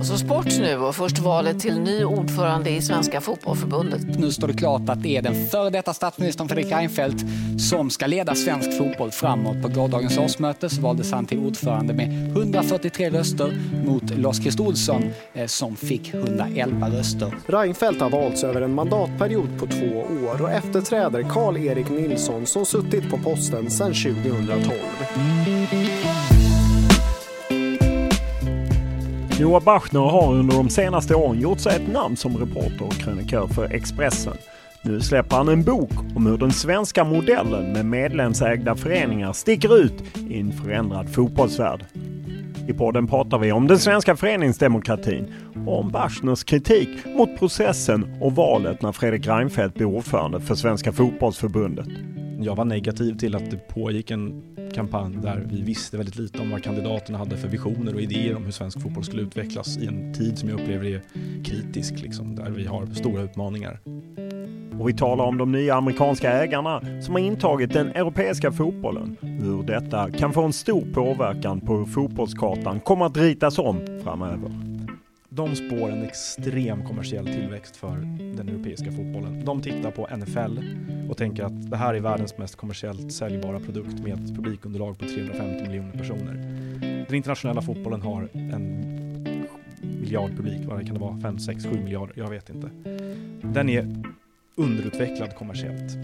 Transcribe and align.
Och 0.00 0.06
så 0.06 0.16
sport 0.16 0.46
nu 0.60 0.76
och 0.76 0.94
först 0.94 1.18
valet 1.18 1.60
till 1.60 1.80
ny 1.80 2.04
ordförande 2.04 2.70
i 2.70 2.82
Svenska 2.82 3.20
Fotbollförbundet. 3.20 4.18
Nu 4.18 4.32
står 4.32 4.48
det 4.48 4.54
klart 4.54 4.88
att 4.88 5.02
det 5.02 5.16
är 5.16 5.22
den 5.22 5.46
före 5.46 5.70
detta 5.70 5.94
statsministern 5.94 6.48
Fredrik 6.48 6.72
Reinfeldt 6.72 7.24
som 7.60 7.90
ska 7.90 8.06
leda 8.06 8.34
svensk 8.34 8.78
fotboll 8.78 9.10
framåt. 9.10 9.62
På 9.62 9.68
gårdagens 9.68 10.18
årsmöte 10.18 10.70
så 10.70 10.80
valdes 10.80 11.12
han 11.12 11.26
till 11.26 11.38
ordförande 11.38 11.94
med 11.94 12.36
143 12.36 13.10
röster 13.10 13.58
mot 13.86 14.10
Lars 14.10 14.36
Christer 14.36 14.64
Olsson 14.64 15.10
eh, 15.34 15.46
som 15.46 15.76
fick 15.76 16.14
111 16.14 16.90
röster. 16.90 17.34
Reinfeldt 17.46 18.00
har 18.00 18.10
valts 18.10 18.44
över 18.44 18.62
en 18.62 18.74
mandatperiod 18.74 19.58
på 19.58 19.66
två 19.66 20.04
år 20.26 20.42
och 20.42 20.50
efterträder 20.50 21.22
Karl-Erik 21.22 21.90
Nilsson 21.90 22.46
som 22.46 22.66
suttit 22.66 23.10
på 23.10 23.18
posten 23.18 23.70
sedan 23.70 23.94
2012. 23.94 26.39
Noah 29.40 29.64
Bachner 29.64 30.00
har 30.00 30.32
under 30.34 30.56
de 30.56 30.68
senaste 30.68 31.14
åren 31.14 31.40
gjort 31.40 31.60
sig 31.60 31.76
ett 31.76 31.92
namn 31.92 32.16
som 32.16 32.36
reporter 32.36 32.82
och 32.82 32.92
krönikör 32.92 33.46
för 33.46 33.74
Expressen. 33.74 34.36
Nu 34.82 35.00
släpper 35.00 35.36
han 35.36 35.48
en 35.48 35.62
bok 35.62 35.90
om 36.16 36.26
hur 36.26 36.38
den 36.38 36.52
svenska 36.52 37.04
modellen 37.04 37.72
med 37.72 37.86
medlemsägda 37.86 38.76
föreningar 38.76 39.32
sticker 39.32 39.78
ut 39.78 40.16
i 40.16 40.40
en 40.40 40.52
förändrad 40.52 41.14
fotbollsvärld. 41.14 41.84
I 42.68 42.72
podden 42.72 43.06
pratar 43.06 43.38
vi 43.38 43.52
om 43.52 43.66
den 43.66 43.78
svenska 43.78 44.16
föreningsdemokratin 44.16 45.34
och 45.66 45.78
om 45.78 45.90
Bachners 45.90 46.44
kritik 46.44 46.88
mot 47.16 47.38
processen 47.38 48.16
och 48.20 48.34
valet 48.34 48.82
när 48.82 48.92
Fredrik 48.92 49.26
Reinfeldt 49.26 49.74
blev 49.74 49.88
ordförande 49.88 50.40
för 50.40 50.54
Svenska 50.54 50.92
fotbollsförbundet. 50.92 51.88
Jag 52.42 52.56
var 52.56 52.64
negativ 52.64 53.18
till 53.18 53.36
att 53.36 53.50
det 53.50 53.56
pågick 53.56 54.10
en 54.10 54.42
kampanj 54.74 55.16
där 55.22 55.46
vi 55.50 55.62
visste 55.62 55.96
väldigt 55.96 56.16
lite 56.16 56.42
om 56.42 56.50
vad 56.50 56.62
kandidaterna 56.62 57.18
hade 57.18 57.36
för 57.36 57.48
visioner 57.48 57.94
och 57.94 58.00
idéer 58.00 58.36
om 58.36 58.44
hur 58.44 58.50
svensk 58.52 58.82
fotboll 58.82 59.04
skulle 59.04 59.22
utvecklas 59.22 59.78
i 59.78 59.86
en 59.86 60.14
tid 60.14 60.38
som 60.38 60.48
jag 60.48 60.60
upplever 60.60 60.84
är 60.84 61.02
kritisk, 61.44 62.00
liksom, 62.00 62.36
där 62.36 62.50
vi 62.50 62.66
har 62.66 62.86
stora 62.86 63.22
utmaningar. 63.22 63.80
Och 64.80 64.88
vi 64.88 64.92
talar 64.92 65.24
om 65.24 65.38
de 65.38 65.52
nya 65.52 65.74
amerikanska 65.74 66.32
ägarna 66.32 66.80
som 67.02 67.14
har 67.14 67.20
intagit 67.20 67.72
den 67.72 67.88
europeiska 67.88 68.52
fotbollen. 68.52 69.16
Hur 69.20 69.62
detta 69.62 70.10
kan 70.10 70.32
få 70.32 70.42
en 70.42 70.52
stor 70.52 70.84
påverkan 70.94 71.60
på 71.60 71.76
hur 71.76 71.86
fotbollskartan 71.86 72.80
kommer 72.80 73.06
att 73.06 73.16
ritas 73.16 73.58
om 73.58 74.00
framöver. 74.04 74.69
De 75.32 75.56
spår 75.56 75.90
en 75.90 76.02
extrem 76.02 76.84
kommersiell 76.84 77.26
tillväxt 77.26 77.76
för 77.76 77.96
den 78.36 78.48
europeiska 78.48 78.92
fotbollen. 78.92 79.44
De 79.44 79.62
tittar 79.62 79.90
på 79.90 80.08
NFL 80.16 80.58
och 81.10 81.16
tänker 81.16 81.44
att 81.44 81.70
det 81.70 81.76
här 81.76 81.94
är 81.94 82.00
världens 82.00 82.38
mest 82.38 82.56
kommersiellt 82.56 83.12
säljbara 83.12 83.60
produkt 83.60 84.00
med 84.00 84.12
ett 84.12 84.36
publikunderlag 84.36 84.98
på 84.98 85.04
350 85.04 85.66
miljoner 85.66 85.92
personer. 85.92 86.34
Den 87.08 87.14
internationella 87.14 87.62
fotbollen 87.62 88.02
har 88.02 88.28
en 88.32 88.80
miljard 89.82 90.30
publik, 90.36 90.60
vad 90.64 90.86
kan 90.86 90.94
det 90.94 91.00
vara? 91.00 91.20
5, 91.20 91.38
6, 91.38 91.64
7 91.64 91.70
miljarder? 91.84 92.14
Jag 92.16 92.30
vet 92.30 92.50
inte. 92.50 92.70
Den 93.42 93.68
är 93.68 94.02
underutvecklad 94.54 95.36
kommersiellt. 95.36 95.96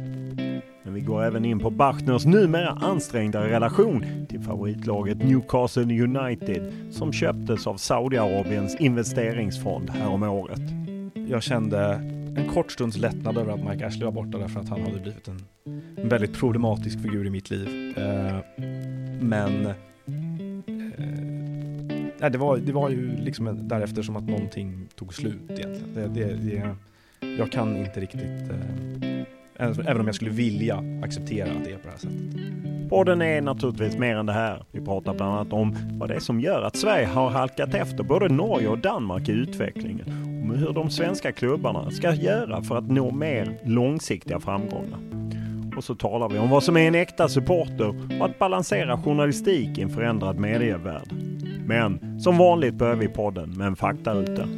Men 0.86 0.94
vi 0.94 1.00
går 1.00 1.24
även 1.24 1.44
in 1.44 1.58
på 1.58 1.70
Bachners 1.70 2.26
numera 2.26 2.68
ansträngda 2.68 3.48
relation 3.48 4.04
till 4.28 4.40
favoritlaget 4.40 5.18
Newcastle 5.18 6.02
United 6.02 6.72
som 6.90 7.12
köptes 7.12 7.66
av 7.66 7.76
Saudiarabiens 7.76 8.76
investeringsfond 8.80 9.90
häromåret. 9.90 10.60
Jag 11.28 11.42
kände 11.42 11.80
en 12.36 12.48
kort 12.54 12.72
stunds 12.72 12.96
lättnad 12.96 13.38
över 13.38 13.52
att 13.52 13.64
Mike 13.64 13.86
Ashley 13.86 14.04
var 14.04 14.12
borta 14.12 14.38
därför 14.38 14.60
att 14.60 14.68
han 14.68 14.80
hade 14.80 15.00
blivit 15.00 15.28
en, 15.28 15.44
en 15.96 16.08
väldigt 16.08 16.34
problematisk 16.34 17.02
figur 17.02 17.26
i 17.26 17.30
mitt 17.30 17.50
liv. 17.50 17.94
Eh, 17.98 18.38
men 19.20 19.66
eh, 22.20 22.30
det, 22.30 22.38
var, 22.38 22.56
det 22.56 22.72
var 22.72 22.90
ju 22.90 23.16
liksom 23.16 23.68
därefter 23.68 24.02
som 24.02 24.16
att 24.16 24.28
någonting 24.28 24.88
tog 24.94 25.14
slut 25.14 25.50
egentligen. 25.50 25.94
Det, 25.94 26.08
det, 26.08 26.34
det, 26.34 26.76
jag 27.38 27.52
kan 27.52 27.76
inte 27.76 28.00
riktigt 28.00 28.50
eh, 28.50 29.35
Även 29.58 30.00
om 30.00 30.06
jag 30.06 30.14
skulle 30.14 30.30
vilja 30.30 30.84
acceptera 31.04 31.50
att 31.50 31.64
det 31.64 31.72
är 31.72 31.76
på 31.76 31.82
det 31.82 31.90
här 31.90 31.98
sättet. 31.98 32.90
Podden 32.90 33.22
är 33.22 33.40
naturligtvis 33.40 33.98
mer 33.98 34.16
än 34.16 34.26
det 34.26 34.32
här. 34.32 34.64
Vi 34.72 34.80
pratar 34.80 35.14
bland 35.14 35.32
annat 35.32 35.52
om 35.52 35.76
vad 35.90 36.08
det 36.08 36.14
är 36.14 36.20
som 36.20 36.40
gör 36.40 36.62
att 36.62 36.76
Sverige 36.76 37.06
har 37.06 37.30
halkat 37.30 37.74
efter 37.74 38.04
både 38.04 38.28
Norge 38.28 38.68
och 38.68 38.78
Danmark 38.78 39.28
i 39.28 39.32
utvecklingen. 39.32 40.08
Om 40.42 40.50
hur 40.50 40.72
de 40.72 40.90
svenska 40.90 41.32
klubbarna 41.32 41.90
ska 41.90 42.14
göra 42.14 42.62
för 42.62 42.76
att 42.76 42.90
nå 42.90 43.10
mer 43.10 43.58
långsiktiga 43.64 44.40
framgångar. 44.40 44.98
Och 45.76 45.84
så 45.84 45.94
talar 45.94 46.28
vi 46.28 46.38
om 46.38 46.50
vad 46.50 46.62
som 46.62 46.76
är 46.76 46.88
en 46.88 46.94
äkta 46.94 47.28
supporter 47.28 48.18
och 48.20 48.26
att 48.26 48.38
balansera 48.38 49.02
journalistik 49.02 49.78
i 49.78 49.82
en 49.82 49.90
förändrad 49.90 50.38
medievärld. 50.38 51.12
Men 51.66 52.20
som 52.20 52.38
vanligt 52.38 52.74
börjar 52.74 52.96
vi 52.96 53.08
podden 53.08 53.50
med 53.50 53.66
en 53.66 53.76
faktaruta. 53.76 54.48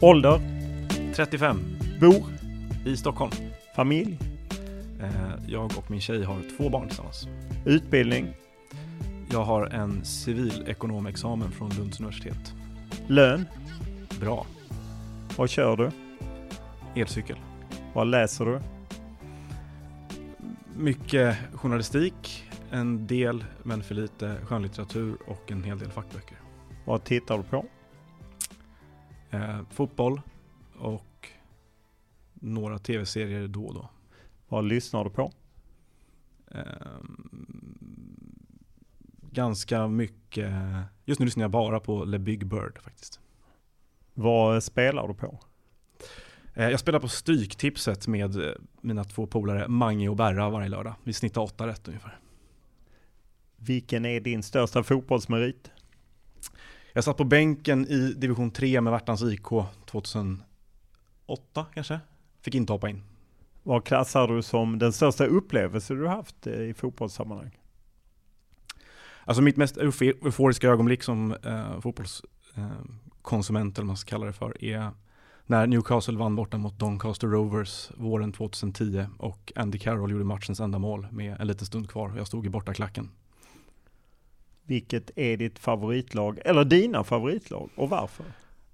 Ålder? 0.00 0.40
35. 1.14 1.60
Bor? 2.00 2.24
I 2.86 2.96
Stockholm. 2.96 3.32
Familj? 3.76 4.18
Eh, 5.02 5.32
jag 5.48 5.64
och 5.64 5.90
min 5.90 6.00
tjej 6.00 6.24
har 6.24 6.36
två 6.58 6.68
barn 6.68 6.88
tillsammans. 6.88 7.28
Utbildning? 7.66 8.34
Jag 9.30 9.44
har 9.44 9.66
en 9.66 10.04
civilekonomexamen 10.04 11.50
från 11.50 11.70
Lunds 11.70 12.00
universitet. 12.00 12.54
Lön? 13.06 13.46
Bra. 14.20 14.46
Vad 15.36 15.50
kör 15.50 15.76
du? 15.76 15.90
Elcykel. 17.00 17.36
Vad 17.92 18.06
läser 18.06 18.44
du? 18.44 18.60
Mycket 20.76 21.36
journalistik, 21.54 22.44
en 22.70 23.06
del 23.06 23.44
men 23.62 23.82
för 23.82 23.94
lite 23.94 24.36
skönlitteratur 24.44 25.16
och 25.26 25.52
en 25.52 25.64
hel 25.64 25.78
del 25.78 25.90
fackböcker. 25.90 26.36
Vad 26.84 27.04
tittar 27.04 27.38
du 27.38 27.42
på? 27.44 27.64
Eh, 29.36 29.60
fotboll 29.70 30.20
och 30.78 31.28
några 32.34 32.78
tv-serier 32.78 33.48
då 33.48 33.66
och 33.66 33.74
då. 33.74 33.88
Vad 34.48 34.64
lyssnar 34.64 35.04
du 35.04 35.10
på? 35.10 35.32
Eh, 36.50 36.62
ganska 39.30 39.88
mycket. 39.88 40.52
Just 41.04 41.20
nu 41.20 41.26
lyssnar 41.26 41.44
jag 41.44 41.50
bara 41.50 41.80
på 41.80 42.04
Le 42.04 42.18
Big 42.18 42.46
Bird 42.46 42.78
faktiskt. 42.82 43.20
Vad 44.14 44.62
spelar 44.62 45.08
du 45.08 45.14
på? 45.14 45.38
Eh, 46.54 46.70
jag 46.70 46.80
spelar 46.80 47.00
på 47.00 47.08
Stryktipset 47.08 48.06
med 48.06 48.36
eh, 48.36 48.52
mina 48.80 49.04
två 49.04 49.26
polare 49.26 49.68
Mange 49.68 50.08
och 50.08 50.16
Berra 50.16 50.50
varje 50.50 50.68
lördag. 50.68 50.94
Vi 51.04 51.12
snittar 51.12 51.40
åtta 51.40 51.66
rätt 51.66 51.88
ungefär. 51.88 52.18
Vilken 53.56 54.06
är 54.06 54.20
din 54.20 54.42
största 54.42 54.82
fotbollsmerit? 54.82 55.70
Jag 56.96 57.04
satt 57.04 57.16
på 57.16 57.24
bänken 57.24 57.86
i 57.86 58.12
division 58.12 58.50
3 58.50 58.80
med 58.80 58.92
Värtans 58.92 59.22
IK 59.22 59.46
2008 59.84 60.42
kanske. 61.74 62.00
Fick 62.40 62.54
inte 62.54 62.72
hoppa 62.72 62.88
in. 62.88 63.02
Vad 63.62 63.84
klassar 63.84 64.28
du 64.28 64.42
som 64.42 64.78
den 64.78 64.92
största 64.92 65.26
upplevelse 65.26 65.94
du 65.94 66.06
haft 66.06 66.46
i 66.46 66.74
fotbollssammanhang? 66.74 67.58
Alltså 69.24 69.42
mitt 69.42 69.56
mest 69.56 69.76
euforiska 69.76 70.68
ögonblick 70.68 71.02
som 71.02 71.32
eh, 71.32 71.80
fotbollskonsument, 71.80 73.78
eh, 73.78 73.80
eller 73.80 73.84
vad 73.84 73.86
man 73.86 73.96
ska 73.96 74.10
kalla 74.10 74.26
det 74.26 74.32
för, 74.32 74.64
är 74.64 74.90
när 75.46 75.66
Newcastle 75.66 76.18
vann 76.18 76.36
borta 76.36 76.58
mot 76.58 76.78
Doncaster 76.78 77.28
Rovers 77.28 77.90
våren 77.96 78.32
2010 78.32 79.06
och 79.18 79.52
Andy 79.56 79.78
Carroll 79.78 80.10
gjorde 80.10 80.24
matchens 80.24 80.60
enda 80.60 80.78
mål 80.78 81.06
med 81.10 81.40
en 81.40 81.46
liten 81.46 81.66
stund 81.66 81.90
kvar. 81.90 82.14
Jag 82.16 82.26
stod 82.26 82.46
i 82.46 82.48
borta 82.48 82.74
klacken. 82.74 83.10
Vilket 84.66 85.10
är 85.16 85.36
ditt 85.36 85.58
favoritlag, 85.58 86.38
eller 86.44 86.64
dina 86.64 87.04
favoritlag 87.04 87.70
och 87.74 87.88
varför? 87.88 88.26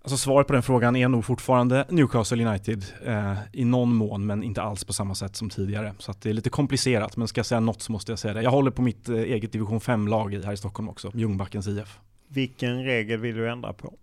Alltså 0.03 0.17
svaret 0.17 0.47
på 0.47 0.53
den 0.53 0.63
frågan 0.63 0.97
är 0.97 1.09
nog 1.09 1.25
fortfarande 1.25 1.87
Newcastle 1.89 2.47
United 2.47 2.85
eh, 3.05 3.35
i 3.53 3.65
någon 3.65 3.95
mån, 3.95 4.27
men 4.27 4.43
inte 4.43 4.63
alls 4.63 4.85
på 4.85 4.93
samma 4.93 5.15
sätt 5.15 5.37
som 5.37 5.51
tidigare. 5.51 5.95
Så 5.99 6.15
det 6.23 6.31
är 6.31 6.35
lite 6.35 6.51
komplicerat, 6.51 7.17
men 7.17 7.29
ska 7.29 7.39
jag 7.39 7.47
säga 7.47 7.61
något 7.61 7.83
så 7.83 7.93
måste 7.93 8.13
jag 8.13 8.19
säga 8.19 8.35
det. 8.35 8.43
Jag 8.43 8.51
håller 8.51 8.71
på 8.71 8.83
mitt 8.83 9.09
eh, 9.09 9.17
eget 9.17 9.53
division 9.53 9.81
5-lag 9.81 10.35
här 10.45 10.53
i 10.53 10.57
Stockholm 10.57 10.89
också, 10.89 11.11
Ljungbackens 11.15 11.69
IF. 11.69 11.99
Vilken 12.29 12.85
regel 12.85 13.21
vill 13.21 13.37
du 13.37 13.51
ändra 13.51 13.73
på? 13.73 13.95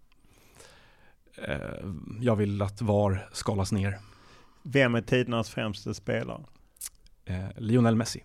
Eh, 1.48 1.58
jag 2.22 2.36
vill 2.36 2.62
att 2.62 2.82
VAR 2.82 3.30
skalas 3.34 3.72
ner. 3.72 3.98
Vem 4.64 4.96
är 4.96 5.02
tidernas 5.02 5.50
främste 5.50 5.94
spelare? 5.94 6.42
Eh, 7.26 7.46
Lionel 7.58 7.96
Messi. 7.96 8.24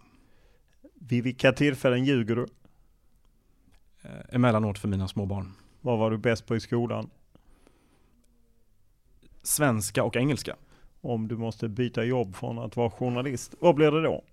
Vid 0.94 1.25
vilka 1.25 1.52
tillfällen 1.52 2.05
ljuger 2.05 2.37
du? 2.37 2.46
Eh, 4.04 4.34
emellanåt 4.34 4.78
för 4.78 4.88
mina 4.88 5.08
små 5.08 5.26
barn. 5.26 5.52
Vad 5.80 5.98
var 5.98 6.10
du 6.10 6.18
bäst 6.18 6.46
på 6.46 6.56
i 6.56 6.60
skolan? 6.60 7.10
Svenska 9.42 10.04
och 10.04 10.16
engelska. 10.16 10.56
Om 11.00 11.28
du 11.28 11.36
måste 11.36 11.68
byta 11.68 12.04
jobb 12.04 12.36
från 12.36 12.58
att 12.58 12.76
vara 12.76 12.90
journalist, 12.90 13.54
vad 13.60 13.74
blir 13.74 13.90
det 13.90 14.02
då? 14.02 14.24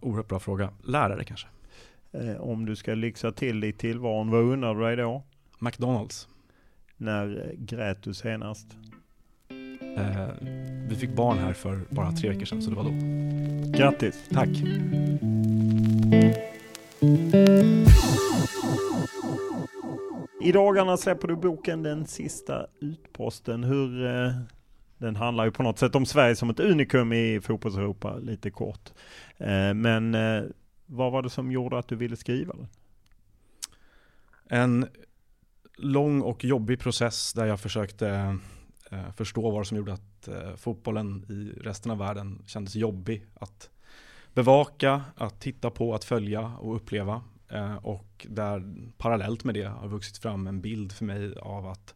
oerhört 0.00 0.28
bra 0.28 0.38
fråga. 0.38 0.70
Lärare 0.84 1.24
kanske? 1.24 1.46
Eh, 2.12 2.36
om 2.36 2.66
du 2.66 2.76
ska 2.76 2.94
lyxa 2.94 3.32
till 3.32 3.64
i 3.64 3.72
tillvaron, 3.72 4.30
vad 4.30 4.40
undrar 4.40 4.74
du 4.74 4.84
dig 4.84 4.96
då? 4.96 5.22
McDonalds. 5.58 6.28
När 6.96 7.46
eh, 7.46 7.58
grät 7.58 8.02
du 8.02 8.14
senast? 8.14 8.66
Eh, 9.96 10.28
vi 10.88 10.96
fick 10.96 11.10
barn 11.10 11.38
här 11.38 11.52
för 11.52 11.80
bara 11.90 12.12
tre 12.12 12.28
veckor 12.28 12.44
sedan, 12.44 12.62
så 12.62 12.70
det 12.70 12.76
var 12.76 12.84
då. 12.84 12.92
Grattis! 13.78 14.28
Tack! 14.32 14.48
I 20.40 20.52
dagarna 20.52 20.96
släpper 20.96 21.28
du 21.28 21.36
boken 21.36 21.82
Den 21.82 22.06
sista 22.06 22.66
utposten. 22.80 23.64
Hur, 23.64 24.06
eh, 24.06 24.32
den 24.98 25.16
handlar 25.16 25.44
ju 25.44 25.50
på 25.50 25.62
något 25.62 25.78
sätt 25.78 25.94
om 25.94 26.06
Sverige 26.06 26.36
som 26.36 26.50
ett 26.50 26.60
unikum 26.60 27.12
i 27.12 27.40
fotbollseuropa, 27.40 28.16
lite 28.16 28.50
kort. 28.50 28.92
Eh, 29.36 29.74
men 29.74 30.14
eh, 30.14 30.42
vad 30.86 31.12
var 31.12 31.22
det 31.22 31.30
som 31.30 31.52
gjorde 31.52 31.78
att 31.78 31.88
du 31.88 31.96
ville 31.96 32.16
skriva 32.16 32.54
den? 32.54 32.68
En 34.48 34.86
lång 35.76 36.22
och 36.22 36.44
jobbig 36.44 36.80
process 36.80 37.32
där 37.32 37.46
jag 37.46 37.60
försökte 37.60 38.38
eh, 38.90 39.12
förstå 39.16 39.50
vad 39.50 39.66
som 39.66 39.76
gjorde 39.76 39.92
att 39.92 40.28
eh, 40.28 40.56
fotbollen 40.56 41.24
i 41.28 41.60
resten 41.60 41.92
av 41.92 41.98
världen 41.98 42.42
kändes 42.46 42.76
jobbig 42.76 43.26
att 43.34 43.70
bevaka, 44.38 45.02
att 45.16 45.40
titta 45.40 45.70
på, 45.70 45.94
att 45.94 46.04
följa 46.04 46.52
och 46.60 46.76
uppleva. 46.76 47.22
Eh, 47.48 47.76
och 47.76 48.26
där 48.28 48.74
parallellt 48.98 49.44
med 49.44 49.54
det 49.54 49.64
har 49.64 49.88
vuxit 49.88 50.18
fram 50.18 50.46
en 50.46 50.60
bild 50.60 50.92
för 50.92 51.04
mig 51.04 51.38
av 51.38 51.66
att 51.66 51.94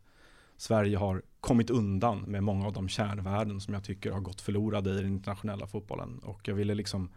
Sverige 0.56 0.96
har 0.96 1.22
kommit 1.40 1.70
undan 1.70 2.20
med 2.20 2.42
många 2.42 2.66
av 2.66 2.72
de 2.72 2.88
kärnvärden 2.88 3.60
som 3.60 3.74
jag 3.74 3.84
tycker 3.84 4.12
har 4.12 4.20
gått 4.20 4.40
förlorade 4.40 4.90
i 4.90 4.94
den 4.94 5.06
internationella 5.06 5.66
fotbollen. 5.66 6.18
Och 6.18 6.48
jag 6.48 6.54
ville 6.54 6.74
liksom 6.74 7.10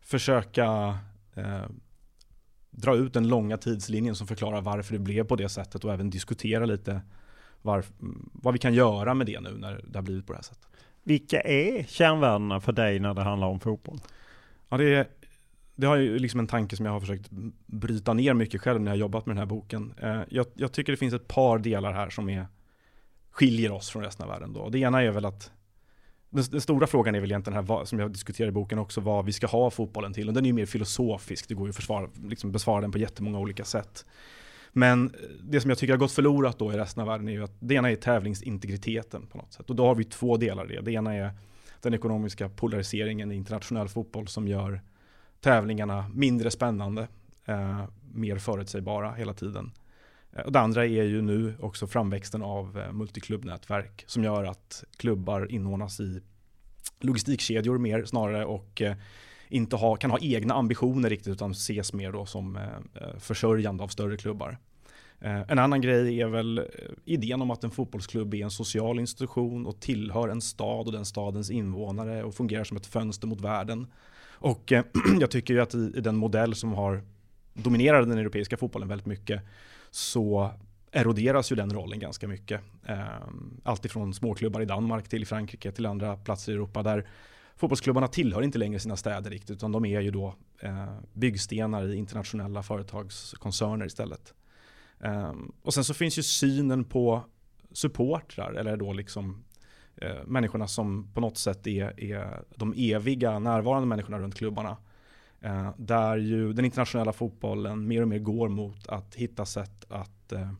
försöka 0.00 0.98
eh, 1.34 1.66
dra 2.70 2.96
ut 2.96 3.12
den 3.12 3.28
långa 3.28 3.56
tidslinjen 3.56 4.14
som 4.14 4.26
förklarar 4.26 4.60
varför 4.60 4.92
det 4.92 4.98
blev 4.98 5.24
på 5.24 5.36
det 5.36 5.48
sättet 5.48 5.84
och 5.84 5.92
även 5.92 6.10
diskutera 6.10 6.66
lite 6.66 7.00
varf, 7.62 7.92
vad 8.32 8.52
vi 8.52 8.58
kan 8.58 8.74
göra 8.74 9.14
med 9.14 9.26
det 9.26 9.40
nu 9.40 9.50
när 9.58 9.84
det 9.86 9.98
har 9.98 10.02
blivit 10.02 10.26
på 10.26 10.32
det 10.32 10.36
här 10.36 10.42
sättet. 10.42 10.68
Vilka 11.02 11.40
är 11.40 11.84
kärnvärdena 11.84 12.60
för 12.60 12.72
dig 12.72 13.00
när 13.00 13.14
det 13.14 13.22
handlar 13.22 13.48
om 13.48 13.60
fotboll? 13.60 14.00
Ja, 14.68 14.76
det 14.76 14.94
är 14.94 15.06
det 15.76 15.86
har 15.86 15.96
ju 15.96 16.18
liksom 16.18 16.40
en 16.40 16.46
tanke 16.46 16.76
som 16.76 16.86
jag 16.86 16.92
har 16.92 17.00
försökt 17.00 17.30
bryta 17.66 18.12
ner 18.12 18.34
mycket 18.34 18.60
själv 18.60 18.80
när 18.80 18.90
jag 18.90 18.98
jobbat 18.98 19.26
med 19.26 19.36
den 19.36 19.38
här 19.38 19.46
boken. 19.46 19.94
Eh, 20.02 20.20
jag, 20.28 20.46
jag, 20.54 20.72
tycker 20.72 20.92
det 20.92 20.96
finns 20.96 21.14
ett 21.14 21.28
par 21.28 21.58
delar 21.58 21.92
här 21.92 22.10
som 22.10 22.28
är, 22.28 22.46
skiljer 23.30 23.72
oss 23.72 23.90
från 23.90 24.02
resten 24.02 24.24
av 24.24 24.30
världen. 24.30 24.52
Då. 24.52 24.68
Det 24.68 24.78
ena 24.78 25.02
är 25.02 25.10
väl 25.10 25.24
att 25.24 25.50
den, 26.30 26.44
den 26.50 26.60
stora 26.60 26.86
frågan 26.86 27.14
är 27.14 27.20
väl 27.20 27.30
egentligen 27.30 27.66
här, 27.66 27.84
som 27.84 27.98
jag 27.98 28.12
diskuterar 28.12 28.48
i 28.48 28.52
boken 28.52 28.78
också, 28.78 29.00
vad 29.00 29.24
vi 29.24 29.32
ska 29.32 29.46
ha 29.46 29.70
fotbollen 29.70 30.12
till. 30.12 30.28
Och 30.28 30.34
den 30.34 30.44
är 30.44 30.46
ju 30.46 30.52
mer 30.52 30.66
filosofisk, 30.66 31.48
det 31.48 31.54
går 31.54 31.66
ju 31.66 31.70
att 31.70 31.76
försvara, 31.76 32.08
liksom 32.24 32.52
besvara 32.52 32.80
den 32.80 32.92
på 32.92 32.98
jättemånga 32.98 33.38
olika 33.38 33.64
sätt. 33.64 34.06
Men 34.72 35.06
eh, 35.06 35.14
det 35.42 35.60
som 35.60 35.70
jag 35.70 35.78
tycker 35.78 35.92
har 35.92 35.98
gått 35.98 36.12
förlorat 36.12 36.58
då 36.58 36.72
i 36.72 36.76
resten 36.76 37.00
av 37.00 37.08
världen 37.08 37.28
är 37.28 37.32
ju 37.32 37.44
att 37.44 37.56
det 37.58 37.74
ena 37.74 37.90
är 37.90 37.96
tävlingsintegriteten 37.96 39.26
på 39.26 39.38
något 39.38 39.52
sätt. 39.52 39.70
Och 39.70 39.76
då 39.76 39.86
har 39.86 39.94
vi 39.94 40.04
två 40.04 40.36
delar 40.36 40.72
i 40.72 40.76
det. 40.76 40.82
Det 40.82 40.92
ena 40.92 41.14
är 41.14 41.30
den 41.84 41.94
ekonomiska 41.94 42.48
polariseringen 42.48 43.32
i 43.32 43.34
internationell 43.34 43.88
fotboll 43.88 44.28
som 44.28 44.48
gör 44.48 44.82
tävlingarna 45.40 46.10
mindre 46.14 46.50
spännande, 46.50 47.08
eh, 47.44 47.84
mer 48.12 48.38
förutsägbara 48.38 49.12
hela 49.12 49.34
tiden. 49.34 49.72
Eh, 50.32 50.42
och 50.42 50.52
det 50.52 50.60
andra 50.60 50.86
är 50.86 51.04
ju 51.04 51.22
nu 51.22 51.54
också 51.60 51.86
framväxten 51.86 52.42
av 52.42 52.78
eh, 52.78 52.92
multiklubbnätverk 52.92 54.04
som 54.06 54.24
gör 54.24 54.44
att 54.44 54.84
klubbar 54.96 55.52
inordnas 55.52 56.00
i 56.00 56.20
logistikkedjor 57.00 57.78
mer 57.78 58.04
snarare 58.04 58.44
och 58.44 58.82
eh, 58.82 58.96
inte 59.48 59.76
ha, 59.76 59.96
kan 59.96 60.10
ha 60.10 60.18
egna 60.18 60.54
ambitioner 60.54 61.10
riktigt 61.10 61.32
utan 61.32 61.50
ses 61.50 61.92
mer 61.92 62.12
då 62.12 62.26
som 62.26 62.56
eh, 62.56 62.62
eh, 62.94 63.18
försörjande 63.18 63.84
av 63.84 63.88
större 63.88 64.16
klubbar. 64.16 64.58
Eh, 65.20 65.40
en 65.48 65.58
annan 65.58 65.80
grej 65.80 66.20
är 66.20 66.28
väl 66.28 66.58
eh, 66.58 66.64
idén 67.04 67.42
om 67.42 67.50
att 67.50 67.64
en 67.64 67.70
fotbollsklubb 67.70 68.34
är 68.34 68.44
en 68.44 68.50
social 68.50 69.00
institution 69.00 69.66
och 69.66 69.80
tillhör 69.80 70.28
en 70.28 70.40
stad 70.40 70.86
och 70.86 70.92
den 70.92 71.04
stadens 71.04 71.50
invånare 71.50 72.24
och 72.24 72.34
fungerar 72.34 72.64
som 72.64 72.76
ett 72.76 72.86
fönster 72.86 73.26
mot 73.26 73.40
världen. 73.40 73.86
Och 74.28 74.72
eh, 74.72 74.84
jag 75.20 75.30
tycker 75.30 75.54
ju 75.54 75.60
att 75.60 75.74
i, 75.74 75.88
den 75.88 76.16
modell 76.16 76.54
som 76.54 76.72
har 76.72 77.02
dominerat 77.54 78.08
den 78.08 78.18
europeiska 78.18 78.56
fotbollen 78.56 78.88
väldigt 78.88 79.06
mycket 79.06 79.42
så 79.90 80.50
eroderas 80.92 81.52
ju 81.52 81.56
den 81.56 81.70
rollen 81.70 81.98
ganska 81.98 82.28
mycket. 82.28 82.60
Alltifrån 83.62 84.14
småklubbar 84.14 84.60
i 84.60 84.64
Danmark 84.64 85.08
till 85.08 85.26
Frankrike 85.26 85.72
till 85.72 85.86
andra 85.86 86.16
platser 86.16 86.52
i 86.52 86.54
Europa 86.54 86.82
där 86.82 87.06
fotbollsklubbarna 87.56 88.08
tillhör 88.08 88.42
inte 88.42 88.58
längre 88.58 88.78
sina 88.78 88.96
städer 88.96 89.30
riktigt 89.30 89.50
utan 89.50 89.72
de 89.72 89.84
är 89.84 90.00
ju 90.00 90.10
då 90.10 90.34
byggstenar 91.12 91.88
i 91.88 91.96
internationella 91.96 92.62
företagskoncerner 92.62 93.86
istället. 93.86 94.34
Ehm, 95.04 95.52
och 95.62 95.74
sen 95.74 95.84
så 95.84 95.94
finns 95.94 96.18
ju 96.18 96.22
synen 96.22 96.84
på 96.84 97.24
supportrar 97.72 98.52
eller 98.52 98.76
då 98.76 98.92
liksom 98.92 99.44
eh, 99.96 100.24
människorna 100.26 100.68
som 100.68 101.12
på 101.14 101.20
något 101.20 101.38
sätt 101.38 101.66
är, 101.66 102.00
är 102.00 102.42
de 102.56 102.74
eviga 102.76 103.38
närvarande 103.38 103.86
människorna 103.86 104.18
runt 104.18 104.34
klubbarna. 104.34 104.76
Eh, 105.40 105.70
där 105.76 106.16
ju 106.16 106.52
den 106.52 106.64
internationella 106.64 107.12
fotbollen 107.12 107.88
mer 107.88 108.02
och 108.02 108.08
mer 108.08 108.18
går 108.18 108.48
mot 108.48 108.88
att 108.88 109.14
hitta 109.14 109.46
sätt 109.46 109.84
att 109.88 110.32
eh, 110.32 110.52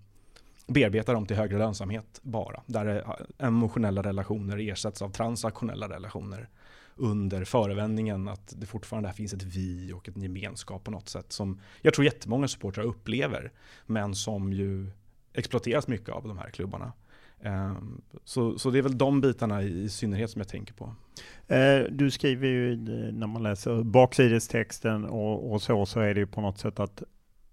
bearbeta 0.67 1.13
dem 1.13 1.27
till 1.27 1.37
högre 1.37 1.59
lönsamhet 1.59 2.21
bara. 2.23 2.63
Där 2.67 2.87
eh, 2.87 3.47
emotionella 3.47 4.03
relationer 4.03 4.59
ersätts 4.71 5.03
av 5.03 5.11
transaktionella 5.11 5.89
relationer 5.89 6.49
under 6.97 7.45
förevändningen 7.45 8.29
att 8.29 8.55
det 8.57 8.67
fortfarande 8.67 9.13
finns 9.13 9.33
ett 9.33 9.43
vi 9.43 9.93
och 9.93 10.09
en 10.09 10.23
gemenskap 10.23 10.85
på 10.85 10.91
något 10.91 11.09
sätt 11.09 11.33
som 11.33 11.61
jag 11.83 11.95
tror 11.95 12.05
jättemånga 12.05 12.49
supportrar 12.49 12.85
upplever 12.85 13.53
men 13.87 14.15
som 14.15 14.53
ju 14.53 14.91
exploateras 15.33 15.89
mycket 15.89 16.09
av 16.09 16.29
de 16.29 16.39
här 16.39 16.51
klubbarna. 16.51 16.93
Ehm, 17.45 18.01
så, 18.25 18.59
så 18.59 18.71
det 18.71 18.79
är 18.79 18.83
väl 18.83 18.99
de 18.99 19.21
bitarna 19.21 19.63
i, 19.63 19.89
synnerhet 19.89 20.31
som 20.31 20.41
jag 20.41 20.49
tänker 20.49 20.75
på. 20.75 20.95
Eh, 21.55 21.81
du 21.91 22.11
skriver 22.11 22.49
ju 22.49 22.77
när 23.13 23.27
man 23.27 23.43
läser 23.43 23.83
baksidestexten 23.83 25.05
och, 25.05 25.53
och 25.53 25.63
så, 25.63 25.87
så 25.87 26.01
är 26.01 26.15
det 26.15 26.21
ju 26.21 26.27
på 26.27 26.41
något 26.41 26.59
sätt 26.59 26.81
att, 26.81 27.03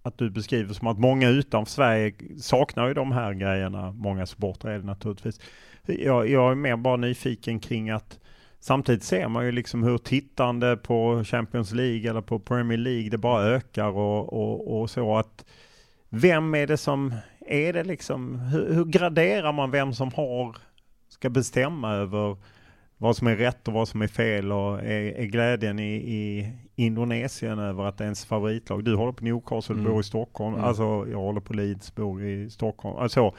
att 0.01 0.17
du 0.17 0.29
beskriver 0.29 0.73
som 0.73 0.87
att 0.87 0.99
många 0.99 1.29
utanför 1.29 1.71
Sverige 1.71 2.13
saknar 2.37 2.87
ju 2.87 2.93
de 2.93 3.11
här 3.11 3.33
grejerna. 3.33 3.91
Många 3.91 4.25
supportrar 4.25 4.71
är 4.71 4.79
det 4.79 4.85
naturligtvis. 4.85 5.39
Jag, 5.85 6.29
jag 6.29 6.51
är 6.51 6.55
mer 6.55 6.77
bara 6.77 6.97
nyfiken 6.97 7.59
kring 7.59 7.89
att 7.89 8.19
Samtidigt 8.63 9.03
ser 9.03 9.27
man 9.27 9.45
ju 9.45 9.51
liksom 9.51 9.83
hur 9.83 9.97
tittande 9.97 10.77
på 10.77 11.23
Champions 11.23 11.71
League 11.71 12.09
eller 12.09 12.21
på 12.21 12.39
Premier 12.39 12.77
League 12.77 13.09
det 13.09 13.17
bara 13.17 13.43
ökar 13.43 13.97
och, 13.97 14.33
och, 14.33 14.81
och 14.81 14.89
så 14.89 15.17
att 15.17 15.45
vem 16.09 16.55
är 16.55 16.67
det 16.67 16.77
som 16.77 17.13
är 17.39 17.73
det 17.73 17.83
liksom, 17.83 18.39
hur, 18.39 18.73
hur, 18.73 18.85
graderar 18.85 19.51
man 19.51 19.71
vem 19.71 19.93
som 19.93 20.11
har, 20.13 20.57
ska 21.09 21.29
bestämma 21.29 21.93
över 21.93 22.37
vad 22.97 23.17
som 23.17 23.27
är 23.27 23.35
rätt 23.35 23.67
och 23.67 23.73
vad 23.73 23.87
som 23.87 24.01
är 24.01 24.07
fel 24.07 24.51
och 24.51 24.79
är, 24.79 25.19
är 25.19 25.25
glädjen 25.25 25.79
i, 25.79 25.93
i 25.95 26.53
Indonesien 26.75 27.59
över 27.59 27.83
att 27.85 27.97
det 27.97 28.03
är 28.03 28.05
ens 28.05 28.25
favoritlag. 28.25 28.83
Du 28.83 28.95
håller 28.95 29.11
på 29.11 29.23
Newcastle, 29.23 29.75
mm. 29.75 29.91
bor 29.91 29.99
i 29.99 30.03
Stockholm. 30.03 30.53
Mm. 30.53 30.65
Alltså 30.65 31.07
jag 31.11 31.17
håller 31.17 31.41
på 31.41 31.53
Leeds, 31.53 31.95
bor 31.95 32.23
i 32.23 32.49
Stockholm. 32.49 32.97
Alltså 32.97 33.35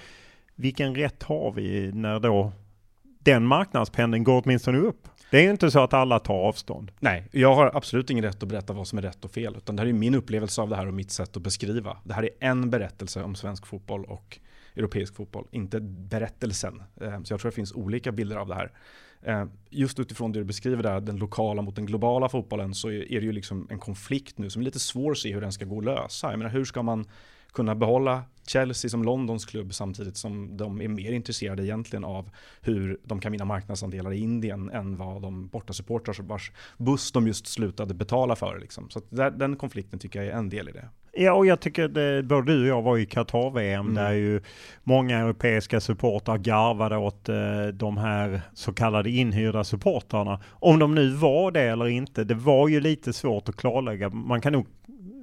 vilken 0.55 0.95
rätt 0.95 1.23
har 1.23 1.52
vi 1.52 1.93
när 1.93 2.21
då 2.21 2.52
den 3.23 3.47
marknadspendeln 3.47 4.25
går 4.25 4.43
åtminstone 4.45 4.79
upp? 4.79 5.09
Det 5.31 5.38
är 5.38 5.43
ju 5.43 5.50
inte 5.50 5.71
så 5.71 5.81
att 5.81 5.95
alla 5.95 6.19
tar 6.19 6.35
avstånd. 6.35 6.93
Nej, 7.00 7.29
jag 7.33 7.55
har 7.55 7.71
absolut 7.75 8.11
ingen 8.11 8.25
rätt 8.25 8.43
att 8.43 8.49
berätta 8.49 8.73
vad 8.73 8.88
som 8.88 8.99
är 8.99 9.02
rätt 9.02 9.25
och 9.25 9.31
fel. 9.31 9.57
Utan 9.57 9.76
det 9.76 9.83
här 9.83 9.88
är 9.88 9.93
min 9.93 10.14
upplevelse 10.14 10.62
av 10.62 10.69
det 10.69 10.76
här 10.76 10.87
och 10.87 10.95
mitt 10.95 11.11
sätt 11.11 11.37
att 11.37 11.43
beskriva. 11.43 11.97
Det 12.05 12.14
här 12.14 12.23
är 12.23 12.31
en 12.41 12.71
berättelse 12.71 13.23
om 13.23 13.35
svensk 13.35 13.67
fotboll 13.67 14.05
och 14.05 14.38
europeisk 14.76 15.14
fotboll, 15.17 15.47
inte 15.50 15.81
berättelsen. 15.81 16.83
Eh, 17.00 17.23
så 17.23 17.33
jag 17.33 17.41
tror 17.41 17.50
det 17.50 17.55
finns 17.55 17.73
olika 17.73 18.12
bilder 18.12 18.37
av 18.37 18.49
det 18.49 18.55
här. 18.55 18.73
Eh, 19.23 19.45
just 19.71 20.00
utifrån 20.00 20.33
det 20.33 20.38
du 20.38 20.45
beskriver 20.45 20.83
där, 20.83 21.00
den 21.00 21.17
lokala 21.17 21.62
mot 21.62 21.76
den 21.76 21.87
globala 21.87 22.29
fotbollen, 22.29 22.75
så 22.75 22.91
är 22.91 23.21
det 23.21 23.26
ju 23.26 23.33
liksom 23.33 23.67
en 23.71 23.79
konflikt 23.79 24.38
nu 24.38 24.50
som 24.50 24.62
är 24.62 24.64
lite 24.64 24.79
svår 24.79 25.11
att 25.11 25.19
se 25.19 25.35
hur 25.35 25.41
den 25.41 25.52
ska 25.52 25.64
gå 25.64 25.79
att 25.79 25.85
lösa. 25.85 26.31
Jag 26.31 26.38
menar, 26.38 26.50
hur 26.50 26.64
ska 26.64 26.83
man 26.83 27.07
kunna 27.52 27.75
behålla 27.75 28.23
Chelsea 28.47 28.88
som 28.88 29.04
Londons 29.04 29.44
klubb 29.44 29.75
samtidigt 29.75 30.16
som 30.16 30.56
de 30.56 30.80
är 30.80 30.88
mer 30.88 31.12
intresserade 31.12 31.66
egentligen 31.66 32.04
av 32.04 32.30
hur 32.61 32.99
de 33.04 33.21
kan 33.21 33.32
vinna 33.32 33.44
marknadsandelar 33.44 34.12
i 34.12 34.18
Indien 34.18 34.71
än 34.71 34.97
vad 34.97 35.23
de 35.23 35.49
bortasupportrar 35.49 36.23
vars 36.23 36.52
buss 36.78 37.12
de 37.12 37.26
just 37.26 37.47
slutade 37.47 37.94
betala 37.94 38.37
för. 38.37 38.59
Liksom. 38.59 38.90
Så 38.90 39.00
där, 39.09 39.30
den 39.30 39.56
konflikten 39.56 39.99
tycker 39.99 40.23
jag 40.23 40.28
är 40.28 40.38
en 40.38 40.49
del 40.49 40.68
i 40.68 40.73
det. 40.73 40.88
Ja, 41.14 41.32
och 41.32 41.47
jag 41.47 41.61
tycker 41.61 41.88
det, 41.88 42.23
både 42.23 42.52
du 42.52 42.62
och 42.62 42.68
jag 42.68 42.82
var 42.82 42.99
i 42.99 43.06
Qatar-VM 43.06 43.80
mm. 43.80 43.94
där 43.94 44.12
ju 44.12 44.40
många 44.82 45.18
europeiska 45.18 45.80
supportrar 45.80 46.38
garvade 46.38 46.97
åt 46.97 47.28
eh, 47.28 47.66
de 47.73 47.97
här 47.97 48.42
så 48.54 48.73
kallade 48.73 49.11
inhyrda 49.11 49.64
supportrarna. 49.64 50.40
Om 50.50 50.78
de 50.78 50.94
nu 50.94 51.09
var 51.11 51.50
det 51.50 51.62
eller 51.62 51.88
inte, 51.88 52.25
det 52.25 52.35
var 52.35 52.68
ju 52.68 52.80
lite 52.80 53.12
svårt 53.12 53.49
att 53.49 53.56
klarlägga. 53.56 54.09
Man 54.09 54.40
kan 54.40 54.52
nog 54.52 54.66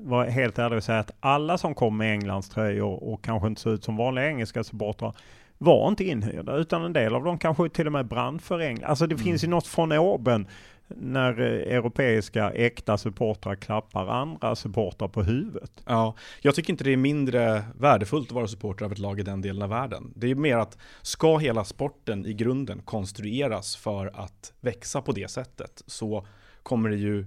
vara 0.04 0.30
helt 0.30 0.60
ärlig 0.60 0.78
och 0.78 0.84
säga 0.84 1.00
att 1.00 1.12
alla 1.20 1.58
som 1.58 1.76
kom 1.76 1.98
med 1.98 2.12
Englands 2.12 2.50
tröjor 2.50 3.04
och 3.04 3.24
kanske 3.24 3.48
inte 3.48 3.62
såg 3.62 3.74
ut 3.74 3.84
som 3.84 3.98
vanliga 3.98 4.28
engelska 4.28 4.64
supportrar 4.64 5.16
var 5.58 5.88
inte 5.88 6.04
inhyrda 6.04 6.56
utan 6.56 6.84
en 6.84 6.94
del 6.94 7.16
av 7.16 7.24
dem 7.24 7.38
kanske 7.38 7.70
till 7.70 7.86
och 7.86 7.92
med 7.92 8.08
brann 8.08 8.40
för 8.40 8.60
England. 8.60 8.90
Alltså 8.90 9.08
det 9.08 9.16
mm. 9.16 9.24
finns 9.24 9.44
ju 9.44 9.48
något 9.48 9.68
från 9.68 9.92
oben 9.92 10.48
när 10.88 11.42
eh, 11.42 11.76
europeiska 11.78 12.52
äkta 12.52 12.98
supportrar 12.98 13.56
klappar 13.56 14.08
andra 14.08 14.56
supportrar 14.56 15.08
på 15.08 15.24
huvudet. 15.24 15.72
Ja, 15.86 16.16
jag 16.42 16.56
tycker 16.56 16.74
inte 16.74 16.84
det 16.84 16.94
är 16.94 16.98
mindre 16.98 17.64
värdefullt 17.80 18.28
att 18.28 18.36
vara 18.36 18.48
supporter 18.48 18.86
av 18.86 18.92
ett 18.92 19.00
lag 19.00 19.20
i 19.20 19.24
den 19.24 19.42
delen 19.42 19.62
av 19.62 19.70
världen. 19.70 20.14
Det 20.16 20.32
är 20.32 20.36
mer 20.36 20.58
att 20.58 20.78
ska 21.02 21.38
hela 21.38 21.64
sporten 21.64 22.26
i 22.26 22.34
grunden 22.34 22.82
konstrueras 22.82 23.76
för 23.76 24.12
att 24.14 24.54
växa 24.60 25.02
på 25.02 25.12
det 25.12 25.32
sättet 25.32 25.84
så 25.88 26.26
kommer 26.64 26.90
det 26.90 26.98
ju 26.98 27.26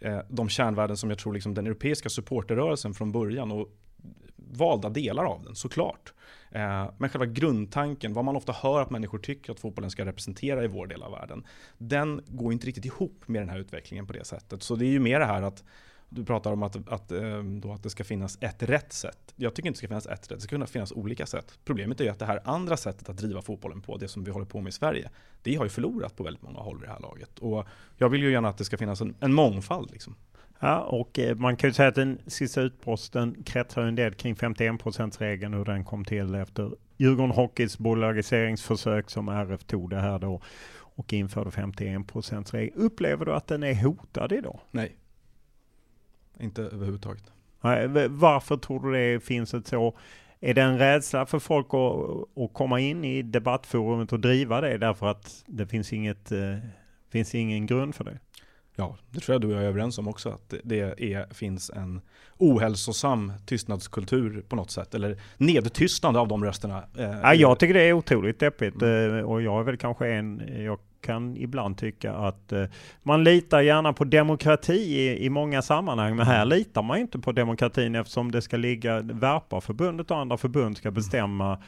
Eh, 0.00 0.18
de 0.28 0.48
kärnvärden 0.48 0.96
som 0.96 1.10
jag 1.10 1.18
tror 1.18 1.32
liksom 1.32 1.54
den 1.54 1.66
europeiska 1.66 2.08
supporterrörelsen 2.08 2.94
från 2.94 3.12
början 3.12 3.52
och 3.52 3.68
valda 4.36 4.88
delar 4.88 5.24
av 5.24 5.42
den 5.42 5.54
såklart. 5.54 6.12
Eh, 6.50 6.90
men 6.98 7.08
själva 7.10 7.26
grundtanken, 7.26 8.12
vad 8.14 8.24
man 8.24 8.36
ofta 8.36 8.52
hör 8.52 8.82
att 8.82 8.90
människor 8.90 9.18
tycker 9.18 9.52
att 9.52 9.60
fotbollen 9.60 9.90
ska 9.90 10.04
representera 10.04 10.64
i 10.64 10.66
vår 10.66 10.86
del 10.86 11.02
av 11.02 11.12
världen, 11.12 11.44
den 11.78 12.20
går 12.26 12.52
inte 12.52 12.66
riktigt 12.66 12.84
ihop 12.84 13.22
med 13.26 13.42
den 13.42 13.48
här 13.48 13.58
utvecklingen 13.58 14.06
på 14.06 14.12
det 14.12 14.24
sättet. 14.24 14.62
Så 14.62 14.76
det 14.76 14.86
är 14.86 14.90
ju 14.90 15.00
mer 15.00 15.20
det 15.20 15.26
här 15.26 15.42
att 15.42 15.64
du 16.14 16.24
pratar 16.24 16.52
om 16.52 16.62
att, 16.62 16.88
att, 16.88 17.12
eh, 17.12 17.42
då 17.42 17.72
att 17.72 17.82
det 17.82 17.90
ska 17.90 18.04
finnas 18.04 18.38
ett 18.40 18.62
rätt 18.62 18.92
sätt. 18.92 19.34
Jag 19.36 19.54
tycker 19.54 19.66
inte 19.66 19.76
det 19.76 19.78
ska 19.78 19.88
finnas 19.88 20.06
ett 20.06 20.30
rätt, 20.30 20.38
det 20.38 20.40
ska 20.40 20.50
kunna 20.50 20.66
finnas 20.66 20.92
olika 20.92 21.26
sätt. 21.26 21.58
Problemet 21.64 22.00
är 22.00 22.04
ju 22.04 22.10
att 22.10 22.18
det 22.18 22.26
här 22.26 22.40
andra 22.44 22.76
sättet 22.76 23.08
att 23.08 23.16
driva 23.16 23.42
fotbollen 23.42 23.80
på, 23.80 23.96
det 23.96 24.08
som 24.08 24.24
vi 24.24 24.30
håller 24.30 24.46
på 24.46 24.60
med 24.60 24.68
i 24.70 24.72
Sverige, 24.72 25.10
det 25.42 25.54
har 25.54 25.64
ju 25.64 25.70
förlorat 25.70 26.16
på 26.16 26.24
väldigt 26.24 26.42
många 26.42 26.58
håll 26.58 26.78
i 26.82 26.86
det 26.86 26.92
här 26.92 27.00
laget. 27.00 27.38
Och 27.38 27.66
jag 27.96 28.08
vill 28.08 28.22
ju 28.22 28.32
gärna 28.32 28.48
att 28.48 28.58
det 28.58 28.64
ska 28.64 28.76
finnas 28.76 29.00
en, 29.00 29.14
en 29.20 29.32
mångfald. 29.32 29.90
Liksom. 29.90 30.16
Ja, 30.58 30.80
och 30.80 31.18
eh, 31.18 31.36
man 31.36 31.56
kan 31.56 31.70
ju 31.70 31.74
säga 31.74 31.88
att 31.88 31.94
den 31.94 32.18
sista 32.26 32.60
utposten 32.60 33.42
kretsar 33.44 33.82
en 33.82 33.94
del 33.94 34.14
kring 34.14 34.36
51 34.36 35.20
regeln 35.20 35.54
hur 35.54 35.64
den 35.64 35.84
kom 35.84 36.04
till 36.04 36.34
efter 36.34 36.70
Djurgården 36.96 37.30
Hockeys 37.30 37.78
bolagiseringsförsök 37.78 39.10
som 39.10 39.28
RF 39.28 39.64
tog 39.64 39.90
det 39.90 40.00
här 40.00 40.18
då 40.18 40.40
och 40.96 41.12
införde 41.12 41.50
51 41.50 42.54
regeln. 42.54 42.82
Upplever 42.82 43.24
du 43.24 43.32
att 43.32 43.46
den 43.46 43.62
är 43.62 43.74
hotad 43.74 44.32
idag? 44.32 44.60
Nej, 44.70 44.96
inte 46.40 46.62
överhuvudtaget. 46.62 47.32
Nej, 47.60 48.08
varför 48.08 48.56
tror 48.56 48.92
du 48.92 48.92
det 48.92 49.20
finns 49.20 49.54
ett 49.54 49.66
så 49.66 49.96
är 50.40 50.54
det 50.54 50.62
en 50.62 50.78
rädsla 50.78 51.26
för 51.26 51.38
folk 51.38 51.66
att, 51.66 52.42
att 52.44 52.52
komma 52.52 52.80
in 52.80 53.04
i 53.04 53.22
debattforumet 53.22 54.12
och 54.12 54.20
driva 54.20 54.60
det 54.60 54.78
därför 54.78 55.06
att 55.06 55.44
det 55.46 55.66
finns 55.66 55.92
inget 55.92 56.32
eh, 56.32 56.58
finns 57.10 57.34
ingen 57.34 57.66
grund 57.66 57.94
för 57.94 58.04
det? 58.04 58.18
Ja, 58.76 58.96
det 59.10 59.20
tror 59.20 59.34
jag 59.34 59.40
du 59.40 59.46
och 59.46 59.54
jag 59.54 59.62
är 59.62 59.68
överens 59.68 59.98
om 59.98 60.08
också. 60.08 60.28
Att 60.28 60.54
det 60.64 60.80
är, 60.80 61.34
finns 61.34 61.70
en 61.70 62.00
ohälsosam 62.38 63.32
tystnadskultur 63.46 64.44
på 64.48 64.56
något 64.56 64.70
sätt. 64.70 64.94
Eller 64.94 65.20
nedtystnande 65.36 66.20
av 66.20 66.28
de 66.28 66.44
rösterna. 66.44 66.84
Eh, 66.98 67.20
ja, 67.22 67.34
jag 67.34 67.58
tycker 67.58 67.74
det 67.74 67.82
är 67.82 67.92
otroligt 67.92 68.38
deppigt. 68.38 68.82
Mm. 68.82 69.16
Eh, 69.18 69.24
och 69.24 69.42
jag 69.42 69.60
är 69.60 69.64
väl 69.64 69.76
kanske 69.76 70.08
en, 70.08 70.42
jag 70.64 70.78
kan 71.04 71.36
ibland 71.36 71.78
tycka 71.78 72.12
att 72.12 72.52
eh, 72.52 72.64
man 73.02 73.24
litar 73.24 73.60
gärna 73.60 73.92
på 73.92 74.04
demokrati 74.04 74.72
i, 74.72 75.24
i 75.24 75.30
många 75.30 75.62
sammanhang. 75.62 76.16
Men 76.16 76.26
här 76.26 76.44
litar 76.44 76.82
man 76.82 76.98
inte 76.98 77.18
på 77.18 77.32
demokratin 77.32 77.94
eftersom 77.94 78.32
det 78.32 78.42
ska 78.42 78.56
ligga, 78.56 79.00
Värpaförbundet 79.00 80.10
och 80.10 80.18
andra 80.18 80.36
förbund 80.36 80.76
ska 80.76 80.90
bestämma 80.90 81.58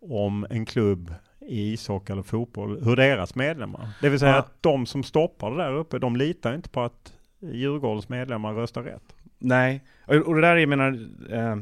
om 0.00 0.46
en 0.50 0.66
klubb 0.66 1.14
i 1.40 1.72
ishockey 1.72 2.12
eller 2.12 2.22
fotboll, 2.22 2.84
hur 2.84 2.96
deras 2.96 3.34
medlemmar. 3.34 3.88
Det 4.02 4.08
vill 4.08 4.18
säga 4.18 4.32
ja. 4.32 4.38
att 4.38 4.62
de 4.62 4.86
som 4.86 5.02
stoppar 5.02 5.50
det 5.50 5.56
där 5.56 5.72
uppe, 5.72 5.98
de 5.98 6.16
litar 6.16 6.54
inte 6.54 6.68
på 6.68 6.80
att 6.80 7.12
Djurgårdens 7.40 8.08
medlemmar 8.08 8.54
röstar 8.54 8.82
rätt. 8.82 9.14
Nej, 9.38 9.84
och 10.06 10.34
det 10.34 10.40
där, 10.40 10.56
jag 10.56 10.68
menar, 10.68 11.08
eh, 11.30 11.56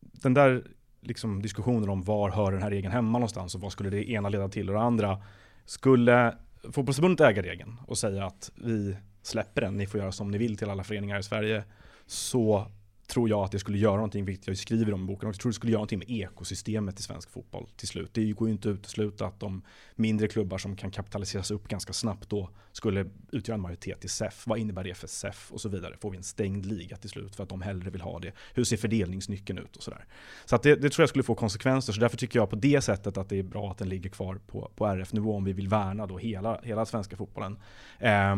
den 0.00 0.34
där 0.34 0.62
liksom 1.00 1.42
diskussionen 1.42 1.88
om 1.88 2.02
var 2.02 2.30
hör 2.30 2.52
den 2.52 2.62
här 2.62 2.70
regeln 2.70 2.92
hemma 2.92 3.18
någonstans 3.18 3.54
och 3.54 3.60
vad 3.60 3.72
skulle 3.72 3.90
det 3.90 4.10
ena 4.10 4.28
leda 4.28 4.48
till 4.48 4.68
och 4.68 4.74
det 4.74 4.82
andra. 4.82 5.18
Skulle 5.64 6.34
fotbollsförbundet 6.62 7.26
äga 7.26 7.42
regeln 7.42 7.76
och 7.86 7.98
säga 7.98 8.26
att 8.26 8.50
vi 8.54 8.96
släpper 9.22 9.60
den, 9.60 9.76
ni 9.76 9.86
får 9.86 10.00
göra 10.00 10.12
som 10.12 10.30
ni 10.30 10.38
vill 10.38 10.56
till 10.56 10.70
alla 10.70 10.84
föreningar 10.84 11.18
i 11.18 11.22
Sverige, 11.22 11.64
så 12.06 12.66
tror 13.08 13.28
jag 13.28 13.44
att 13.44 13.52
det 13.52 13.58
skulle 13.58 13.78
göra 13.78 13.94
någonting, 13.94 14.24
vilket 14.24 14.46
jag 14.46 14.56
skriver 14.56 14.94
om 14.94 15.02
i 15.02 15.06
boken, 15.06 15.28
också, 15.28 15.40
tror 15.40 15.50
det 15.50 15.54
skulle 15.54 15.72
göra 15.72 15.78
någonting 15.78 15.98
med 15.98 16.10
ekosystemet 16.10 17.00
i 17.00 17.02
svensk 17.02 17.30
fotboll 17.30 17.68
till 17.76 17.88
slut. 17.88 18.10
Det 18.12 18.32
går 18.32 18.48
ju 18.48 18.52
inte 18.52 18.70
att 18.70 18.74
utesluta 18.74 19.26
att 19.26 19.40
de 19.40 19.62
mindre 19.94 20.28
klubbar 20.28 20.58
som 20.58 20.76
kan 20.76 20.90
kapitaliseras 20.90 21.50
upp 21.50 21.68
ganska 21.68 21.92
snabbt 21.92 22.28
då 22.28 22.50
skulle 22.72 23.06
utgöra 23.32 23.54
en 23.54 23.60
majoritet 23.60 24.04
i 24.04 24.08
SEF. 24.08 24.46
Vad 24.46 24.58
innebär 24.58 24.84
det 24.84 24.94
för 24.94 25.06
SEF 25.06 25.52
och 25.52 25.60
så 25.60 25.68
vidare? 25.68 25.96
Får 26.00 26.10
vi 26.10 26.16
en 26.16 26.22
stängd 26.22 26.66
liga 26.66 26.96
till 26.96 27.10
slut 27.10 27.36
för 27.36 27.42
att 27.42 27.48
de 27.48 27.62
hellre 27.62 27.90
vill 27.90 28.00
ha 28.00 28.18
det? 28.18 28.32
Hur 28.54 28.64
ser 28.64 28.76
fördelningsnyckeln 28.76 29.58
ut 29.58 29.76
och 29.76 29.82
sådär? 29.82 30.04
Så 30.44 30.56
att 30.56 30.62
det, 30.62 30.76
det 30.76 30.90
tror 30.90 31.02
jag 31.02 31.08
skulle 31.08 31.24
få 31.24 31.34
konsekvenser. 31.34 31.92
Så 31.92 32.00
därför 32.00 32.16
tycker 32.16 32.38
jag 32.38 32.50
på 32.50 32.56
det 32.56 32.80
sättet 32.80 33.18
att 33.18 33.28
det 33.28 33.38
är 33.38 33.42
bra 33.42 33.70
att 33.70 33.78
den 33.78 33.88
ligger 33.88 34.10
kvar 34.10 34.40
på, 34.46 34.70
på 34.76 34.86
RF-nivå 34.86 35.36
om 35.36 35.44
vi 35.44 35.52
vill 35.52 35.68
värna 35.68 36.06
då 36.06 36.18
hela, 36.18 36.60
hela 36.62 36.86
svenska 36.86 37.16
fotbollen. 37.16 37.58
Eh, 37.98 38.36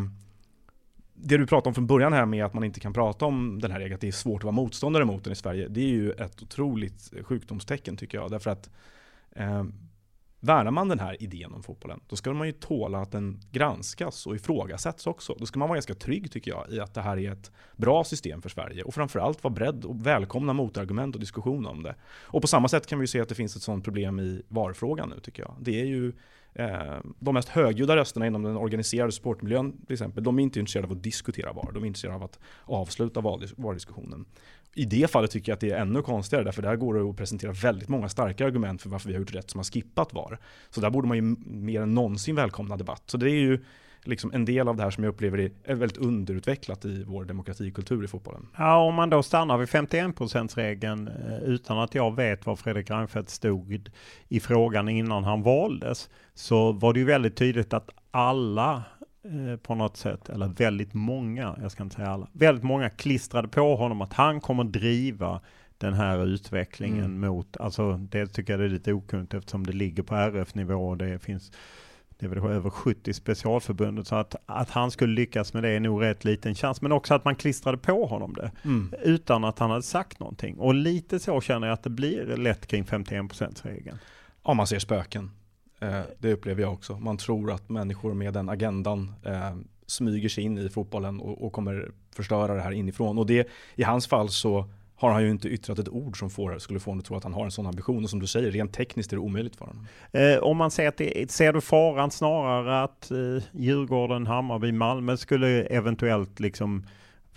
det 1.23 1.37
du 1.37 1.47
pratade 1.47 1.69
om 1.69 1.75
från 1.75 1.87
början 1.87 2.13
här 2.13 2.27
med 2.27 2.45
att 2.45 2.55
man 2.55 2.65
inte 2.65 2.81
kan 2.81 2.93
prata 2.93 3.27
om 3.27 3.59
den 3.63 3.71
här 3.71 3.79
regeln, 3.79 3.95
att 3.95 4.01
det 4.01 4.09
är 4.09 4.13
svårt 4.13 4.41
att 4.41 4.45
vara 4.45 4.53
motståndare 4.53 5.05
mot 5.05 5.25
den 5.25 5.33
i 5.33 5.37
Sverige. 5.37 5.69
Det 5.69 5.81
är 5.81 5.89
ju 5.89 6.13
ett 6.13 6.43
otroligt 6.43 7.13
sjukdomstecken 7.23 7.97
tycker 7.97 8.19
jag. 8.19 8.31
Därför 8.31 8.51
att 8.51 8.71
eh, 9.33 9.65
värnar 10.41 10.71
man 10.71 10.89
den 10.89 10.99
här 10.99 11.23
idén 11.23 11.53
om 11.53 11.63
fotbollen, 11.63 12.01
då 12.07 12.17
ska 12.17 12.33
man 12.33 12.47
ju 12.47 12.53
tåla 12.53 12.99
att 12.99 13.13
den 13.13 13.41
granskas 13.51 14.27
och 14.27 14.37
ifrågasätts 14.37 15.07
också. 15.07 15.35
Då 15.39 15.47
ska 15.47 15.59
man 15.59 15.69
vara 15.69 15.77
ganska 15.77 15.95
trygg 15.95 16.33
tycker 16.33 16.51
jag 16.51 16.71
i 16.71 16.81
att 16.81 16.95
det 16.95 17.01
här 17.01 17.19
är 17.19 17.33
ett 17.33 17.51
bra 17.77 18.05
system 18.05 18.43
för 18.43 18.49
Sverige 18.49 18.83
och 18.83 18.95
framförallt 18.95 19.45
vara 19.45 19.55
beredd 19.55 19.85
och 19.85 20.07
välkomna 20.07 20.53
motargument 20.53 21.15
och 21.15 21.21
diskussion 21.21 21.67
om 21.67 21.83
det. 21.83 21.95
Och 22.23 22.43
på 22.43 22.49
samma 22.49 22.69
sätt 22.69 22.87
kan 22.87 22.99
vi 22.99 23.07
se 23.07 23.21
att 23.21 23.29
det 23.29 23.35
finns 23.35 23.57
ett 23.57 23.63
sådant 23.63 23.85
problem 23.85 24.21
i 24.21 24.43
varfrågan 24.49 25.09
nu 25.09 25.21
tycker 25.21 25.43
jag. 25.43 25.57
Det 25.61 25.81
är 25.81 25.87
ju 25.87 26.13
Eh, 26.55 26.99
de 27.19 27.35
mest 27.35 27.49
högljudda 27.49 27.97
rösterna 27.97 28.27
inom 28.27 28.43
den 28.43 28.57
organiserade 28.57 29.13
sportmiljön 29.13 29.73
till 29.87 29.93
exempel, 29.93 30.25
de 30.25 30.39
är 30.39 30.43
inte 30.43 30.59
intresserade 30.59 30.87
av 30.87 30.93
att 30.93 31.03
diskutera 31.03 31.53
VAR, 31.53 31.73
de 31.73 31.83
är 31.83 31.87
intresserade 31.87 32.17
av 32.17 32.23
att 32.23 32.39
avsluta 32.65 33.21
VAR-diskussionen. 33.21 34.25
I 34.75 34.85
det 34.85 35.11
fallet 35.11 35.31
tycker 35.31 35.53
jag 35.53 35.55
att 35.55 35.61
det 35.61 35.71
är 35.71 35.81
ännu 35.81 36.03
konstigare, 36.03 36.45
därför 36.45 36.63
där 36.63 36.77
går 36.77 36.95
det 36.95 37.11
att 37.11 37.17
presentera 37.17 37.53
väldigt 37.53 37.89
många 37.89 38.09
starka 38.09 38.47
argument 38.47 38.83
för 38.83 38.89
varför 38.89 39.09
vi 39.09 39.15
har 39.15 39.21
gjort 39.21 39.35
rätt 39.35 39.51
som 39.51 39.59
har 39.59 39.65
skippat 39.65 40.13
VAR. 40.13 40.39
Så 40.71 40.81
där 40.81 40.91
borde 40.91 41.09
man 41.09 41.17
ju 41.17 41.23
mer 41.47 41.83
än 41.83 41.95
någonsin 41.95 42.37
välkomna 42.37 42.77
debatt. 42.77 43.03
Så 43.07 43.17
det 43.17 43.31
är 43.31 43.41
ju 43.41 43.65
liksom 44.05 44.33
en 44.33 44.45
del 44.45 44.69
av 44.69 44.77
det 44.77 44.83
här 44.83 44.91
som 44.91 45.05
jag 45.05 45.11
upplever 45.13 45.51
är 45.65 45.75
väldigt 45.75 45.99
underutvecklat 45.99 46.85
i 46.85 47.05
vår 47.05 47.25
demokratikultur 47.25 48.05
i 48.05 48.09
fotbollen. 48.09 48.49
Ja, 48.57 48.77
om 48.77 48.95
man 48.95 49.11
då 49.11 49.23
stannar 49.23 49.59
vid 49.59 49.69
51 49.69 50.57
regeln 50.57 51.09
eh, 51.09 51.43
utan 51.43 51.79
att 51.79 51.95
jag 51.95 52.17
vet 52.17 52.47
var 52.47 52.57
Fredrik 52.57 52.91
Reinfeldt 52.91 53.31
stod 53.31 53.91
i 54.29 54.41
frågan 54.41 54.89
innan 54.89 55.25
han 55.25 55.43
valdes, 55.43 56.11
så 56.35 56.73
var 56.73 56.93
det 56.93 57.01
ju 57.01 57.07
väldigt 57.07 57.37
tydligt 57.37 57.73
att 57.73 57.91
alla 58.11 58.83
eh, 59.25 59.57
på 59.57 59.75
något 59.75 59.97
sätt, 59.97 60.29
eller 60.29 60.47
väldigt 60.47 60.95
många, 60.95 61.57
jag 61.63 61.73
ska 61.73 61.83
inte 61.83 61.97
säga 61.97 62.09
alla, 62.09 62.29
väldigt 62.33 62.65
många 62.65 62.91
klistrade 62.91 63.49
på 63.49 63.77
honom 63.77 64.01
att 64.01 64.13
han 64.13 64.41
kommer 64.41 64.65
driva 64.65 65.41
den 65.79 65.95
här 65.95 66.27
utvecklingen 66.27 67.05
mm. 67.05 67.21
mot, 67.21 67.57
alltså 67.57 67.97
det 67.97 68.27
tycker 68.27 68.53
jag 68.53 68.65
är 68.65 68.69
lite 68.69 68.93
okunnigt 68.93 69.35
eftersom 69.35 69.67
det 69.67 69.73
ligger 69.73 70.03
på 70.03 70.15
RF-nivå 70.15 70.89
och 70.89 70.97
det 70.97 71.19
finns 71.19 71.53
det 72.21 72.27
är 72.27 72.31
väl 72.31 72.51
över 72.51 72.71
70 72.71 73.15
specialförbundet, 73.15 74.07
så 74.07 74.15
att, 74.15 74.37
att 74.47 74.71
han 74.71 74.91
skulle 74.91 75.15
lyckas 75.15 75.53
med 75.53 75.63
det 75.63 75.69
är 75.69 75.81
nog 75.81 76.03
rätt 76.03 76.25
liten 76.25 76.55
chans. 76.55 76.83
Men 76.83 76.93
också 76.93 77.15
att 77.15 77.25
man 77.25 77.37
klistrade 77.37 77.79
på 77.79 78.07
honom 78.07 78.35
det, 78.35 78.51
mm. 78.65 78.95
utan 79.03 79.45
att 79.45 79.59
han 79.59 79.71
hade 79.71 79.83
sagt 79.83 80.21
någonting. 80.21 80.59
Och 80.59 80.75
lite 80.75 81.19
så 81.19 81.41
känner 81.41 81.67
jag 81.67 81.75
att 81.75 81.83
det 81.83 81.91
blir 81.91 82.37
lätt 82.37 82.67
kring 82.67 82.85
51%-regeln. 82.85 83.99
Ja, 84.45 84.55
man 84.55 84.67
ser 84.67 84.79
spöken. 84.79 85.31
Eh, 85.81 86.01
det 86.19 86.33
upplever 86.33 86.63
jag 86.63 86.73
också. 86.73 86.99
Man 86.99 87.17
tror 87.17 87.53
att 87.53 87.69
människor 87.69 88.15
med 88.15 88.35
den 88.35 88.49
agendan 88.49 89.13
eh, 89.25 89.57
smyger 89.87 90.29
sig 90.29 90.45
in 90.45 90.59
i 90.59 90.69
fotbollen 90.69 91.21
och, 91.21 91.47
och, 91.47 91.53
kommer 91.53 91.91
förstöra 92.17 92.55
det 92.55 92.61
här 92.61 92.73
inifrån. 92.73 93.19
Och 93.19 93.27
det, 93.27 93.49
i 93.75 93.83
hans 93.83 94.07
fall 94.07 94.29
så 94.29 94.69
har 94.97 95.11
han 95.11 95.23
ju 95.23 95.31
inte 95.31 95.49
yttrat 95.49 95.79
ett 95.79 95.89
ord 95.89 96.19
som 96.19 96.31
får, 96.31 96.59
skulle 96.59 96.81
få 96.81 96.91
honom 96.91 96.99
att 96.99 97.05
tro 97.07 97.17
att 97.17 97.25
han 97.25 97.35
har 97.35 97.45
en 97.45 97.51
sån 97.51 97.67
ambition. 97.67 98.05
Och 98.05 98.11
som 98.11 98.21
du 98.21 98.27
säger, 98.27 98.51
rent 98.51 98.73
tekniskt 98.73 99.13
är 99.13 99.17
det 99.17 99.21
omöjligt 99.21 99.57
för 99.57 99.65
honom. 99.65 99.87
Eh, 100.13 100.39
om 100.39 100.57
man 100.57 100.71
säger 100.71 100.89
att 100.89 100.97
det, 100.97 101.31
ser 101.31 101.53
du 101.53 101.61
faran 101.61 102.11
snarare 102.11 102.83
att 102.83 103.11
eh, 103.11 103.43
Djurgården, 103.53 104.27
Hammarby, 104.27 104.73
Malmö 104.73 105.17
skulle 105.17 105.63
eventuellt 105.63 106.41
liksom 106.41 106.87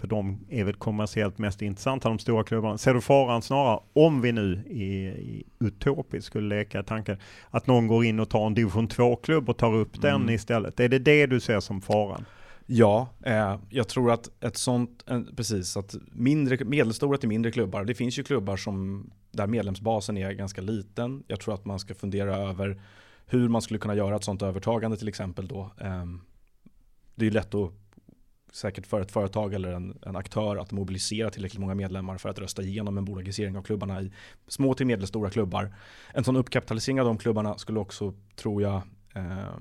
för 0.04 0.08
de 0.08 0.40
är 0.50 0.64
väl 0.64 0.76
kommersiellt 0.76 1.38
mest 1.38 1.62
intressanta, 1.62 2.10
de 2.10 2.20
stora 2.20 2.44
klubbarna. 2.44 2.78
Ser 2.78 2.94
du 2.94 3.02
faran 3.02 3.42
snarare, 3.42 3.80
om 3.94 4.22
vi 4.22 4.32
nu 4.32 4.64
i, 4.68 4.84
i 5.08 5.44
utopiskt 5.60 6.26
skulle 6.26 6.56
leka 6.56 6.84
tanken, 6.84 7.18
att 7.50 7.68
någon 7.68 7.88
går 7.88 8.06
in 8.06 8.20
och 8.20 8.30
tar 8.30 8.48
en 8.48 8.54
division 8.54 8.88
2-klubb 8.88 9.50
och 9.50 9.58
tar 9.58 9.74
upp 9.76 10.04
mm. 10.04 10.22
den 10.22 10.30
istället? 10.30 10.80
Är 10.80 10.90
det 10.90 11.00
det 11.00 11.26
du 11.26 11.40
ser 11.40 11.60
som 11.60 11.82
faran? 11.82 12.26
Ja, 12.66 13.10
eh, 13.22 13.60
jag 13.70 13.88
tror 13.88 14.12
att 14.12 14.44
ett 14.44 14.58
sånt, 14.58 15.04
eh, 15.08 15.22
precis, 15.36 15.78
att 15.78 15.96
mindre, 16.12 16.66
medelstora 16.66 17.18
till 17.18 17.30
mindre 17.30 17.52
klubbar, 17.52 17.84
det 17.84 17.96
finns 17.96 18.20
ju 18.20 18.24
klubbar 18.24 18.58
som, 18.58 19.10
där 19.32 19.48
medlemsbasen 19.48 20.18
är 20.18 20.32
ganska 20.32 20.62
liten. 20.62 21.24
Jag 21.28 21.40
tror 21.40 21.54
att 21.54 21.66
man 21.66 21.80
ska 21.80 21.96
fundera 21.96 22.36
över 22.36 22.82
hur 23.26 23.50
man 23.50 23.62
skulle 23.62 23.80
kunna 23.80 23.96
göra 23.96 24.16
ett 24.16 24.24
sånt 24.24 24.42
övertagande 24.42 24.98
till 24.98 25.08
exempel 25.08 25.48
då. 25.48 25.72
Eh, 25.82 26.06
det 27.16 27.26
är 27.26 27.30
ju 27.30 27.32
lätt 27.32 27.56
att 27.56 27.72
säkert 28.54 28.88
för 28.88 29.02
ett 29.02 29.12
företag 29.12 29.54
eller 29.54 29.72
en, 29.72 29.98
en, 30.06 30.16
aktör 30.16 30.58
att 30.58 30.72
mobilisera 30.72 31.30
tillräckligt 31.30 31.62
många 31.62 31.76
medlemmar 31.76 32.18
för 32.18 32.30
att 32.30 32.40
rösta 32.40 32.62
igenom 32.62 32.98
en 32.98 33.06
bolagisering 33.06 33.58
av 33.58 33.62
klubbarna 33.62 34.02
i 34.02 34.12
små 34.48 34.74
till 34.74 34.86
medelstora 34.86 35.30
klubbar. 35.30 35.76
En 36.14 36.24
sån 36.24 36.36
uppkapitalisering 36.36 37.00
av 37.00 37.06
de 37.06 37.18
klubbarna 37.18 37.58
skulle 37.58 37.80
också, 37.80 38.14
tror 38.36 38.62
jag, 38.62 38.82
eh, 39.16 39.56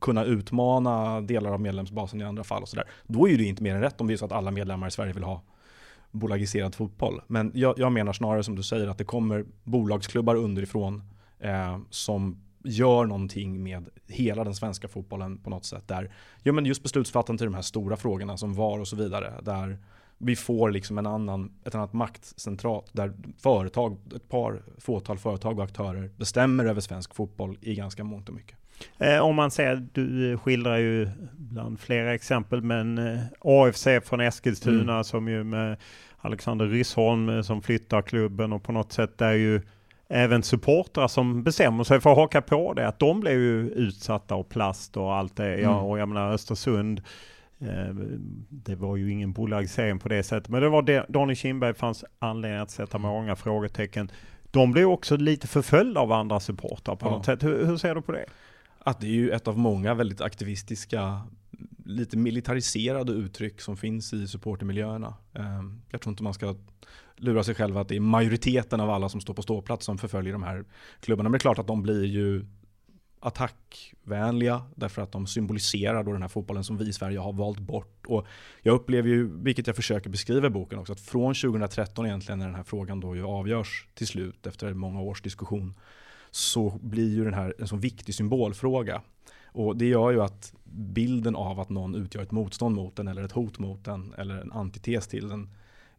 kunna 0.00 0.24
utmana 0.24 1.20
delar 1.20 1.52
av 1.52 1.60
medlemsbasen 1.60 2.20
i 2.20 2.24
andra 2.24 2.44
fall. 2.44 2.62
Och 2.62 2.68
så 2.68 2.76
där. 2.76 2.88
Då 3.06 3.28
är 3.28 3.38
det 3.38 3.44
inte 3.44 3.62
mer 3.62 3.74
än 3.74 3.80
rätt 3.80 4.00
om 4.00 4.06
det 4.06 4.12
är 4.12 4.16
så 4.16 4.24
att 4.24 4.32
alla 4.32 4.50
medlemmar 4.50 4.88
i 4.88 4.90
Sverige 4.90 5.12
vill 5.12 5.22
ha 5.22 5.42
bolagiserad 6.10 6.74
fotboll. 6.74 7.20
Men 7.26 7.52
jag, 7.54 7.78
jag 7.78 7.92
menar 7.92 8.12
snarare 8.12 8.42
som 8.42 8.56
du 8.56 8.62
säger 8.62 8.88
att 8.88 8.98
det 8.98 9.04
kommer 9.04 9.44
bolagsklubbar 9.64 10.34
underifrån 10.34 11.02
eh, 11.38 11.78
som 11.90 12.42
gör 12.64 13.04
någonting 13.04 13.62
med 13.62 13.88
hela 14.08 14.44
den 14.44 14.54
svenska 14.54 14.88
fotbollen 14.88 15.38
på 15.38 15.50
något 15.50 15.64
sätt. 15.64 15.88
Där, 15.88 16.10
ja, 16.42 16.52
men 16.52 16.66
just 16.66 16.82
beslutsfattandet 16.82 17.42
i 17.42 17.44
de 17.44 17.54
här 17.54 17.62
stora 17.62 17.96
frågorna 17.96 18.36
som 18.36 18.54
VAR 18.54 18.78
och 18.78 18.88
så 18.88 18.96
vidare. 18.96 19.32
Där 19.42 19.78
vi 20.18 20.36
får 20.36 20.70
liksom 20.70 20.98
en 20.98 21.06
annan, 21.06 21.52
ett 21.64 21.74
annat 21.74 21.92
maktcentrat 21.92 22.88
där 22.92 23.12
företag, 23.38 23.96
ett 24.16 24.28
par 24.28 24.62
fåtal 24.78 25.18
företag 25.18 25.58
och 25.58 25.64
aktörer 25.64 26.10
bestämmer 26.16 26.64
över 26.64 26.80
svensk 26.80 27.14
fotboll 27.14 27.58
i 27.60 27.74
ganska 27.74 28.04
mångt 28.04 28.28
och 28.28 28.34
mycket. 28.34 28.56
Eh, 28.98 29.18
om 29.18 29.36
man 29.36 29.50
säger, 29.50 29.86
du 29.92 30.38
skildrar 30.38 30.78
ju 30.78 31.08
bland 31.32 31.80
flera 31.80 32.14
exempel, 32.14 32.62
men 32.62 32.98
eh, 32.98 33.20
AFC 33.40 33.86
från 34.04 34.20
Eskilstuna 34.20 34.92
mm. 34.92 35.04
som 35.04 35.28
ju 35.28 35.44
med 35.44 35.76
Alexander 36.18 36.66
Ryssholm 36.66 37.28
eh, 37.28 37.42
som 37.42 37.62
flyttar 37.62 38.02
klubben 38.02 38.52
och 38.52 38.62
på 38.62 38.72
något 38.72 38.92
sätt 38.92 39.20
är 39.20 39.32
ju 39.32 39.62
även 40.12 40.42
supportrar 40.42 41.08
som 41.08 41.42
bestämmer 41.42 41.84
sig 41.84 42.00
för 42.00 42.10
att 42.10 42.16
haka 42.16 42.42
på 42.42 42.74
det, 42.74 42.88
att 42.88 42.98
de 42.98 43.20
blev 43.20 43.34
ju 43.34 43.70
utsatta 43.70 44.34
av 44.34 44.42
plast 44.42 44.96
och 44.96 45.14
allt 45.14 45.36
det. 45.36 45.52
Mm. 45.52 45.60
Ja, 45.60 45.80
och 45.80 45.98
jag 45.98 46.08
menar 46.08 46.32
Östersund, 46.32 47.02
eh, 47.58 47.94
det 48.48 48.74
var 48.74 48.96
ju 48.96 49.12
ingen 49.12 49.32
bolagisering 49.32 49.98
på 49.98 50.08
det 50.08 50.22
sättet, 50.22 50.48
men 50.48 50.62
det 50.62 50.68
var 50.68 50.82
det, 50.82 51.06
Donny 51.08 51.34
Kindberg 51.34 51.74
fanns 51.74 52.04
anledning 52.18 52.60
att 52.60 52.70
sätta 52.70 52.98
många 52.98 53.36
frågetecken. 53.36 54.10
De 54.50 54.72
blev 54.72 54.88
också 54.88 55.16
lite 55.16 55.46
förföljda 55.46 56.00
av 56.00 56.12
andra 56.12 56.40
supportrar 56.40 56.96
på 56.96 57.06
ja. 57.06 57.10
något 57.10 57.24
sätt. 57.24 57.42
Hur, 57.42 57.66
hur 57.66 57.76
ser 57.76 57.94
du 57.94 58.02
på 58.02 58.12
det? 58.12 58.24
Att 58.78 59.00
det 59.00 59.06
är 59.06 59.10
ju 59.10 59.30
ett 59.30 59.48
av 59.48 59.58
många 59.58 59.94
väldigt 59.94 60.20
aktivistiska, 60.20 61.20
lite 61.84 62.16
militariserade 62.16 63.12
uttryck 63.12 63.60
som 63.60 63.76
finns 63.76 64.12
i 64.12 64.28
supportermiljöerna. 64.28 65.14
Ehm, 65.34 65.82
jag 65.90 66.00
tror 66.00 66.12
inte 66.12 66.22
man 66.22 66.34
ska 66.34 66.54
lura 67.20 67.44
sig 67.44 67.54
själva 67.54 67.80
att 67.80 67.88
det 67.88 67.96
är 67.96 68.00
majoriteten 68.00 68.80
av 68.80 68.90
alla 68.90 69.08
som 69.08 69.20
står 69.20 69.34
på 69.34 69.42
ståplats 69.42 69.86
som 69.86 69.98
förföljer 69.98 70.32
de 70.32 70.42
här 70.42 70.64
klubbarna. 71.00 71.28
Men 71.28 71.32
det 71.32 71.36
är 71.36 71.40
klart 71.40 71.58
att 71.58 71.66
de 71.66 71.82
blir 71.82 72.04
ju 72.04 72.44
attackvänliga 73.20 74.62
därför 74.74 75.02
att 75.02 75.12
de 75.12 75.26
symboliserar 75.26 76.04
då 76.04 76.12
den 76.12 76.22
här 76.22 76.28
fotbollen 76.28 76.64
som 76.64 76.76
vi 76.76 76.88
i 76.88 76.92
Sverige 76.92 77.18
har 77.18 77.32
valt 77.32 77.58
bort. 77.58 78.06
Och 78.06 78.26
jag 78.62 78.74
upplever 78.74 79.08
ju, 79.08 79.42
vilket 79.42 79.66
jag 79.66 79.76
försöker 79.76 80.10
beskriva 80.10 80.46
i 80.46 80.50
boken 80.50 80.78
också, 80.78 80.92
att 80.92 81.00
från 81.00 81.34
2013 81.34 82.06
egentligen 82.06 82.38
när 82.38 82.46
den 82.46 82.54
här 82.54 82.62
frågan 82.62 83.00
då 83.00 83.16
ju 83.16 83.24
avgörs 83.24 83.86
till 83.94 84.06
slut 84.06 84.46
efter 84.46 84.74
många 84.74 85.00
års 85.00 85.22
diskussion 85.22 85.74
så 86.30 86.78
blir 86.82 87.14
ju 87.14 87.24
den 87.24 87.34
här 87.34 87.54
en 87.58 87.68
så 87.68 87.76
viktig 87.76 88.14
symbolfråga. 88.14 89.02
Och 89.52 89.76
det 89.76 89.86
gör 89.86 90.10
ju 90.10 90.22
att 90.22 90.54
bilden 90.64 91.36
av 91.36 91.60
att 91.60 91.70
någon 91.70 91.94
utgör 91.94 92.22
ett 92.22 92.30
motstånd 92.30 92.76
mot 92.76 92.96
den 92.96 93.08
eller 93.08 93.22
ett 93.22 93.32
hot 93.32 93.58
mot 93.58 93.84
den 93.84 94.14
eller 94.18 94.36
en 94.36 94.52
antites 94.52 95.08
till 95.08 95.28
den 95.28 95.48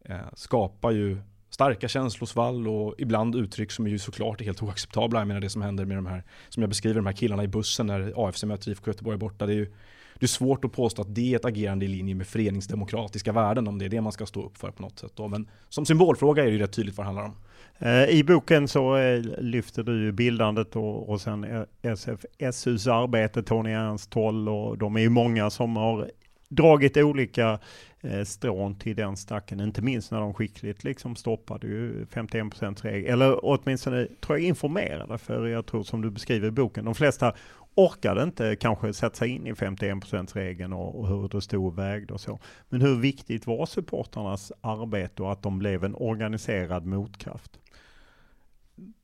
Eh, 0.06 0.16
skapar 0.34 0.92
ju 0.92 1.18
starka 1.50 1.88
känslosvall 1.88 2.68
och 2.68 2.96
ibland 2.98 3.36
uttryck 3.36 3.72
som 3.72 3.86
är 3.86 3.90
ju 3.90 4.00
såklart 4.00 4.42
är 4.42 4.46
helt 4.46 4.64
oacceptabla. 4.64 5.20
Jag 5.20 5.28
menar 5.28 5.42
det 5.42 5.50
som 5.50 5.62
händer 5.62 5.86
med 5.86 5.98
de 5.98 6.06
här, 6.06 6.24
som 6.50 6.64
jag 6.64 6.70
beskriver, 6.70 6.96
de 6.96 7.06
här 7.06 7.14
killarna 7.14 7.44
i 7.44 7.48
bussen 7.48 7.88
när 7.88 8.28
AFC 8.28 8.44
möter 8.44 8.72
IFK 8.72 8.90
Göteborg 8.92 9.18
borta. 9.18 9.46
Det 9.46 9.54
är 9.54 9.56
ju 9.56 9.72
det 10.20 10.26
är 10.26 10.28
svårt 10.28 10.66
att 10.66 10.72
påstå 10.72 11.02
att 11.02 11.16
det 11.16 11.34
är 11.34 11.36
ett 11.36 11.46
agerande 11.46 11.86
i 11.86 11.88
linje 11.88 12.16
med 12.16 12.28
föreningsdemokratiska 12.28 13.32
värden 13.32 13.68
om 13.68 13.80
det 13.80 13.86
är 13.86 13.90
det 13.90 14.02
man 14.02 14.12
ska 14.12 14.26
stå 14.26 14.46
upp 14.46 14.58
för 14.58 14.72
på 14.72 14.82
något 14.82 15.00
sätt. 15.00 15.12
Då. 15.16 15.28
Men 15.28 15.50
som 15.70 15.86
symbolfråga 15.86 16.44
är 16.44 16.48
det 16.48 16.54
ju 16.54 16.60
rätt 16.60 16.74
tydligt 16.74 16.98
vad 16.98 17.06
det 17.06 17.08
handlar 17.08 17.26
om. 17.26 17.36
Eh, 17.80 18.06
I 18.06 18.24
boken 18.24 18.68
så 18.68 18.98
eh, 18.98 19.22
lyfter 19.40 19.84
du 19.84 20.12
bildandet 20.12 20.76
och, 20.76 21.10
och 21.10 21.22
sen 21.22 21.66
SFSUs 21.82 22.88
arbete, 22.88 23.44
Tony 23.44 23.72
Ernst, 23.72 24.10
Toll 24.10 24.50
och 24.50 24.78
de 24.78 24.96
är 24.96 25.02
ju 25.02 25.10
många 25.10 25.50
som 25.50 25.76
har 25.76 26.12
dragit 26.52 26.98
olika 26.98 27.60
eh, 28.02 28.24
strån 28.24 28.76
till 28.76 28.96
den 28.96 29.18
stacken, 29.18 29.60
inte 29.60 29.82
minst 29.82 30.12
när 30.12 30.20
de 30.20 30.34
skickligt 30.34 30.84
liksom 30.84 31.16
stoppade 31.16 31.68
ju 31.68 32.06
51 32.06 32.86
regel, 32.86 33.14
eller 33.14 33.46
åtminstone 33.46 34.08
tror 34.22 34.38
jag 34.38 34.48
informerade, 34.48 35.18
för 35.18 35.48
jag 35.48 35.66
tror 35.66 35.84
som 35.84 36.02
du 36.02 36.10
beskriver 36.10 36.48
i 36.48 36.52
boken, 36.52 36.86
de 36.86 36.96
flesta 36.96 37.34
orkade 37.76 38.24
inte 38.24 38.56
kanske 38.56 38.94
sätta 38.94 39.16
sig 39.16 39.30
in 39.30 39.48
i 39.48 39.56
51 39.56 40.36
regeln 40.36 40.74
och, 40.74 41.00
och 41.00 41.08
hur 41.08 41.30
det 41.30 41.42
stod 41.42 41.66
och 41.66 41.78
vägde 41.78 42.14
och 42.14 42.22
så. 42.22 42.40
Men 42.70 42.82
hur 42.82 42.96
viktigt 42.96 43.48
var 43.48 43.66
supporternas 43.66 44.52
arbete 44.62 45.24
och 45.24 45.32
att 45.32 45.44
de 45.44 45.60
blev 45.60 45.84
en 45.84 45.96
organiserad 45.96 46.86
motkraft? 46.86 47.60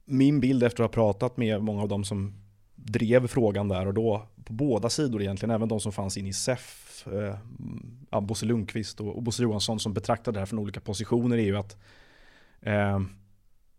Min 0.05 0.39
bild 0.39 0.63
efter 0.63 0.83
att 0.83 0.95
ha 0.95 1.03
pratat 1.03 1.37
med 1.37 1.63
många 1.63 1.81
av 1.81 1.87
dem 1.87 2.03
som 2.03 2.33
drev 2.75 3.27
frågan 3.27 3.67
där 3.67 3.87
och 3.87 3.93
då, 3.93 4.27
på 4.43 4.53
båda 4.53 4.89
sidor 4.89 5.21
egentligen, 5.21 5.55
även 5.55 5.67
de 5.67 5.79
som 5.79 5.91
fanns 5.91 6.17
in 6.17 6.27
i 6.27 6.33
SEF, 6.33 6.86
eh, 7.13 8.21
Bosse 8.21 8.45
Lundqvist 8.45 9.01
och, 9.01 9.15
och 9.15 9.23
Bosse 9.23 9.43
Johansson 9.43 9.79
som 9.79 9.93
betraktade 9.93 10.35
det 10.35 10.39
här 10.39 10.45
från 10.45 10.59
olika 10.59 10.79
positioner 10.79 11.37
är 11.37 11.41
ju 11.41 11.57
att 11.57 11.77
eh, 12.61 12.99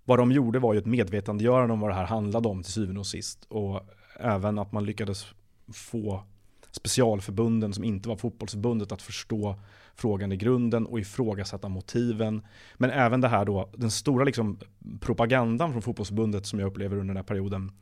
vad 0.04 0.18
de 0.18 0.32
gjorde 0.32 0.58
var 0.58 0.72
ju 0.72 0.78
ett 0.78 0.86
medvetandegörande 0.86 1.72
om 1.72 1.80
vad 1.80 1.90
det 1.90 1.94
här 1.94 2.06
handlade 2.06 2.48
om 2.48 2.62
till 2.62 2.72
syvende 2.72 3.00
och 3.00 3.06
sist. 3.06 3.44
Och 3.48 3.80
även 4.20 4.58
att 4.58 4.72
man 4.72 4.84
lyckades 4.84 5.26
få 5.72 6.22
specialförbunden 6.70 7.72
som 7.72 7.84
inte 7.84 8.08
var 8.08 8.16
fotbollsförbundet 8.16 8.92
att 8.92 9.02
förstå 9.02 9.54
frågan 9.94 10.32
i 10.32 10.36
grunden 10.36 10.86
och 10.86 11.00
ifrågasätta 11.00 11.68
motiven. 11.68 12.46
Men 12.74 12.90
även 12.90 13.20
det 13.20 13.28
här 13.28 13.44
då, 13.44 13.70
den 13.76 13.90
stora 13.90 14.24
liksom 14.24 14.58
propagandan 15.00 15.72
från 15.72 15.82
fotbollsförbundet 15.82 16.46
som 16.46 16.58
jag 16.58 16.66
upplever 16.66 16.96
under 16.96 17.14
den 17.14 17.16
här 17.16 17.24
perioden 17.24 17.72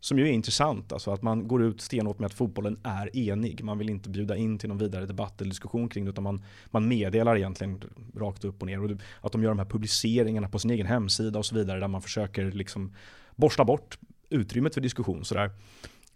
som 0.00 0.18
ju 0.18 0.28
är 0.28 0.32
intressant, 0.32 0.92
alltså 0.92 1.10
att 1.10 1.22
man 1.22 1.48
går 1.48 1.62
ut 1.62 1.80
stenhårt 1.80 2.18
med 2.18 2.26
att 2.26 2.34
fotbollen 2.34 2.78
är 2.82 3.16
enig. 3.16 3.64
Man 3.64 3.78
vill 3.78 3.90
inte 3.90 4.10
bjuda 4.10 4.36
in 4.36 4.58
till 4.58 4.68
någon 4.68 4.78
vidare 4.78 5.06
debatt 5.06 5.40
eller 5.40 5.50
diskussion 5.50 5.88
kring 5.88 6.04
det, 6.04 6.10
utan 6.10 6.24
man, 6.24 6.44
man 6.66 6.88
meddelar 6.88 7.36
egentligen 7.36 7.82
rakt 8.16 8.44
upp 8.44 8.60
och 8.60 8.66
ner. 8.66 8.84
Och 8.84 8.90
att 9.20 9.32
de 9.32 9.42
gör 9.42 9.50
de 9.50 9.58
här 9.58 9.66
publiceringarna 9.66 10.48
på 10.48 10.58
sin 10.58 10.70
egen 10.70 10.86
hemsida 10.86 11.38
och 11.38 11.46
så 11.46 11.54
vidare, 11.54 11.80
där 11.80 11.88
man 11.88 12.02
försöker 12.02 12.52
liksom 12.52 12.94
borsta 13.36 13.64
bort 13.64 13.98
utrymmet 14.30 14.74
för 14.74 14.80
diskussion. 14.80 15.24
Sådär. 15.24 15.50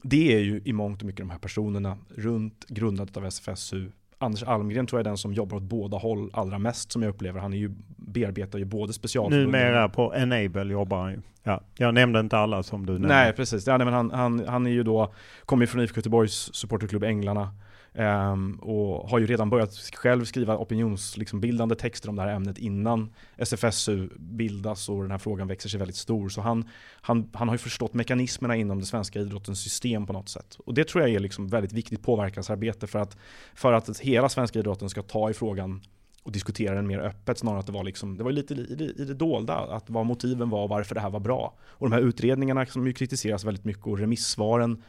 Det 0.03 0.35
är 0.35 0.41
ju 0.41 0.63
i 0.65 0.73
mångt 0.73 1.01
och 1.03 1.07
mycket 1.07 1.21
de 1.21 1.31
här 1.31 1.39
personerna 1.39 1.99
runt 2.09 2.65
grundandet 2.69 3.17
av 3.17 3.27
SFSU. 3.27 3.91
Anders 4.19 4.43
Almgren 4.43 4.87
tror 4.87 4.99
jag 4.99 5.07
är 5.07 5.11
den 5.11 5.17
som 5.17 5.33
jobbar 5.33 5.57
åt 5.57 5.63
båda 5.63 5.97
håll 5.97 6.31
allra 6.33 6.59
mest 6.59 6.93
som 6.93 7.03
jag 7.03 7.11
upplever. 7.11 7.41
Han 7.41 7.53
är 7.53 7.57
ju, 7.57 7.71
bearbetar 7.97 8.59
ju 8.59 8.65
både 8.65 8.93
specialförbund... 8.93 9.47
Numera 9.47 9.89
på 9.89 10.15
Enable 10.15 10.73
jobbar 10.73 11.03
han 11.03 11.13
ju. 11.13 11.21
Ja, 11.43 11.61
jag 11.79 11.95
nämnde 11.95 12.21
inte 12.21 12.39
alla 12.39 12.63
som 12.63 12.87
du 12.87 12.93
nämnde. 12.93 13.09
Nej, 13.09 13.33
precis. 13.33 13.67
Ja, 13.67 13.77
nej, 13.77 13.85
men 13.85 13.95
han, 13.95 14.11
han, 14.11 14.45
han 14.49 14.67
är 14.67 14.71
ju 14.71 14.83
då, 14.83 15.13
kommer 15.45 15.67
från 15.67 15.83
IFK 15.83 15.97
Göteborgs 15.99 16.55
supporterklubb 16.55 17.05
Änglarna. 17.05 17.51
Um, 17.97 18.55
och 18.55 19.11
har 19.11 19.19
ju 19.19 19.27
redan 19.27 19.51
börjat 19.51 19.75
själv 19.75 20.25
skriva 20.25 20.57
opinionsbildande 20.57 21.75
liksom, 21.75 21.91
texter 21.91 22.09
om 22.09 22.17
det 22.17 22.23
här 22.23 22.29
ämnet 22.29 22.59
innan 22.59 23.15
SFSU 23.37 24.09
bildas 24.19 24.89
och 24.89 25.03
den 25.03 25.11
här 25.11 25.19
frågan 25.19 25.49
växer 25.49 25.69
sig 25.69 25.79
väldigt 25.79 25.97
stor. 25.97 26.29
Så 26.29 26.41
han, 26.41 26.69
han, 27.01 27.31
han 27.33 27.49
har 27.49 27.55
ju 27.55 27.59
förstått 27.59 27.95
mekanismerna 27.95 28.57
inom 28.57 28.81
det 28.81 28.87
svenska 28.87 29.21
idrottens 29.21 29.61
system 29.61 30.07
på 30.07 30.13
något 30.13 30.29
sätt. 30.29 30.59
Och 30.67 30.75
det 30.75 30.89
tror 30.89 31.03
jag 31.03 31.15
är 31.15 31.21
liksom 31.21 31.49
väldigt 31.49 31.73
viktigt 31.73 32.03
påverkansarbete 32.03 32.87
för 32.87 32.99
att, 32.99 33.17
för 33.55 33.73
att 33.73 33.99
hela 33.99 34.29
svenska 34.29 34.59
idrotten 34.59 34.91
ska 34.91 35.03
ta 35.03 35.31
i 35.31 35.35
frågan 35.35 35.81
och 36.23 36.33
diskutera 36.33 36.75
den 36.75 36.87
mer 36.87 36.99
öppet 36.99 37.39
snarare 37.39 37.61
att 37.61 37.67
det 37.67 37.73
var, 37.73 37.85
liksom, 37.85 38.17
det 38.17 38.25
var 38.25 38.33
lite 38.33 38.55
i 38.55 38.75
det, 38.75 38.85
i 38.85 39.05
det 39.05 39.15
dolda, 39.15 39.55
att 39.55 39.91
vad 39.91 40.07
motiven 40.07 40.51
var 40.51 40.63
och 40.63 40.69
varför 40.69 40.95
det 40.95 41.01
här 41.01 41.11
var 41.11 41.21
bra. 41.21 41.55
Och 41.63 41.91
de 41.91 41.95
här 41.95 42.03
utredningarna 42.03 42.67
som 42.67 42.87
ju 42.87 42.93
kritiseras 42.93 43.45
väldigt 43.45 43.65
mycket 43.65 43.87
och 43.87 43.99
remissvaren 43.99 44.83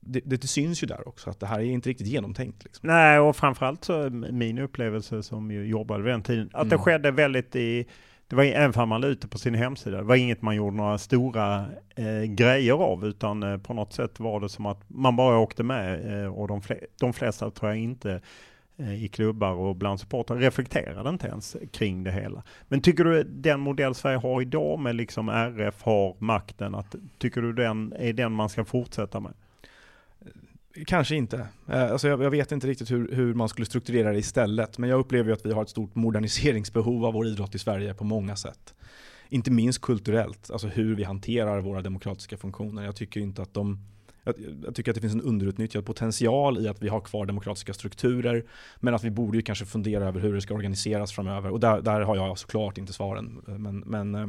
det, 0.00 0.20
det, 0.20 0.46
syns 0.46 0.82
ju 0.82 0.86
där 0.86 1.08
också 1.08 1.30
att 1.30 1.40
det 1.40 1.46
här 1.46 1.60
är 1.60 1.64
inte 1.64 1.88
riktigt 1.88 2.06
genomtänkt. 2.06 2.64
Liksom. 2.64 2.88
Nej, 2.88 3.18
och 3.18 3.36
framförallt 3.36 3.84
så 3.84 4.10
min 4.10 4.58
upplevelse 4.58 5.22
som 5.22 5.50
ju 5.50 5.66
jobbade 5.66 6.02
vid 6.02 6.12
den 6.12 6.22
tiden, 6.22 6.50
att 6.52 6.62
mm. 6.62 6.68
det 6.68 6.78
skedde 6.78 7.10
väldigt 7.10 7.56
i 7.56 7.86
det 8.28 8.36
var 8.36 8.44
även 8.44 8.82
om 8.82 8.88
man 8.88 9.00
la 9.00 9.06
ut 9.06 9.20
det 9.20 9.28
på 9.28 9.38
sin 9.38 9.54
hemsida, 9.54 9.96
det 9.96 10.02
var 10.02 10.16
inget 10.16 10.42
man 10.42 10.56
gjorde 10.56 10.76
några 10.76 10.98
stora 10.98 11.66
eh, 11.96 12.22
grejer 12.22 12.72
av, 12.72 13.04
utan 13.04 13.42
eh, 13.42 13.58
på 13.58 13.74
något 13.74 13.92
sätt 13.92 14.20
var 14.20 14.40
det 14.40 14.48
som 14.48 14.66
att 14.66 14.90
man 14.90 15.16
bara 15.16 15.38
åkte 15.38 15.62
med 15.62 16.22
eh, 16.22 16.34
och 16.34 16.48
de, 16.48 16.62
fle 16.62 16.76
de 17.00 17.12
flesta 17.12 17.50
tror 17.50 17.70
jag 17.70 17.80
inte 17.80 18.12
eh, 18.12 18.18
Eh, 18.76 19.04
i 19.04 19.08
klubbar 19.08 19.52
och 19.52 19.76
bland 19.76 20.00
supportrar 20.00 20.36
reflekterade 20.36 21.10
inte 21.10 21.26
ens 21.26 21.56
kring 21.72 22.04
det 22.04 22.12
hela. 22.12 22.42
Men 22.68 22.80
tycker 22.80 23.04
du 23.04 23.24
den 23.24 23.60
modell 23.60 23.94
Sverige 23.94 24.18
har 24.18 24.42
idag 24.42 24.78
med 24.78 24.96
liksom 24.96 25.28
RF 25.28 25.82
har 25.82 26.16
makten, 26.18 26.74
att, 26.74 26.94
tycker 27.18 27.42
du 27.42 27.52
den 27.52 27.92
är 27.98 28.12
den 28.12 28.32
man 28.32 28.48
ska 28.48 28.64
fortsätta 28.64 29.20
med? 29.20 29.32
Kanske 30.86 31.16
inte. 31.16 31.46
Eh, 31.68 31.92
alltså 31.92 32.08
jag, 32.08 32.22
jag, 32.22 32.30
vet 32.30 32.52
inte 32.52 32.66
riktigt 32.66 32.90
hur, 32.90 33.12
hur, 33.12 33.34
man 33.34 33.48
skulle 33.48 33.66
strukturera 33.66 34.12
det 34.12 34.18
istället. 34.18 34.78
Men 34.78 34.90
jag 34.90 35.00
upplever 35.00 35.32
att 35.32 35.46
vi 35.46 35.52
har 35.52 35.62
ett 35.62 35.68
stort 35.68 35.94
moderniseringsbehov 35.94 37.04
av 37.04 37.12
vår 37.12 37.26
idrott 37.26 37.54
i 37.54 37.58
Sverige 37.58 37.94
på 37.94 38.04
många 38.04 38.36
sätt. 38.36 38.74
Inte 39.28 39.50
minst 39.50 39.80
kulturellt, 39.80 40.50
alltså 40.50 40.68
hur 40.68 40.94
vi 40.94 41.04
hanterar 41.04 41.60
våra 41.60 41.82
demokratiska 41.82 42.36
funktioner. 42.36 42.84
Jag 42.84 42.96
tycker 42.96 43.20
inte 43.20 43.42
att 43.42 43.54
de 43.54 43.78
jag, 44.24 44.34
jag 44.64 44.74
tycker 44.74 44.90
att 44.90 44.94
det 44.94 45.00
finns 45.00 45.14
en 45.14 45.20
underutnyttjad 45.20 45.86
potential 45.86 46.58
i 46.58 46.68
att 46.68 46.82
vi 46.82 46.88
har 46.88 47.00
kvar 47.00 47.26
demokratiska 47.26 47.74
strukturer. 47.74 48.44
Men 48.80 48.94
att 48.94 49.04
vi 49.04 49.10
borde 49.10 49.38
ju 49.38 49.42
kanske 49.42 49.64
fundera 49.64 50.08
över 50.08 50.20
hur 50.20 50.34
det 50.34 50.40
ska 50.40 50.54
organiseras 50.54 51.12
framöver. 51.12 51.50
Och 51.50 51.60
där, 51.60 51.80
där 51.80 52.00
har 52.00 52.16
jag 52.16 52.38
såklart 52.38 52.78
inte 52.78 52.92
svaren. 52.92 53.42
Men, 53.46 53.78
men 53.78 54.14
eh, 54.14 54.26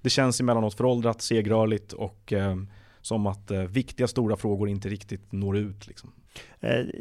det 0.00 0.10
känns 0.10 0.40
emellanåt 0.40 0.74
föråldrat, 0.74 1.22
segrörligt 1.22 1.92
och 1.92 2.32
eh, 2.32 2.56
som 3.00 3.26
att 3.26 3.50
eh, 3.50 3.60
viktiga 3.60 4.08
stora 4.08 4.36
frågor 4.36 4.68
inte 4.68 4.88
riktigt 4.88 5.32
når 5.32 5.56
ut. 5.56 5.86
Liksom. 5.86 6.12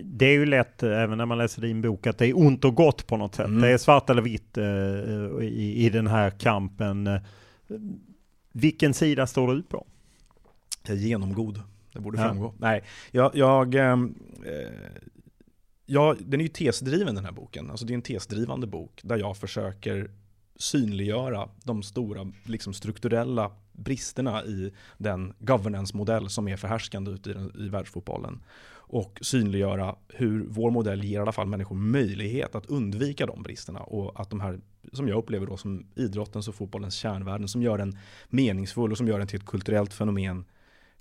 Det 0.04 0.26
är 0.26 0.34
ju 0.34 0.46
lätt, 0.46 0.84
även 0.84 1.18
när 1.18 1.26
man 1.26 1.38
läser 1.38 1.62
din 1.62 1.82
bok, 1.82 2.08
att 2.08 2.18
det 2.18 2.28
är 2.28 2.38
ont 2.38 2.66
och 2.66 2.76
gott 2.76 3.08
på 3.08 3.18
något 3.18 3.36
sätt. 3.36 3.48
Mm. 3.48 3.62
Det 3.62 3.70
är 3.70 3.78
svart 3.78 4.10
eller 4.10 4.22
vitt 4.22 4.58
eh, 4.58 4.66
i, 5.48 5.86
i 5.86 5.90
den 5.90 6.08
här 6.08 6.30
kampen. 6.30 7.10
Vilken 8.52 8.94
sida 8.94 9.28
står 9.28 9.56
du 9.56 9.64
på? 9.64 9.86
Jag 10.88 10.98
är 10.98 11.02
genomgod. 11.02 11.62
Det 11.94 12.00
borde 12.00 12.18
ja. 12.18 12.24
framgå. 12.24 12.54
Nej, 12.58 12.84
jag, 13.12 13.36
jag, 13.36 13.76
eh, 13.76 13.98
jag, 15.86 16.18
den 16.26 16.40
är 16.40 16.44
ju 16.44 16.50
tesdriven 16.50 17.16
den 17.16 17.26
här 17.26 17.32
boken. 17.32 17.72
Alltså 17.72 17.86
det 17.86 17.94
är 17.94 17.96
en 17.96 18.02
tesdrivande 18.02 18.68
bok 18.68 19.02
där 19.04 19.18
jag 19.18 19.38
försöker 19.38 20.12
synliggöra 20.56 21.50
de 21.64 21.84
stora 21.84 22.32
liksom, 22.44 22.74
strukturella 22.74 23.52
bristerna 23.72 24.44
i 24.44 24.74
den 24.98 25.34
governance-modell 25.40 26.30
som 26.30 26.48
är 26.48 26.58
förhärskande 26.58 27.12
ute 27.12 27.30
i, 27.30 27.34
den, 27.34 27.52
i 27.56 27.70
världsfotbollen. 27.70 28.44
Och 28.86 29.20
synliggöra 29.22 29.96
hur 30.08 30.46
vår 30.50 30.72
modell 30.72 31.04
ger 31.04 31.18
i 31.18 31.22
alla 31.22 31.32
fall 31.32 31.48
människor 31.48 31.76
möjlighet 31.76 32.56
att 32.56 32.66
undvika 32.66 33.26
de 33.26 33.44
bristerna. 33.44 33.80
Och 33.80 34.22
att 34.22 34.30
de 34.30 34.40
här, 34.40 34.60
som 34.92 35.08
jag 35.08 35.18
upplever 35.18 35.46
då 35.46 35.58
som 35.58 35.86
idrottens 35.96 36.48
och 36.48 36.56
fotbollens 36.56 36.96
kärnvärden, 36.96 37.48
som 37.48 37.62
gör 37.62 37.78
den 37.78 37.98
meningsfull 38.30 38.92
och 38.92 38.98
som 38.98 39.08
gör 39.08 39.20
den 39.20 39.28
till 39.28 39.40
ett 39.40 39.46
kulturellt 39.46 39.94
fenomen, 39.94 40.46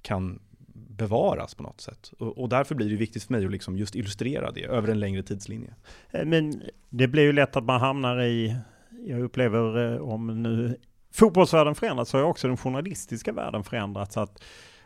kan 0.02 0.40
bevaras 0.74 1.54
på 1.54 1.62
något 1.62 1.80
sätt. 1.80 2.12
Och, 2.18 2.38
och, 2.38 2.48
därför 2.48 2.74
blir 2.74 2.90
det 2.90 2.96
viktigt 2.96 3.22
för 3.22 3.32
mig 3.32 3.44
att 3.44 3.52
liksom 3.52 3.76
just 3.76 3.96
illustrera 3.96 4.50
det 4.50 4.64
över 4.64 4.88
en 4.88 5.00
längre 5.00 5.22
tidslinje. 5.22 5.74
Eh, 6.10 6.24
men 6.24 6.62
det 6.88 7.08
blir 7.08 7.22
ju 7.22 7.32
lätt 7.32 7.56
att 7.56 7.64
man 7.64 7.80
hamnar 7.80 8.22
i, 8.22 8.56
jag 9.06 9.20
upplever 9.20 9.92
eh, 9.94 10.00
om 10.00 10.42
nu 10.42 10.76
fotbollsvärlden 11.12 11.74
förändrats 11.74 12.10
så 12.10 12.18
har 12.18 12.24
också 12.24 12.48
den 12.48 12.56
journalistiska 12.56 13.32
världen 13.32 13.64
förändrats. 13.64 14.16
Att, 14.16 14.42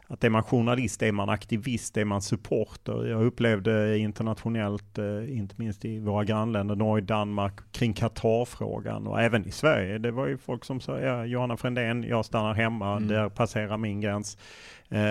att 0.06 0.24
är 0.24 0.30
man 0.30 0.42
journalist, 0.42 1.02
är 1.02 1.12
man 1.12 1.28
aktivist, 1.28 1.96
är 1.96 2.04
man 2.04 2.22
supporter. 2.22 3.06
Jag 3.06 3.24
upplevde 3.24 3.98
internationellt, 3.98 4.98
eh, 4.98 5.38
inte 5.38 5.54
minst 5.58 5.84
i 5.84 5.98
våra 5.98 6.24
grannländer, 6.24 6.76
Norge, 6.76 7.04
Danmark, 7.04 7.72
kring 7.72 7.92
Qatar-frågan 7.92 9.06
och 9.06 9.20
även 9.20 9.46
i 9.46 9.50
Sverige. 9.50 9.98
Det 9.98 10.10
var 10.10 10.26
ju 10.26 10.38
folk 10.38 10.64
som 10.64 10.80
sa, 10.80 11.00
ja, 11.00 11.24
Johanna 11.24 11.56
Frändén, 11.56 12.02
jag 12.02 12.24
stannar 12.24 12.54
hemma, 12.54 12.96
mm. 12.96 13.08
där 13.08 13.28
passerar 13.28 13.76
min 13.76 14.00
gräns. 14.00 14.38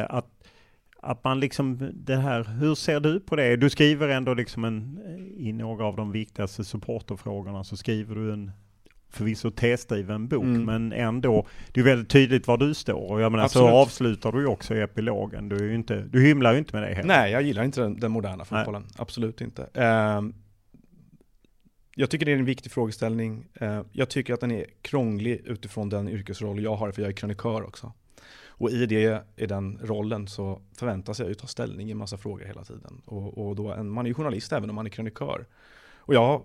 Att, 0.09 0.25
att 1.05 1.23
man 1.23 1.39
liksom, 1.39 1.91
det 1.93 2.15
här, 2.15 2.43
hur 2.43 2.75
ser 2.75 2.99
du 2.99 3.19
på 3.19 3.35
det? 3.35 3.55
Du 3.55 3.69
skriver 3.69 4.09
ändå 4.09 4.33
liksom 4.33 4.65
en, 4.65 4.99
i 5.37 5.53
några 5.53 5.85
av 5.85 5.95
de 5.95 6.11
viktigaste 6.11 6.63
supporterfrågorna 6.63 7.63
så 7.63 7.77
skriver 7.77 8.15
du 8.15 8.33
en 8.33 8.51
förvisso 9.09 9.51
tesdriven 9.51 10.27
bok, 10.27 10.43
mm. 10.43 10.65
men 10.65 10.93
ändå, 10.93 11.47
det 11.71 11.79
är 11.79 11.83
väldigt 11.83 12.09
tydligt 12.09 12.47
var 12.47 12.57
du 12.57 12.73
står. 12.73 13.11
Och 13.11 13.21
jag 13.21 13.31
menar, 13.31 13.47
så 13.47 13.67
avslutar 13.67 14.31
du 14.31 14.39
ju 14.39 14.47
också 14.47 14.75
i 14.75 14.81
epilogen. 14.81 15.49
Du, 15.49 15.55
är 15.55 15.63
ju 15.63 15.75
inte, 15.75 16.01
du 16.01 16.21
hymlar 16.21 16.53
ju 16.53 16.59
inte 16.59 16.75
med 16.75 16.89
det 16.89 16.95
heller. 16.95 17.07
Nej, 17.07 17.31
jag 17.31 17.41
gillar 17.41 17.63
inte 17.63 17.81
den, 17.81 17.99
den 17.99 18.11
moderna 18.11 18.45
fotbollen. 18.45 18.81
Nej. 18.81 18.91
Absolut 18.97 19.41
inte. 19.41 19.61
Uh, 19.61 20.31
jag 21.95 22.09
tycker 22.09 22.25
det 22.25 22.31
är 22.31 22.37
en 22.37 22.45
viktig 22.45 22.71
frågeställning. 22.71 23.45
Uh, 23.61 23.81
jag 23.91 24.09
tycker 24.09 24.33
att 24.33 24.41
den 24.41 24.51
är 24.51 24.65
krånglig 24.81 25.41
utifrån 25.45 25.89
den 25.89 26.09
yrkesroll 26.09 26.63
jag 26.63 26.75
har, 26.75 26.91
för 26.91 27.01
jag 27.01 27.09
är 27.09 27.15
krönikör 27.15 27.63
också. 27.63 27.93
Och 28.57 28.69
i, 28.69 28.85
det, 28.85 29.23
i 29.35 29.45
den 29.45 29.79
rollen 29.83 30.27
så 30.27 30.61
förväntas 30.77 31.19
jag 31.19 31.27
ju 31.27 31.33
ta 31.33 31.47
ställning 31.47 31.87
i 31.87 31.91
en 31.91 31.97
massa 31.97 32.17
frågor 32.17 32.45
hela 32.45 32.63
tiden. 32.63 33.01
Och, 33.05 33.47
och 33.47 33.55
då, 33.55 33.73
en, 33.73 33.89
man 33.89 34.05
är 34.05 34.09
ju 34.09 34.13
journalist 34.13 34.53
även 34.53 34.69
om 34.69 34.75
man 34.75 34.85
är 34.85 34.89
krönikör. 34.89 35.45
Och 35.97 36.13
jag 36.13 36.41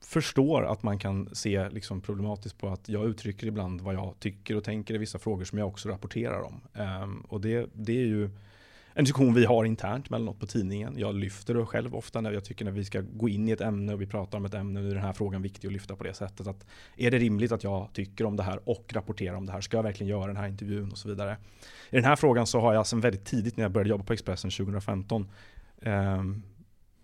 förstår 0.00 0.64
att 0.64 0.82
man 0.82 0.98
kan 0.98 1.34
se 1.34 1.68
liksom 1.68 2.00
problematiskt 2.00 2.58
på 2.58 2.68
att 2.68 2.88
jag 2.88 3.06
uttrycker 3.06 3.46
ibland 3.46 3.80
vad 3.80 3.94
jag 3.94 4.14
tycker 4.18 4.56
och 4.56 4.64
tänker 4.64 4.94
i 4.94 4.98
vissa 4.98 5.18
frågor 5.18 5.44
som 5.44 5.58
jag 5.58 5.68
också 5.68 5.88
rapporterar 5.88 6.42
om. 6.42 6.60
Um, 7.02 7.20
och 7.20 7.40
det, 7.40 7.70
det 7.72 7.92
är 7.92 8.06
ju 8.06 8.30
en 8.94 9.04
diskussion 9.04 9.34
vi 9.34 9.44
har 9.44 9.64
internt 9.64 10.10
mellan 10.10 10.24
något 10.24 10.40
på 10.40 10.46
tidningen. 10.46 10.94
Jag 10.98 11.14
lyfter 11.14 11.54
det 11.54 11.66
själv 11.66 11.94
ofta 11.94 12.20
när 12.20 12.32
jag 12.32 12.44
tycker 12.44 12.64
när 12.64 12.72
vi 12.72 12.84
ska 12.84 13.00
gå 13.00 13.28
in 13.28 13.48
i 13.48 13.50
ett 13.50 13.60
ämne 13.60 13.92
och 13.92 14.00
vi 14.00 14.06
pratar 14.06 14.38
om 14.38 14.44
ett 14.44 14.54
ämne, 14.54 14.80
nu 14.80 14.90
är 14.90 14.94
den 14.94 15.04
här 15.04 15.12
frågan 15.12 15.42
viktig 15.42 15.68
att 15.68 15.72
lyfta 15.72 15.96
på 15.96 16.04
det 16.04 16.14
sättet. 16.14 16.46
Att 16.46 16.66
är 16.96 17.10
det 17.10 17.18
rimligt 17.18 17.52
att 17.52 17.64
jag 17.64 17.88
tycker 17.92 18.24
om 18.24 18.36
det 18.36 18.42
här 18.42 18.68
och 18.68 18.92
rapporterar 18.92 19.36
om 19.36 19.46
det 19.46 19.52
här? 19.52 19.60
Ska 19.60 19.76
jag 19.76 19.82
verkligen 19.82 20.10
göra 20.10 20.26
den 20.26 20.36
här 20.36 20.48
intervjun 20.48 20.90
och 20.90 20.98
så 20.98 21.08
vidare? 21.08 21.36
I 21.90 21.96
den 21.96 22.04
här 22.04 22.16
frågan 22.16 22.46
så 22.46 22.60
har 22.60 22.74
jag 22.74 22.86
sedan 22.86 23.00
väldigt 23.00 23.24
tidigt 23.24 23.56
när 23.56 23.64
jag 23.64 23.72
började 23.72 23.90
jobba 23.90 24.04
på 24.04 24.12
Expressen 24.12 24.50
2015 24.50 25.28
eh, 25.82 26.22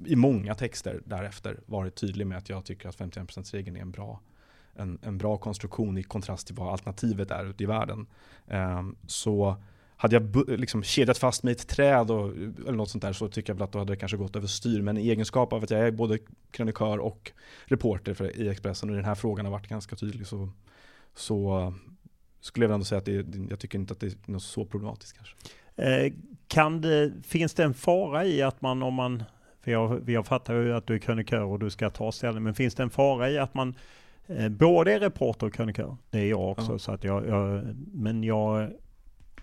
i 0.04 0.16
många 0.16 0.54
texter 0.54 1.02
därefter 1.04 1.60
varit 1.66 1.94
tydlig 1.94 2.26
med 2.26 2.38
att 2.38 2.48
jag 2.48 2.64
tycker 2.64 2.88
att 2.88 2.96
51%-regeln 2.96 3.76
är 3.76 3.80
en 3.80 3.90
bra, 3.90 4.20
en, 4.74 4.98
en 5.02 5.18
bra 5.18 5.36
konstruktion 5.36 5.98
i 5.98 6.02
kontrast 6.02 6.46
till 6.46 6.56
vad 6.56 6.72
alternativet 6.72 7.30
är 7.30 7.44
ute 7.44 7.62
i 7.62 7.66
världen. 7.66 8.06
Um, 8.46 8.96
så 9.06 9.56
hade 9.96 10.16
jag 10.16 10.48
liksom 10.60 10.82
kedjat 10.82 11.18
fast 11.18 11.42
mig 11.42 11.52
i 11.52 11.56
ett 11.56 11.68
träd 11.68 12.10
och, 12.10 12.36
eller 12.36 12.72
något 12.72 12.90
sånt 12.90 13.02
där 13.02 13.12
så 13.12 13.28
tycker 13.28 13.50
jag 13.50 13.54
väl 13.54 13.64
att 13.64 13.72
då 13.72 13.78
hade 13.78 13.92
det 13.92 13.96
kanske 13.96 14.16
gått 14.16 14.36
överstyr. 14.36 14.82
Men 14.82 14.98
i 14.98 15.08
egenskap 15.08 15.52
av 15.52 15.62
att 15.62 15.70
jag 15.70 15.80
är 15.80 15.90
både 15.90 16.18
krönikör 16.50 16.98
och 16.98 17.32
reporter 17.64 18.14
för, 18.14 18.36
i 18.36 18.48
Expressen 18.48 18.90
och 18.90 18.96
den 18.96 19.04
här 19.04 19.14
frågan 19.14 19.46
har 19.46 19.52
varit 19.52 19.68
ganska 19.68 19.96
tydlig 19.96 20.26
så, 20.26 20.48
så 21.14 21.72
skulle 22.40 22.64
jag 22.64 22.68
väl 22.68 22.74
ändå 22.74 22.84
säga 22.84 22.98
att 22.98 23.04
det, 23.04 23.26
jag 23.50 23.58
tycker 23.58 23.78
inte 23.78 23.92
att 23.92 24.00
det 24.00 24.06
är 24.06 24.30
något 24.32 24.42
så 24.42 24.64
problematiskt 24.64 25.16
kanske. 25.16 25.36
Eh, 25.76 26.12
kan 26.48 26.80
det, 26.80 27.12
finns 27.22 27.54
det 27.54 27.64
en 27.64 27.74
fara 27.74 28.24
i 28.24 28.42
att 28.42 28.62
man 28.62 28.82
om 28.82 28.94
man 28.94 29.22
för 29.66 29.70
jag, 29.72 30.10
jag 30.10 30.26
fattar 30.26 30.54
ju 30.54 30.74
att 30.74 30.86
du 30.86 30.94
är 30.94 30.98
krönikör 30.98 31.42
och 31.42 31.58
du 31.58 31.70
ska 31.70 31.90
ta 31.90 32.12
ställning. 32.12 32.44
Men 32.44 32.54
finns 32.54 32.74
det 32.74 32.82
en 32.82 32.90
fara 32.90 33.30
i 33.30 33.38
att 33.38 33.54
man 33.54 33.74
eh, 34.26 34.48
både 34.48 34.92
är 34.92 35.00
reporter 35.00 35.46
och 35.46 35.54
krönikör? 35.54 35.96
Det 36.10 36.18
är 36.18 36.26
jag 36.30 36.50
också. 36.50 36.72
Ja. 36.72 36.78
Så 36.78 36.92
att 36.92 37.04
jag, 37.04 37.26
jag, 37.28 37.76
men 37.92 38.24
jag, 38.24 38.70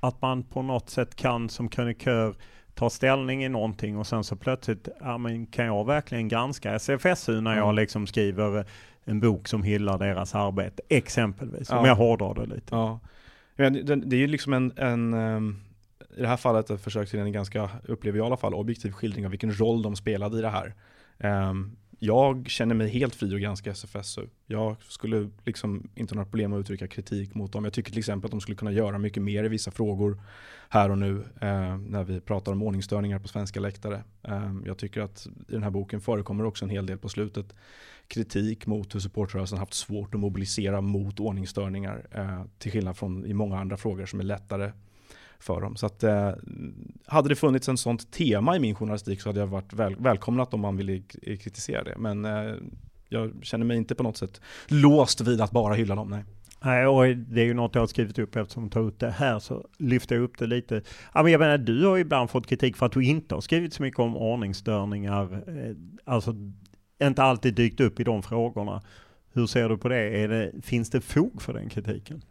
att 0.04 0.22
man 0.22 0.44
på 0.44 0.62
något 0.62 0.90
sätt 0.90 1.16
kan 1.16 1.50
som 1.50 1.70
krönikör 1.70 2.36
ta 2.74 2.90
ställning 2.90 3.44
i 3.44 3.50
någonting 3.50 3.98
och 3.98 4.08
sen 4.08 4.24
så 4.24 4.36
plötsligt, 4.36 4.88
ja 5.00 5.18
men 5.18 5.46
kan 5.46 5.66
jag 5.66 5.86
verkligen 5.86 6.28
granska 6.28 6.74
SFSU 6.74 7.42
när 7.42 7.58
jag 7.58 7.76
liksom 7.76 8.08
skriver 8.08 8.66
en 9.04 9.20
bok 9.20 9.48
som 9.48 9.64
hyllar 9.64 9.98
deras 9.98 10.36
arbete, 10.36 10.82
exempelvis. 10.90 11.70
Ja. 11.70 11.78
Om 11.78 11.86
jag 11.86 11.96
hårdrar 11.96 12.34
det 12.34 12.46
lite. 12.46 12.76
Ja. 12.76 13.00
det, 13.56 14.16
är 14.16 14.20
ju 14.20 14.28
liksom 14.28 14.54
en, 14.54 14.74
en 14.78 15.14
um 15.14 15.62
i 16.18 16.22
det 16.22 16.28
här 16.28 16.38
fallet 16.38 16.70
ett 16.70 16.82
försök 16.82 17.10
till 17.10 17.20
en 17.20 17.32
ganska, 17.32 17.70
upplever 17.84 18.18
jag 18.18 18.26
i 18.26 18.28
alla 18.28 18.38
fall, 18.38 18.54
objektiv 18.54 18.92
skildring 18.92 19.26
av 19.26 19.32
vilken 19.32 19.60
roll 19.60 19.82
de 19.82 19.96
spelade 19.96 20.40
i 20.40 20.42
det 20.42 20.50
här. 20.50 20.74
Um, 21.50 21.78
jag 22.06 22.50
känner 22.50 22.76
mig 22.76 22.90
helt 22.90 23.16
fri 23.16 23.36
att 23.36 23.42
granska 23.42 23.72
SFSU. 23.72 24.28
Jag 24.46 24.76
skulle 24.80 25.30
liksom 25.46 25.90
inte 25.96 26.14
ha 26.14 26.16
några 26.16 26.30
problem 26.30 26.54
att 26.54 26.60
uttrycka 26.60 26.88
kritik 26.88 27.36
mot 27.36 27.52
dem. 27.52 27.64
Jag 27.64 27.74
tycker 27.74 27.92
till 27.92 28.00
exempel 28.00 28.28
att 28.28 28.32
de 28.32 28.42
skulle 28.42 28.58
kunna 28.58 28.72
göra 28.72 28.98
mycket 28.98 29.24
mer 29.24 29.44
i 29.44 29.48
vissa 29.48 29.72
frågor 29.72 30.22
här 30.70 30.90
och 30.90 30.98
nu 30.98 31.24
eh, 31.42 31.78
när 31.78 32.04
vi 32.04 32.22
pratar 32.22 32.52
om 32.52 32.64
ordningsstörningar 32.64 33.20
på 33.20 33.28
svenska 33.28 33.60
läktare. 33.60 34.04
Eh, 34.24 34.54
jag 34.66 34.78
tycker 34.78 35.02
att 35.02 35.28
i 35.48 35.52
den 35.52 35.64
här 35.64 35.70
boken 35.70 36.02
förekommer 36.02 36.46
också 36.46 36.66
en 36.66 36.72
hel 36.72 36.86
del 36.86 36.98
på 36.98 37.10
slutet 37.10 37.56
kritik 38.08 38.68
mot 38.68 38.96
hur 38.96 39.00
supportrörelsen 39.00 39.58
haft 39.58 39.74
svårt 39.74 40.14
att 40.14 40.20
mobilisera 40.20 40.82
mot 40.82 41.20
ordningsstörningar 41.20 42.08
eh, 42.12 42.44
till 42.58 42.72
skillnad 42.72 42.98
från 42.98 43.26
i 43.26 43.34
många 43.34 43.60
andra 43.60 43.78
frågor 43.78 44.06
som 44.06 44.20
är 44.20 44.24
lättare 44.24 44.72
för 45.44 45.62
dem. 45.62 45.76
Så 45.76 45.86
att, 45.86 46.04
eh, 46.04 46.32
hade 47.06 47.30
det 47.30 47.36
funnits 47.36 47.70
en 47.70 47.78
sånt 47.78 48.12
tema 48.12 48.56
i 48.56 48.60
min 48.60 48.76
journalistik 48.76 49.22
så 49.22 49.30
hade 49.30 49.40
jag 49.40 49.48
varit 49.48 49.74
väl, 49.74 49.96
välkomnat 49.96 50.54
om 50.54 50.60
man 50.60 50.78
ville 50.78 51.02
kritisera 51.24 51.84
det. 51.84 51.96
Men 51.98 52.26
eh, 52.26 52.56
jag 53.10 53.34
känner 53.42 53.66
mig 53.66 53.78
inte 53.78 53.96
på 53.96 54.04
något 54.04 54.18
sätt 54.18 54.42
låst 54.68 55.22
vid 55.22 55.42
att 55.42 55.52
bara 55.52 55.74
hylla 55.74 55.96
dem. 55.96 56.10
Nej. 56.10 56.24
Nej, 56.66 56.88
och 56.88 57.18
det 57.18 57.42
är 57.42 57.46
ju 57.46 57.54
något 57.54 57.76
jag 57.76 57.82
har 57.82 57.88
skrivit 57.88 58.20
upp 58.20 58.36
eftersom 58.36 58.64
jag 58.64 58.72
tar 58.72 58.88
ut 58.88 59.00
det 59.00 59.12
här 59.12 59.40
så 59.40 59.68
lyfter 59.78 60.16
jag 60.16 60.24
upp 60.24 60.38
det 60.38 60.48
lite. 60.48 60.82
Ja, 61.14 61.24
men 61.24 61.32
jag 61.32 61.40
menar, 61.40 61.58
du 61.58 61.86
har 61.86 61.98
ibland 61.98 62.30
fått 62.30 62.48
kritik 62.48 62.78
för 62.78 62.86
att 62.86 62.92
du 62.92 63.04
inte 63.06 63.36
har 63.36 63.42
skrivit 63.42 63.74
så 63.74 63.84
mycket 63.84 64.00
om 64.00 64.18
ordningsstörningar. 64.18 65.44
Eh, 65.48 65.76
alltså 66.06 66.36
inte 67.04 67.24
alltid 67.24 67.56
dykt 67.56 67.80
upp 67.80 68.00
i 68.00 68.04
de 68.04 68.24
frågorna. 68.24 68.82
Hur 69.34 69.48
ser 69.48 69.70
du 69.70 69.78
på 69.78 69.90
det? 69.90 70.28
det 70.28 70.52
finns 70.62 70.90
det 70.90 71.02
fog 71.02 71.42
för 71.42 71.54
den 71.54 71.70
kritiken? 71.70 72.22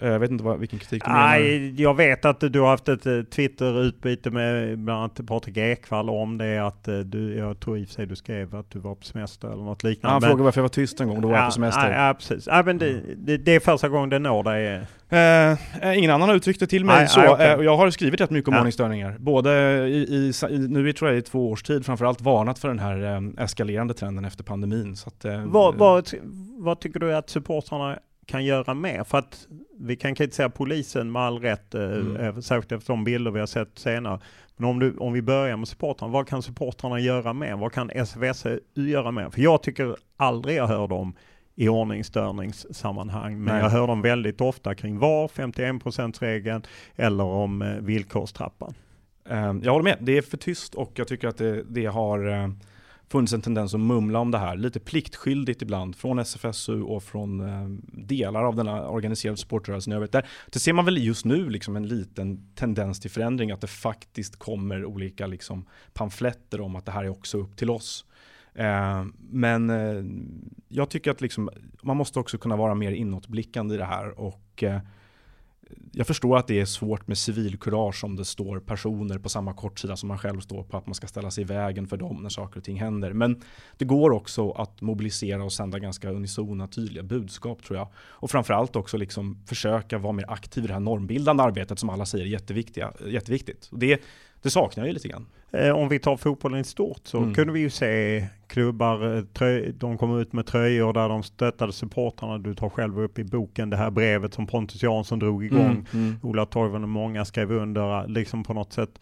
Eh, 0.00 0.08
jag 0.08 0.18
vet 0.18 0.30
inte 0.30 0.44
vad, 0.44 0.58
vilken 0.58 0.78
kritik 0.78 1.04
du 1.04 1.10
Nej, 1.10 1.60
menar. 1.60 1.82
Jag 1.82 1.96
vet 1.96 2.24
att 2.24 2.40
du 2.40 2.60
har 2.60 2.68
haft 2.68 2.88
ett 2.88 3.06
eh, 3.06 3.22
Twitter-utbyte 3.22 4.30
med 4.30 4.78
bland 4.78 4.98
annat 4.98 5.26
Patrik 5.26 5.56
Ekwall 5.56 6.10
om 6.10 6.38
det. 6.38 6.58
Att 6.58 6.88
eh, 6.88 6.98
du, 6.98 7.36
jag 7.36 7.60
tror 7.60 7.78
i 7.78 7.84
och 7.84 7.88
för 7.88 7.94
sig 7.94 8.06
du 8.06 8.16
skrev 8.16 8.56
att 8.56 8.70
du 8.70 8.78
var 8.78 8.94
på 8.94 9.04
semester 9.04 9.52
eller 9.52 9.64
något 9.64 9.82
liknande. 9.82 10.14
Han 10.14 10.22
frågade 10.22 10.42
varför 10.42 10.60
jag 10.60 10.64
var 10.64 10.68
tyst 10.68 11.00
en 11.00 11.08
gång, 11.08 11.20
då 11.20 11.28
var 11.28 11.34
ja, 11.34 11.40
jag 11.40 11.48
på 11.48 11.52
semester. 11.52 11.90
Ja, 11.90 12.06
ja 12.06 12.14
precis. 12.14 12.46
Ja, 12.46 12.62
men 12.66 12.78
det, 12.78 13.00
det, 13.16 13.36
det, 13.36 13.54
är 13.54 13.60
första 13.60 13.88
gången 13.88 14.08
det 14.10 14.18
når 14.18 14.42
dig. 14.42 14.86
Eh, 15.08 15.98
ingen 15.98 16.10
annan 16.10 16.28
har 16.28 16.36
uttryckt 16.36 16.60
det 16.60 16.66
till 16.66 16.84
mig 16.84 16.96
nej, 16.96 17.08
så. 17.08 17.20
Nej, 17.20 17.30
okay. 17.30 17.46
eh, 17.46 17.60
jag 17.60 17.76
har 17.76 17.90
skrivit 17.90 18.20
rätt 18.20 18.30
mycket 18.30 18.48
om 18.48 18.54
ja. 18.54 18.60
ordningsstörningar. 18.60 19.16
Både 19.18 19.50
i, 19.88 19.96
i, 19.96 20.32
i, 20.50 20.58
nu 20.58 20.92
tror 20.92 21.10
jag 21.10 21.18
i 21.18 21.22
två 21.22 21.50
års 21.50 21.62
tid 21.62 21.86
framförallt 21.86 22.20
varnat 22.20 22.58
för 22.58 22.68
den 22.68 22.78
här 22.78 23.14
eh, 23.14 23.44
eskalerande 23.44 23.94
trenden 23.94 24.24
efter 24.24 24.44
pandemin. 24.44 24.96
Så 24.96 25.08
att, 25.08 25.24
eh, 25.24 25.44
vad, 25.44 25.74
vad, 25.74 26.10
vad 26.58 26.80
tycker 26.80 27.00
du 27.00 27.14
att 27.14 27.30
supportrarna 27.30 27.98
kan 28.26 28.44
göra 28.44 28.74
mer? 28.74 29.04
För 29.04 29.18
att 29.18 29.46
vi 29.78 29.96
kan 29.96 30.14
kritisera 30.14 30.50
polisen 30.50 31.12
med 31.12 31.22
all 31.22 31.38
rätt, 31.38 31.74
eh, 31.74 31.82
mm. 31.82 32.16
Eh, 32.16 32.38
särskilt 32.38 32.72
efter 32.72 32.92
de 32.92 33.04
bilder 33.04 33.30
vi 33.30 33.40
har 33.40 33.46
sett 33.46 33.78
senare. 33.78 34.20
Men 34.56 34.68
om, 34.68 34.78
du, 34.78 34.96
om 34.96 35.12
vi 35.12 35.22
börjar 35.22 35.56
med 35.56 35.68
supportrarna, 35.68 36.12
vad 36.12 36.28
kan 36.28 36.42
supportrarna 36.42 37.00
göra 37.00 37.32
mer? 37.32 37.56
Vad 37.56 37.72
kan 37.72 38.06
SVS 38.06 38.46
göra 38.74 39.10
mer? 39.10 39.30
För 39.30 39.40
jag 39.40 39.62
tycker 39.62 39.96
aldrig 40.16 40.56
jag 40.56 40.66
hör 40.66 40.88
dem 40.88 41.14
i 41.54 41.68
ordningsstörningssammanhang. 41.68 43.44
Men 43.44 43.54
Nej. 43.54 43.62
jag 43.62 43.70
hör 43.70 43.86
dem 43.86 44.02
väldigt 44.02 44.40
ofta 44.40 44.74
kring 44.74 44.98
VAR, 44.98 45.28
51%-regeln 45.28 46.62
eller 46.96 47.24
om 47.24 47.62
eh, 47.62 47.68
villkorstrappan. 47.68 48.74
Ehm, 49.28 49.62
jag 49.64 49.72
håller 49.72 49.84
med, 49.84 49.98
det 50.00 50.18
är 50.18 50.22
för 50.22 50.36
tyst 50.36 50.74
och 50.74 50.92
jag 50.94 51.08
tycker 51.08 51.28
att 51.28 51.38
det, 51.38 51.62
det 51.62 51.86
har 51.86 52.52
funnits 53.14 53.32
en 53.32 53.42
tendens 53.42 53.74
att 53.74 53.80
mumla 53.80 54.18
om 54.18 54.30
det 54.30 54.38
här, 54.38 54.56
lite 54.56 54.80
pliktskyldigt 54.80 55.62
ibland 55.62 55.96
från 55.96 56.18
SFSU 56.18 56.82
och 56.82 57.02
från 57.02 57.40
eh, 57.40 57.68
delar 57.92 58.44
av 58.44 58.56
den 58.56 58.68
organiserade 58.68 59.36
sportrörelsen 59.36 59.92
i 59.92 59.96
övrigt. 59.96 60.12
Där, 60.12 60.26
det 60.50 60.58
ser 60.58 60.72
man 60.72 60.84
väl 60.84 61.04
just 61.04 61.24
nu 61.24 61.50
liksom 61.50 61.76
en 61.76 61.88
liten 61.88 62.54
tendens 62.54 63.00
till 63.00 63.10
förändring, 63.10 63.50
att 63.50 63.60
det 63.60 63.66
faktiskt 63.66 64.36
kommer 64.36 64.84
olika 64.84 65.26
liksom, 65.26 65.66
pamfletter 65.92 66.60
om 66.60 66.76
att 66.76 66.86
det 66.86 66.92
här 66.92 67.04
är 67.04 67.08
också 67.08 67.38
upp 67.38 67.56
till 67.56 67.70
oss. 67.70 68.04
Eh, 68.54 69.04
men 69.30 69.70
eh, 69.70 70.04
jag 70.68 70.90
tycker 70.90 71.10
att 71.10 71.20
liksom, 71.20 71.50
man 71.82 71.96
måste 71.96 72.18
också 72.18 72.38
kunna 72.38 72.56
vara 72.56 72.74
mer 72.74 72.92
inåtblickande 72.92 73.74
i 73.74 73.78
det 73.78 73.84
här 73.84 74.20
och 74.20 74.62
eh, 74.62 74.80
jag 75.92 76.06
förstår 76.06 76.36
att 76.36 76.46
det 76.46 76.60
är 76.60 76.64
svårt 76.64 77.06
med 77.06 77.18
civilkurage 77.18 78.04
om 78.04 78.16
det 78.16 78.24
står 78.24 78.60
personer 78.60 79.18
på 79.18 79.28
samma 79.28 79.54
kortsida 79.54 79.96
som 79.96 80.08
man 80.08 80.18
själv 80.18 80.40
står 80.40 80.62
på, 80.62 80.76
att 80.76 80.86
man 80.86 80.94
ska 80.94 81.06
ställa 81.06 81.30
sig 81.30 81.42
i 81.42 81.44
vägen 81.44 81.86
för 81.86 81.96
dem 81.96 82.22
när 82.22 82.28
saker 82.28 82.58
och 82.58 82.64
ting 82.64 82.80
händer. 82.80 83.12
Men 83.12 83.42
det 83.76 83.84
går 83.84 84.10
också 84.10 84.50
att 84.50 84.80
mobilisera 84.80 85.44
och 85.44 85.52
sända 85.52 85.78
ganska 85.78 86.10
unisona, 86.10 86.68
tydliga 86.68 87.02
budskap 87.02 87.62
tror 87.62 87.78
jag. 87.78 87.88
Och 87.96 88.30
framförallt 88.30 88.76
också 88.76 88.96
liksom 88.96 89.42
försöka 89.46 89.98
vara 89.98 90.12
mer 90.12 90.30
aktiv 90.30 90.64
i 90.64 90.66
det 90.66 90.72
här 90.72 90.80
normbildande 90.80 91.42
arbetet 91.42 91.78
som 91.78 91.90
alla 91.90 92.06
säger 92.06 92.24
är 92.24 92.28
jätteviktiga, 92.28 92.92
jätteviktigt. 93.06 93.68
Och 93.72 93.78
det, 93.78 94.00
det 94.44 94.50
saknar 94.50 94.84
jag 94.84 94.88
ju 94.88 94.94
lite 94.94 95.08
grann. 95.08 95.26
Eh, 95.52 95.70
om 95.70 95.88
vi 95.88 95.98
tar 95.98 96.16
fotbollen 96.16 96.60
i 96.60 96.64
stort 96.64 97.00
så 97.04 97.18
mm. 97.18 97.34
kunde 97.34 97.52
vi 97.52 97.60
ju 97.60 97.70
se 97.70 98.26
klubbar, 98.46 99.16
eh, 99.16 99.24
tröj, 99.24 99.72
de 99.78 99.98
kom 99.98 100.18
ut 100.18 100.32
med 100.32 100.46
tröjor 100.46 100.92
där 100.92 101.08
de 101.08 101.22
stöttade 101.22 101.72
supportrarna. 101.72 102.38
Du 102.38 102.54
tar 102.54 102.68
själv 102.68 103.00
upp 103.00 103.18
i 103.18 103.24
boken 103.24 103.70
det 103.70 103.76
här 103.76 103.90
brevet 103.90 104.34
som 104.34 104.46
Pontus 104.46 104.82
Jansson 104.82 105.18
drog 105.18 105.44
igång. 105.44 105.60
Mm. 105.60 105.86
Mm. 105.92 106.16
Ola 106.22 106.46
Toivonen 106.46 106.82
och 106.82 106.88
många 106.88 107.24
skrev 107.24 107.52
under, 107.52 108.08
liksom 108.08 108.44
på 108.44 108.54
något 108.54 108.72
sätt 108.72 109.00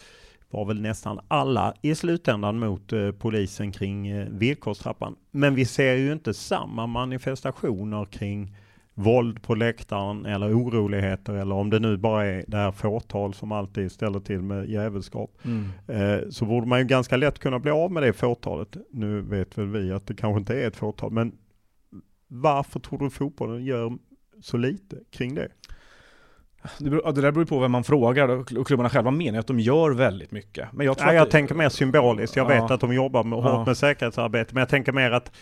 var 0.50 0.64
väl 0.64 0.80
nästan 0.80 1.20
alla 1.28 1.74
i 1.82 1.94
slutändan 1.94 2.58
mot 2.58 2.92
eh, 2.92 3.10
polisen 3.10 3.72
kring 3.72 4.06
eh, 4.08 4.28
villkorstrappan. 4.30 5.16
Men 5.30 5.54
vi 5.54 5.64
ser 5.64 5.94
ju 5.94 6.12
inte 6.12 6.34
samma 6.34 6.86
manifestationer 6.86 8.04
kring 8.04 8.56
våld 8.94 9.42
på 9.42 9.54
läktaren 9.54 10.26
eller 10.26 10.58
oroligheter 10.58 11.32
eller 11.32 11.54
om 11.54 11.70
det 11.70 11.78
nu 11.78 11.96
bara 11.96 12.24
är 12.24 12.44
det 12.48 12.56
här 12.56 12.72
fåtal 12.72 13.34
som 13.34 13.52
alltid 13.52 13.92
ställer 13.92 14.20
till 14.20 14.42
med 14.42 14.68
jävelskap. 14.68 15.38
Mm. 15.44 15.68
Eh, 15.86 16.28
så 16.30 16.44
borde 16.44 16.66
man 16.66 16.78
ju 16.78 16.84
ganska 16.84 17.16
lätt 17.16 17.38
kunna 17.38 17.58
bli 17.58 17.70
av 17.70 17.92
med 17.92 18.02
det 18.02 18.12
fåtalet. 18.12 18.76
Nu 18.90 19.20
vet 19.20 19.58
väl 19.58 19.66
vi 19.66 19.92
att 19.92 20.06
det 20.06 20.14
kanske 20.14 20.38
inte 20.38 20.62
är 20.62 20.68
ett 20.68 20.76
fåtal, 20.76 21.10
men 21.10 21.32
varför 22.28 22.80
tror 22.80 22.98
du 22.98 23.10
fotbollen 23.10 23.64
gör 23.64 23.98
så 24.40 24.56
lite 24.56 24.96
kring 25.10 25.34
det? 25.34 25.48
Det, 26.78 26.90
beror, 26.90 27.12
det 27.12 27.20
där 27.20 27.32
beror 27.32 27.44
på 27.44 27.58
vem 27.58 27.72
man 27.72 27.84
frågar 27.84 28.28
och 28.28 28.66
klubbarna 28.66 28.90
själva 28.90 29.10
menar 29.10 29.38
att 29.38 29.46
de 29.46 29.60
gör 29.60 29.90
väldigt 29.90 30.30
mycket. 30.30 30.72
Men 30.72 30.86
jag, 30.86 30.98
tror 30.98 31.06
Nej, 31.06 31.16
jag 31.16 31.26
det, 31.26 31.30
tänker 31.30 31.54
mer 31.54 31.68
symboliskt. 31.68 32.36
Jag 32.36 32.50
ja, 32.50 32.62
vet 32.62 32.70
att 32.70 32.80
de 32.80 32.94
jobbar 32.94 33.24
med, 33.24 33.38
ja. 33.38 33.56
hårt 33.56 33.66
med 33.66 33.76
säkerhetsarbete, 33.76 34.54
men 34.54 34.60
jag 34.60 34.68
tänker 34.68 34.92
mer 34.92 35.10
att 35.10 35.32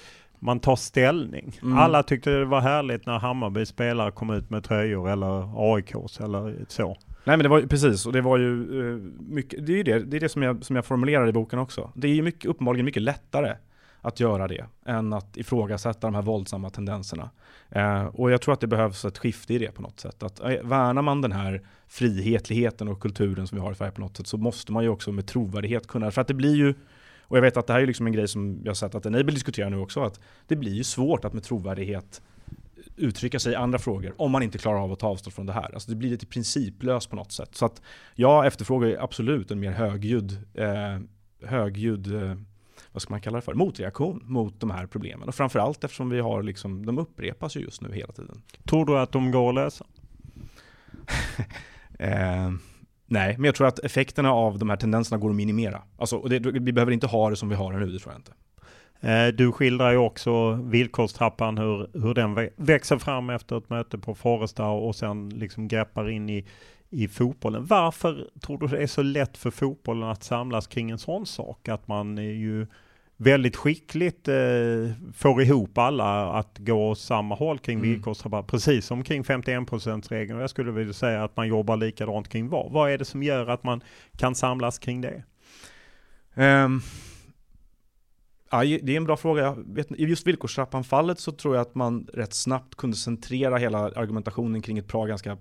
man 0.41 0.61
tar 0.61 0.77
ställning. 0.77 1.59
Mm. 1.63 1.79
Alla 1.79 2.03
tyckte 2.03 2.31
det 2.31 2.45
var 2.45 2.61
härligt 2.61 3.07
när 3.07 3.19
Hammarby 3.19 3.67
spelare 3.67 4.11
kom 4.11 4.31
ut 4.31 4.51
med 4.51 4.65
tröjor 4.65 5.11
eller 5.11 5.53
AIKs 5.75 6.21
eller 6.21 6.65
så. 6.69 6.97
Nej 7.25 7.37
men 7.37 7.43
det 7.43 7.49
var 7.49 7.59
ju 7.59 7.69
precis, 7.69 8.07
och 8.07 8.13
det 8.13 8.21
var 8.21 8.39
ju 8.39 8.49
uh, 8.49 9.03
mycket, 9.21 9.67
det 9.67 9.73
är 9.73 9.77
ju 9.77 9.83
det, 9.83 9.99
det, 9.99 10.17
är 10.17 10.21
det 10.21 10.29
som, 10.29 10.43
jag, 10.43 10.65
som 10.65 10.77
jag 10.77 10.85
formulerar 10.85 11.29
i 11.29 11.33
boken 11.33 11.59
också. 11.59 11.91
Det 11.95 12.09
är 12.09 12.15
ju 12.15 12.23
mycket, 12.23 12.45
uppenbarligen 12.45 12.85
mycket 12.85 13.03
lättare 13.03 13.57
att 14.01 14.21
göra 14.21 14.49
det 14.49 14.65
än 14.87 15.13
att 15.13 15.37
ifrågasätta 15.37 16.07
de 16.07 16.15
här 16.15 16.23
våldsamma 16.23 16.71
tendenserna. 16.71 17.31
Uh, 17.77 18.05
och 18.05 18.31
jag 18.31 18.41
tror 18.41 18.55
att 18.55 18.61
det 18.61 18.67
behövs 18.67 19.05
ett 19.05 19.19
skifte 19.19 19.55
i 19.55 19.59
det 19.59 19.73
på 19.73 19.83
något 19.83 20.01
sätt. 20.01 20.23
Att 20.23 20.41
uh, 20.41 20.63
värnar 20.63 21.03
man 21.03 21.21
den 21.21 21.33
här 21.33 21.63
frihetligheten 21.89 22.89
och 22.89 23.01
kulturen 23.01 23.47
som 23.47 23.59
vi 23.59 23.63
har 23.63 23.73
i 23.73 23.75
Sverige 23.75 23.93
på 23.93 24.01
något 24.01 24.17
sätt 24.17 24.27
så 24.27 24.37
måste 24.37 24.73
man 24.73 24.83
ju 24.83 24.89
också 24.89 25.13
med 25.13 25.27
trovärdighet 25.27 25.87
kunna, 25.87 26.11
för 26.11 26.21
att 26.21 26.29
det 26.29 26.35
blir 26.35 26.55
ju 26.55 26.75
och 27.31 27.37
jag 27.37 27.43
vet 27.43 27.57
att 27.57 27.67
det 27.67 27.73
här 27.73 27.81
är 27.81 27.87
liksom 27.87 28.07
en 28.07 28.13
grej 28.13 28.29
som 28.29 28.61
jag 28.65 28.77
sett 28.77 28.95
att 28.95 29.07
Enable 29.07 29.33
diskuterar 29.33 29.71
nu 29.71 29.79
också, 29.79 30.01
att 30.01 30.21
det 30.47 30.57
blir 30.57 30.73
ju 30.73 30.85
svårt 30.85 31.25
att 31.25 31.33
med 31.33 31.43
trovärdighet 31.43 32.23
uttrycka 32.97 33.39
sig 33.39 33.53
i 33.53 33.57
andra 33.57 33.79
frågor 33.79 34.15
om 34.17 34.31
man 34.31 34.43
inte 34.43 34.59
klarar 34.59 34.79
av 34.79 34.93
att 34.93 34.99
ta 34.99 35.09
avstånd 35.09 35.35
från 35.35 35.47
det 35.47 35.53
här. 35.53 35.75
Alltså 35.75 35.91
det 35.91 35.97
blir 35.97 36.11
lite 36.11 36.27
principlöst 36.27 37.11
på 37.11 37.17
något 37.17 37.33
sätt. 37.33 37.55
Så 37.55 37.67
att 37.67 37.83
jag 38.15 38.47
efterfrågar 38.47 38.97
absolut 39.01 39.51
en 39.51 39.61
mer 39.61 39.71
högljudd, 39.71 40.33
eh, 40.55 40.99
högljudd 41.43 42.15
eh, 42.15 42.35
vad 42.93 43.03
ska 43.03 43.13
man 43.13 43.21
kalla 43.21 43.37
det 43.37 43.43
för, 43.43 43.55
motreaktion 43.55 44.23
mot 44.25 44.61
de 44.61 44.71
här 44.71 44.87
problemen. 44.87 45.29
Och 45.29 45.35
framförallt 45.35 45.85
eftersom 45.85 46.11
vi 46.11 46.21
har 46.21 46.43
liksom, 46.43 46.87
de 46.87 46.99
upprepas 46.99 47.57
ju 47.57 47.61
just 47.61 47.81
nu 47.81 47.93
hela 47.93 48.13
tiden. 48.13 48.43
Tror 48.65 48.87
du 48.87 48.99
att 48.99 49.13
de 49.13 49.31
går 49.31 49.49
att 49.49 49.55
lösa? 49.55 49.87
eh, 51.99 52.51
Nej, 53.13 53.35
men 53.39 53.45
jag 53.45 53.55
tror 53.55 53.67
att 53.67 53.79
effekterna 53.79 54.33
av 54.33 54.59
de 54.59 54.71
här 54.71 54.77
tendenserna 54.77 55.19
går 55.19 55.31
att 55.31 55.37
minimera. 55.37 55.83
Alltså, 55.99 56.21
det, 56.21 56.39
vi 56.39 56.73
behöver 56.73 56.93
inte 56.93 57.07
ha 57.07 57.31
det 57.31 57.37
som 57.37 57.49
vi 57.49 57.55
har 57.55 57.73
det 57.73 57.79
nu, 57.79 57.87
det 57.87 57.99
tror 57.99 58.13
jag 58.13 58.19
inte. 58.19 58.33
Eh, 59.01 59.29
du 59.29 59.53
skildrar 59.53 59.91
ju 59.91 59.97
också 59.97 60.53
villkorstrappan, 60.53 61.59
hur, 61.59 61.91
hur 61.93 62.15
den 62.15 62.49
växer 62.57 62.99
fram 62.99 63.31
efter 63.31 63.59
ett 63.59 63.71
möte 63.71 63.99
på 63.99 64.15
Foresta 64.15 64.67
och 64.67 64.97
sen 64.97 65.29
liksom 65.29 65.69
greppar 65.69 66.11
in 66.11 66.31
i, 66.31 66.47
i 66.91 67.09
fotbollen. 67.09 67.67
Varför 67.67 68.29
tror 68.41 68.59
du 68.59 68.67
det 68.67 68.83
är 68.83 68.87
så 68.87 69.03
lätt 69.03 69.37
för 69.37 69.51
fotbollen 69.51 70.09
att 70.09 70.23
samlas 70.23 70.67
kring 70.67 70.91
en 70.91 70.99
sån 70.99 71.27
sak? 71.27 71.69
Att 71.69 71.89
man 71.89 72.19
är 72.19 72.23
ju 72.23 72.67
väldigt 73.21 73.57
skickligt 73.57 74.29
eh, 74.29 74.35
får 75.15 75.43
ihop 75.43 75.79
alla 75.79 76.33
att 76.33 76.59
gå 76.59 76.95
samma 76.95 77.35
håll 77.35 77.59
kring 77.59 77.79
mm. 77.79 77.91
villkorsrabatt. 77.91 78.47
Precis 78.47 78.87
som 78.87 79.05
kring 79.05 79.23
51%-regeln. 79.23 80.41
Jag 80.41 80.51
skulle 80.51 80.73
vilja 80.73 80.93
säga 80.93 81.25
att 81.25 81.37
man 81.37 81.49
jobbar 81.49 81.77
likadant 81.77 82.29
kring 82.29 82.49
vad. 82.49 82.73
Vad 82.73 82.91
är 82.91 82.99
det 82.99 83.05
som 83.05 83.23
gör 83.23 83.47
att 83.47 83.65
man 83.65 83.81
kan 84.17 84.35
samlas 84.35 84.79
kring 84.79 85.01
det? 85.01 85.23
Um, 86.35 86.83
ja, 88.51 88.59
det 88.59 88.93
är 88.93 88.97
en 88.97 89.05
bra 89.05 89.17
fråga. 89.17 89.57
I 89.97 90.05
just 90.05 90.27
villkorstrappan-fallet 90.27 91.21
så 91.21 91.33
tror 91.33 91.55
jag 91.55 91.63
att 91.63 91.75
man 91.75 92.09
rätt 92.15 92.35
snabbt 92.35 92.75
kunde 92.75 92.97
centrera 92.97 93.57
hela 93.57 93.79
argumentationen 93.79 94.63
kring 94.63 94.79
ett 94.79 94.89
par 94.89 95.07
ganska 95.07 95.39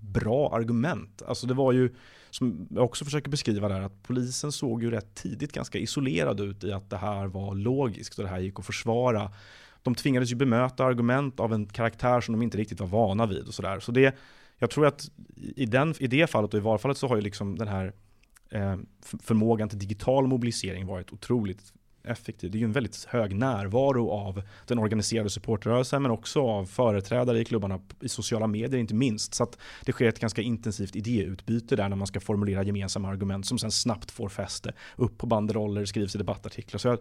bra 0.00 0.54
argument. 0.54 1.22
Alltså 1.26 1.46
det 1.46 1.54
var 1.54 1.72
ju, 1.72 1.94
som 2.36 2.68
jag 2.70 2.84
också 2.84 3.04
försöker 3.04 3.30
beskriva 3.30 3.68
där, 3.68 3.80
att 3.80 4.02
polisen 4.02 4.52
såg 4.52 4.82
ju 4.82 4.90
rätt 4.90 5.14
tidigt 5.14 5.52
ganska 5.52 5.78
isolerad 5.78 6.40
ut 6.40 6.64
i 6.64 6.72
att 6.72 6.90
det 6.90 6.96
här 6.96 7.26
var 7.26 7.54
logiskt 7.54 8.18
och 8.18 8.24
det 8.24 8.30
här 8.30 8.38
gick 8.38 8.58
att 8.58 8.66
försvara. 8.66 9.32
De 9.82 9.94
tvingades 9.94 10.32
ju 10.32 10.36
bemöta 10.36 10.84
argument 10.84 11.40
av 11.40 11.52
en 11.52 11.66
karaktär 11.66 12.20
som 12.20 12.32
de 12.32 12.42
inte 12.42 12.58
riktigt 12.58 12.80
var 12.80 12.86
vana 12.86 13.26
vid 13.26 13.48
och 13.48 13.54
sådär. 13.54 13.80
Så 13.80 13.92
det, 13.92 14.16
jag 14.58 14.70
tror 14.70 14.86
att 14.86 15.10
i, 15.36 15.66
den, 15.66 15.94
i 15.98 16.06
det 16.06 16.26
fallet 16.26 16.54
och 16.54 16.58
i 16.58 16.62
varfallet 16.62 16.98
så 16.98 17.08
har 17.08 17.16
ju 17.16 17.22
liksom 17.22 17.58
den 17.58 17.68
här 17.68 17.92
eh, 18.50 18.76
förmågan 19.22 19.68
till 19.68 19.78
digital 19.78 20.26
mobilisering 20.26 20.86
varit 20.86 21.12
otroligt 21.12 21.72
effektiv. 22.06 22.50
Det 22.50 22.58
är 22.58 22.60
ju 22.60 22.64
en 22.64 22.72
väldigt 22.72 23.04
hög 23.04 23.34
närvaro 23.34 24.10
av 24.10 24.42
den 24.66 24.78
organiserade 24.78 25.30
supportrörelsen 25.30 26.02
men 26.02 26.10
också 26.10 26.42
av 26.42 26.66
företrädare 26.66 27.40
i 27.40 27.44
klubbarna 27.44 27.80
i 28.00 28.08
sociala 28.08 28.46
medier 28.46 28.80
inte 28.80 28.94
minst. 28.94 29.34
Så 29.34 29.42
att 29.42 29.58
det 29.84 29.92
sker 29.92 30.08
ett 30.08 30.20
ganska 30.20 30.42
intensivt 30.42 30.96
idéutbyte 30.96 31.76
där 31.76 31.88
när 31.88 31.96
man 31.96 32.06
ska 32.06 32.20
formulera 32.20 32.62
gemensamma 32.62 33.08
argument 33.08 33.46
som 33.46 33.58
sen 33.58 33.70
snabbt 33.70 34.10
får 34.10 34.28
fäste 34.28 34.72
upp 34.96 35.18
på 35.18 35.26
banderoller, 35.26 35.84
skrivs 35.84 36.14
i 36.14 36.18
debattartiklar. 36.18 36.78
Så 36.78 36.98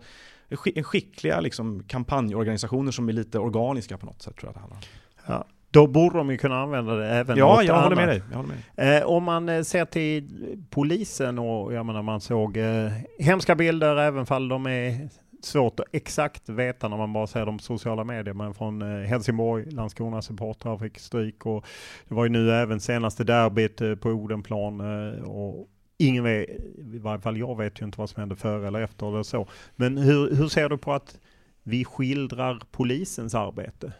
en 0.75 0.83
skickliga 0.83 1.39
liksom, 1.39 1.83
kampanjorganisationer 1.83 2.91
som 2.91 3.09
är 3.09 3.13
lite 3.13 3.39
organiska 3.39 3.97
på 3.97 4.05
något 4.05 4.21
sätt 4.21 4.37
tror 4.37 4.47
jag 4.47 4.55
det 4.55 4.59
handlar 4.59 4.77
om. 4.77 4.83
Ja. 5.27 5.47
Då 5.75 5.87
borde 5.87 6.17
de 6.17 6.31
ju 6.31 6.37
kunna 6.37 6.61
använda 6.61 6.95
det 6.95 7.07
även 7.07 7.37
Ja, 7.37 7.63
jag 7.63 7.81
håller, 7.81 7.95
med 7.95 8.07
dig. 8.07 8.21
jag 8.29 8.37
håller 8.37 8.49
med 8.49 8.57
dig. 8.75 8.97
Eh, 8.97 9.05
om 9.05 9.23
man 9.23 9.49
eh, 9.49 9.61
ser 9.61 9.85
till 9.85 10.29
polisen 10.69 11.39
och 11.39 11.73
jag 11.73 11.85
menar 11.85 12.01
man 12.01 12.21
såg 12.21 12.57
eh, 12.57 12.91
hemska 13.19 13.55
bilder 13.55 13.97
även 13.97 14.25
fall 14.25 14.47
de 14.47 14.65
är 14.65 15.09
svårt 15.41 15.79
att 15.79 15.85
exakt 15.91 16.49
veta 16.49 16.87
när 16.87 16.97
man 16.97 17.13
bara 17.13 17.27
ser 17.27 17.45
dem 17.45 17.57
på 17.57 17.63
sociala 17.63 18.03
medier. 18.03 18.33
Men 18.33 18.53
från 18.53 18.81
eh, 18.81 19.07
Helsingborg, 19.07 19.71
Landskrona 19.71 20.21
supportrar 20.21 20.77
fick 20.77 20.99
stryk 20.99 21.45
och 21.45 21.65
det 22.07 22.15
var 22.15 22.25
ju 22.25 22.29
nu 22.29 22.51
även 22.51 22.79
senaste 22.79 23.23
derbyt 23.23 23.81
eh, 23.81 23.95
på 23.95 24.09
Odenplan 24.09 24.81
och 25.21 25.67
ingen 25.97 26.23
vet, 26.23 26.49
i 26.93 26.99
varje 26.99 27.21
fall 27.21 27.37
jag 27.37 27.57
vet 27.57 27.81
ju 27.81 27.85
inte 27.85 27.99
vad 27.99 28.09
som 28.09 28.19
hände 28.19 28.35
före 28.35 28.67
eller 28.67 28.81
efter 28.81 29.07
eller 29.07 29.23
så. 29.23 29.47
Men 29.75 29.97
hur, 29.97 30.35
hur 30.35 30.47
ser 30.47 30.69
du 30.69 30.77
på 30.77 30.93
att 30.93 31.19
vi 31.63 31.85
skildrar 31.85 32.59
polisens 32.71 33.35
arbete? 33.35 33.93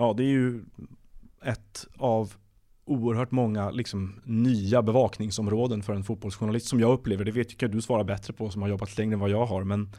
Ja, 0.00 0.14
det 0.16 0.22
är 0.22 0.28
ju 0.28 0.64
ett 1.44 1.86
av 1.96 2.34
oerhört 2.84 3.30
många 3.30 3.70
liksom, 3.70 4.20
nya 4.24 4.82
bevakningsområden 4.82 5.82
för 5.82 5.94
en 5.94 6.04
fotbollsjournalist 6.04 6.66
som 6.66 6.80
jag 6.80 6.92
upplever. 6.92 7.24
Det 7.24 7.30
vet 7.30 7.50
jag 7.50 7.58
kan 7.58 7.70
du 7.70 7.82
svara 7.82 8.04
bättre 8.04 8.32
på 8.32 8.50
som 8.50 8.62
har 8.62 8.68
jobbat 8.68 8.98
längre 8.98 9.14
än 9.14 9.20
vad 9.20 9.30
jag 9.30 9.46
har. 9.46 9.64
Men 9.64 9.90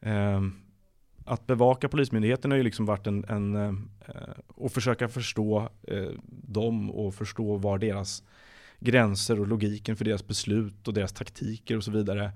eh, 0.00 0.40
att 1.24 1.46
bevaka 1.46 1.88
Polismyndigheten 1.88 2.50
har 2.50 2.58
ju 2.58 2.64
liksom 2.64 2.86
varit 2.86 3.06
en, 3.06 3.24
en 3.24 3.56
eh, 3.56 3.74
och 4.48 4.72
försöka 4.72 5.08
förstå 5.08 5.68
eh, 5.82 6.10
dem 6.28 6.90
och 6.90 7.14
förstå 7.14 7.56
var 7.56 7.78
deras 7.78 8.22
gränser 8.80 9.40
och 9.40 9.48
logiken 9.48 9.96
för 9.96 10.04
deras 10.04 10.26
beslut 10.26 10.88
och 10.88 10.94
deras 10.94 11.12
taktiker 11.12 11.76
och 11.76 11.84
så 11.84 11.90
vidare. 11.90 12.32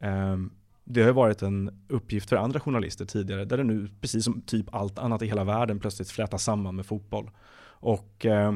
Ehm, 0.00 0.50
det 0.84 1.02
har 1.02 1.12
varit 1.12 1.42
en 1.42 1.84
uppgift 1.88 2.28
för 2.28 2.36
andra 2.36 2.60
journalister 2.60 3.04
tidigare, 3.04 3.44
där 3.44 3.56
det 3.56 3.64
nu, 3.64 3.88
precis 4.00 4.24
som 4.24 4.42
typ 4.42 4.74
allt 4.74 4.98
annat 4.98 5.22
i 5.22 5.26
hela 5.26 5.44
världen, 5.44 5.80
plötsligt 5.80 6.10
flätas 6.10 6.44
samman 6.44 6.76
med 6.76 6.86
fotboll. 6.86 7.30
Och 7.64 8.26
eh, 8.26 8.52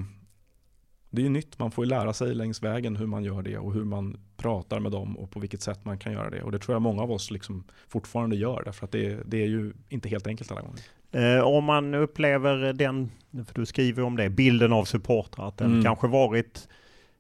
det 1.11 1.23
är 1.23 1.25
ju 1.25 1.31
nytt, 1.31 1.59
man 1.59 1.71
får 1.71 1.85
ju 1.85 1.89
lära 1.89 2.13
sig 2.13 2.35
längs 2.35 2.63
vägen 2.63 2.97
hur 2.97 3.07
man 3.07 3.25
gör 3.25 3.43
det 3.43 3.59
och 3.59 3.73
hur 3.73 3.85
man 3.85 4.17
pratar 4.37 4.81
med 4.81 4.93
dem 4.93 5.19
och 5.19 5.31
på 5.31 5.41
vilket 5.41 5.63
sätt 5.63 5.85
man 5.85 5.99
kan 5.99 6.13
göra 6.13 6.31
det. 6.31 6.43
Och 6.43 6.53
det 6.53 6.59
tror 6.59 6.75
jag 6.75 6.83
många 6.83 7.03
av 7.03 7.13
oss 7.13 7.31
liksom 7.31 7.65
fortfarande 7.89 8.37
gör, 8.37 8.63
därför 8.65 8.85
att 8.85 8.93
det, 8.93 9.19
det 9.27 9.43
är 9.43 9.47
ju 9.47 9.73
inte 9.89 10.09
helt 10.09 10.27
enkelt 10.27 10.51
alla 10.51 10.61
gånger. 10.61 10.81
Eh, 11.13 11.41
om 11.41 11.65
man 11.65 11.95
upplever 11.95 12.73
den, 12.73 13.11
för 13.31 13.55
du 13.55 13.67
skriver 13.67 14.03
om 14.03 14.17
det, 14.17 14.31
bilden 14.31 14.73
av 14.73 14.85
supportrar, 14.85 15.49
att 15.49 15.59
den 15.59 15.71
mm. 15.71 15.85
kanske 15.85 16.07
varit 16.07 16.69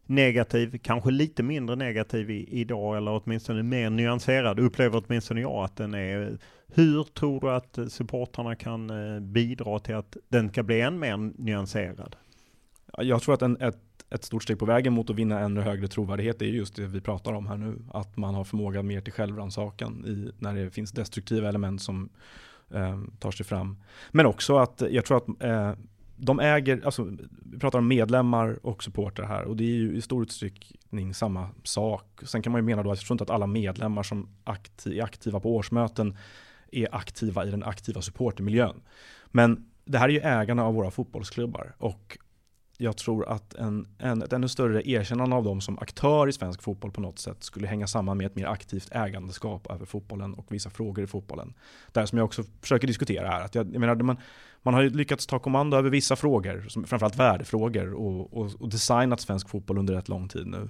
negativ, 0.06 0.78
kanske 0.82 1.10
lite 1.10 1.42
mindre 1.42 1.76
negativ 1.76 2.30
i, 2.30 2.60
idag 2.60 2.96
eller 2.96 3.22
åtminstone 3.24 3.62
mer 3.62 3.90
nyanserad, 3.90 4.58
upplever 4.58 5.02
åtminstone 5.06 5.40
jag 5.40 5.64
att 5.64 5.76
den 5.76 5.94
är. 5.94 6.38
Hur 6.66 7.04
tror 7.04 7.40
du 7.40 7.50
att 7.50 7.78
supportrarna 7.92 8.54
kan 8.54 8.90
eh, 8.90 9.20
bidra 9.20 9.78
till 9.78 9.94
att 9.94 10.16
den 10.28 10.48
ska 10.48 10.62
bli 10.62 10.80
än 10.80 10.98
mer 10.98 11.16
nyanserad? 11.16 12.16
Jag 12.98 13.22
tror 13.22 13.34
att 13.34 13.42
en, 13.42 13.56
ett, 13.60 13.78
ett 14.10 14.24
stort 14.24 14.42
steg 14.42 14.58
på 14.58 14.64
vägen 14.64 14.92
mot 14.92 15.10
att 15.10 15.16
vinna 15.16 15.40
ännu 15.40 15.60
högre 15.60 15.88
trovärdighet 15.88 16.42
är 16.42 16.46
just 16.46 16.76
det 16.76 16.86
vi 16.86 17.00
pratar 17.00 17.32
om 17.32 17.46
här 17.46 17.56
nu. 17.56 17.78
Att 17.90 18.16
man 18.16 18.34
har 18.34 18.44
förmåga 18.44 18.82
mer 18.82 19.00
till 19.00 19.12
självrannsakan 19.12 20.04
när 20.38 20.54
det 20.54 20.70
finns 20.70 20.92
destruktiva 20.92 21.48
element 21.48 21.82
som 21.82 22.08
eh, 22.70 23.00
tar 23.18 23.30
sig 23.30 23.46
fram. 23.46 23.76
Men 24.12 24.26
också 24.26 24.56
att 24.56 24.82
jag 24.90 25.04
tror 25.04 25.16
att 25.16 25.42
eh, 25.42 25.72
de 26.16 26.40
äger, 26.40 26.84
alltså 26.84 27.08
vi 27.52 27.58
pratar 27.58 27.78
om 27.78 27.88
medlemmar 27.88 28.58
och 28.66 28.84
supportrar 28.84 29.26
här 29.26 29.44
och 29.44 29.56
det 29.56 29.64
är 29.64 29.76
ju 29.76 29.96
i 29.96 30.02
stor 30.02 30.22
utsträckning 30.22 31.14
samma 31.14 31.48
sak. 31.62 32.20
Sen 32.22 32.42
kan 32.42 32.52
man 32.52 32.58
ju 32.58 32.62
mena 32.62 32.82
då 32.82 32.90
att 32.90 32.98
jag 32.98 33.06
tror 33.06 33.14
inte 33.14 33.24
att 33.24 33.30
alla 33.30 33.46
medlemmar 33.46 34.02
som 34.02 34.28
aktiv, 34.44 34.98
är 34.98 35.02
aktiva 35.02 35.40
på 35.40 35.56
årsmöten 35.56 36.16
är 36.72 36.94
aktiva 36.94 37.46
i 37.46 37.50
den 37.50 37.62
aktiva 37.62 38.02
supportermiljön. 38.02 38.80
Men 39.26 39.70
det 39.84 39.98
här 39.98 40.08
är 40.08 40.12
ju 40.12 40.20
ägarna 40.20 40.64
av 40.64 40.74
våra 40.74 40.90
fotbollsklubbar 40.90 41.74
och 41.78 42.18
jag 42.78 42.96
tror 42.96 43.28
att 43.28 43.54
en, 43.54 43.88
en, 43.98 44.22
ett 44.22 44.32
ännu 44.32 44.48
större 44.48 44.88
erkännande 44.90 45.36
av 45.36 45.44
dem 45.44 45.60
som 45.60 45.78
aktör 45.78 46.28
i 46.28 46.32
svensk 46.32 46.62
fotboll 46.62 46.90
på 46.92 47.00
något 47.00 47.18
sätt 47.18 47.42
skulle 47.42 47.66
hänga 47.66 47.86
samman 47.86 48.16
med 48.16 48.26
ett 48.26 48.36
mer 48.36 48.46
aktivt 48.46 48.88
ägandeskap 48.92 49.70
över 49.70 49.86
fotbollen 49.86 50.34
och 50.34 50.46
vissa 50.48 50.70
frågor 50.70 51.04
i 51.04 51.06
fotbollen. 51.06 51.54
Där 51.92 52.06
som 52.06 52.18
jag 52.18 52.24
också 52.24 52.44
försöker 52.60 52.86
diskutera 52.86 53.28
här. 53.28 53.44
Att 53.44 53.54
jag, 53.54 53.74
jag 53.74 53.80
menar, 53.80 53.94
man, 53.94 54.16
man 54.66 54.74
har 54.74 54.82
ju 54.82 54.90
lyckats 54.90 55.26
ta 55.26 55.38
kommando 55.38 55.76
över 55.76 55.90
vissa 55.90 56.16
frågor, 56.16 56.64
som 56.68 56.84
framförallt 56.84 57.16
värdefrågor 57.16 57.94
och, 57.94 58.36
och, 58.36 58.50
och 58.60 58.68
designat 58.68 59.20
svensk 59.20 59.48
fotboll 59.48 59.78
under 59.78 59.94
rätt 59.94 60.08
lång 60.08 60.28
tid 60.28 60.46
nu. 60.46 60.68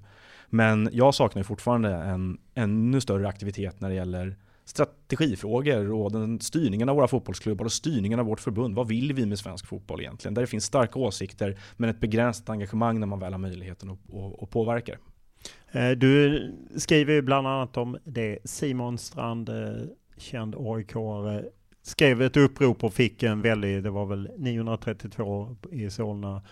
Men 0.48 0.88
jag 0.92 1.14
saknar 1.14 1.42
fortfarande 1.42 1.94
en 1.94 2.38
ännu 2.54 3.00
större 3.00 3.28
aktivitet 3.28 3.80
när 3.80 3.88
det 3.88 3.94
gäller 3.94 4.36
strategifrågor 4.64 5.92
och 5.92 6.12
den 6.12 6.40
styrningen 6.40 6.88
av 6.88 6.96
våra 6.96 7.08
fotbollsklubbar 7.08 7.64
och 7.64 7.72
styrningen 7.72 8.20
av 8.20 8.26
vårt 8.26 8.40
förbund. 8.40 8.74
Vad 8.74 8.88
vill 8.88 9.12
vi 9.12 9.26
med 9.26 9.38
svensk 9.38 9.66
fotboll 9.66 10.00
egentligen? 10.00 10.34
Där 10.34 10.42
det 10.42 10.46
finns 10.46 10.64
starka 10.64 10.98
åsikter 10.98 11.58
men 11.76 11.90
ett 11.90 12.00
begränsat 12.00 12.48
engagemang 12.48 13.00
när 13.00 13.06
man 13.06 13.18
väl 13.18 13.32
har 13.32 13.38
möjligheten 13.38 13.90
att, 13.90 14.14
att, 14.14 14.42
att 14.42 14.50
påverka. 14.50 14.98
Eh, 15.72 15.90
du 15.90 16.42
skriver 16.76 17.12
ju 17.12 17.22
bland 17.22 17.46
annat 17.46 17.76
om 17.76 17.98
det 18.04 18.38
Simon 18.44 18.98
Strand, 18.98 19.48
eh, 19.48 19.54
känd 20.16 20.54
aik 20.58 20.96
skrev 21.86 22.22
ett 22.22 22.36
upprop 22.36 22.84
och 22.84 22.94
fick 22.94 23.22
en 23.22 23.42
väldig, 23.42 23.82
det 23.82 23.90
var 23.90 24.06
väl 24.06 24.30
932 24.36 25.56
i 25.70 25.90
Solna 25.90 26.42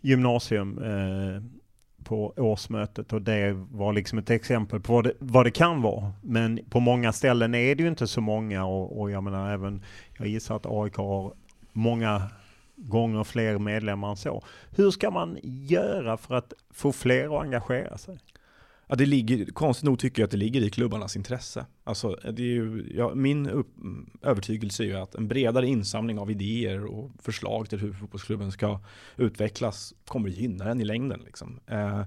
gymnasium 0.00 0.78
eh, 0.78 1.42
på 2.04 2.34
årsmötet 2.36 3.12
och 3.12 3.22
det 3.22 3.52
var 3.70 3.92
liksom 3.92 4.18
ett 4.18 4.30
exempel 4.30 4.80
på 4.80 4.92
vad 4.92 5.04
det, 5.04 5.12
vad 5.18 5.46
det, 5.46 5.50
kan 5.50 5.82
vara. 5.82 6.12
Men 6.22 6.60
på 6.70 6.80
många 6.80 7.12
ställen 7.12 7.54
är 7.54 7.74
det 7.74 7.82
ju 7.82 7.88
inte 7.88 8.06
så 8.06 8.20
många 8.20 8.64
och, 8.64 9.00
och 9.00 9.10
jag 9.10 9.22
menar 9.22 9.52
även, 9.52 9.82
jag 10.18 10.28
gissar 10.28 10.56
att 10.56 10.66
AIK 10.66 10.96
har 10.96 11.32
många 11.72 12.22
gånger 12.76 13.24
fler 13.24 13.58
medlemmar 13.58 14.10
än 14.10 14.16
så. 14.16 14.44
Hur 14.76 14.90
ska 14.90 15.10
man 15.10 15.38
göra 15.42 16.16
för 16.16 16.34
att 16.34 16.52
få 16.70 16.92
fler 16.92 17.36
att 17.36 17.42
engagera 17.42 17.98
sig? 17.98 18.18
Ja, 18.90 18.96
det 18.96 19.06
ligger, 19.06 19.44
konstigt 19.44 19.84
nog 19.84 19.98
tycker 19.98 20.22
jag 20.22 20.26
att 20.26 20.30
det 20.30 20.36
ligger 20.36 20.62
i 20.62 20.70
klubbarnas 20.70 21.16
intresse. 21.16 21.66
Alltså, 21.84 22.18
det 22.32 22.42
är 22.42 22.46
ju, 22.46 22.92
ja, 22.94 23.14
min 23.14 23.48
upp, 23.48 23.68
övertygelse 24.22 24.82
är 24.82 24.86
ju 24.86 24.96
att 24.96 25.14
en 25.14 25.28
bredare 25.28 25.66
insamling 25.66 26.18
av 26.18 26.30
idéer 26.30 26.84
och 26.84 27.10
förslag 27.18 27.68
till 27.68 27.78
hur 27.78 27.92
fotbollsklubben 27.92 28.52
ska 28.52 28.80
utvecklas 29.16 29.94
kommer 30.06 30.28
gynna 30.28 30.64
den 30.64 30.80
i 30.80 30.84
längden. 30.84 31.20
Liksom. 31.24 31.60
Eh, 31.66 32.02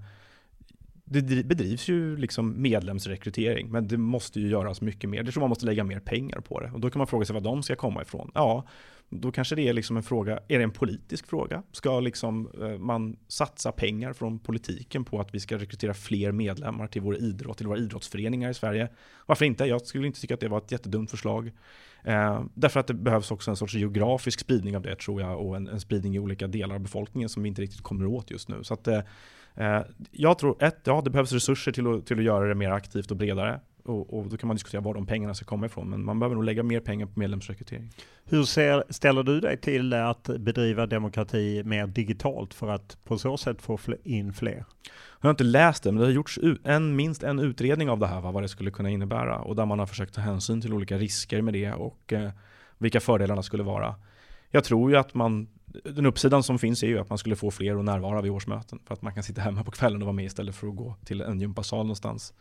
det 1.21 1.43
bedrivs 1.43 1.87
ju 1.87 2.17
liksom 2.17 2.61
medlemsrekrytering, 2.61 3.71
men 3.71 3.87
det 3.87 3.97
måste 3.97 4.39
ju 4.39 4.47
göras 4.47 4.81
mycket 4.81 5.09
mer. 5.09 5.23
Det 5.23 5.31
tror 5.31 5.41
man 5.41 5.49
måste 5.49 5.65
lägga 5.65 5.83
mer 5.83 5.99
pengar 5.99 6.39
på 6.39 6.59
det. 6.59 6.71
Och 6.71 6.79
då 6.79 6.89
kan 6.89 6.97
man 6.97 7.07
fråga 7.07 7.25
sig 7.25 7.33
var 7.33 7.41
de 7.41 7.63
ska 7.63 7.75
komma 7.75 8.01
ifrån. 8.01 8.31
Ja, 8.33 8.67
då 9.09 9.31
kanske 9.31 9.55
det 9.55 9.67
är 9.67 9.73
liksom 9.73 9.97
en 9.97 10.03
fråga, 10.03 10.39
är 10.47 10.57
det 10.57 10.63
en 10.63 10.71
politisk 10.71 11.27
fråga? 11.27 11.63
Ska 11.71 11.99
liksom 11.99 12.49
eh, 12.61 12.77
man 12.77 13.17
satsa 13.27 13.71
pengar 13.71 14.13
från 14.13 14.39
politiken 14.39 15.05
på 15.05 15.19
att 15.19 15.35
vi 15.35 15.39
ska 15.39 15.57
rekrytera 15.57 15.93
fler 15.93 16.31
medlemmar 16.31 16.87
till 16.87 17.01
vår 17.01 17.17
idrott, 17.17 17.57
till 17.57 17.67
våra 17.67 17.77
idrottsföreningar 17.77 18.49
i 18.49 18.53
Sverige? 18.53 18.89
Varför 19.25 19.45
inte? 19.45 19.65
Jag 19.65 19.81
skulle 19.81 20.07
inte 20.07 20.21
tycka 20.21 20.33
att 20.33 20.39
det 20.39 20.47
var 20.47 20.57
ett 20.57 20.71
jättedumt 20.71 21.11
förslag. 21.11 21.51
Eh, 22.03 22.43
därför 22.53 22.79
att 22.79 22.87
det 22.87 22.93
behövs 22.93 23.31
också 23.31 23.51
en 23.51 23.57
sorts 23.57 23.73
geografisk 23.73 24.39
spridning 24.39 24.75
av 24.75 24.81
det 24.81 24.95
tror 24.95 25.21
jag 25.21 25.47
och 25.47 25.55
en, 25.55 25.67
en 25.67 25.79
spridning 25.79 26.15
i 26.15 26.19
olika 26.19 26.47
delar 26.47 26.75
av 26.75 26.81
befolkningen 26.81 27.29
som 27.29 27.43
vi 27.43 27.49
inte 27.49 27.61
riktigt 27.61 27.81
kommer 27.81 28.05
åt 28.05 28.31
just 28.31 28.49
nu. 28.49 28.63
Så 28.63 28.73
att, 28.73 28.87
eh 28.87 28.99
jag 30.11 30.37
tror 30.37 30.63
ett, 30.63 30.79
ja 30.83 31.01
det 31.01 31.09
behövs 31.09 31.31
resurser 31.31 31.71
till 31.71 31.87
att, 31.87 32.05
till 32.05 32.17
att 32.17 32.23
göra 32.23 32.47
det 32.47 32.55
mer 32.55 32.71
aktivt 32.71 33.11
och 33.11 33.17
bredare. 33.17 33.59
Och, 33.85 34.13
och, 34.19 34.29
då 34.29 34.37
kan 34.37 34.47
man 34.47 34.55
diskutera 34.55 34.81
var 34.81 34.93
de 34.93 35.05
pengarna 35.05 35.33
ska 35.33 35.45
komma 35.45 35.65
ifrån. 35.65 35.89
Men 35.89 36.05
man 36.05 36.19
behöver 36.19 36.35
nog 36.35 36.43
lägga 36.43 36.63
mer 36.63 36.79
pengar 36.79 37.05
på 37.05 37.19
medlemsrekrytering. 37.19 37.89
Hur 38.25 38.43
ser, 38.43 38.83
ställer 38.89 39.23
du 39.23 39.39
dig 39.39 39.57
till 39.57 39.93
att 39.93 40.23
bedriva 40.23 40.85
demokrati 40.85 41.63
mer 41.63 41.87
digitalt 41.87 42.53
för 42.53 42.67
att 42.67 42.97
på 43.03 43.17
så 43.17 43.37
sätt 43.37 43.61
få 43.61 43.79
in 44.03 44.33
fler? 44.33 44.65
Jag 45.21 45.27
har 45.27 45.29
inte 45.29 45.43
läst 45.43 45.83
det, 45.83 45.91
men 45.91 45.99
det 45.99 46.05
har 46.05 46.11
gjorts 46.11 46.39
en, 46.63 46.95
minst 46.95 47.23
en 47.23 47.39
utredning 47.39 47.89
av 47.89 47.99
det 47.99 48.07
här, 48.07 48.21
vad 48.21 48.43
det 48.43 48.49
skulle 48.49 48.71
kunna 48.71 48.89
innebära. 48.89 49.39
Och 49.39 49.55
där 49.55 49.65
man 49.65 49.79
har 49.79 49.85
försökt 49.85 50.13
ta 50.13 50.21
hänsyn 50.21 50.61
till 50.61 50.73
olika 50.73 50.97
risker 50.97 51.41
med 51.41 51.53
det 51.53 51.71
och 51.73 52.13
eh, 52.13 52.29
vilka 52.77 52.99
fördelarna 52.99 53.43
skulle 53.43 53.63
vara. 53.63 53.95
Jag 54.51 54.63
tror 54.63 54.91
ju 54.91 54.97
att 54.97 55.13
man 55.13 55.47
den 55.83 56.05
uppsidan 56.05 56.43
som 56.43 56.59
finns 56.59 56.83
är 56.83 56.87
ju 56.87 56.99
att 56.99 57.09
man 57.09 57.17
skulle 57.17 57.35
få 57.35 57.51
fler 57.51 57.75
att 57.75 57.85
närvara 57.85 58.21
vid 58.21 58.31
årsmöten 58.31 58.79
för 58.85 58.93
att 58.93 59.01
man 59.01 59.13
kan 59.13 59.23
sitta 59.23 59.41
hemma 59.41 59.63
på 59.63 59.71
kvällen 59.71 60.01
och 60.01 60.05
vara 60.05 60.15
med 60.15 60.25
istället 60.25 60.55
för 60.55 60.67
att 60.67 60.75
gå 60.75 60.95
till 61.05 61.21
en 61.21 61.39
gympasal 61.39 61.85
någonstans. 61.85 62.33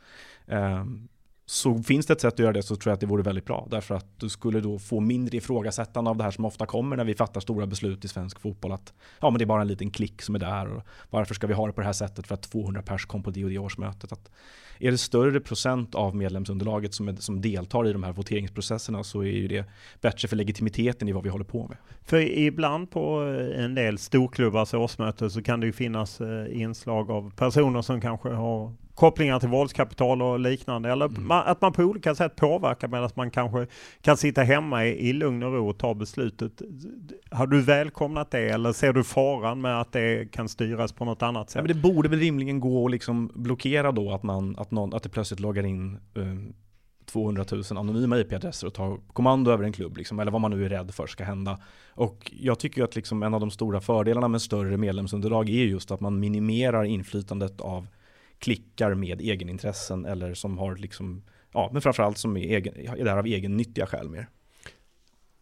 Um, 0.46 1.08
så 1.46 1.82
finns 1.82 2.06
det 2.06 2.12
ett 2.12 2.20
sätt 2.20 2.32
att 2.32 2.38
göra 2.38 2.52
det 2.52 2.62
så 2.62 2.76
tror 2.76 2.90
jag 2.90 2.94
att 2.94 3.00
det 3.00 3.06
vore 3.06 3.22
väldigt 3.22 3.44
bra. 3.44 3.68
Därför 3.70 3.94
att 3.94 4.20
du 4.20 4.28
skulle 4.28 4.60
då 4.60 4.78
få 4.78 5.00
mindre 5.00 5.36
ifrågasättande 5.36 6.10
av 6.10 6.16
det 6.16 6.24
här 6.24 6.30
som 6.30 6.44
ofta 6.44 6.66
kommer 6.66 6.96
när 6.96 7.04
vi 7.04 7.14
fattar 7.14 7.40
stora 7.40 7.66
beslut 7.66 8.04
i 8.04 8.08
svensk 8.08 8.40
fotboll. 8.40 8.72
Att 8.72 8.92
ja, 9.20 9.30
men 9.30 9.38
det 9.38 9.44
är 9.44 9.46
bara 9.46 9.62
en 9.62 9.68
liten 9.68 9.90
klick 9.90 10.22
som 10.22 10.34
är 10.34 10.38
där. 10.38 10.72
Och 10.72 10.82
varför 11.10 11.34
ska 11.34 11.46
vi 11.46 11.54
ha 11.54 11.66
det 11.66 11.72
på 11.72 11.80
det 11.80 11.86
här 11.86 11.92
sättet 11.92 12.26
för 12.26 12.34
att 12.34 12.42
200 12.42 12.82
pers 12.82 13.06
kom 13.06 13.22
på 13.22 13.30
det 13.30 13.44
och 13.44 13.50
det 13.50 13.58
årsmötet? 13.58 14.12
Att 14.12 14.30
är 14.78 14.90
det 14.90 14.98
större 14.98 15.40
procent 15.40 15.94
av 15.94 16.16
medlemsunderlaget 16.16 16.94
som, 16.94 17.08
är, 17.08 17.14
som 17.14 17.40
deltar 17.40 17.88
i 17.88 17.92
de 17.92 18.02
här 18.02 18.12
voteringsprocesserna 18.12 19.04
så 19.04 19.20
är 19.20 19.26
ju 19.26 19.48
det 19.48 19.64
bättre 20.00 20.28
för 20.28 20.36
legitimiteten 20.36 21.08
i 21.08 21.12
vad 21.12 21.22
vi 21.22 21.28
håller 21.28 21.44
på 21.44 21.66
med. 21.66 21.76
För 22.04 22.20
ibland 22.20 22.90
på 22.90 23.22
eh, 23.22 23.64
en 23.64 23.74
del 23.74 23.98
storklubbars 23.98 24.74
årsmöten 24.74 25.30
så 25.30 25.42
kan 25.42 25.60
det 25.60 25.66
ju 25.66 25.72
finnas 25.72 26.20
eh, 26.20 26.60
inslag 26.60 27.10
av 27.10 27.30
personer 27.36 27.82
som 27.82 28.00
kanske 28.00 28.28
har 28.28 28.72
kopplingar 28.94 29.40
till 29.40 29.48
våldskapital 29.48 30.22
och 30.22 30.40
liknande. 30.40 30.90
Eller 30.90 31.06
mm. 31.06 31.30
att 31.30 31.60
man 31.60 31.72
på 31.72 31.82
olika 31.82 32.14
sätt 32.14 32.36
påverkar 32.36 32.88
medan 32.88 33.10
man 33.14 33.30
kanske 33.30 33.66
kan 34.00 34.16
sitta 34.16 34.42
hemma 34.42 34.84
i, 34.86 35.08
i 35.08 35.12
lugn 35.12 35.42
och 35.42 35.52
ro 35.52 35.68
och 35.68 35.78
ta 35.78 35.94
beslutet. 35.94 36.62
Har 37.30 37.46
du 37.46 37.60
välkomnat 37.60 38.30
det 38.30 38.48
eller 38.48 38.72
ser 38.72 38.92
du 38.92 39.04
faran 39.04 39.60
med 39.60 39.80
att 39.80 39.92
det 39.92 40.32
kan 40.32 40.48
styras 40.48 40.92
på 40.92 41.04
något 41.04 41.22
annat 41.22 41.50
sätt? 41.50 41.56
Ja, 41.56 41.62
men 41.62 41.76
det 41.76 41.82
borde 41.82 42.08
väl 42.08 42.18
rimligen 42.18 42.60
gå 42.60 42.84
att 42.84 42.90
liksom 42.90 43.30
blockera 43.34 43.92
då 43.92 44.12
att, 44.12 44.22
man, 44.22 44.56
att, 44.58 44.70
någon, 44.70 44.94
att 44.94 45.02
det 45.02 45.08
plötsligt 45.08 45.40
loggar 45.40 45.66
in 45.66 45.98
um, 46.14 46.54
200 47.06 47.44
000 47.52 47.62
anonyma 47.70 48.18
IP-adresser 48.18 48.66
och 48.66 48.74
tar 48.74 48.98
kommando 49.12 49.50
över 49.50 49.64
en 49.64 49.72
klubb, 49.72 49.96
liksom, 49.96 50.20
eller 50.20 50.32
vad 50.32 50.40
man 50.40 50.50
nu 50.50 50.64
är 50.64 50.68
rädd 50.68 50.94
för 50.94 51.06
ska 51.06 51.24
hända. 51.24 51.58
Och 51.88 52.32
jag 52.40 52.58
tycker 52.58 52.84
att 52.84 52.96
liksom 52.96 53.22
en 53.22 53.34
av 53.34 53.40
de 53.40 53.50
stora 53.50 53.80
fördelarna 53.80 54.28
med 54.28 54.42
större 54.42 54.76
medlemsunderlag 54.76 55.48
är 55.48 55.64
just 55.64 55.90
att 55.90 56.00
man 56.00 56.20
minimerar 56.20 56.84
inflytandet 56.84 57.60
av 57.60 57.86
klickar 58.42 58.94
med 58.94 59.20
egenintressen 59.20 60.04
eller 60.04 60.34
som 60.34 60.58
har 60.58 60.76
liksom, 60.76 61.22
ja 61.52 61.70
men 61.72 61.82
framförallt 61.82 62.18
som 62.18 62.36
är, 62.36 62.40
egen, 62.40 62.74
är 62.76 63.04
där 63.04 63.16
av 63.16 63.26
egen 63.26 63.56
nyttiga 63.56 63.86
skäl 63.86 64.08
mer. 64.08 64.28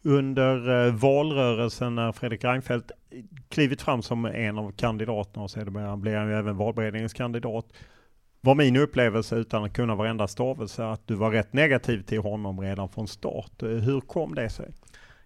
Under 0.02 0.86
eh, 0.86 0.94
valrörelsen 0.94 1.94
när 1.94 2.12
Fredrik 2.12 2.44
Reinfeldt 2.44 2.90
klivit 3.48 3.82
fram 3.82 4.02
som 4.02 4.24
en 4.24 4.58
av 4.58 4.72
kandidaterna 4.72 5.42
och 5.42 5.50
sedermera 5.50 5.96
blev 5.96 6.18
han 6.18 6.28
ju 6.28 6.34
även 6.34 6.56
valberedningens 6.56 7.12
kandidat 7.12 7.66
var 8.40 8.54
min 8.54 8.76
upplevelse 8.76 9.36
utan 9.36 9.64
att 9.64 9.72
kunna 9.72 9.94
varenda 9.94 10.28
stavelse 10.28 10.84
att 10.84 11.06
du 11.06 11.14
var 11.14 11.30
rätt 11.30 11.52
negativ 11.52 12.02
till 12.02 12.20
honom 12.20 12.60
redan 12.60 12.88
från 12.88 13.08
start. 13.08 13.52
Hur 13.62 14.00
kom 14.00 14.34
det 14.34 14.50
sig? 14.50 14.72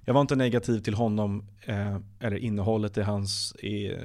Jag 0.05 0.15
var 0.15 0.21
inte 0.21 0.37
negativ 0.37 0.79
till 0.79 0.95
honom 0.95 1.47
eh, 1.67 1.97
eller 2.21 2.37
innehållet 2.37 2.99
i 2.99 3.03
hans 3.03 3.53
eh, 3.53 3.99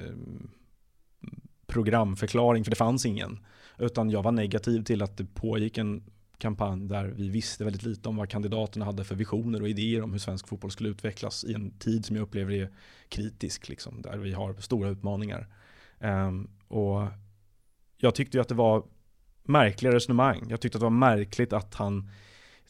programförklaring, 1.68 2.64
för 2.64 2.72
det 2.72 2.76
fanns 2.76 3.06
ingen. 3.06 3.40
Utan 3.80 4.10
jag 4.10 4.24
var 4.24 4.32
negativ 4.32 4.84
till 4.84 5.02
att 5.02 5.18
det 5.18 5.26
pågick 5.26 5.78
en 5.78 6.04
kampanj 6.38 6.88
där 6.88 7.06
vi 7.06 7.30
visste 7.30 7.64
väldigt 7.64 7.84
lite 7.84 8.10
om 8.10 8.16
vad 8.16 8.30
kandidaterna 8.30 8.86
hade 8.86 9.04
för 9.04 9.16
visioner 9.16 9.62
och 9.62 9.70
idéer 9.70 10.02
om 10.02 10.12
hur 10.12 10.20
svensk 10.20 10.48
fotboll 10.48 10.72
skulle 10.72 10.90
utvecklas 10.90 11.44
i 11.44 11.54
en 11.54 11.72
tid 11.72 12.06
som 12.06 12.16
jag 12.16 12.24
upplever 12.24 12.54
är 12.54 12.70
kritisk, 13.10 13.70
liksom, 13.70 14.02
där 14.02 14.18
vi 14.18 14.34
har 14.34 14.54
stora 14.54 14.90
utmaningar. 14.90 15.48
Um, 16.00 16.50
och 16.68 17.08
jag 17.98 18.16
tyckte 18.16 18.38
ju 18.38 18.42
att 18.42 18.48
det 18.48 18.56
var 18.56 18.84
märkliga 19.44 19.92
resonemang. 19.94 20.46
Jag 20.50 20.62
tyckte 20.62 20.78
att 20.78 20.82
det 20.82 20.86
var 20.86 20.90
märkligt 20.90 21.54
att 21.54 21.76
han 21.76 22.10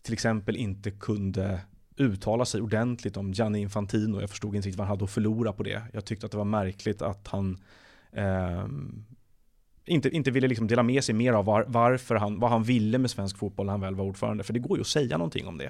till 0.02 0.14
exempel 0.14 0.56
inte 0.56 0.92
kunde 0.92 1.62
uttala 1.96 2.46
sig 2.46 2.62
ordentligt 2.62 3.18
om 3.18 3.32
Gianni 3.32 3.60
Infantino. 3.60 4.22
Jag 4.22 4.30
förstod 4.30 4.56
inte 4.56 4.68
riktigt 4.68 4.78
vad 4.78 4.88
han 4.88 4.98
hade 4.98 5.04
att 5.04 5.12
förlora 5.12 5.54
på 5.54 5.64
det. 5.64 5.82
Jag 5.94 6.06
tyckte 6.06 6.26
att 6.26 6.32
det 6.32 6.38
var 6.38 6.46
märkligt 6.46 7.02
att 7.02 7.28
han 7.28 7.58
um, 8.12 9.06
inte, 9.90 10.10
inte 10.10 10.32
ville 10.32 10.48
liksom 10.48 10.68
dela 10.68 10.84
med 10.84 11.04
sig 11.04 11.16
mer 11.16 11.34
av 11.34 11.46
var, 11.46 11.66
varför 11.68 12.16
han, 12.16 12.40
vad 12.40 12.50
han 12.50 12.64
ville 12.64 12.98
med 12.98 13.12
svensk 13.12 13.38
fotboll 13.38 13.66
när 13.66 13.74
han 13.74 13.82
väl 13.82 13.96
var 13.96 14.06
ordförande. 14.06 14.44
För 14.44 14.54
det 14.54 14.60
går 14.60 14.78
ju 14.78 14.82
att 14.82 14.88
säga 14.88 15.18
någonting 15.18 15.48
om 15.48 15.58
det. 15.58 15.70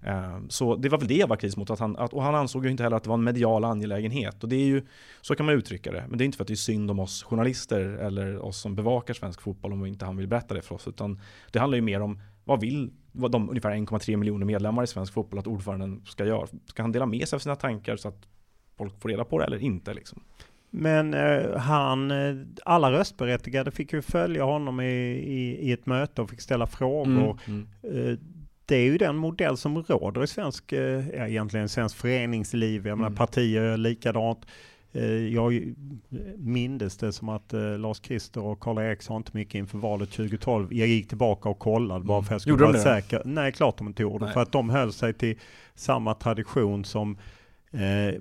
Ehm, 0.00 0.50
så 0.50 0.76
det 0.76 0.88
var 0.88 0.98
väl 0.98 1.08
det 1.08 1.14
jag 1.14 1.26
var 1.26 1.36
kritisk 1.36 1.56
mot. 1.56 1.70
Att 1.70 1.78
han, 1.78 1.96
att, 1.96 2.12
och 2.12 2.22
han 2.22 2.34
ansåg 2.34 2.64
ju 2.64 2.70
inte 2.70 2.82
heller 2.82 2.96
att 2.96 3.02
det 3.02 3.08
var 3.08 3.18
en 3.18 3.24
medial 3.24 3.64
angelägenhet. 3.64 4.42
Och 4.42 4.48
det 4.48 4.56
är 4.56 4.66
ju, 4.66 4.82
så 5.20 5.34
kan 5.34 5.46
man 5.46 5.54
uttrycka 5.54 5.92
det. 5.92 6.04
Men 6.08 6.18
det 6.18 6.24
är 6.24 6.26
inte 6.26 6.36
för 6.36 6.44
att 6.44 6.48
det 6.48 6.54
är 6.54 6.56
synd 6.56 6.90
om 6.90 6.98
oss 6.98 7.22
journalister 7.22 7.80
eller 7.80 8.38
oss 8.38 8.60
som 8.60 8.74
bevakar 8.74 9.14
svensk 9.14 9.40
fotboll 9.40 9.72
om 9.72 9.86
inte 9.86 10.04
han 10.04 10.16
vill 10.16 10.28
berätta 10.28 10.54
det 10.54 10.62
för 10.62 10.74
oss. 10.74 10.88
Utan 10.88 11.20
det 11.50 11.58
handlar 11.58 11.76
ju 11.76 11.82
mer 11.82 12.00
om 12.00 12.20
vad 12.44 12.60
vill 12.60 12.90
vad 13.12 13.30
de 13.30 13.48
ungefär 13.48 13.70
1,3 13.70 14.16
miljoner 14.16 14.46
medlemmar 14.46 14.82
i 14.82 14.86
svensk 14.86 15.12
fotboll 15.12 15.38
att 15.38 15.46
ordföranden 15.46 16.02
ska 16.04 16.26
göra. 16.26 16.46
Ska 16.66 16.82
han 16.82 16.92
dela 16.92 17.06
med 17.06 17.28
sig 17.28 17.36
av 17.36 17.40
sina 17.40 17.56
tankar 17.56 17.96
så 17.96 18.08
att 18.08 18.28
folk 18.76 19.00
får 19.00 19.08
reda 19.08 19.24
på 19.24 19.38
det 19.38 19.44
eller 19.44 19.62
inte? 19.62 19.94
Liksom? 19.94 20.22
Men 20.70 21.14
eh, 21.14 21.56
han, 21.56 22.10
eh, 22.10 22.36
alla 22.64 22.92
röstberättigade 22.92 23.70
fick 23.70 23.92
ju 23.92 24.02
följa 24.02 24.44
honom 24.44 24.80
i, 24.80 24.84
i, 25.10 25.68
i 25.68 25.72
ett 25.72 25.86
möte 25.86 26.22
och 26.22 26.30
fick 26.30 26.40
ställa 26.40 26.66
frågor. 26.66 27.38
Mm, 27.46 27.66
mm. 27.82 28.10
Eh, 28.10 28.18
det 28.66 28.76
är 28.76 28.84
ju 28.84 28.98
den 28.98 29.16
modell 29.16 29.56
som 29.56 29.82
råder 29.82 30.24
i 30.24 30.26
svensk, 30.26 30.72
eh, 30.72 31.08
ja, 31.08 31.26
egentligen 31.26 31.68
svensk 31.68 31.96
föreningsliv. 31.96 32.86
Jag 32.86 32.92
mm. 32.92 33.02
menar 33.02 33.16
partier 33.16 33.62
är 33.62 33.76
likadant. 33.76 34.46
Eh, 34.92 35.04
jag 35.12 35.74
mindes 36.36 36.96
det 36.96 37.12
som 37.12 37.28
att 37.28 37.52
eh, 37.52 37.78
Lars 37.78 38.00
Christer 38.02 38.40
och 38.40 38.60
Karl 38.60 38.78
Erik 38.78 39.02
sa 39.02 39.16
inte 39.16 39.30
mycket 39.34 39.54
inför 39.54 39.78
valet 39.78 40.10
2012. 40.10 40.74
Jag 40.74 40.88
gick 40.88 41.08
tillbaka 41.08 41.48
och 41.48 41.58
kollade 41.58 42.04
bara 42.04 42.22
för 42.22 42.26
att 42.26 42.30
jag 42.30 42.40
skulle 42.40 42.72
vara 42.72 42.78
säker. 42.78 43.22
Nej, 43.24 43.52
klart 43.52 43.78
de 43.78 43.86
inte 43.86 44.02
gjorde. 44.02 44.32
För 44.32 44.42
att 44.42 44.52
de 44.52 44.70
höll 44.70 44.92
sig 44.92 45.12
till 45.14 45.38
samma 45.74 46.14
tradition 46.14 46.84
som 46.84 47.18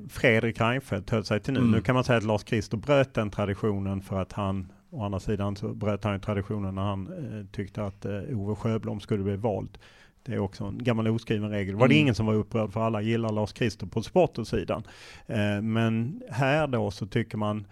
Fredrik 0.10 0.62
Reinfeldt 0.62 1.10
höll 1.10 1.26
sig 1.26 1.40
till 1.40 1.54
nu. 1.54 1.60
Mm. 1.60 1.72
Nu 1.72 1.82
kan 1.82 1.96
man 1.96 2.04
säga 2.04 2.18
att 2.18 2.24
Lars 2.24 2.46
Christer 2.46 2.78
bröt 2.78 3.14
den 3.14 3.30
traditionen 3.30 4.02
för 4.02 4.22
att 4.22 4.34
han, 4.34 4.72
å 4.90 5.04
andra 5.04 5.20
sidan 5.20 5.56
så 5.56 5.74
bröt 5.74 6.04
han 6.04 6.20
traditionen 6.20 6.76
när 6.76 6.82
han 6.82 7.08
eh, 7.08 7.46
tyckte 7.52 7.84
att 7.84 8.06
eh, 8.06 8.40
Ove 8.40 8.56
Sjöblom 8.56 9.00
skulle 9.00 9.24
bli 9.24 9.36
vald. 9.36 9.78
Det 10.26 10.34
är 10.34 10.40
också 10.40 10.64
en 10.64 10.84
gammal 10.84 11.08
oskriven 11.08 11.50
regel. 11.50 11.76
Var 11.76 11.88
det 11.88 11.94
mm. 11.94 12.02
ingen 12.02 12.16
som 12.16 12.26
var 12.26 12.34
upprörd 12.34 12.74
för 12.74 12.82
alla 12.82 13.02
gillar 13.02 13.32
Lars 13.32 13.54
Christer 13.54 13.88
på 13.88 14.04
supportersidan. 14.04 14.84
Eh, 15.26 15.62
men 15.62 16.22
här 16.30 16.68
då 16.68 16.92
så 16.92 17.08
tycker 17.08 17.38
man 17.38 17.68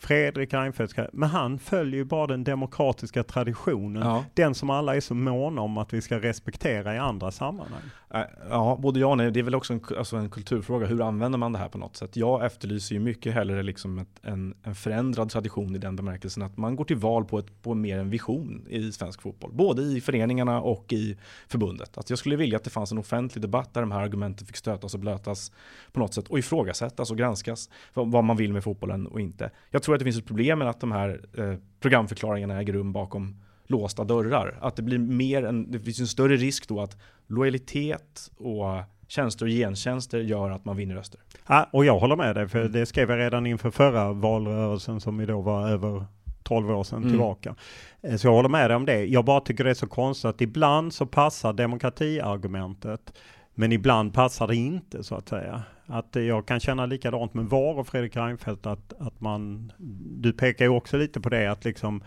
Fredrik 0.00 0.54
Reinfeldt, 0.54 0.94
men 1.12 1.28
han 1.28 1.58
följer 1.58 1.96
ju 1.96 2.04
bara 2.04 2.26
den 2.26 2.44
demokratiska 2.44 3.22
traditionen. 3.22 4.02
Ja. 4.02 4.24
Den 4.34 4.54
som 4.54 4.70
alla 4.70 4.96
är 4.96 5.00
så 5.00 5.14
måna 5.14 5.60
om 5.60 5.78
att 5.78 5.92
vi 5.92 6.00
ska 6.00 6.18
respektera 6.18 6.94
i 6.94 6.98
andra 6.98 7.30
sammanhang. 7.30 7.82
Äh, 8.14 8.20
ja, 8.50 8.78
både 8.82 9.00
ja 9.00 9.06
och 9.06 9.16
nej. 9.16 9.30
Det 9.30 9.40
är 9.40 9.44
väl 9.44 9.54
också 9.54 9.72
en, 9.72 9.80
alltså 9.98 10.16
en 10.16 10.30
kulturfråga. 10.30 10.86
Hur 10.86 11.02
använder 11.02 11.38
man 11.38 11.52
det 11.52 11.58
här 11.58 11.68
på 11.68 11.78
något 11.78 11.96
sätt? 11.96 12.16
Jag 12.16 12.44
efterlyser 12.44 12.94
ju 12.94 13.00
mycket 13.00 13.34
hellre 13.34 13.62
liksom 13.62 13.98
ett, 13.98 14.20
en, 14.22 14.54
en 14.62 14.74
förändrad 14.74 15.30
tradition 15.30 15.74
i 15.74 15.78
den 15.78 15.96
bemärkelsen 15.96 16.42
att 16.42 16.56
man 16.56 16.76
går 16.76 16.84
till 16.84 16.96
val 16.96 17.24
på, 17.24 17.38
ett, 17.38 17.62
på 17.62 17.74
mer 17.74 17.98
en 17.98 18.10
vision 18.10 18.66
i 18.68 18.92
svensk 18.92 19.22
fotboll. 19.22 19.52
Både 19.52 19.82
i 19.82 20.00
föreningarna 20.00 20.60
och 20.60 20.92
i 20.92 21.16
förbundet. 21.48 21.98
Att 21.98 22.10
jag 22.10 22.18
skulle 22.18 22.36
vilja 22.36 22.56
att 22.56 22.64
det 22.64 22.70
fanns 22.70 22.92
en 22.92 22.98
offentlig 22.98 23.42
debatt 23.42 23.74
där 23.74 23.80
de 23.80 23.92
här 23.92 24.00
argumenten 24.00 24.46
fick 24.46 24.56
stötas 24.56 24.94
och 24.94 25.00
blötas 25.00 25.52
på 25.92 26.00
något 26.00 26.14
sätt 26.14 26.28
och 26.28 26.38
ifrågasättas 26.38 27.10
och 27.10 27.18
granskas 27.18 27.70
vad 27.94 28.24
man 28.24 28.36
vill 28.36 28.52
med 28.52 28.64
fotbollen 28.64 29.06
och 29.06 29.20
inte. 29.20 29.50
Jag 29.70 29.82
tror 29.82 29.89
att 29.94 29.98
det 29.98 30.04
finns 30.04 30.18
ett 30.18 30.26
problem 30.26 30.58
med 30.58 30.68
att 30.68 30.80
de 30.80 30.92
här 30.92 31.20
eh, 31.38 31.54
programförklaringarna 31.80 32.60
äger 32.60 32.72
rum 32.72 32.92
bakom 32.92 33.36
låsta 33.66 34.04
dörrar. 34.04 34.58
Att 34.60 34.76
det 34.76 34.82
blir 34.82 34.98
mer 34.98 35.44
en, 35.44 35.70
det 35.70 35.80
finns 35.80 36.00
en 36.00 36.06
större 36.06 36.36
risk 36.36 36.68
då 36.68 36.80
att 36.80 36.96
lojalitet 37.26 38.30
och 38.36 38.64
tjänster 39.08 39.46
och 39.46 39.50
gentjänster 39.50 40.18
gör 40.18 40.50
att 40.50 40.64
man 40.64 40.76
vinner 40.76 40.94
röster. 40.94 41.20
Ja, 41.46 41.68
och 41.72 41.84
jag 41.84 41.98
håller 41.98 42.16
med 42.16 42.36
dig, 42.36 42.48
för 42.48 42.68
det 42.68 42.86
skrev 42.86 43.10
jag 43.10 43.18
redan 43.18 43.46
inför 43.46 43.70
förra 43.70 44.12
valrörelsen 44.12 45.00
som 45.00 45.20
ju 45.20 45.26
då 45.26 45.40
var 45.40 45.68
över 45.68 46.04
12 46.42 46.70
år 46.70 46.84
sedan 46.84 46.98
mm. 46.98 47.10
tillbaka. 47.10 47.54
Eh, 48.02 48.16
så 48.16 48.26
jag 48.26 48.32
håller 48.32 48.48
med 48.48 48.70
dig 48.70 48.76
om 48.76 48.86
det. 48.86 49.04
Jag 49.04 49.24
bara 49.24 49.40
tycker 49.40 49.64
det 49.64 49.70
är 49.70 49.74
så 49.74 49.86
konstigt 49.86 50.28
att 50.28 50.40
ibland 50.40 50.92
så 50.92 51.06
passar 51.06 51.52
demokratiargumentet, 51.52 53.12
men 53.54 53.72
ibland 53.72 54.14
passar 54.14 54.46
det 54.46 54.56
inte 54.56 55.04
så 55.04 55.14
att 55.14 55.28
säga. 55.28 55.62
Att 55.86 56.16
eh, 56.16 56.22
jag 56.22 56.46
kan 56.46 56.60
känna 56.60 56.86
likadant 56.86 57.34
med 57.34 57.44
VAR 57.44 57.78
och 57.78 57.86
Fredrik 57.86 58.16
Reinfeldt 58.16 58.66
att, 58.66 58.92
att 58.98 59.20
man, 59.20 59.72
du 60.20 60.32
pekar 60.32 60.64
ju 60.64 60.70
också 60.70 60.96
lite 60.96 61.20
på 61.20 61.28
det 61.28 61.46
att 61.46 61.64
liksom, 61.64 62.02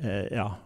eh, 0.00 0.24
ja, 0.30 0.56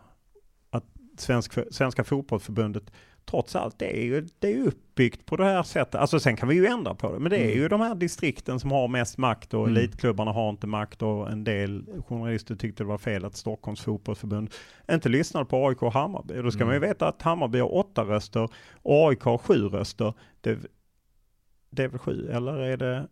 att 0.71 0.85
svensk, 1.17 1.59
Svenska 1.71 2.05
fotbollsförbundet 2.05 2.93
trots 3.31 3.57
allt, 3.57 3.79
det 3.79 3.97
är 3.97 4.05
ju 4.05 4.27
det 4.39 4.53
är 4.53 4.67
uppbyggt 4.67 5.27
på 5.27 5.37
det 5.37 5.45
här 5.45 5.63
sättet. 5.63 5.95
Alltså 5.95 6.21
sen 6.21 6.37
kan 6.37 6.49
vi 6.49 6.55
ju 6.55 6.67
ändra 6.67 6.95
på 6.95 7.13
det, 7.13 7.19
men 7.19 7.31
det 7.31 7.37
är 7.37 7.45
mm. 7.45 7.59
ju 7.59 7.69
de 7.69 7.81
här 7.81 7.95
distrikten 7.95 8.61
som 8.61 8.71
har 8.73 8.89
mest 8.89 9.19
makt 9.19 9.55
och 9.55 9.69
mm. 9.69 9.77
elitklubbarna 9.77 10.33
har 10.33 10.51
inte 10.51 10.67
makt 10.67 11.03
och 11.03 11.31
en 11.31 11.45
del 11.45 11.85
journalister 12.09 12.55
tyckte 12.57 12.83
det 12.83 12.89
var 12.89 12.99
fel 12.99 13.25
att 13.25 13.37
Stockholms 13.37 13.81
fotbollsförbund 13.81 14.51
inte 14.91 15.09
lyssnade 15.09 15.47
på 15.47 15.69
AIK 15.69 15.83
och 15.83 15.93
Hammarby. 15.93 16.35
Då 16.35 16.51
ska 16.51 16.59
mm. 16.59 16.67
man 16.67 16.75
ju 16.75 16.79
mm. 16.79 16.89
veta 16.89 17.09
att 17.09 17.23
Hammarby 17.23 17.59
har 17.59 17.75
åtta 17.75 18.05
röster 18.05 18.49
och 18.83 19.09
AIK 19.09 19.21
har 19.21 19.39
sju 19.39 19.69
röster. 19.69 20.15
Det, 20.41 20.59
det 21.71 21.85
är 21.85 21.89
väl 21.89 21.99
sju, 21.99 22.31
eller 22.31 22.59
är 22.59 22.77
det 22.77 23.09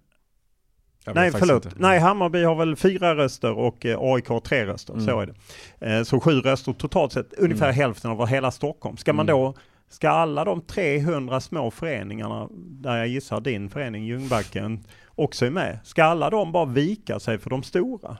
Nej 1.06 1.32
förlåt, 1.32 1.64
inte. 1.64 1.76
nej 1.80 1.98
Hammarby 1.98 2.44
har 2.44 2.54
väl 2.54 2.76
fyra 2.76 3.16
röster 3.16 3.52
och 3.52 3.86
eh, 3.86 3.98
AIK 4.00 4.28
har 4.28 4.40
tre 4.40 4.66
röster, 4.66 4.92
mm. 4.92 5.06
så 5.06 5.20
är 5.20 5.26
det. 5.26 5.96
Eh, 5.96 6.02
så 6.02 6.20
sju 6.20 6.30
röster 6.30 6.72
totalt 6.72 7.12
sett, 7.12 7.32
ungefär 7.32 7.66
mm. 7.66 7.76
hälften 7.76 8.10
av 8.10 8.26
hela 8.26 8.50
Stockholm. 8.50 8.96
Ska 8.96 9.12
man 9.12 9.26
då 9.26 9.54
Ska 9.93 10.11
alla 10.11 10.45
de 10.45 10.61
300 10.61 11.40
små 11.40 11.70
föreningarna, 11.70 12.49
där 12.53 12.97
jag 12.97 13.09
gissar 13.09 13.40
din 13.40 13.70
förening 13.70 14.05
Ljungbacken 14.05 14.84
också 15.14 15.47
är 15.47 15.51
med. 15.51 15.78
Ska 15.84 16.05
alla 16.05 16.30
de 16.30 16.53
bara 16.53 16.64
vika 16.64 17.20
sig 17.20 17.38
för 17.38 17.51
de 17.51 17.62
stora? 17.62 18.16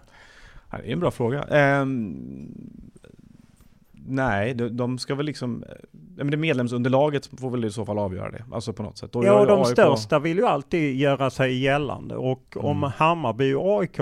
Det 0.71 0.77
är 0.77 0.93
en 0.93 1.01
bra 1.01 1.11
fråga. 1.11 1.45
Um, 1.81 2.17
nej, 3.93 4.55
de, 4.55 4.69
de, 4.69 4.99
ska 4.99 5.15
väl 5.15 5.27
liksom, 5.27 5.65
men 6.17 6.31
det 6.31 6.37
medlemsunderlaget 6.37 7.27
får 7.41 7.51
väl 7.51 7.65
i 7.65 7.71
så 7.71 7.85
fall 7.85 7.99
avgöra 7.99 8.31
det, 8.31 8.45
alltså 8.53 8.73
på 8.73 8.83
något 8.83 8.99
sätt. 8.99 9.13
Då 9.13 9.25
ja, 9.25 9.41
och 9.41 9.47
de 9.47 9.59
AIK... 9.59 9.69
största 9.69 10.19
vill 10.19 10.37
ju 10.37 10.47
alltid 10.47 10.97
göra 10.97 11.31
sig 11.31 11.59
gällande 11.59 12.17
och 12.17 12.57
om 12.57 12.77
mm. 12.77 12.91
Hammarby 12.97 13.55
och 13.55 13.81
AIK 13.81 14.01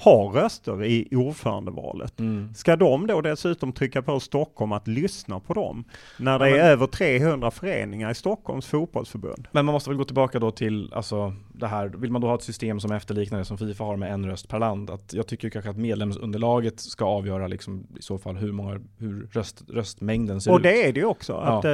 har 0.00 0.30
röster 0.30 0.84
i 0.84 1.08
ordförandevalet. 1.16 2.20
Mm. 2.20 2.54
Ska 2.54 2.76
de 2.76 3.06
då 3.06 3.20
dessutom 3.20 3.72
trycka 3.72 4.02
på 4.02 4.20
Stockholm 4.20 4.72
att 4.72 4.88
lyssna 4.88 5.40
på 5.40 5.54
dem? 5.54 5.84
När 6.18 6.38
det 6.38 6.48
ja, 6.48 6.56
men, 6.56 6.66
är 6.66 6.70
över 6.70 6.86
300 6.86 7.50
föreningar 7.50 8.10
i 8.10 8.14
Stockholms 8.14 8.66
fotbollsförbund. 8.66 9.48
Men 9.52 9.64
man 9.64 9.72
måste 9.72 9.90
väl 9.90 9.96
gå 9.96 10.04
tillbaka 10.04 10.38
då 10.38 10.50
till, 10.50 10.92
alltså 10.94 11.34
det 11.60 11.66
här, 11.66 11.88
vill 11.88 12.12
man 12.12 12.20
då 12.20 12.28
ha 12.28 12.34
ett 12.34 12.42
system 12.42 12.80
som 12.80 12.92
efterliknar 12.92 13.38
det 13.38 13.44
som 13.44 13.58
Fifa 13.58 13.84
har 13.84 13.96
med 13.96 14.12
en 14.12 14.26
röst 14.26 14.48
per 14.48 14.58
land? 14.58 14.90
Att 14.90 15.12
jag 15.12 15.26
tycker 15.26 15.50
kanske 15.50 15.70
att 15.70 15.76
medlemsunderlaget 15.76 16.80
ska 16.80 17.04
avgöra 17.04 17.46
liksom 17.46 17.86
i 17.98 18.02
så 18.02 18.18
fall 18.18 18.36
hur 18.36 18.52
många, 18.52 18.80
hur 18.98 19.28
röst, 19.32 19.62
röstmängden 19.68 20.40
ser 20.40 20.50
och 20.50 20.54
ut. 20.54 20.58
Och 20.58 20.62
det 20.62 20.88
är 20.88 20.92
det 20.92 21.00
ju 21.00 21.06
också. 21.06 21.32
Ja. 21.32 21.58
Att, 21.58 21.64
eh, 21.64 21.70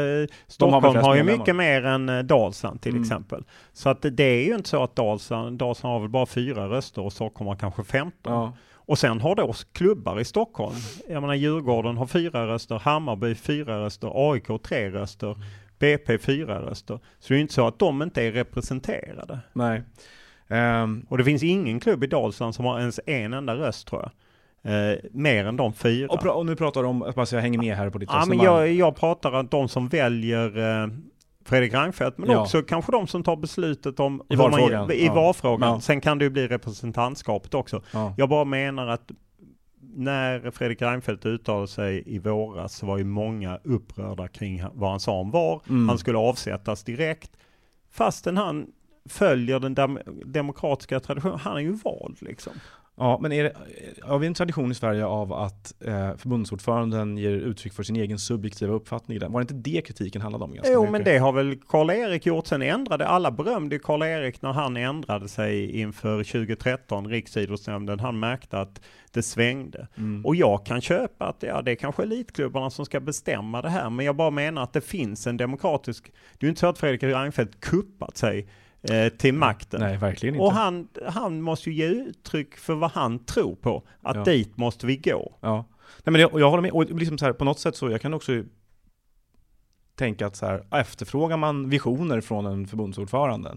Stockholm 0.46 0.84
har, 0.84 1.02
har 1.02 1.16
ju 1.16 1.22
mycket 1.22 1.56
mer 1.56 1.84
än 1.84 2.08
eh, 2.08 2.18
Dalsland 2.18 2.80
till 2.80 2.92
mm. 2.92 3.02
exempel. 3.02 3.44
Så 3.72 3.88
att 3.88 4.02
det 4.02 4.24
är 4.24 4.46
ju 4.46 4.54
inte 4.54 4.68
så 4.68 4.82
att 4.82 4.96
Dalsland, 4.96 5.58
Dalsland 5.58 5.92
har 5.92 6.00
väl 6.00 6.10
bara 6.10 6.26
fyra 6.26 6.68
röster 6.68 7.02
och 7.02 7.12
Stockholm 7.12 7.48
har 7.48 7.56
kanske 7.56 7.84
15. 7.84 8.32
Ja. 8.32 8.52
Och 8.86 8.98
sen 8.98 9.20
har 9.20 9.34
då 9.34 9.54
klubbar 9.72 10.20
i 10.20 10.24
Stockholm, 10.24 10.76
jag 11.08 11.20
menar 11.20 11.34
Djurgården 11.34 11.96
har 11.96 12.06
fyra 12.06 12.46
röster, 12.46 12.78
Hammarby 12.78 13.34
fyra 13.34 13.84
röster, 13.84 14.32
AIK 14.32 14.62
tre 14.62 14.90
röster. 14.90 15.36
BP 15.78 16.18
fyra 16.18 16.62
röster. 16.62 16.98
Så 17.18 17.32
det 17.32 17.38
är 17.38 17.40
inte 17.40 17.54
så 17.54 17.66
att 17.66 17.78
de 17.78 18.02
inte 18.02 18.22
är 18.22 18.32
representerade. 18.32 19.38
Nej. 19.52 19.82
Um, 20.48 21.06
och 21.08 21.18
det 21.18 21.24
finns 21.24 21.42
ingen 21.42 21.80
klubb 21.80 22.04
i 22.04 22.06
Dalsland 22.06 22.54
som 22.54 22.64
har 22.64 22.78
ens 22.80 23.00
en 23.06 23.32
enda 23.32 23.54
röst 23.54 23.88
tror 23.88 24.02
jag. 24.02 24.10
Eh, 24.66 24.98
mer 25.10 25.44
än 25.44 25.56
de 25.56 25.72
fyra. 25.72 26.08
Och, 26.08 26.26
och 26.26 26.46
nu 26.46 26.56
pratar 26.56 26.82
du 26.82 26.88
om, 26.88 27.12
bara 27.16 27.26
så 27.26 27.34
jag 27.36 27.42
hänger 27.42 27.58
med 27.58 27.76
här 27.76 27.90
på 27.90 27.98
ditt 27.98 28.08
ja, 28.12 28.24
men 28.28 28.38
jag, 28.38 28.72
jag 28.72 28.96
pratar 28.96 29.32
om 29.32 29.46
de 29.46 29.68
som 29.68 29.88
väljer 29.88 30.82
eh, 30.82 30.88
Fredrik 31.44 31.74
Reinfeldt, 31.74 32.18
men 32.18 32.30
ja. 32.30 32.42
också 32.42 32.62
kanske 32.62 32.92
de 32.92 33.06
som 33.06 33.22
tar 33.22 33.36
beslutet 33.36 34.00
om 34.00 34.22
i 34.28 34.36
varfrågan. 34.36 34.90
I 34.92 35.08
varfrågan. 35.08 35.72
Ja. 35.72 35.80
Sen 35.80 36.00
kan 36.00 36.18
det 36.18 36.24
ju 36.24 36.30
bli 36.30 36.48
representantskapet 36.48 37.54
också. 37.54 37.82
Ja. 37.92 38.14
Jag 38.16 38.28
bara 38.28 38.44
menar 38.44 38.86
att 38.86 39.10
när 39.94 40.50
Fredrik 40.50 40.82
Reinfeldt 40.82 41.26
uttalade 41.26 41.68
sig 41.68 42.02
i 42.06 42.18
våras 42.18 42.74
så 42.74 42.86
var 42.86 42.98
ju 42.98 43.04
många 43.04 43.58
upprörda 43.64 44.28
kring 44.28 44.64
vad 44.72 44.90
han 44.90 45.00
sa 45.00 45.12
om 45.12 45.30
VAR. 45.30 45.60
Mm. 45.68 45.88
Han 45.88 45.98
skulle 45.98 46.18
avsättas 46.18 46.84
direkt. 46.84 47.30
Fastän 47.90 48.36
han 48.36 48.66
följer 49.08 49.60
den 49.60 49.74
dem 49.74 49.98
demokratiska 50.24 51.00
traditionen. 51.00 51.38
Han 51.38 51.56
är 51.56 51.60
ju 51.60 51.72
vald 51.72 52.16
liksom. 52.20 52.52
Ja, 52.98 53.18
men 53.22 53.32
är 53.32 53.44
det, 53.44 53.52
har 54.02 54.18
vi 54.18 54.26
en 54.26 54.34
tradition 54.34 54.70
i 54.70 54.74
Sverige 54.74 55.06
av 55.06 55.32
att 55.32 55.74
eh, 55.80 56.16
förbundsordföranden 56.16 57.18
ger 57.18 57.30
uttryck 57.30 57.72
för 57.72 57.82
sin 57.82 57.96
egen 57.96 58.18
subjektiva 58.18 58.74
uppfattning? 58.74 59.18
Var 59.20 59.40
det 59.40 59.42
inte 59.42 59.70
det 59.70 59.80
kritiken 59.80 60.22
handlade 60.22 60.44
om? 60.44 60.54
Jo, 60.64 60.80
mycket? 60.80 60.92
men 60.92 61.04
det 61.04 61.18
har 61.18 61.32
väl 61.32 61.56
Karl-Erik 61.68 62.26
gjort. 62.26 62.46
Sen 62.46 62.62
ändrade, 62.62 63.06
alla 63.06 63.30
berömde 63.30 63.78
Karl-Erik 63.78 64.42
när 64.42 64.52
han 64.52 64.76
ändrade 64.76 65.28
sig 65.28 65.80
inför 65.80 66.24
2013, 66.24 67.08
Riksidrottsnämnden. 67.08 68.00
Han 68.00 68.18
märkte 68.18 68.58
att 68.58 68.80
det 69.10 69.22
svängde. 69.22 69.88
Mm. 69.96 70.26
Och 70.26 70.36
jag 70.36 70.66
kan 70.66 70.80
köpa 70.80 71.26
att 71.26 71.42
ja, 71.42 71.62
det 71.62 71.70
är 71.70 71.74
kanske 71.74 72.02
elitklubbarna 72.02 72.70
som 72.70 72.84
ska 72.84 73.00
bestämma 73.00 73.62
det 73.62 73.70
här, 73.70 73.90
men 73.90 74.06
jag 74.06 74.16
bara 74.16 74.30
menar 74.30 74.62
att 74.62 74.72
det 74.72 74.80
finns 74.80 75.26
en 75.26 75.36
demokratisk... 75.36 76.12
Det 76.38 76.44
är 76.44 76.46
ju 76.46 76.48
inte 76.48 76.60
så 76.60 76.66
att 76.66 76.78
Fredrik 76.78 77.02
Reinfeldt 77.02 77.60
kuppat 77.60 78.16
sig 78.16 78.48
eh, 78.90 79.08
till 79.08 79.34
makten. 79.34 79.80
Nej, 79.80 79.96
verkligen 79.96 80.34
inte. 80.34 80.44
Och 80.44 80.52
han, 80.52 80.88
han 81.08 81.42
måste 81.42 81.70
ju 81.70 81.76
ge 81.76 81.86
uttryck 81.86 82.56
för 82.56 82.74
vad 82.74 82.90
han 82.90 83.18
tror 83.18 83.54
på. 83.54 83.82
Att 84.02 84.16
ja. 84.16 84.24
dit 84.24 84.56
måste 84.56 84.86
vi 84.86 84.96
gå. 84.96 85.38
Ja. 85.40 85.64
Nej, 86.04 86.12
men 86.12 86.20
jag, 86.20 86.40
jag 86.40 86.50
håller 86.50 86.62
med. 86.62 86.70
Och 86.70 86.84
liksom 86.84 87.18
så 87.18 87.24
här, 87.24 87.32
på 87.32 87.44
något 87.44 87.58
sätt 87.58 87.76
så, 87.76 87.90
jag 87.90 88.00
kan 88.00 88.14
också 88.14 88.32
tänka 89.94 90.26
att 90.26 90.36
så 90.36 90.46
här, 90.46 90.66
efterfrågar 90.70 91.36
man 91.36 91.68
visioner 91.68 92.20
från 92.20 92.46
en 92.46 92.66
förbundsordförande 92.66 93.56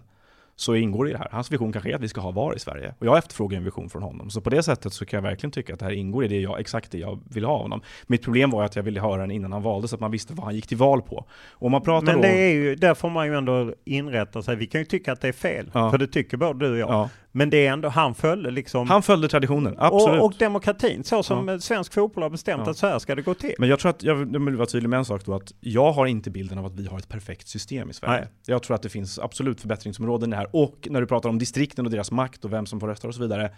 så 0.60 0.74
ingår 0.74 1.04
det 1.04 1.10
i 1.10 1.12
det 1.12 1.18
här. 1.18 1.28
Hans 1.32 1.52
vision 1.52 1.72
kanske 1.72 1.90
är 1.90 1.94
att 1.94 2.00
vi 2.00 2.08
ska 2.08 2.20
ha 2.20 2.30
VAR 2.30 2.56
i 2.56 2.58
Sverige. 2.58 2.94
Och 2.98 3.06
jag 3.06 3.18
efterfrågar 3.18 3.58
en 3.58 3.64
vision 3.64 3.90
från 3.90 4.02
honom. 4.02 4.30
Så 4.30 4.40
på 4.40 4.50
det 4.50 4.62
sättet 4.62 4.92
så 4.92 5.06
kan 5.06 5.16
jag 5.16 5.22
verkligen 5.22 5.50
tycka 5.50 5.72
att 5.72 5.78
det 5.78 5.84
här 5.84 5.92
ingår 5.92 6.24
i 6.24 6.28
det 6.28 6.40
jag, 6.40 6.60
exakt 6.60 6.90
det 6.90 6.98
jag 6.98 7.20
vill 7.30 7.44
ha 7.44 7.58
honom. 7.58 7.80
Mitt 8.06 8.22
problem 8.22 8.50
var 8.50 8.64
att 8.64 8.76
jag 8.76 8.82
ville 8.82 9.00
höra 9.00 9.20
den 9.20 9.30
innan 9.30 9.52
han 9.52 9.62
valdes, 9.62 9.90
så 9.90 9.96
att 9.96 10.00
man 10.00 10.10
visste 10.10 10.34
vad 10.34 10.44
han 10.44 10.54
gick 10.54 10.66
till 10.66 10.76
val 10.76 11.02
på. 11.02 11.24
Och 11.50 11.70
man 11.70 11.82
pratar 11.82 12.12
Men 12.12 12.20
det 12.20 12.28
är 12.28 12.52
ju, 12.52 12.74
där 12.74 12.94
får 12.94 13.10
man 13.10 13.26
ju 13.26 13.36
ändå 13.36 13.74
inrätta 13.84 14.42
sig. 14.42 14.56
Vi 14.56 14.66
kan 14.66 14.80
ju 14.80 14.84
tycka 14.84 15.12
att 15.12 15.20
det 15.20 15.28
är 15.28 15.32
fel, 15.32 15.70
ja. 15.74 15.90
för 15.90 15.98
det 15.98 16.06
tycker 16.06 16.36
både 16.36 16.66
du 16.66 16.72
och 16.72 16.78
jag. 16.78 16.90
Ja. 16.90 17.10
Men 17.32 17.50
det 17.50 17.66
är 17.66 17.72
ändå, 17.72 17.88
han 17.88 18.14
följde 18.14 18.50
liksom... 18.50 18.88
Han 18.88 19.02
följde 19.02 19.28
traditionen, 19.28 19.74
absolut. 19.78 20.20
Och, 20.20 20.26
och 20.26 20.34
demokratin, 20.38 21.04
så 21.04 21.22
som 21.22 21.48
ja. 21.48 21.58
svensk 21.58 21.92
fotboll 21.92 22.22
har 22.22 22.30
bestämt 22.30 22.62
ja. 22.64 22.70
att 22.70 22.76
så 22.76 22.86
här 22.86 22.98
ska 22.98 23.14
det 23.14 23.22
gå 23.22 23.34
till. 23.34 23.54
Men 23.58 23.68
jag 23.68 23.78
tror 23.78 23.90
att, 23.90 24.02
jag 24.02 24.14
vill 24.14 24.56
vara 24.56 24.66
tydlig 24.66 24.88
med 24.88 24.98
en 24.98 25.04
sak 25.04 25.24
då, 25.24 25.34
att 25.34 25.52
jag 25.60 25.92
har 25.92 26.06
inte 26.06 26.30
bilden 26.30 26.58
av 26.58 26.66
att 26.66 26.74
vi 26.74 26.86
har 26.86 26.98
ett 26.98 27.08
perfekt 27.08 27.48
system 27.48 27.90
i 27.90 27.92
Sverige. 27.92 28.20
Nej. 28.20 28.28
Jag 28.46 28.62
tror 28.62 28.74
att 28.74 28.82
det 28.82 28.88
finns 28.88 29.18
absolut 29.18 29.60
förbättringsområden 29.60 30.28
i 30.28 30.30
det 30.30 30.36
här. 30.36 30.56
Och 30.56 30.88
när 30.90 31.00
du 31.00 31.06
pratar 31.06 31.28
om 31.28 31.38
distrikten 31.38 31.84
och 31.84 31.90
deras 31.90 32.10
makt 32.10 32.44
och 32.44 32.52
vem 32.52 32.66
som 32.66 32.80
får 32.80 32.88
rösta 32.88 33.08
och 33.08 33.14
så 33.14 33.20
vidare. 33.20 33.50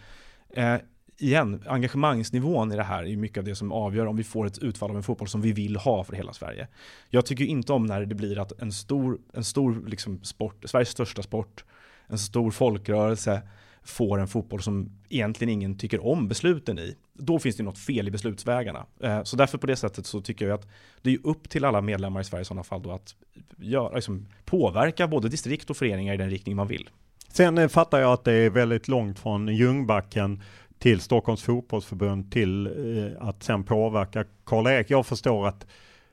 Eh, 0.57 0.77
igen, 1.19 1.63
engagemangsnivån 1.67 2.73
i 2.73 2.77
det 2.77 2.83
här 2.83 3.05
är 3.05 3.17
mycket 3.17 3.39
av 3.39 3.45
det 3.45 3.55
som 3.55 3.73
avgör 3.73 4.07
om 4.07 4.17
vi 4.17 4.25
får 4.25 4.47
ett 4.47 4.59
utfall 4.59 4.91
av 4.91 4.97
en 4.97 5.03
fotboll 5.03 5.29
som 5.29 5.41
vi 5.41 5.53
vill 5.53 5.77
ha 5.77 6.05
för 6.05 6.13
hela 6.13 6.33
Sverige. 6.33 6.69
Jag 7.11 7.27
tycker 7.27 7.45
inte 7.45 7.73
om 7.73 7.87
när 7.87 8.05
det 8.05 8.15
blir 8.15 8.39
att 8.39 8.63
en 8.63 8.73
stor, 8.73 9.19
en 9.33 9.45
stor 9.45 9.85
liksom 9.87 10.25
sport, 10.25 10.65
Sveriges 10.65 10.89
största 10.89 11.23
sport, 11.23 11.65
en 12.07 12.19
stor 12.19 12.51
folkrörelse 12.51 13.43
får 13.85 14.19
en 14.21 14.29
fotboll 14.29 14.63
som 14.63 14.91
egentligen 15.09 15.53
ingen 15.53 15.79
tycker 15.79 16.07
om 16.07 16.29
besluten 16.29 16.79
i. 16.79 16.97
Då 17.13 17.39
finns 17.39 17.57
det 17.57 17.63
något 17.63 17.79
fel 17.79 18.09
i 18.09 18.11
beslutsvägarna. 18.11 18.87
Eh, 19.01 19.23
så 19.23 19.37
därför 19.37 19.59
på 19.59 19.67
det 19.67 19.77
sättet 19.77 20.07
så 20.07 20.21
tycker 20.21 20.47
jag 20.47 20.55
att 20.55 20.69
det 21.03 21.15
är 21.15 21.19
upp 21.25 21.49
till 21.49 21.65
alla 21.65 21.81
medlemmar 21.81 22.21
i 22.21 22.25
Sverige 22.25 22.43
i 22.43 22.45
sådana 22.45 22.65
fall 22.65 22.83
då 22.83 22.91
att 22.91 23.15
göra, 23.57 23.95
liksom, 23.95 24.27
påverka 24.45 25.09
både 25.09 25.29
distrikt 25.29 25.71
och 25.71 25.77
föreningar 25.77 26.15
i 26.15 26.17
den 26.17 26.31
riktning 26.31 26.57
man 26.57 26.67
vill. 26.67 26.89
Sen 27.29 27.59
eh, 27.59 27.69
fattar 27.69 28.01
jag 28.01 28.13
att 28.13 28.25
det 28.25 28.33
är 28.33 28.51
väldigt 28.51 28.89
långt 28.89 29.19
från 29.19 29.49
Ljungbacken 29.49 30.43
till 30.79 31.01
Stockholms 31.01 31.43
fotbollsförbund 31.43 32.33
till 32.33 32.67
eh, 32.67 33.29
att 33.29 33.43
sen 33.43 33.65
påverka 33.65 34.25
Karl-Erik. 34.45 34.91
Jag 34.91 35.07
förstår 35.07 35.47
att 35.47 35.67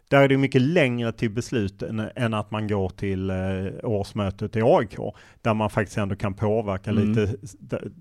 där 0.10 0.22
är 0.22 0.28
det 0.28 0.38
mycket 0.38 0.62
längre 0.62 1.12
till 1.12 1.30
beslut 1.30 1.82
än, 1.82 2.10
än 2.16 2.34
att 2.34 2.52
man 2.52 2.68
går 2.68 2.90
till 2.90 3.30
eh, 3.30 3.36
årsmötet 3.84 4.56
i 4.56 4.62
AIK, 4.64 4.98
där 5.42 5.54
man 5.54 5.70
faktiskt 5.70 5.98
ändå 5.98 6.16
kan 6.16 6.34
påverka 6.34 6.90
mm. 6.90 7.14
lite, 7.14 7.38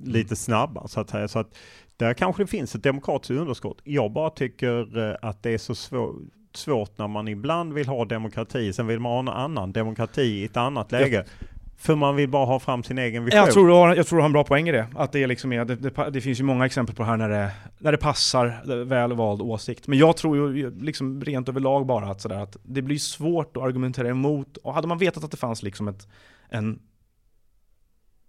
lite 0.05 0.37
snabbare 0.37 0.89
så 0.89 1.01
att 1.01 1.11
säga. 1.11 1.29
Så 1.29 1.39
att 1.39 1.57
där 1.97 2.15
kanske 2.15 2.43
det 2.43 2.47
finns 2.47 2.75
ett 2.75 2.83
demokratiskt 2.83 3.31
underskott. 3.31 3.79
Jag 3.85 4.13
bara 4.13 4.31
tycker 4.31 4.99
eh, 4.99 5.17
att 5.23 5.43
det 5.43 5.51
är 5.51 5.59
så 5.59 5.75
svårt 5.75 6.17
svårt 6.55 6.99
när 6.99 7.09
man 7.09 7.29
ibland 7.29 7.73
vill 7.73 7.89
ha 7.89 8.05
demokrati, 8.05 8.73
sen 8.73 8.87
vill 8.87 9.01
man 9.01 9.13
ha 9.13 9.19
en 9.19 9.29
annan 9.29 9.73
demokrati 9.73 10.23
i 10.23 10.45
ett 10.45 10.57
annat 10.57 10.93
läge. 10.93 11.25
För 11.81 11.95
man 11.95 12.17
vill 12.17 12.29
bara 12.29 12.47
ha 12.47 12.59
fram 12.59 12.83
sin 12.83 12.99
egen 12.99 13.25
vision. 13.25 13.39
Jag 13.39 13.53
tror 13.53 13.67
du 13.67 13.73
har, 13.73 13.97
jag 13.97 14.07
tror 14.07 14.17
du 14.17 14.23
har 14.23 14.27
en 14.29 14.33
bra 14.33 14.45
poäng 14.45 14.69
i 14.69 14.73
det. 14.73 14.87
Att 14.95 15.13
det, 15.13 15.27
liksom 15.27 15.53
är, 15.53 15.65
det, 15.65 15.77
det, 15.77 16.11
det, 16.11 16.21
finns 16.21 16.41
ju 16.41 16.45
många 16.45 16.67
exempel 16.67 16.95
på 16.95 17.03
det 17.03 17.09
här 17.09 17.17
när 17.17 17.29
det, 17.29 17.51
när 17.79 17.93
det 17.93 17.99
passar 17.99 18.85
väl 18.85 19.13
vald 19.13 19.43
åsikt. 19.43 19.87
Men 19.87 19.99
jag 19.99 20.17
tror 20.17 20.57
ju 20.57 20.81
liksom 20.81 21.25
rent 21.25 21.49
överlag 21.49 21.87
bara 21.87 22.07
att, 22.07 22.21
sådär, 22.21 22.43
att 22.43 22.57
det 22.63 22.83
blir 22.83 22.99
svårt 22.99 23.57
att 23.57 23.63
argumentera 23.63 24.09
emot. 24.09 24.57
Och 24.57 24.75
hade 24.75 24.89
man 24.89 24.99
vetat 24.99 25.25
att 25.25 25.31
det 25.31 25.37
fanns 25.37 25.63
liksom 25.63 25.89
ett, 25.89 26.09
en 26.49 26.81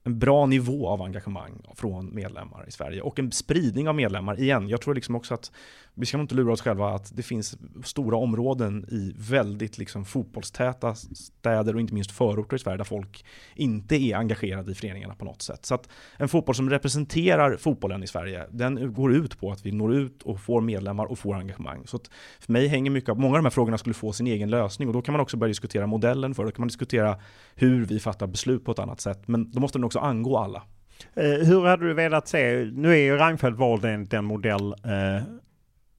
en 0.03 0.19
bra 0.19 0.45
nivå 0.45 0.87
av 0.87 1.01
engagemang 1.01 1.61
från 1.75 2.15
medlemmar 2.15 2.65
i 2.67 2.71
Sverige 2.71 3.01
och 3.01 3.19
en 3.19 3.31
spridning 3.31 3.89
av 3.89 3.95
medlemmar 3.95 4.39
igen. 4.39 4.69
Jag 4.69 4.81
tror 4.81 4.95
liksom 4.95 5.15
också 5.15 5.33
att 5.33 5.51
vi 5.99 6.05
ska 6.05 6.19
inte 6.19 6.35
lura 6.35 6.53
oss 6.53 6.61
själva 6.61 6.89
att 6.89 7.15
det 7.15 7.23
finns 7.23 7.57
stora 7.83 8.17
områden 8.17 8.85
i 8.91 9.13
väldigt 9.17 9.77
liksom 9.77 10.05
fotbollstäta 10.05 10.95
städer 10.95 11.75
och 11.75 11.81
inte 11.81 11.93
minst 11.93 12.11
förorter 12.11 12.55
i 12.55 12.59
Sverige 12.59 12.77
där 12.77 12.83
folk 12.83 13.25
inte 13.55 13.95
är 13.95 14.15
engagerade 14.15 14.71
i 14.71 14.75
föreningarna 14.75 15.15
på 15.15 15.25
något 15.25 15.41
sätt. 15.41 15.65
Så 15.65 15.75
att 15.75 15.89
en 16.17 16.29
fotboll 16.29 16.55
som 16.55 16.69
representerar 16.69 17.57
fotbollen 17.57 18.03
i 18.03 18.07
Sverige, 18.07 18.45
den 18.51 18.93
går 18.93 19.13
ut 19.13 19.39
på 19.39 19.51
att 19.51 19.65
vi 19.65 19.71
når 19.71 19.95
ut 19.95 20.23
och 20.23 20.39
får 20.39 20.61
medlemmar 20.61 21.05
och 21.05 21.19
får 21.19 21.35
engagemang. 21.35 21.87
Så 21.87 21.97
att 21.97 22.09
för 22.39 22.53
mig 22.53 22.67
hänger 22.67 22.91
mycket 22.91 23.09
av, 23.09 23.19
många 23.19 23.33
av 23.33 23.39
de 23.39 23.45
här 23.45 23.51
frågorna 23.51 23.77
skulle 23.77 23.93
få 23.93 24.13
sin 24.13 24.27
egen 24.27 24.49
lösning 24.49 24.87
och 24.87 24.93
då 24.93 25.01
kan 25.01 25.11
man 25.11 25.21
också 25.21 25.37
börja 25.37 25.49
diskutera 25.49 25.87
modellen 25.87 26.35
för, 26.35 26.45
då 26.45 26.51
kan 26.51 26.61
man 26.61 26.67
diskutera 26.67 27.19
hur 27.55 27.85
vi 27.85 27.99
fattar 27.99 28.27
beslut 28.27 28.65
på 28.65 28.71
ett 28.71 28.79
annat 28.79 29.01
sätt. 29.01 29.27
Men 29.27 29.51
då 29.51 29.59
måste 29.59 29.77
den 29.77 29.83
också 29.83 29.99
angå 29.99 30.37
alla. 30.37 30.63
Eh, 31.13 31.47
hur 31.47 31.65
hade 31.65 31.87
du 31.87 31.93
velat 31.93 32.27
se, 32.27 32.69
nu 32.73 32.91
är 32.91 32.97
ju 32.97 33.17
Reinfeldt 33.17 33.59
vald 33.59 33.85
enligt 33.85 34.11
den 34.11 34.25
modell 34.25 34.73
eh, 34.83 35.23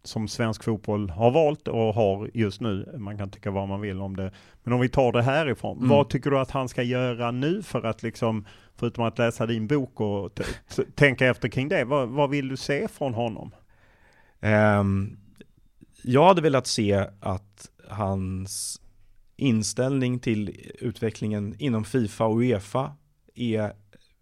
som 0.03 0.29
svensk 0.29 0.65
fotboll 0.65 1.11
har 1.11 1.31
valt 1.31 1.69
och 1.69 1.95
har 1.95 2.31
just 2.35 2.61
nu. 2.61 2.95
Man 2.99 3.19
kan 3.19 3.31
tycka 3.31 3.51
vad 3.51 3.69
man 3.69 3.81
vill 3.81 4.01
om 4.01 4.17
det. 4.17 4.33
Men 4.63 4.73
om 4.73 4.81
vi 4.81 4.89
tar 4.89 5.13
det 5.13 5.23
härifrån. 5.23 5.77
Mm. 5.77 5.89
Vad 5.89 6.09
tycker 6.09 6.31
du 6.31 6.39
att 6.39 6.51
han 6.51 6.69
ska 6.69 6.83
göra 6.83 7.31
nu 7.31 7.63
för 7.63 7.83
att 7.83 8.03
liksom, 8.03 8.47
förutom 8.77 9.05
att 9.05 9.19
läsa 9.19 9.47
din 9.47 9.67
bok 9.67 10.01
och 10.01 10.41
tänka 10.95 11.27
efter 11.27 11.49
kring 11.49 11.69
det, 11.69 11.85
vad, 11.85 12.09
vad, 12.09 12.31
vill 12.31 12.49
du 12.49 12.57
se 12.57 12.89
från 12.89 13.15
honom? 13.15 13.55
Um, 14.41 15.19
jag 16.03 16.27
hade 16.27 16.43
velat 16.43 16.67
se 16.67 17.07
att 17.21 17.71
hans 17.89 18.81
inställning 19.37 20.19
till 20.19 20.71
utvecklingen 20.79 21.55
inom 21.59 21.85
Fifa 21.85 22.25
och 22.25 22.39
Uefa 22.39 22.97
är 23.35 23.73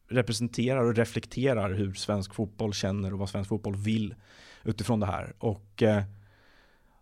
representerar 0.09 0.85
och 0.85 0.97
reflekterar 0.97 1.71
hur 1.71 1.95
svensk 1.95 2.35
fotboll 2.35 2.73
känner 2.73 3.13
och 3.13 3.19
vad 3.19 3.29
svensk 3.29 3.49
fotboll 3.49 3.77
vill 3.77 4.15
utifrån 4.65 5.01
det 5.01 5.07
här. 5.07 5.35
Och 5.39 5.83
eh, 5.83 6.03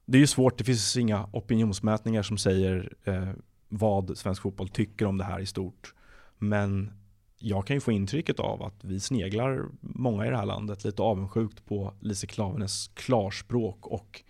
det 0.04 0.18
är 0.18 0.20
ju 0.20 0.26
svårt, 0.26 0.58
det 0.58 0.64
finns 0.64 0.96
inga 0.96 1.28
opinionsmätningar 1.32 2.22
som 2.22 2.38
säger 2.38 2.92
eh, 3.04 3.30
vad 3.68 4.18
svensk 4.18 4.42
fotboll 4.42 4.68
tycker 4.68 5.06
om 5.06 5.18
det 5.18 5.24
här 5.24 5.40
i 5.40 5.46
stort. 5.46 5.94
Men 6.38 6.92
jag 7.38 7.66
kan 7.66 7.76
ju 7.76 7.80
få 7.80 7.92
intrycket 7.92 8.40
av 8.40 8.62
att 8.62 8.84
vi 8.84 9.00
sneglar, 9.00 9.64
många 9.80 10.26
i 10.26 10.30
det 10.30 10.36
här 10.36 10.46
landet, 10.46 10.84
lite 10.84 11.02
avundsjukt 11.02 11.66
på 11.66 11.94
Lise 12.00 12.26
Klavenes 12.26 12.90
klarspråk 12.94 13.86
och 13.86 14.22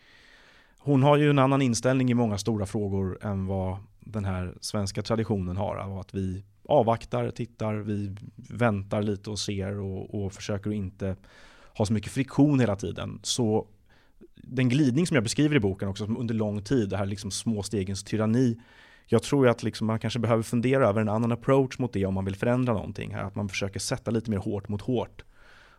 hon 0.79 1.03
har 1.03 1.17
ju 1.17 1.31
en 1.31 1.39
annan 1.39 1.63
inställning 1.63 2.11
i 2.11 2.15
många 2.15 2.39
stora 2.39 2.67
frågor 2.67 3.19
än 3.23 3.47
vad 3.47 3.77
den 4.01 4.25
här 4.25 4.55
svenska 4.61 5.03
traditionen 5.03 5.57
har. 5.57 5.77
Av 5.77 5.99
att 5.99 6.15
vi 6.15 6.45
avvaktar, 6.69 7.31
tittar, 7.31 7.75
vi 7.75 8.17
väntar 8.37 9.03
lite 9.03 9.31
och 9.31 9.39
ser 9.39 9.81
och, 9.81 10.25
och 10.25 10.33
försöker 10.33 10.71
att 10.71 10.77
inte 10.77 11.17
har 11.77 11.85
så 11.85 11.93
mycket 11.93 12.13
friktion 12.13 12.61
hela 12.61 12.77
tiden. 12.77 13.21
Så 13.23 13.67
den 14.35 14.69
glidning 14.69 15.07
som 15.07 15.15
jag 15.15 15.25
beskriver 15.25 15.57
i 15.57 15.61
boken 15.61 15.89
också, 15.89 16.05
som 16.05 16.17
under 16.17 16.35
lång 16.35 16.63
tid, 16.63 16.89
det 16.89 16.97
här 16.97 17.07
liksom 17.07 17.31
små 17.31 17.63
stegens 17.63 18.05
tyranni. 18.05 18.61
Jag 19.07 19.23
tror 19.23 19.49
att 19.49 19.63
liksom 19.63 19.87
man 19.87 19.99
kanske 19.99 20.19
behöver 20.19 20.43
fundera 20.43 20.89
över 20.89 21.01
en 21.01 21.09
annan 21.09 21.33
approach 21.33 21.79
mot 21.79 21.93
det 21.93 22.07
om 22.07 22.15
man 22.15 22.25
vill 22.25 22.37
förändra 22.37 22.73
någonting. 22.73 23.15
Här, 23.15 23.23
att 23.23 23.35
man 23.35 23.49
försöker 23.49 23.81
sätta 23.81 24.11
lite 24.11 24.31
mer 24.31 24.39
hårt 24.39 24.69
mot 24.69 24.83
hårt. 24.83 25.25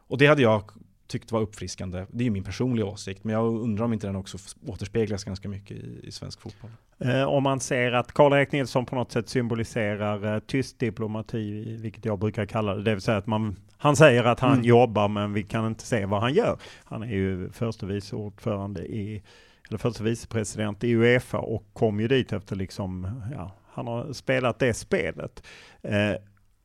Och 0.08 0.18
det 0.18 0.28
hade 0.28 0.42
jag 0.42 0.72
tyckt 1.08 1.32
var 1.32 1.42
uppfriskande. 1.42 2.06
Det 2.12 2.24
är 2.24 2.26
ju 2.26 2.32
min 2.32 2.44
personliga 2.44 2.86
åsikt, 2.86 3.24
men 3.24 3.34
jag 3.34 3.46
undrar 3.46 3.86
om 3.86 3.94
inte 3.94 4.08
den 4.08 4.16
också 4.16 4.38
återspeglas 4.66 5.24
ganska 5.24 5.50
mycket 5.50 5.78
i, 5.78 6.00
i 6.04 6.12
svensk 6.12 6.42
fotboll. 6.42 6.72
Eh, 7.00 7.24
om 7.24 7.44
man 7.44 7.60
ser 7.60 7.92
att 7.92 8.12
Karl-Erik 8.12 8.52
Nilsson 8.52 8.86
på 8.86 8.96
något 8.96 9.12
sätt 9.12 9.30
symboliserar 9.30 10.34
eh, 10.34 10.40
tyst 10.40 10.80
diplomati, 10.80 11.78
vilket 11.82 12.06
jag 12.06 12.20
brukar 12.20 12.46
kalla 12.46 12.76
det, 12.76 12.84
det 12.84 12.94
vill 12.94 13.02
säga 13.02 13.18
att 13.18 13.28
man, 13.28 13.56
han 13.78 13.96
säger 13.96 14.24
att 14.24 14.40
han 14.40 14.54
mm. 14.54 14.66
jobbar 14.66 15.08
men 15.08 15.34
vi 15.34 15.44
kan 15.44 15.68
inte 15.68 15.84
se 15.84 16.06
vad 16.06 16.22
han 16.22 16.34
gör. 16.34 16.58
Han 16.84 17.04
är 17.04 17.08
ju 17.08 17.50
förste 17.50 17.86
vice 17.86 18.16
ordförande 18.16 18.86
i, 18.86 19.24
eller 19.68 19.78
förste 19.78 20.04
vicepresident 20.04 20.84
i 20.84 20.96
Uefa 20.96 21.38
och 21.38 21.64
kom 21.74 22.00
ju 22.00 22.08
dit 22.08 22.34
efter 22.34 22.56
liksom, 22.56 23.22
ja, 23.36 23.52
han 23.78 23.88
har 23.88 24.14
spelat 24.14 24.60
det 24.60 24.74
spelet. 24.74 25.44
Eh, 25.82 26.14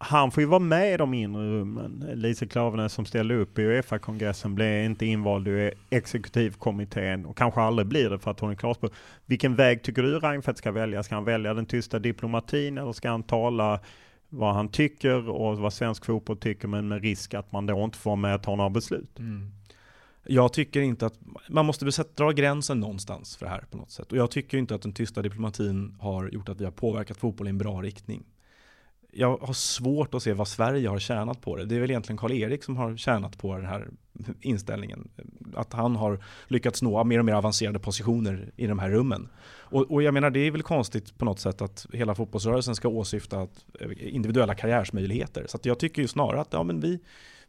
han 0.05 0.31
får 0.31 0.41
ju 0.41 0.47
vara 0.47 0.59
med 0.59 0.95
i 0.95 0.97
de 0.97 1.15
inre 1.15 1.43
rummen. 1.43 2.05
Lise 2.15 2.47
Klaveness 2.47 2.93
som 2.93 3.07
ställde 3.07 3.35
upp 3.35 3.59
i 3.59 3.63
Uefa-kongressen 3.63 4.55
blev 4.55 4.85
inte 4.85 5.07
invald 5.07 5.49
i 5.49 5.73
exekutivkommittén 5.91 7.27
och 7.27 7.37
kanske 7.37 7.61
aldrig 7.61 7.89
blir 7.89 8.11
det 8.11 8.19
för 8.19 8.31
att 8.31 8.41
hon 8.41 8.51
är 8.51 8.55
klarspråk. 8.55 8.93
Vilken 9.27 9.57
väg 9.57 9.83
tycker 9.83 10.03
du 10.03 10.19
Reinfeldt 10.19 10.59
ska 10.59 10.73
välja? 10.73 11.03
Ska 11.03 11.15
han 11.15 11.25
välja 11.25 11.55
den 11.55 11.67
tysta 11.67 11.99
diplomatin 11.99 12.79
eller 12.79 12.93
ska 12.93 13.11
han 13.11 13.23
tala 13.23 13.81
vad 14.29 14.55
han 14.55 14.69
tycker 14.69 15.29
och 15.29 15.59
vad 15.59 15.73
svensk 15.73 16.05
fotboll 16.05 16.37
tycker 16.37 16.69
men 16.69 16.89
med 16.89 17.03
risk 17.03 17.35
att 17.35 17.53
man 17.53 17.67
då 17.67 17.85
inte 17.85 17.99
får 17.99 18.17
med 18.17 18.35
att 18.35 18.43
ta 18.43 18.57
några 18.57 18.71
beslut? 18.71 19.19
Mm. 19.19 19.51
Jag 20.27 20.53
tycker 20.53 20.81
inte 20.81 21.07
att, 21.07 21.19
man 21.49 21.67
måste 21.67 22.05
dra 22.17 22.31
gränsen 22.31 22.81
någonstans 22.81 23.37
för 23.37 23.47
det 23.47 23.51
här 23.51 23.65
på 23.71 23.77
något 23.77 23.91
sätt. 23.91 24.13
Och 24.13 24.19
jag 24.19 24.31
tycker 24.31 24.59
inte 24.59 24.75
att 24.75 24.83
den 24.83 24.93
tysta 24.93 25.23
diplomatin 25.23 25.97
har 26.01 26.29
gjort 26.29 26.49
att 26.49 26.61
vi 26.61 26.65
har 26.65 26.73
påverkat 26.73 27.17
fotboll 27.17 27.47
i 27.47 27.51
en 27.51 27.59
bra 27.59 27.83
riktning 27.83 28.25
jag 29.15 29.37
har 29.37 29.53
svårt 29.53 30.15
att 30.15 30.23
se 30.23 30.33
vad 30.33 30.49
Sverige 30.49 30.89
har 30.89 30.99
tjänat 30.99 31.41
på 31.41 31.57
det. 31.57 31.65
Det 31.65 31.77
är 31.77 31.81
väl 31.81 31.91
egentligen 31.91 32.19
Karl-Erik 32.19 32.65
som 32.65 32.77
har 32.77 32.97
tjänat 32.97 33.39
på 33.39 33.57
den 33.57 33.67
här 33.67 33.89
inställningen. 34.41 35.09
Att 35.55 35.73
han 35.73 35.97
har 35.97 36.25
lyckats 36.49 36.83
nå 36.83 37.05
mer 37.05 37.19
och 37.19 37.25
mer 37.25 37.33
avancerade 37.33 37.79
positioner 37.79 38.51
i 38.57 38.67
de 38.67 38.79
här 38.79 38.91
rummen. 38.91 39.29
Och, 39.73 39.91
och 39.91 40.03
jag 40.03 40.15
menar, 40.15 40.31
det 40.31 40.41
är 40.41 40.51
väl 40.51 40.63
konstigt 40.63 41.19
på 41.19 41.25
något 41.25 41.41
sätt 41.41 41.63
att 41.63 41.87
hela 41.93 42.15
fotbollsrörelsen 42.15 42.75
ska 42.75 42.89
åsyfta 42.89 43.43
eh, 43.81 44.15
individuella 44.15 44.55
karriärsmöjligheter. 44.55 45.47
Så 45.49 45.59
jag 45.63 45.79
tycker 45.79 46.03
ju 46.03 46.09
snarare 46.09 46.41
att 46.41 46.53
ja, 46.53 46.63
men 46.63 46.81
vi, 46.81 47.01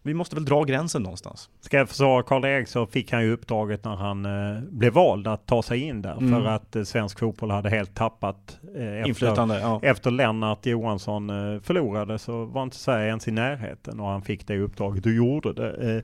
vi 0.03 0.13
måste 0.13 0.35
väl 0.35 0.45
dra 0.45 0.63
gränsen 0.63 1.03
någonstans. 1.03 1.49
Ska 1.61 1.77
jag 1.77 1.89
försvara 1.89 2.23
Karl-Erik 2.23 2.67
så 2.67 2.85
fick 2.85 3.11
han 3.11 3.23
ju 3.23 3.31
uppdraget 3.33 3.85
när 3.85 3.95
han 3.95 4.25
eh, 4.25 4.61
blev 4.61 4.93
vald 4.93 5.27
att 5.27 5.45
ta 5.45 5.63
sig 5.63 5.79
in 5.79 6.01
där. 6.01 6.17
Mm. 6.17 6.31
För 6.31 6.49
att 6.49 6.75
eh, 6.75 6.83
svensk 6.83 7.19
fotboll 7.19 7.51
hade 7.51 7.69
helt 7.69 7.95
tappat 7.95 8.59
eh, 8.75 9.07
Inflytande, 9.07 9.59
ja. 9.59 9.79
efter 9.83 10.11
Lennart 10.11 10.65
Johansson 10.65 11.29
eh, 11.29 11.61
förlorade 11.61 12.19
så 12.19 12.45
var 12.45 12.63
inte 12.63 12.77
Sverige 12.77 13.07
ens 13.07 13.27
i 13.27 13.31
närheten 13.31 13.99
och 13.99 14.07
han 14.07 14.21
fick 14.21 14.47
det 14.47 14.59
uppdraget 14.59 15.05
och 15.05 15.11
gjorde 15.11 15.53
det. 15.53 15.95
Eh, 15.95 16.03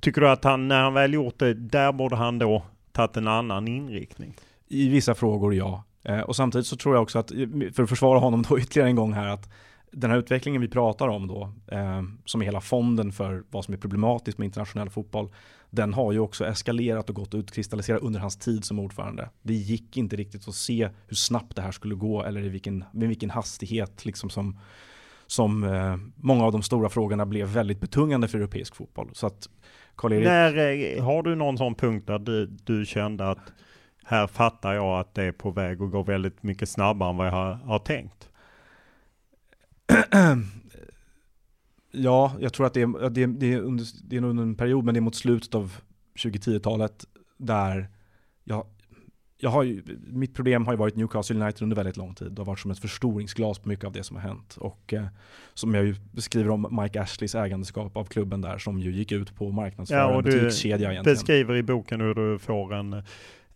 tycker 0.00 0.20
du 0.20 0.28
att 0.28 0.44
han, 0.44 0.68
när 0.68 0.82
han 0.82 0.94
väl 0.94 1.14
gjort 1.14 1.38
det, 1.38 1.54
där 1.54 1.92
borde 1.92 2.16
han 2.16 2.38
då 2.38 2.62
tagit 2.92 3.16
en 3.16 3.28
annan 3.28 3.68
inriktning? 3.68 4.34
I 4.68 4.88
vissa 4.88 5.14
frågor 5.14 5.54
ja. 5.54 5.84
Eh, 6.04 6.20
och 6.20 6.36
samtidigt 6.36 6.66
så 6.66 6.76
tror 6.76 6.94
jag 6.94 7.02
också 7.02 7.18
att, 7.18 7.32
för 7.74 7.82
att 7.82 7.88
försvara 7.88 8.18
honom 8.18 8.44
då 8.48 8.58
ytterligare 8.58 8.88
en 8.88 8.96
gång 8.96 9.12
här, 9.12 9.28
att 9.28 9.48
den 9.92 10.10
här 10.10 10.18
utvecklingen 10.18 10.60
vi 10.60 10.68
pratar 10.68 11.08
om 11.08 11.26
då, 11.26 11.52
eh, 11.66 12.02
som 12.24 12.40
är 12.40 12.44
hela 12.44 12.60
fonden 12.60 13.12
för 13.12 13.44
vad 13.50 13.64
som 13.64 13.74
är 13.74 13.78
problematiskt 13.78 14.38
med 14.38 14.46
internationell 14.46 14.90
fotboll, 14.90 15.30
den 15.70 15.94
har 15.94 16.12
ju 16.12 16.18
också 16.18 16.46
eskalerat 16.46 17.08
och 17.08 17.14
gått 17.14 17.34
och 17.34 17.38
utkristalliserat 17.38 18.02
under 18.02 18.20
hans 18.20 18.36
tid 18.36 18.64
som 18.64 18.78
ordförande. 18.78 19.30
Det 19.42 19.54
gick 19.54 19.96
inte 19.96 20.16
riktigt 20.16 20.48
att 20.48 20.54
se 20.54 20.88
hur 21.06 21.16
snabbt 21.16 21.56
det 21.56 21.62
här 21.62 21.72
skulle 21.72 21.94
gå 21.94 22.24
eller 22.24 22.44
i 22.44 22.48
vilken, 22.48 22.84
med 22.92 23.08
vilken 23.08 23.30
hastighet 23.30 24.04
liksom 24.04 24.30
som, 24.30 24.58
som 25.26 25.64
eh, 25.64 25.96
många 26.16 26.44
av 26.44 26.52
de 26.52 26.62
stora 26.62 26.88
frågorna 26.88 27.26
blev 27.26 27.48
väldigt 27.48 27.80
betungande 27.80 28.28
för 28.28 28.38
europeisk 28.38 28.74
fotboll. 28.76 29.10
Så 29.12 29.26
att 29.26 29.48
Karl-Erik... 29.96 30.24
När, 30.24 30.56
eh, 30.96 31.04
har 31.04 31.22
du 31.22 31.34
någon 31.34 31.58
sån 31.58 31.74
punkt 31.74 32.06
där 32.06 32.18
du, 32.18 32.46
du 32.46 32.86
kände 32.86 33.30
att 33.30 33.52
här 34.04 34.26
fattar 34.26 34.74
jag 34.74 35.00
att 35.00 35.14
det 35.14 35.22
är 35.22 35.32
på 35.32 35.50
väg 35.50 35.82
att 35.82 35.90
gå 35.90 36.02
väldigt 36.02 36.42
mycket 36.42 36.68
snabbare 36.68 37.10
än 37.10 37.16
vad 37.16 37.26
jag 37.26 37.32
har, 37.32 37.54
har 37.54 37.78
tänkt? 37.78 38.28
ja, 41.92 42.36
jag 42.40 42.52
tror 42.52 42.66
att 42.66 42.74
det 42.74 42.82
är, 42.82 43.10
det, 43.10 43.22
är, 43.22 43.26
det, 43.26 43.52
är 43.52 43.60
under, 43.60 43.86
det 44.04 44.16
är 44.16 44.24
under 44.24 44.42
en 44.42 44.54
period, 44.54 44.84
men 44.84 44.94
det 44.94 44.98
är 44.98 45.02
mot 45.02 45.14
slutet 45.14 45.54
av 45.54 45.76
2010-talet 46.14 47.04
där 47.36 47.88
jag, 48.44 48.66
jag 49.40 49.50
har 49.50 49.62
ju, 49.62 49.82
mitt 50.06 50.34
problem 50.34 50.66
har 50.66 50.72
ju 50.72 50.76
varit 50.76 50.96
Newcastle 50.96 51.36
United 51.36 51.62
under 51.62 51.76
väldigt 51.76 51.96
lång 51.96 52.14
tid. 52.14 52.32
Det 52.32 52.40
har 52.40 52.46
varit 52.46 52.58
som 52.58 52.70
ett 52.70 52.78
förstoringsglas 52.78 53.58
på 53.58 53.68
mycket 53.68 53.84
av 53.84 53.92
det 53.92 54.04
som 54.04 54.16
har 54.16 54.22
hänt. 54.22 54.56
Och 54.56 54.94
eh, 54.94 55.06
som 55.54 55.74
jag 55.74 55.84
ju 55.84 55.94
beskriver 56.12 56.50
om 56.50 56.80
Mike 56.82 57.00
Ashleys 57.00 57.34
ägandeskap 57.34 57.96
av 57.96 58.04
klubben 58.04 58.40
där 58.40 58.58
som 58.58 58.78
ju 58.78 58.92
gick 58.92 59.12
ut 59.12 59.34
på 59.34 59.50
marknadsföra 59.50 59.98
ja, 59.98 60.18
en 60.18 60.24
butikskedja 60.24 60.92
egentligen. 60.92 61.14
beskriver 61.14 61.56
i 61.56 61.62
boken 61.62 62.00
hur 62.00 62.14
du 62.14 62.38
får 62.38 62.74
en 62.74 63.02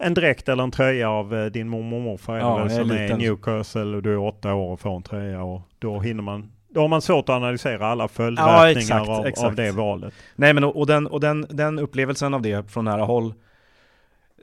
en 0.02 0.14
dräkt 0.14 0.48
eller 0.48 0.62
en 0.62 0.70
tröja 0.70 1.10
av 1.10 1.34
eh, 1.34 1.46
din 1.46 1.68
mormor 1.68 1.96
och 1.96 2.02
morfar 2.02 2.38
ja, 2.38 2.68
som 2.68 2.90
är 2.90 3.10
i 3.10 3.16
Newcastle 3.16 3.96
och 3.96 4.02
du 4.02 4.12
är 4.12 4.18
åtta 4.18 4.54
år 4.54 4.72
och 4.72 4.80
får 4.80 4.96
en 4.96 5.02
tröja 5.02 5.42
och 5.42 5.60
då 5.78 6.00
hinner 6.00 6.22
man 6.22 6.52
då 6.68 6.80
har 6.80 6.88
man 6.88 7.02
svårt 7.02 7.28
att 7.28 7.34
analysera 7.34 7.86
alla 7.86 8.08
följdverkningar 8.08 8.64
ja, 8.64 8.80
exakt, 8.80 9.08
av, 9.08 9.26
exakt. 9.26 9.46
av, 9.46 9.54
det 9.54 9.72
valet. 9.72 10.14
Nej 10.36 10.54
men 10.54 10.64
och, 10.64 10.76
och, 10.76 10.86
den, 10.86 11.06
och 11.06 11.20
den, 11.20 11.46
den 11.50 11.78
upplevelsen 11.78 12.34
av 12.34 12.42
det 12.42 12.70
från 12.70 12.84
nära 12.84 13.04
håll 13.04 13.34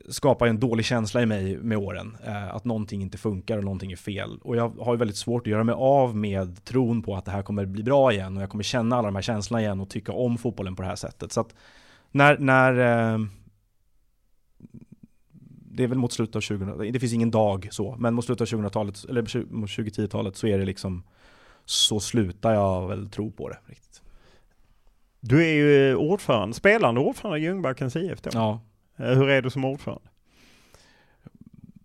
skapar 0.10 0.48
en 0.48 0.60
dålig 0.60 0.86
känsla 0.86 1.22
i 1.22 1.26
mig 1.26 1.58
med 1.58 1.78
åren. 1.78 2.18
Eh, 2.26 2.56
att 2.56 2.66
någonting 2.66 3.02
inte 3.02 3.18
funkar 3.18 3.58
och 3.58 3.64
någonting 3.64 3.92
är 3.92 3.96
fel. 3.96 4.40
Och 4.42 4.56
jag 4.56 4.70
har 4.80 4.94
ju 4.94 4.98
väldigt 4.98 5.18
svårt 5.18 5.42
att 5.42 5.52
göra 5.52 5.64
mig 5.64 5.76
av 5.78 6.16
med 6.16 6.66
tron 6.66 7.02
på 7.02 7.16
att 7.16 7.26
det 7.26 7.32
här 7.32 7.42
kommer 7.42 7.66
bli 7.66 7.84
bra 7.84 8.12
igen 8.12 8.38
och 8.38 8.44
jag 8.44 8.50
kommer 8.50 8.64
känna 8.64 8.98
alla 8.98 9.08
de 9.08 9.16
här 9.16 9.22
känslorna 9.22 9.62
igen 9.62 9.80
och 9.80 9.90
tycka 9.90 10.12
om 10.12 10.38
fotbollen 10.38 10.76
på 10.76 10.82
det 10.82 10.88
här 10.88 10.96
sättet. 10.96 11.32
Så 11.32 11.42
att 11.42 11.56
när, 12.12 12.38
när 12.38 12.74
eh, 13.14 13.20
det 15.72 15.84
är 15.84 15.88
väl 15.88 15.98
mot 15.98 16.14
slutet 16.14 16.36
av 16.36 16.42
2000 16.42 16.94
det 16.94 17.00
finns 17.00 17.14
ingen 17.14 17.32
dag 17.32 17.68
så, 17.72 17.96
men 18.00 18.14
mot 18.14 18.26
slutet 18.26 18.54
av 18.54 18.60
2000-talet, 18.60 19.06
eller 19.10 19.22
mot 19.54 19.70
2010-talet 19.70 20.36
så 20.36 20.48
är 20.48 20.58
det 20.58 20.66
liksom, 20.66 21.04
så 21.66 22.00
slutar 22.00 22.54
jag 22.54 22.88
väl 22.88 23.10
tro 23.10 23.32
på 23.32 23.50
det 23.50 23.58
riktigt. 23.66 24.02
Du 25.20 25.46
är 25.46 25.54
ju 25.54 25.96
ordförande, 25.96 26.56
spelande 26.56 27.02
ordförande 27.02 27.40
i 27.40 27.42
Ljungbackens 27.42 27.96
IF 27.96 28.22
då. 28.22 28.30
Ja. 28.34 28.62
Eh, 28.98 29.14
hur 29.14 29.30
är 29.30 29.42
du 29.42 29.50
som 29.50 29.66
ordförande? 29.66 30.09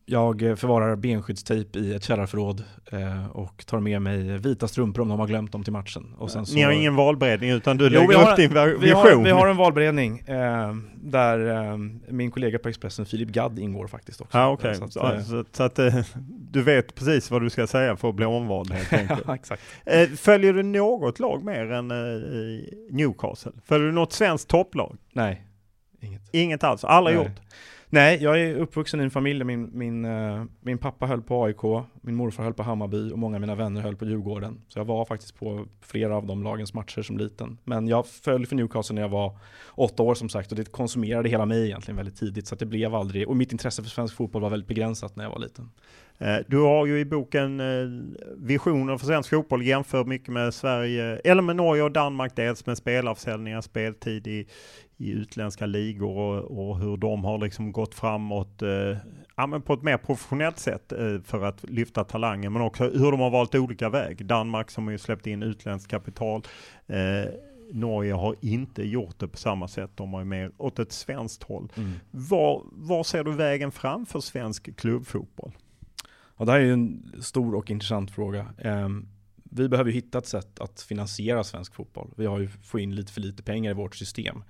Jag 0.06 0.40
förvarar 0.40 0.96
benskyddstejp 0.96 1.78
i 1.78 1.94
ett 1.94 2.04
källarförråd 2.04 2.64
eh, 2.92 3.26
och 3.26 3.66
tar 3.66 3.80
med 3.80 4.02
mig 4.02 4.38
vita 4.38 4.68
strumpor 4.68 5.02
om 5.02 5.08
de 5.08 5.20
har 5.20 5.26
glömt 5.26 5.52
dem 5.52 5.64
till 5.64 5.72
matchen. 5.72 6.14
Och 6.18 6.30
sen 6.30 6.46
så... 6.46 6.54
Ni 6.54 6.62
har 6.62 6.72
ingen 6.72 6.96
valberedning 6.96 7.50
utan 7.50 7.76
du 7.76 7.90
lägger 7.90 8.12
jo, 8.12 8.20
upp 8.20 8.36
din 8.36 8.48
vision? 8.48 8.80
Vi 8.80 8.90
har, 8.90 9.24
vi 9.24 9.30
har 9.30 9.46
en 9.46 9.56
valberedning 9.56 10.18
eh, 10.18 10.74
där 10.94 11.70
eh, 11.70 11.78
min 12.08 12.30
kollega 12.30 12.58
på 12.58 12.68
Expressen 12.68 13.06
Filip 13.06 13.28
Gadd 13.28 13.58
ingår 13.58 13.86
faktiskt 13.86 14.20
också. 14.20 14.38
Ah, 14.38 14.50
okay. 14.50 14.74
så, 14.74 14.84
att, 14.84 14.92
så, 14.92 15.22
så, 15.24 15.44
så 15.52 15.62
att 15.62 15.78
eh, 15.78 15.94
du 16.50 16.62
vet 16.62 16.94
precis 16.94 17.30
vad 17.30 17.42
du 17.42 17.50
ska 17.50 17.66
säga 17.66 17.96
för 17.96 18.08
att 18.08 18.14
bli 18.14 18.26
omvald 18.26 18.72
helt 18.72 18.92
enkelt. 19.00 19.22
ja, 19.26 19.34
exakt. 19.34 19.62
Eh, 19.84 20.08
följer 20.08 20.52
du 20.52 20.62
något 20.62 21.18
lag 21.18 21.44
mer 21.44 21.72
än 21.72 21.88
Newcastle? 22.90 23.52
Följer 23.64 23.86
du 23.86 23.92
något 23.92 24.12
svenskt 24.12 24.48
topplag? 24.48 24.96
Nej, 25.12 25.46
inget. 26.00 26.22
Inget 26.32 26.64
alls? 26.64 26.84
Aldrig 26.84 27.16
gjort? 27.16 27.40
Nej, 27.88 28.22
jag 28.22 28.40
är 28.40 28.56
uppvuxen 28.56 29.00
i 29.00 29.04
en 29.04 29.10
familj 29.10 29.38
där 29.38 29.44
min, 29.44 29.70
min, 29.72 30.04
eh, 30.04 30.44
min 30.60 30.78
pappa 30.78 31.06
höll 31.06 31.22
på 31.22 31.44
AIK, 31.44 31.62
min 32.00 32.14
morfar 32.14 32.44
höll 32.44 32.54
på 32.54 32.62
Hammarby 32.62 33.10
och 33.12 33.18
många 33.18 33.36
av 33.36 33.40
mina 33.40 33.54
vänner 33.54 33.80
höll 33.80 33.96
på 33.96 34.04
Djurgården. 34.04 34.60
Så 34.68 34.78
jag 34.78 34.84
var 34.84 35.04
faktiskt 35.04 35.38
på 35.38 35.66
flera 35.80 36.16
av 36.16 36.26
de 36.26 36.42
lagens 36.42 36.74
matcher 36.74 37.02
som 37.02 37.18
liten. 37.18 37.58
Men 37.64 37.88
jag 37.88 38.06
följde 38.06 38.48
för 38.48 38.56
Newcastle 38.56 38.94
när 38.94 39.02
jag 39.02 39.08
var 39.08 39.38
åtta 39.68 40.02
år 40.02 40.14
som 40.14 40.28
sagt 40.28 40.50
och 40.50 40.56
det 40.56 40.72
konsumerade 40.72 41.28
hela 41.28 41.46
mig 41.46 41.64
egentligen 41.64 41.96
väldigt 41.96 42.16
tidigt. 42.16 42.46
Så 42.46 42.54
det 42.54 42.66
blev 42.66 42.94
aldrig, 42.94 43.28
och 43.28 43.36
mitt 43.36 43.52
intresse 43.52 43.82
för 43.82 43.90
svensk 43.90 44.16
fotboll 44.16 44.42
var 44.42 44.50
väldigt 44.50 44.68
begränsat 44.68 45.16
när 45.16 45.24
jag 45.24 45.30
var 45.30 45.38
liten. 45.38 45.70
Eh, 46.24 46.38
du 46.46 46.58
har 46.58 46.86
ju 46.86 46.98
i 47.00 47.04
boken 47.04 47.62
visioner 48.36 48.98
för 48.98 49.06
svensk 49.06 49.30
fotboll, 49.30 49.62
jämför 49.62 50.04
mycket 50.04 50.28
med 50.28 50.54
Sverige, 50.54 51.16
eller 51.16 51.42
med 51.42 51.56
Norge 51.56 51.82
och 51.82 51.92
Danmark, 51.92 52.36
dels 52.36 52.66
med 52.66 52.78
spelarförsäljningar, 52.78 53.60
speltid 53.60 54.26
i, 54.26 54.46
i 54.96 55.10
utländska 55.10 55.66
ligor 55.66 56.18
och, 56.18 56.68
och, 56.68 56.78
hur 56.78 56.96
de 56.96 57.24
har 57.24 57.38
liksom 57.38 57.72
gått 57.72 57.94
framåt 57.94 58.62
eh, 58.62 58.96
ja, 59.36 59.46
men 59.46 59.62
på 59.62 59.72
ett 59.72 59.82
mer 59.82 59.96
professionellt 59.96 60.58
sätt 60.58 60.92
eh, 60.92 61.20
för 61.24 61.44
att 61.44 61.70
lyfta 61.70 62.04
talangen, 62.04 62.52
men 62.52 62.62
också 62.62 62.84
hur 62.84 63.10
de 63.10 63.20
har 63.20 63.30
valt 63.30 63.54
olika 63.54 63.88
väg. 63.88 64.26
Danmark 64.26 64.70
som 64.70 64.84
har 64.84 64.92
ju 64.92 64.98
släppt 64.98 65.26
in 65.26 65.42
utländskt 65.42 65.90
kapital. 65.90 66.42
Eh, 66.86 67.30
Norge 67.72 68.12
har 68.12 68.36
inte 68.40 68.82
gjort 68.82 69.18
det 69.18 69.28
på 69.28 69.36
samma 69.36 69.68
sätt. 69.68 69.90
De 69.94 70.14
har 70.14 70.24
mer 70.24 70.50
åt 70.56 70.78
ett 70.78 70.92
svenskt 70.92 71.42
håll. 71.42 71.72
Mm. 71.76 71.92
Var, 72.10 72.62
var 72.72 73.02
ser 73.02 73.24
du 73.24 73.32
vägen 73.32 73.72
fram 73.72 74.06
för 74.06 74.20
svensk 74.20 74.76
klubbfotboll? 74.76 75.52
Ja, 76.36 76.44
det 76.44 76.52
här 76.52 76.60
är 76.60 76.72
en 76.72 77.12
stor 77.20 77.54
och 77.54 77.70
intressant 77.70 78.10
fråga. 78.10 78.54
Ehm, 78.58 79.08
vi 79.34 79.68
behöver 79.68 79.90
hitta 79.90 80.18
ett 80.18 80.26
sätt 80.26 80.60
att 80.60 80.80
finansiera 80.80 81.44
svensk 81.44 81.74
fotboll. 81.74 82.14
Vi 82.16 82.26
har 82.26 82.40
ju 82.40 82.48
fått 82.48 82.80
in 82.80 82.94
lite 82.94 83.12
för 83.12 83.20
lite 83.20 83.42
pengar 83.42 83.70
i 83.70 83.74
vårt 83.74 83.96
system 83.96 84.42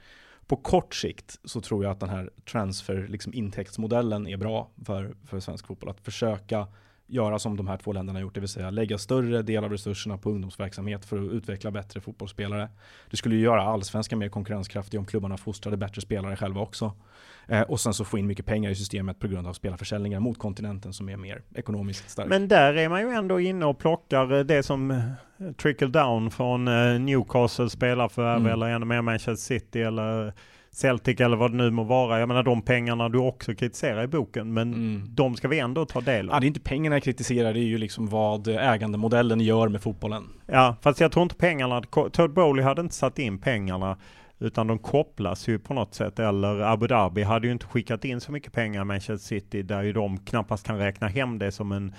på 0.46 0.56
kort 0.56 0.94
sikt 0.94 1.40
så 1.44 1.60
tror 1.60 1.84
jag 1.84 1.90
att 1.90 2.00
den 2.00 2.08
här 2.08 2.30
transfer, 2.44 3.06
liksom 3.08 3.34
intäktsmodellen 3.34 4.26
är 4.26 4.36
bra 4.36 4.70
för, 4.84 5.16
för 5.24 5.40
svensk 5.40 5.66
fotboll. 5.66 5.90
Att 5.90 6.00
försöka 6.00 6.66
göra 7.06 7.38
som 7.38 7.56
de 7.56 7.68
här 7.68 7.76
två 7.76 7.92
länderna 7.92 8.20
gjort, 8.20 8.34
det 8.34 8.40
vill 8.40 8.48
säga 8.48 8.70
lägga 8.70 8.98
större 8.98 9.42
del 9.42 9.64
av 9.64 9.70
resurserna 9.70 10.18
på 10.18 10.30
ungdomsverksamhet 10.30 11.04
för 11.04 11.18
att 11.18 11.32
utveckla 11.32 11.70
bättre 11.70 12.00
fotbollsspelare. 12.00 12.68
Det 13.10 13.16
skulle 13.16 13.34
ju 13.34 13.40
göra 13.40 13.62
allsvenskan 13.62 14.18
mer 14.18 14.28
konkurrenskraftig 14.28 15.00
om 15.00 15.06
klubbarna 15.06 15.36
fostrade 15.36 15.76
bättre 15.76 16.00
spelare 16.00 16.36
själva 16.36 16.60
också. 16.60 16.92
Eh, 17.46 17.62
och 17.62 17.80
sen 17.80 17.94
så 17.94 18.04
få 18.04 18.18
in 18.18 18.26
mycket 18.26 18.46
pengar 18.46 18.70
i 18.70 18.74
systemet 18.74 19.18
på 19.18 19.28
grund 19.28 19.46
av 19.46 19.52
spelarförsäljningar 19.52 20.20
mot 20.20 20.38
kontinenten 20.38 20.92
som 20.92 21.08
är 21.08 21.16
mer 21.16 21.42
ekonomiskt 21.54 22.10
stark. 22.10 22.28
Men 22.28 22.48
där 22.48 22.74
är 22.74 22.88
man 22.88 23.00
ju 23.00 23.10
ändå 23.10 23.40
inne 23.40 23.66
och 23.66 23.78
plockar 23.78 24.32
eh, 24.32 24.40
det 24.40 24.62
som 24.62 24.90
eh, 24.90 25.52
trickle 25.56 25.88
down 25.88 26.30
från 26.30 26.68
eh, 26.68 27.00
Newcastle 27.00 27.70
spelarförvärv 27.70 28.40
mm. 28.40 28.52
eller 28.52 28.66
ännu 28.66 28.86
mer 28.86 29.02
Manchester 29.02 29.34
City 29.34 29.82
eller 29.82 30.32
Celtic 30.74 31.20
eller 31.20 31.36
vad 31.36 31.50
det 31.50 31.56
nu 31.56 31.70
må 31.70 31.84
vara. 31.84 32.18
Jag 32.20 32.28
menar 32.28 32.42
de 32.42 32.62
pengarna 32.62 33.08
du 33.08 33.18
också 33.18 33.54
kritiserar 33.54 34.02
i 34.02 34.06
boken, 34.06 34.52
men 34.52 34.74
mm. 34.74 35.02
de 35.08 35.36
ska 35.36 35.48
vi 35.48 35.58
ändå 35.58 35.86
ta 35.86 36.00
del 36.00 36.30
av. 36.30 36.36
Ja, 36.36 36.40
det 36.40 36.46
är 36.46 36.48
inte 36.48 36.60
pengarna 36.60 36.96
jag 36.96 37.02
kritiserar, 37.02 37.52
det 37.52 37.60
är 37.60 37.64
ju 37.64 37.78
liksom 37.78 38.08
vad 38.08 38.48
ägandemodellen 38.48 39.40
gör 39.40 39.68
med 39.68 39.82
fotbollen. 39.82 40.24
Ja, 40.46 40.76
fast 40.82 41.00
jag 41.00 41.12
tror 41.12 41.22
inte 41.22 41.34
pengarna, 41.34 41.82
Todd 42.12 42.32
Bowley 42.32 42.64
hade 42.64 42.80
inte 42.80 42.94
satt 42.94 43.18
in 43.18 43.38
pengarna 43.38 43.96
utan 44.38 44.66
de 44.66 44.78
kopplas 44.78 45.48
ju 45.48 45.58
på 45.58 45.74
något 45.74 45.94
sätt. 45.94 46.18
Eller 46.18 46.60
Abu 46.60 46.86
Dhabi 46.86 47.22
hade 47.22 47.46
ju 47.46 47.52
inte 47.52 47.66
skickat 47.66 48.04
in 48.04 48.20
så 48.20 48.32
mycket 48.32 48.52
pengar 48.52 48.82
i 48.82 48.84
Manchester 48.84 49.28
City 49.28 49.62
där 49.62 49.82
ju 49.82 49.92
de 49.92 50.18
knappast 50.18 50.66
kan 50.66 50.78
räkna 50.78 51.08
hem 51.08 51.38
det 51.38 51.52
som 51.52 51.72
en, 51.72 51.94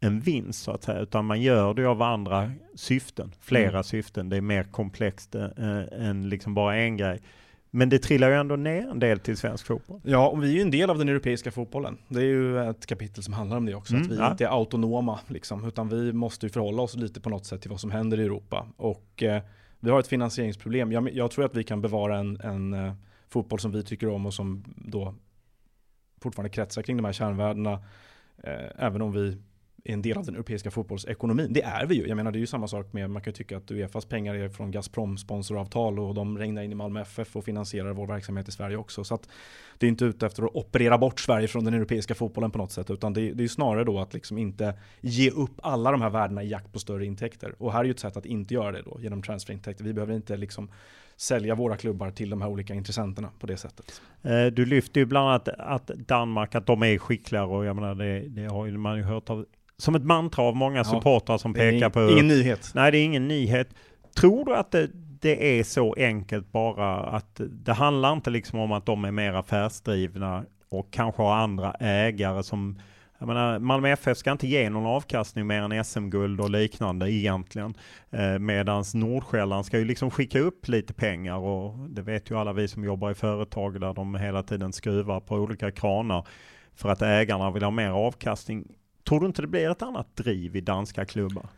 en 0.00 0.20
vinst 0.20 0.62
så 0.62 0.70
att 0.70 0.82
säga. 0.82 1.00
Utan 1.00 1.24
man 1.24 1.40
gör 1.42 1.74
det 1.74 1.86
av 1.86 2.02
andra 2.02 2.52
syften, 2.74 3.32
flera 3.40 3.70
mm. 3.70 3.84
syften. 3.84 4.28
Det 4.28 4.36
är 4.36 4.40
mer 4.40 4.62
komplext 4.62 5.34
äh, 5.34 5.48
än 5.92 6.28
liksom 6.28 6.54
bara 6.54 6.76
en 6.76 6.96
grej. 6.96 7.20
Men 7.70 7.88
det 7.88 7.98
trillar 7.98 8.30
ju 8.30 8.34
ändå 8.34 8.56
ner 8.56 8.88
en 8.88 8.98
del 8.98 9.18
till 9.18 9.36
svensk 9.36 9.66
fotboll. 9.66 10.00
Ja, 10.04 10.28
och 10.28 10.44
vi 10.44 10.48
är 10.48 10.54
ju 10.54 10.60
en 10.60 10.70
del 10.70 10.90
av 10.90 10.98
den 10.98 11.08
europeiska 11.08 11.50
fotbollen. 11.50 11.98
Det 12.08 12.20
är 12.20 12.24
ju 12.24 12.70
ett 12.70 12.86
kapitel 12.86 13.22
som 13.22 13.34
handlar 13.34 13.56
om 13.56 13.66
det 13.66 13.74
också. 13.74 13.94
Mm, 13.94 14.04
att 14.04 14.12
vi 14.12 14.16
ja. 14.16 14.30
inte 14.30 14.44
är 14.44 14.48
autonoma, 14.48 15.20
liksom, 15.26 15.64
utan 15.64 15.88
vi 15.88 16.12
måste 16.12 16.46
ju 16.46 16.50
förhålla 16.50 16.82
oss 16.82 16.96
lite 16.96 17.20
på 17.20 17.30
något 17.30 17.46
sätt 17.46 17.60
till 17.60 17.70
vad 17.70 17.80
som 17.80 17.90
händer 17.90 18.20
i 18.20 18.24
Europa. 18.24 18.66
Och 18.76 19.22
eh, 19.22 19.42
vi 19.80 19.90
har 19.90 20.00
ett 20.00 20.08
finansieringsproblem. 20.08 20.92
Jag, 20.92 21.14
jag, 21.14 21.30
tror 21.30 21.44
att 21.44 21.56
vi 21.56 21.64
kan 21.64 21.80
bevara 21.80 22.18
en, 22.18 22.40
en 22.40 22.74
uh, 22.74 22.92
fotboll 23.28 23.60
som 23.60 23.72
vi 23.72 23.82
tycker 23.82 24.08
om 24.08 24.26
och 24.26 24.34
som 24.34 24.64
då 24.76 25.14
fortfarande 26.20 26.50
kretsar 26.50 26.82
kring 26.82 26.96
de 26.96 27.04
här 27.04 27.12
kärnvärdena. 27.12 27.72
Uh, 27.72 28.70
även 28.76 29.02
om 29.02 29.12
vi 29.12 29.36
en 29.92 30.02
del 30.02 30.18
av 30.18 30.24
den 30.24 30.34
europeiska 30.34 30.70
fotbollsekonomin. 30.70 31.52
Det 31.52 31.62
är 31.62 31.86
vi 31.86 31.94
ju. 31.94 32.06
Jag 32.06 32.16
menar 32.16 32.32
det 32.32 32.38
är 32.38 32.40
ju 32.40 32.46
samma 32.46 32.68
sak 32.68 32.92
med, 32.92 33.10
man 33.10 33.22
kan 33.22 33.32
tycka 33.32 33.56
att 33.56 33.70
Uefas 33.70 34.04
pengar 34.04 34.34
är 34.34 34.48
från 34.48 34.70
Gazprom 34.70 35.18
sponsoravtal 35.18 35.98
och 35.98 36.14
de 36.14 36.38
regnar 36.38 36.62
in 36.62 36.72
i 36.72 36.74
Malmö 36.74 37.00
FF 37.00 37.36
och 37.36 37.44
finansierar 37.44 37.92
vår 37.92 38.06
verksamhet 38.06 38.48
i 38.48 38.52
Sverige 38.52 38.76
också. 38.76 39.04
Så 39.04 39.14
att 39.14 39.28
det 39.78 39.86
är 39.86 39.88
inte 39.88 40.04
ute 40.04 40.26
efter 40.26 40.42
att 40.42 40.54
operera 40.54 40.98
bort 40.98 41.20
Sverige 41.20 41.48
från 41.48 41.64
den 41.64 41.74
europeiska 41.74 42.14
fotbollen 42.14 42.50
på 42.50 42.58
något 42.58 42.72
sätt, 42.72 42.90
utan 42.90 43.12
det, 43.12 43.32
det 43.32 43.44
är 43.44 43.48
snarare 43.48 43.84
då 43.84 43.98
att 43.98 44.14
liksom 44.14 44.38
inte 44.38 44.74
ge 45.00 45.30
upp 45.30 45.60
alla 45.62 45.90
de 45.90 46.02
här 46.02 46.10
värdena 46.10 46.42
i 46.42 46.48
jakt 46.48 46.72
på 46.72 46.78
större 46.78 47.06
intäkter. 47.06 47.54
Och 47.58 47.72
här 47.72 47.80
är 47.80 47.84
ju 47.84 47.90
ett 47.90 48.00
sätt 48.00 48.16
att 48.16 48.26
inte 48.26 48.54
göra 48.54 48.72
det 48.72 48.82
då 48.82 48.98
genom 49.00 49.22
transferintäkter. 49.22 49.84
Vi 49.84 49.92
behöver 49.92 50.14
inte 50.14 50.36
liksom 50.36 50.70
sälja 51.16 51.54
våra 51.54 51.76
klubbar 51.76 52.10
till 52.10 52.30
de 52.30 52.42
här 52.42 52.48
olika 52.48 52.74
intressenterna 52.74 53.30
på 53.38 53.46
det 53.46 53.56
sättet. 53.56 54.02
Eh, 54.22 54.46
du 54.46 54.66
lyfter 54.66 55.00
ju 55.00 55.06
bland 55.06 55.28
annat 55.28 55.48
att 55.48 55.86
Danmark, 55.86 56.54
att 56.54 56.66
de 56.66 56.82
är 56.82 56.98
skickligare 56.98 57.46
och 57.46 57.64
jag 57.64 57.76
menar 57.76 57.94
det, 57.94 58.20
det 58.28 58.46
har 58.46 58.66
ju 58.66 58.78
man 58.78 58.96
ju 58.96 59.02
hört 59.02 59.30
av 59.30 59.46
som 59.78 59.94
ett 59.94 60.04
mantra 60.04 60.44
av 60.44 60.56
många 60.56 60.76
ja, 60.78 60.84
supportrar 60.84 61.38
som 61.38 61.54
pekar 61.54 61.90
på... 61.90 62.10
Ingen 62.10 62.28
nyhet. 62.28 62.70
Nej, 62.74 62.92
det 62.92 62.98
är 62.98 63.04
ingen 63.04 63.28
nyhet. 63.28 63.68
Tror 64.16 64.44
du 64.44 64.54
att 64.54 64.70
det, 64.70 64.90
det 65.20 65.58
är 65.58 65.64
så 65.64 65.94
enkelt 65.98 66.52
bara 66.52 66.96
att 66.96 67.40
det 67.50 67.72
handlar 67.72 68.12
inte 68.12 68.30
liksom 68.30 68.58
om 68.58 68.72
att 68.72 68.86
de 68.86 69.04
är 69.04 69.10
mer 69.10 69.32
affärsdrivna 69.32 70.44
och 70.68 70.90
kanske 70.90 71.22
har 71.22 71.36
andra 71.36 71.72
ägare 71.72 72.42
som 72.42 72.78
jag 73.20 73.26
menar, 73.26 73.58
Malmö 73.58 73.88
FF 73.88 74.18
ska 74.18 74.32
inte 74.32 74.46
ge 74.46 74.70
någon 74.70 74.86
avkastning 74.86 75.46
mer 75.46 75.62
än 75.62 75.84
SM-guld 75.84 76.40
och 76.40 76.50
liknande 76.50 77.12
egentligen. 77.12 77.74
Eh, 78.10 78.38
medans 78.38 78.94
Nordsjälland 78.94 79.66
ska 79.66 79.78
ju 79.78 79.84
liksom 79.84 80.10
skicka 80.10 80.40
upp 80.40 80.68
lite 80.68 80.94
pengar 80.94 81.36
och 81.36 81.88
det 81.88 82.02
vet 82.02 82.30
ju 82.30 82.38
alla 82.38 82.52
vi 82.52 82.68
som 82.68 82.84
jobbar 82.84 83.10
i 83.10 83.14
företag 83.14 83.80
där 83.80 83.94
de 83.94 84.14
hela 84.14 84.42
tiden 84.42 84.72
skruvar 84.72 85.20
på 85.20 85.34
olika 85.34 85.70
kranar 85.70 86.26
för 86.74 86.88
att 86.88 87.02
ägarna 87.02 87.50
vill 87.50 87.62
ha 87.62 87.70
mer 87.70 87.90
avkastning. 87.90 88.64
Tror 89.08 89.20
du 89.20 89.26
inte 89.26 89.42
det 89.42 89.48
blir 89.48 89.70
ett 89.70 89.82
annat 89.82 90.16
driv 90.16 90.56
i 90.56 90.60
danska 90.60 91.04
klubbar? 91.04 91.48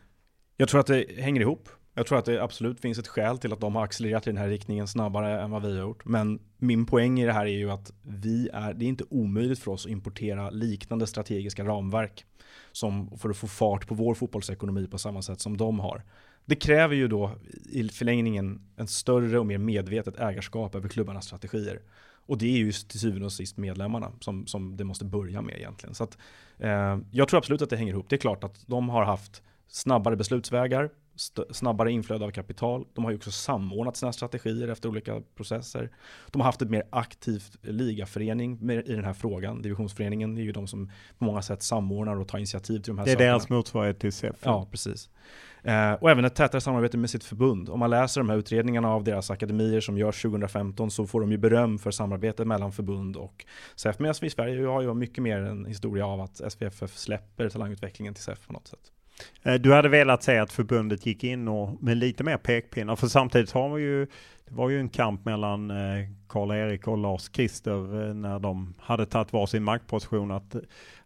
Jag 0.57 0.69
tror 0.69 0.79
att 0.79 0.87
det 0.87 1.05
hänger 1.17 1.41
ihop. 1.41 1.69
Jag 1.93 2.07
tror 2.07 2.17
att 2.17 2.25
det 2.25 2.43
absolut 2.43 2.79
finns 2.79 2.97
ett 2.97 3.07
skäl 3.07 3.37
till 3.37 3.53
att 3.53 3.59
de 3.59 3.75
har 3.75 3.83
accelererat 3.83 4.27
i 4.27 4.29
den 4.29 4.37
här 4.37 4.47
riktningen 4.47 4.87
snabbare 4.87 5.41
än 5.41 5.51
vad 5.51 5.61
vi 5.61 5.71
har 5.71 5.81
gjort. 5.81 6.05
Men 6.05 6.39
min 6.57 6.85
poäng 6.85 7.19
i 7.19 7.25
det 7.25 7.33
här 7.33 7.45
är 7.45 7.57
ju 7.57 7.71
att 7.71 7.91
vi 8.03 8.49
är, 8.53 8.73
det 8.73 8.85
är 8.85 8.87
inte 8.87 9.03
omöjligt 9.09 9.59
för 9.59 9.71
oss 9.71 9.85
att 9.85 9.91
importera 9.91 10.49
liknande 10.49 11.07
strategiska 11.07 11.65
ramverk 11.65 12.25
som 12.71 13.17
för 13.17 13.29
att 13.29 13.37
få 13.37 13.47
fart 13.47 13.87
på 13.87 13.95
vår 13.95 14.13
fotbollsekonomi 14.13 14.87
på 14.87 14.97
samma 14.97 15.21
sätt 15.21 15.39
som 15.41 15.57
de 15.57 15.79
har. 15.79 16.03
Det 16.45 16.55
kräver 16.55 16.95
ju 16.95 17.07
då 17.07 17.31
i 17.71 17.89
förlängningen 17.89 18.61
en 18.75 18.87
större 18.87 19.39
och 19.39 19.45
mer 19.45 19.57
medvetet 19.57 20.19
ägarskap 20.19 20.75
över 20.75 20.89
klubbarnas 20.89 21.25
strategier. 21.25 21.81
Och 22.31 22.37
det 22.37 22.45
är 22.45 22.57
ju 22.57 22.71
till 22.71 22.99
syvende 22.99 23.25
och 23.25 23.33
sist 23.33 23.57
medlemmarna 23.57 24.11
som, 24.19 24.47
som 24.47 24.77
det 24.77 24.83
måste 24.83 25.05
börja 25.05 25.41
med 25.41 25.55
egentligen. 25.55 25.95
Så 25.95 26.03
att, 26.03 26.17
eh, 26.59 26.99
jag 27.11 27.27
tror 27.27 27.37
absolut 27.37 27.61
att 27.61 27.69
det 27.69 27.77
hänger 27.77 27.93
ihop. 27.93 28.09
Det 28.09 28.15
är 28.15 28.17
klart 28.17 28.43
att 28.43 28.67
de 28.67 28.89
har 28.89 29.03
haft 29.03 29.43
snabbare 29.67 30.15
beslutsvägar, 30.15 30.89
snabbare 31.51 31.91
inflöde 31.91 32.25
av 32.25 32.31
kapital. 32.31 32.85
De 32.93 33.03
har 33.03 33.11
ju 33.11 33.17
också 33.17 33.31
samordnat 33.31 33.97
sina 33.97 34.13
strategier 34.13 34.67
efter 34.67 34.89
olika 34.89 35.21
processer. 35.35 35.89
De 36.31 36.41
har 36.41 36.45
haft 36.45 36.61
ett 36.61 36.69
mer 36.69 36.83
aktivt 36.89 37.57
ligaförening 37.61 38.71
i 38.71 38.93
den 38.93 39.05
här 39.05 39.13
frågan. 39.13 39.61
Divisionsföreningen 39.61 40.37
är 40.37 40.41
ju 40.41 40.51
de 40.51 40.67
som 40.67 40.91
på 41.17 41.25
många 41.25 41.41
sätt 41.41 41.63
samordnar 41.63 42.15
och 42.15 42.27
tar 42.27 42.37
initiativ 42.37 42.79
till 42.79 42.91
de 42.91 42.97
här 42.97 43.05
sakerna. 43.05 43.19
Det 43.19 43.25
är 43.25 43.31
deras 43.31 43.49
motsvarighet 43.49 43.99
till 43.99 44.13
SEF. 44.13 44.35
Ja, 44.43 44.67
precis. 44.71 45.09
Eh, 45.63 45.93
och 45.93 46.11
även 46.11 46.25
ett 46.25 46.35
tätare 46.35 46.61
samarbete 46.61 46.97
med 46.97 47.09
sitt 47.09 47.23
förbund. 47.23 47.69
Om 47.69 47.79
man 47.79 47.89
läser 47.89 48.21
de 48.21 48.29
här 48.29 48.37
utredningarna 48.37 48.93
av 48.93 49.03
deras 49.03 49.31
akademier 49.31 49.81
som 49.81 49.97
görs 49.97 50.21
2015 50.21 50.91
så 50.91 51.07
får 51.07 51.21
de 51.21 51.31
ju 51.31 51.37
beröm 51.37 51.79
för 51.79 51.91
samarbetet 51.91 52.47
mellan 52.47 52.71
förbund 52.71 53.15
och 53.15 53.45
SEF. 53.75 53.99
Medan 53.99 54.15
vi 54.21 54.27
i 54.27 54.29
Sverige 54.29 54.67
har 54.67 54.81
ju 54.81 54.93
mycket 54.93 55.23
mer 55.23 55.37
en 55.37 55.65
historia 55.65 56.05
av 56.05 56.21
att 56.21 56.51
SVFF 56.51 56.97
släpper 56.97 57.49
talangutvecklingen 57.49 58.13
till 58.13 58.23
SEF 58.23 58.47
på 58.47 58.53
något 58.53 58.67
sätt. 58.67 58.91
Eh, 59.43 59.53
du 59.53 59.73
hade 59.73 59.89
velat 59.89 60.23
säga 60.23 60.43
att 60.43 60.51
förbundet 60.51 61.05
gick 61.05 61.23
in 61.23 61.47
och 61.47 61.83
med 61.83 61.97
lite 61.97 62.23
mer 62.23 62.37
pekpinnar, 62.37 62.95
för 62.95 63.07
samtidigt 63.07 63.51
har 63.51 63.75
vi 63.75 63.83
ju, 63.83 64.05
det 64.45 64.53
var 64.53 64.69
ju 64.69 64.79
en 64.79 64.89
kamp 64.89 65.25
mellan 65.25 65.71
eh, 65.71 66.07
Karl-Erik 66.31 66.87
och 66.87 66.97
Lars-Christer 66.97 68.07
eh, 68.07 68.13
när 68.13 68.39
de 68.39 68.73
hade 68.79 69.05
tagit 69.05 69.33
varsin 69.33 69.63
maktposition. 69.63 70.31
Att, 70.31 70.55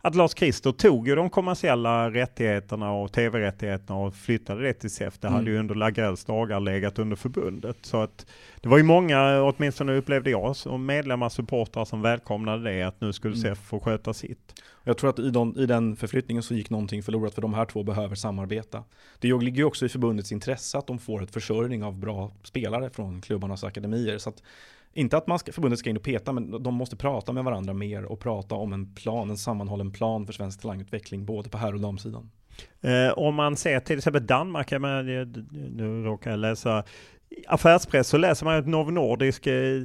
att 0.02 0.16
Lars-Christer 0.16 0.72
tog 0.72 1.08
ju 1.08 1.16
de 1.16 1.30
kommersiella 1.30 2.12
rättigheterna 2.12 2.92
och 2.92 3.12
tv-rättigheterna 3.12 4.00
och 4.00 4.16
flyttade 4.16 4.62
det 4.62 4.74
till 4.74 4.90
SEF. 4.90 5.20
Det 5.20 5.28
mm. 5.28 5.38
hade 5.38 5.52
ju 5.52 5.60
under 5.60 5.76
Lagrells 5.76 6.26
dagar 6.26 6.60
legat 6.60 7.00
under 7.00 7.16
förbundet. 7.16 7.78
Så 7.82 8.02
att 8.02 8.26
det 8.62 8.70
var 8.70 8.78
ju 8.78 8.84
många, 8.84 9.42
åtminstone 9.42 9.94
upplevde 9.94 10.30
jag, 10.30 10.56
som 10.56 10.86
medlemmar, 10.86 11.30
supportrar 11.30 11.86
som 11.86 12.02
välkomnade 12.02 12.64
det, 12.64 12.84
att 12.84 13.02
nu 13.02 13.14
skulle 13.14 13.36
mm. 13.36 13.44
SEF 13.44 13.60
få 13.60 13.80
sköta 13.80 14.14
sitt. 14.14 14.62
Jag 14.84 14.98
tror 14.98 15.10
att 15.10 15.20
i, 15.20 15.30
de, 15.30 15.58
i 15.58 15.66
den 15.66 15.96
förflyttningen 15.96 16.44
så 16.44 16.54
gick 16.54 16.70
någonting 16.70 17.04
förlorat 17.04 17.34
för 17.34 17.42
de 17.42 17.54
här 17.54 17.66
två 17.66 17.84
behöver 17.84 18.16
samarbeta. 18.16 18.84
Det 19.20 19.42
ligger 19.42 19.58
ju 19.58 19.64
också 19.64 19.86
i 19.86 19.90
förbundets 19.90 20.32
intresse 20.32 20.78
att 20.78 20.88
de 20.88 21.00
får 21.00 21.24
ett 21.24 21.32
försörjning 21.32 21.84
av 21.84 21.98
bra 22.00 22.32
spelare 22.44 22.90
från 22.90 23.22
klubbarnas 23.22 23.64
akademier. 23.64 24.18
Så 24.18 24.30
att 24.30 24.44
inte 24.96 25.18
att 25.18 25.28
man 25.28 25.40
ska, 25.40 25.52
förbundet 25.52 25.80
ska 25.80 25.90
in 25.90 25.98
och 25.98 26.04
peta, 26.04 26.34
men 26.34 26.64
de 26.64 26.74
måste 26.74 26.96
prata 26.96 27.34
med 27.34 27.44
varandra 27.44 27.74
mer 27.74 28.06
och 28.06 28.20
prata 28.20 28.56
om 28.56 28.74
en 28.74 28.94
plan, 28.96 29.30
en 29.30 29.38
sammanhållen 29.38 29.92
plan 29.92 30.26
för 30.26 30.34
svensk 30.34 30.62
talangutveckling, 30.62 31.26
både 31.26 31.50
på 31.50 31.58
här 31.58 31.74
och 31.74 31.80
damsidan. 31.80 32.32
Eh, 32.82 33.18
om 33.18 33.36
man 33.36 33.56
ser 33.56 33.80
till 33.80 33.98
exempel 33.98 34.26
Danmark, 34.26 34.72
jag 34.72 34.82
menar, 34.82 35.04
nu 35.76 36.04
råkar 36.04 36.32
jag 36.32 36.40
läsa 36.40 36.84
affärspress 37.48 38.08
så 38.08 38.18
läser 38.18 38.46
man 38.46 38.56
att 38.56 38.68
Novo 38.68 38.92
Nordisk 38.92 39.48
eh, 39.48 39.82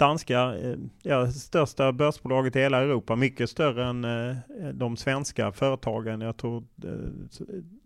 danska, 0.00 0.54
eh, 0.54 0.76
ja, 1.02 1.30
största 1.30 1.92
börsbolaget 1.92 2.56
i 2.56 2.60
hela 2.60 2.78
Europa, 2.78 3.16
mycket 3.16 3.50
större 3.50 3.84
än 3.84 4.04
eh, 4.04 4.36
de 4.72 4.96
svenska 4.96 5.52
företagen. 5.52 6.20
Jag 6.20 6.36
tror 6.36 6.64
eh, 6.84 6.90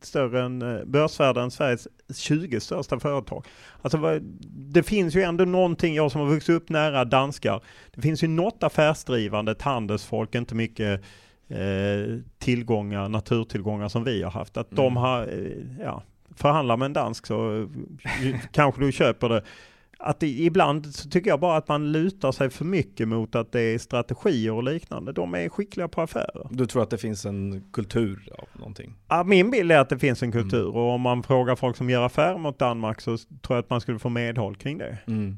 större 0.03 0.43
än 0.43 0.83
börsvärden 0.87 1.51
Sveriges 1.51 1.89
20 2.15 2.61
största 2.61 3.01
företag. 3.01 3.45
Alltså 3.83 4.21
det 4.51 4.83
finns 4.83 5.17
ju 5.17 5.23
ändå 5.23 5.45
någonting, 5.45 5.95
jag 5.95 6.13
som 6.13 6.21
har 6.21 6.29
vuxit 6.29 6.57
upp 6.57 6.69
nära 6.69 7.05
danskar, 7.05 7.61
det 7.95 8.01
finns 8.01 8.25
ju 8.25 8.29
något 8.29 8.63
affärsdrivande, 8.63 9.53
ett 9.53 9.63
handelsfolk, 9.63 10.35
inte 10.35 10.55
mycket 10.55 11.01
tillgångar, 12.39 13.09
naturtillgångar 13.09 13.89
som 13.89 14.05
vi 14.05 14.23
har 14.23 14.31
haft. 14.31 14.57
Att 14.57 14.73
mm. 14.73 14.85
de 14.85 14.97
har, 14.97 15.29
ja, 15.81 16.03
förhandlar 16.37 16.77
med 16.77 16.87
en 16.87 16.93
dansk 16.93 17.27
så 17.27 17.69
kanske 18.53 18.81
du 18.81 18.93
köper 18.93 19.29
det 19.29 19.43
att 19.99 20.21
det, 20.21 20.27
ibland 20.27 20.95
så 20.95 21.09
tycker 21.09 21.31
jag 21.31 21.41
bara 21.41 21.57
att 21.57 21.69
man 21.69 21.93
lutar 21.93 22.33
sig 22.33 22.51
för 22.51 22.65
mycket 22.65 23.09
mot 23.09 23.35
att 23.35 23.53
det 23.53 23.61
är 23.61 23.79
strategier 23.79 24.53
och 24.53 24.63
liknande. 24.63 25.13
De 25.13 25.35
är 25.35 25.49
skickliga 25.49 25.89
på 25.89 26.01
affärer. 26.01 26.49
Du 26.51 26.67
tror 26.67 26.83
att 26.83 26.91
det 26.91 26.99
finns 26.99 27.27
en 27.27 27.65
kultur 27.73 28.29
av 28.39 28.49
någonting? 28.53 28.95
Ja, 29.09 29.25
min 29.25 29.51
bild 29.51 29.73
är 29.73 29.79
att 29.79 29.89
det 29.89 29.99
finns 29.99 30.23
en 30.23 30.33
kultur 30.33 30.65
mm. 30.65 30.75
och 30.75 30.91
om 30.91 31.01
man 31.01 31.23
frågar 31.23 31.57
folk 31.57 31.77
som 31.77 31.91
gör 31.91 32.03
affärer 32.03 32.39
mot 32.39 32.59
Danmark 32.59 33.01
så 33.01 33.17
tror 33.17 33.39
jag 33.49 33.59
att 33.59 33.71
man 33.71 33.81
skulle 33.81 33.99
få 33.99 34.09
medhåll 34.09 34.57
kring 34.57 34.79
det. 34.79 34.99
Mm. 35.07 35.37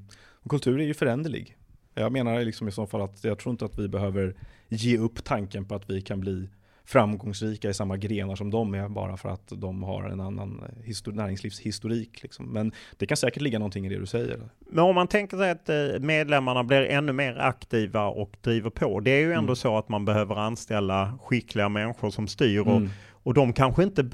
Kultur 0.49 0.81
är 0.81 0.85
ju 0.85 0.95
föränderlig. 0.95 1.57
Jag 1.95 2.13
menar 2.13 2.45
liksom 2.45 2.69
i 2.69 2.73
så 2.73 2.87
fall 2.87 3.01
att 3.01 3.25
jag 3.25 3.39
tror 3.39 3.51
inte 3.51 3.65
att 3.65 3.79
vi 3.79 3.89
behöver 3.89 4.35
ge 4.69 4.99
upp 4.99 5.25
tanken 5.25 5.65
på 5.65 5.75
att 5.75 5.91
vi 5.91 6.03
kan 6.03 6.21
bli 6.21 6.49
framgångsrika 6.87 7.71
i 7.71 7.75
samma 7.75 7.97
grenar 7.97 8.37
som 8.37 8.51
de 8.51 8.75
är 8.75 8.89
bara 8.89 9.17
för 9.17 9.29
att 9.29 9.53
de 9.57 9.83
har 9.83 10.05
en 10.05 10.21
annan 10.21 10.65
histor- 10.85 11.13
näringslivshistorik. 11.13 12.23
Liksom. 12.23 12.47
Men 12.47 12.73
det 12.97 13.07
kan 13.07 13.17
säkert 13.17 13.43
ligga 13.43 13.59
någonting 13.59 13.87
i 13.87 13.89
det 13.89 13.99
du 13.99 14.07
säger. 14.07 14.41
Men 14.59 14.85
om 14.85 14.95
man 14.95 15.09
tänker 15.09 15.37
sig 15.37 15.51
att 15.51 15.69
eh, 15.69 15.77
medlemmarna 16.01 16.65
blir 16.65 16.83
ännu 16.83 17.13
mer 17.13 17.39
aktiva 17.39 18.07
och 18.07 18.37
driver 18.41 18.71
på. 18.71 19.01
Det 19.01 19.11
är 19.11 19.21
ju 19.21 19.33
ändå 19.33 19.39
mm. 19.39 19.57
så 19.57 19.79
att 19.79 19.89
man 19.89 20.05
behöver 20.05 20.35
anställa 20.35 21.19
skickliga 21.23 21.69
människor 21.69 22.11
som 22.11 22.29
styr 22.29 22.61
och, 22.61 22.77
mm. 22.77 22.91
Och 23.27 23.35
de 23.35 23.53
kanske 23.53 23.83
inte, 23.83 24.11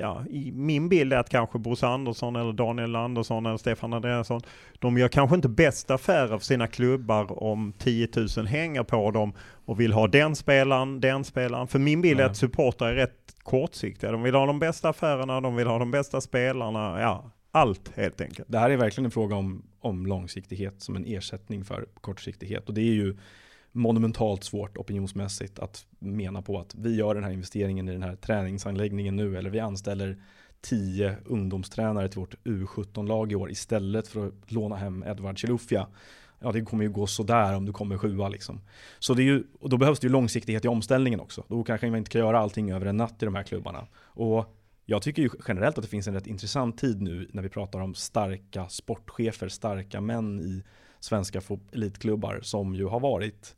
ja, 0.00 0.24
min 0.52 0.88
bild 0.88 1.12
är 1.12 1.16
att 1.16 1.30
kanske 1.30 1.58
Bosse 1.58 1.86
Andersson 1.86 2.36
eller 2.36 2.52
Daniel 2.52 2.96
Andersson 2.96 3.46
eller 3.46 3.56
Stefan 3.56 3.92
Andreasson, 3.92 4.40
de 4.78 4.98
gör 4.98 5.08
kanske 5.08 5.36
inte 5.36 5.48
bästa 5.48 5.94
affärer 5.94 6.38
för 6.38 6.44
sina 6.44 6.66
klubbar 6.66 7.42
om 7.42 7.72
10 7.78 8.08
000 8.36 8.46
hänger 8.46 8.82
på 8.82 9.10
dem 9.10 9.32
och 9.64 9.80
vill 9.80 9.92
ha 9.92 10.06
den 10.06 10.36
spelaren, 10.36 11.00
den 11.00 11.24
spelaren. 11.24 11.66
För 11.66 11.78
min 11.78 12.00
bild 12.00 12.20
är 12.20 12.24
att 12.24 12.36
supportrar 12.36 12.88
är 12.88 12.94
rätt 12.94 13.34
kortsiktiga. 13.42 14.12
De 14.12 14.22
vill 14.22 14.34
ha 14.34 14.46
de 14.46 14.58
bästa 14.58 14.88
affärerna, 14.88 15.40
de 15.40 15.56
vill 15.56 15.66
ha 15.66 15.78
de 15.78 15.90
bästa 15.90 16.20
spelarna, 16.20 17.00
ja, 17.00 17.30
allt 17.50 17.92
helt 17.96 18.20
enkelt. 18.20 18.48
Det 18.48 18.58
här 18.58 18.70
är 18.70 18.76
verkligen 18.76 19.04
en 19.04 19.10
fråga 19.10 19.36
om, 19.36 19.62
om 19.80 20.06
långsiktighet 20.06 20.82
som 20.82 20.96
en 20.96 21.04
ersättning 21.06 21.64
för 21.64 21.86
kortsiktighet. 22.00 22.68
Och 22.68 22.74
det 22.74 22.80
är 22.80 22.94
ju 22.94 23.16
monumentalt 23.72 24.44
svårt 24.44 24.76
opinionsmässigt 24.76 25.58
att 25.58 25.86
mena 25.98 26.42
på 26.42 26.58
att 26.58 26.74
vi 26.74 26.96
gör 26.96 27.14
den 27.14 27.24
här 27.24 27.30
investeringen 27.30 27.88
i 27.88 27.92
den 27.92 28.02
här 28.02 28.16
träningsanläggningen 28.16 29.16
nu 29.16 29.38
eller 29.38 29.50
vi 29.50 29.60
anställer 29.60 30.22
tio 30.60 31.16
ungdomstränare 31.24 32.08
till 32.08 32.20
vårt 32.20 32.34
U17-lag 32.44 33.32
i 33.32 33.34
år 33.34 33.50
istället 33.50 34.08
för 34.08 34.26
att 34.26 34.52
låna 34.52 34.76
hem 34.76 35.04
Edvard 35.06 35.38
Chilufya. 35.38 35.86
Ja, 36.40 36.52
det 36.52 36.62
kommer 36.62 36.84
ju 36.84 36.90
gå 36.90 37.06
sådär 37.06 37.56
om 37.56 37.66
du 37.66 37.72
kommer 37.72 37.98
sjua 37.98 38.28
liksom. 38.28 38.60
Så 38.98 39.14
det 39.14 39.22
är 39.22 39.24
ju, 39.24 39.44
och 39.60 39.68
då 39.68 39.76
behövs 39.76 40.00
det 40.00 40.06
ju 40.06 40.12
långsiktighet 40.12 40.64
i 40.64 40.68
omställningen 40.68 41.20
också. 41.20 41.44
Då 41.48 41.64
kanske 41.64 41.90
man 41.90 41.98
inte 41.98 42.10
kan 42.10 42.20
göra 42.20 42.38
allting 42.38 42.70
över 42.70 42.86
en 42.86 42.96
natt 42.96 43.22
i 43.22 43.24
de 43.24 43.34
här 43.34 43.42
klubbarna. 43.42 43.86
Och 43.96 44.54
jag 44.86 45.02
tycker 45.02 45.22
ju 45.22 45.30
generellt 45.48 45.78
att 45.78 45.84
det 45.84 45.90
finns 45.90 46.08
en 46.08 46.14
rätt 46.14 46.26
intressant 46.26 46.78
tid 46.78 47.02
nu 47.02 47.28
när 47.32 47.42
vi 47.42 47.48
pratar 47.48 47.80
om 47.80 47.94
starka 47.94 48.68
sportchefer, 48.68 49.48
starka 49.48 50.00
män 50.00 50.40
i 50.40 50.62
svenska 51.00 51.40
elitklubbar 51.72 52.40
som 52.42 52.74
ju 52.74 52.86
har 52.86 53.00
varit 53.00 53.56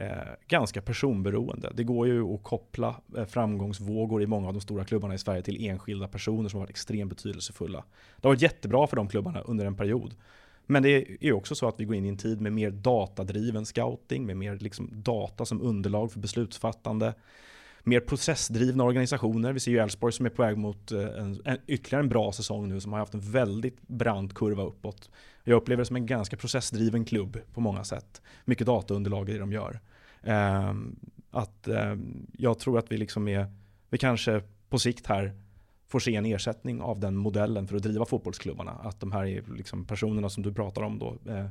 Eh, 0.00 0.32
ganska 0.48 0.82
personberoende. 0.82 1.72
Det 1.74 1.84
går 1.84 2.06
ju 2.06 2.34
att 2.34 2.42
koppla 2.42 3.00
eh, 3.16 3.24
framgångsvågor 3.24 4.22
i 4.22 4.26
många 4.26 4.48
av 4.48 4.54
de 4.54 4.60
stora 4.60 4.84
klubbarna 4.84 5.14
i 5.14 5.18
Sverige 5.18 5.42
till 5.42 5.66
enskilda 5.66 6.08
personer 6.08 6.48
som 6.48 6.58
har 6.58 6.66
varit 6.66 6.70
extremt 6.70 7.10
betydelsefulla. 7.10 7.84
Det 8.16 8.28
har 8.28 8.30
varit 8.30 8.42
jättebra 8.42 8.86
för 8.86 8.96
de 8.96 9.08
klubbarna 9.08 9.40
under 9.40 9.66
en 9.66 9.76
period. 9.76 10.14
Men 10.66 10.82
det 10.82 11.06
är 11.20 11.32
också 11.32 11.54
så 11.54 11.68
att 11.68 11.80
vi 11.80 11.84
går 11.84 11.96
in 11.96 12.04
i 12.04 12.08
en 12.08 12.16
tid 12.16 12.40
med 12.40 12.52
mer 12.52 12.70
datadriven 12.70 13.66
scouting, 13.66 14.26
med 14.26 14.36
mer 14.36 14.56
liksom 14.56 14.90
data 14.92 15.44
som 15.44 15.62
underlag 15.62 16.12
för 16.12 16.20
beslutsfattande. 16.20 17.14
Mer 17.82 18.00
processdrivna 18.00 18.84
organisationer. 18.84 19.52
Vi 19.52 19.60
ser 19.60 19.70
ju 19.70 19.78
Elfsborg 19.78 20.12
som 20.12 20.26
är 20.26 20.30
på 20.30 20.42
väg 20.42 20.56
mot 20.56 20.92
eh, 20.92 21.00
en, 21.00 21.40
en, 21.44 21.58
ytterligare 21.66 22.02
en 22.02 22.08
bra 22.08 22.32
säsong 22.32 22.68
nu 22.68 22.80
som 22.80 22.92
har 22.92 22.98
haft 22.98 23.14
en 23.14 23.20
väldigt 23.20 23.88
brant 23.88 24.34
kurva 24.34 24.62
uppåt. 24.62 25.10
Jag 25.44 25.56
upplever 25.56 25.80
det 25.80 25.86
som 25.86 25.96
en 25.96 26.06
ganska 26.06 26.36
processdriven 26.36 27.04
klubb 27.04 27.38
på 27.54 27.60
många 27.60 27.84
sätt. 27.84 28.22
Mycket 28.44 28.66
dataunderlag 28.66 29.28
i 29.28 29.32
det 29.32 29.38
de 29.38 29.52
gör. 29.52 29.80
Ehm, 30.22 30.96
att 31.30 31.68
ehm, 31.68 32.26
jag 32.38 32.58
tror 32.58 32.78
att 32.78 32.92
vi 32.92 32.96
liksom 32.96 33.28
är, 33.28 33.46
vi 33.90 33.98
kanske 33.98 34.42
på 34.68 34.78
sikt 34.78 35.06
här 35.06 35.32
får 35.88 35.98
se 35.98 36.16
en 36.16 36.26
ersättning 36.26 36.80
av 36.80 37.00
den 37.00 37.16
modellen 37.16 37.68
för 37.68 37.76
att 37.76 37.82
driva 37.82 38.04
fotbollsklubbarna. 38.04 38.70
Att 38.70 39.00
de 39.00 39.12
här 39.12 39.42
liksom 39.56 39.84
personerna 39.84 40.28
som 40.28 40.42
du 40.42 40.52
pratar 40.52 40.82
om 40.82 40.98
då 40.98 41.16
eh, 41.32 41.46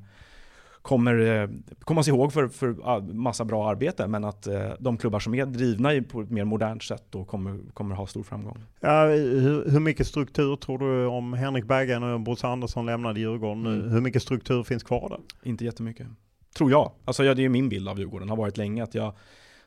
kommer 0.82 1.20
eh, 1.20 1.50
kommas 1.80 2.08
ihåg 2.08 2.34
för, 2.34 2.48
för 2.48 3.02
massa 3.14 3.46
bra 3.46 3.70
arbete 3.70 4.08
men 4.08 4.24
att 4.24 4.48
eh, 4.48 4.72
de 4.80 4.98
klubbar 4.98 5.20
som 5.20 5.34
är 5.34 5.46
drivna 5.46 5.90
på 6.10 6.22
ett 6.22 6.30
mer 6.30 6.46
modernt 6.46 6.84
sätt 6.84 7.04
då 7.10 7.26
kommer, 7.26 7.60
kommer 7.74 7.96
ha 7.96 8.08
stor 8.08 8.24
framgång. 8.24 8.58
Ja, 8.80 9.06
hur, 9.06 9.70
hur 9.70 9.80
mycket 9.80 10.08
struktur 10.08 10.56
tror 10.56 10.78
du 10.78 11.06
om 11.06 11.34
Henrik 11.34 11.66
Berggren 11.66 12.04
och 12.04 12.20
Bosse 12.20 12.48
Andersson 12.48 12.86
lämnade 12.86 13.20
Djurgården 13.20 13.64
nu? 13.64 13.74
Mm. 13.74 13.90
Hur 13.90 14.02
mycket 14.02 14.22
struktur 14.22 14.64
finns 14.64 14.84
kvar 14.84 15.10
där? 15.10 15.50
Inte 15.50 15.66
jättemycket. 15.66 16.08
Tror 16.54 16.72
jag. 16.72 16.92
Alltså 17.06 17.24
ja, 17.24 17.34
det 17.34 17.46
är 17.46 17.50
min 17.50 17.70
bild 17.70 17.90
av 17.90 18.00
Djurgården, 18.00 18.30
har 18.30 18.36
varit 18.36 18.58
länge 18.58 18.84
att 18.84 18.96
jag 18.96 19.14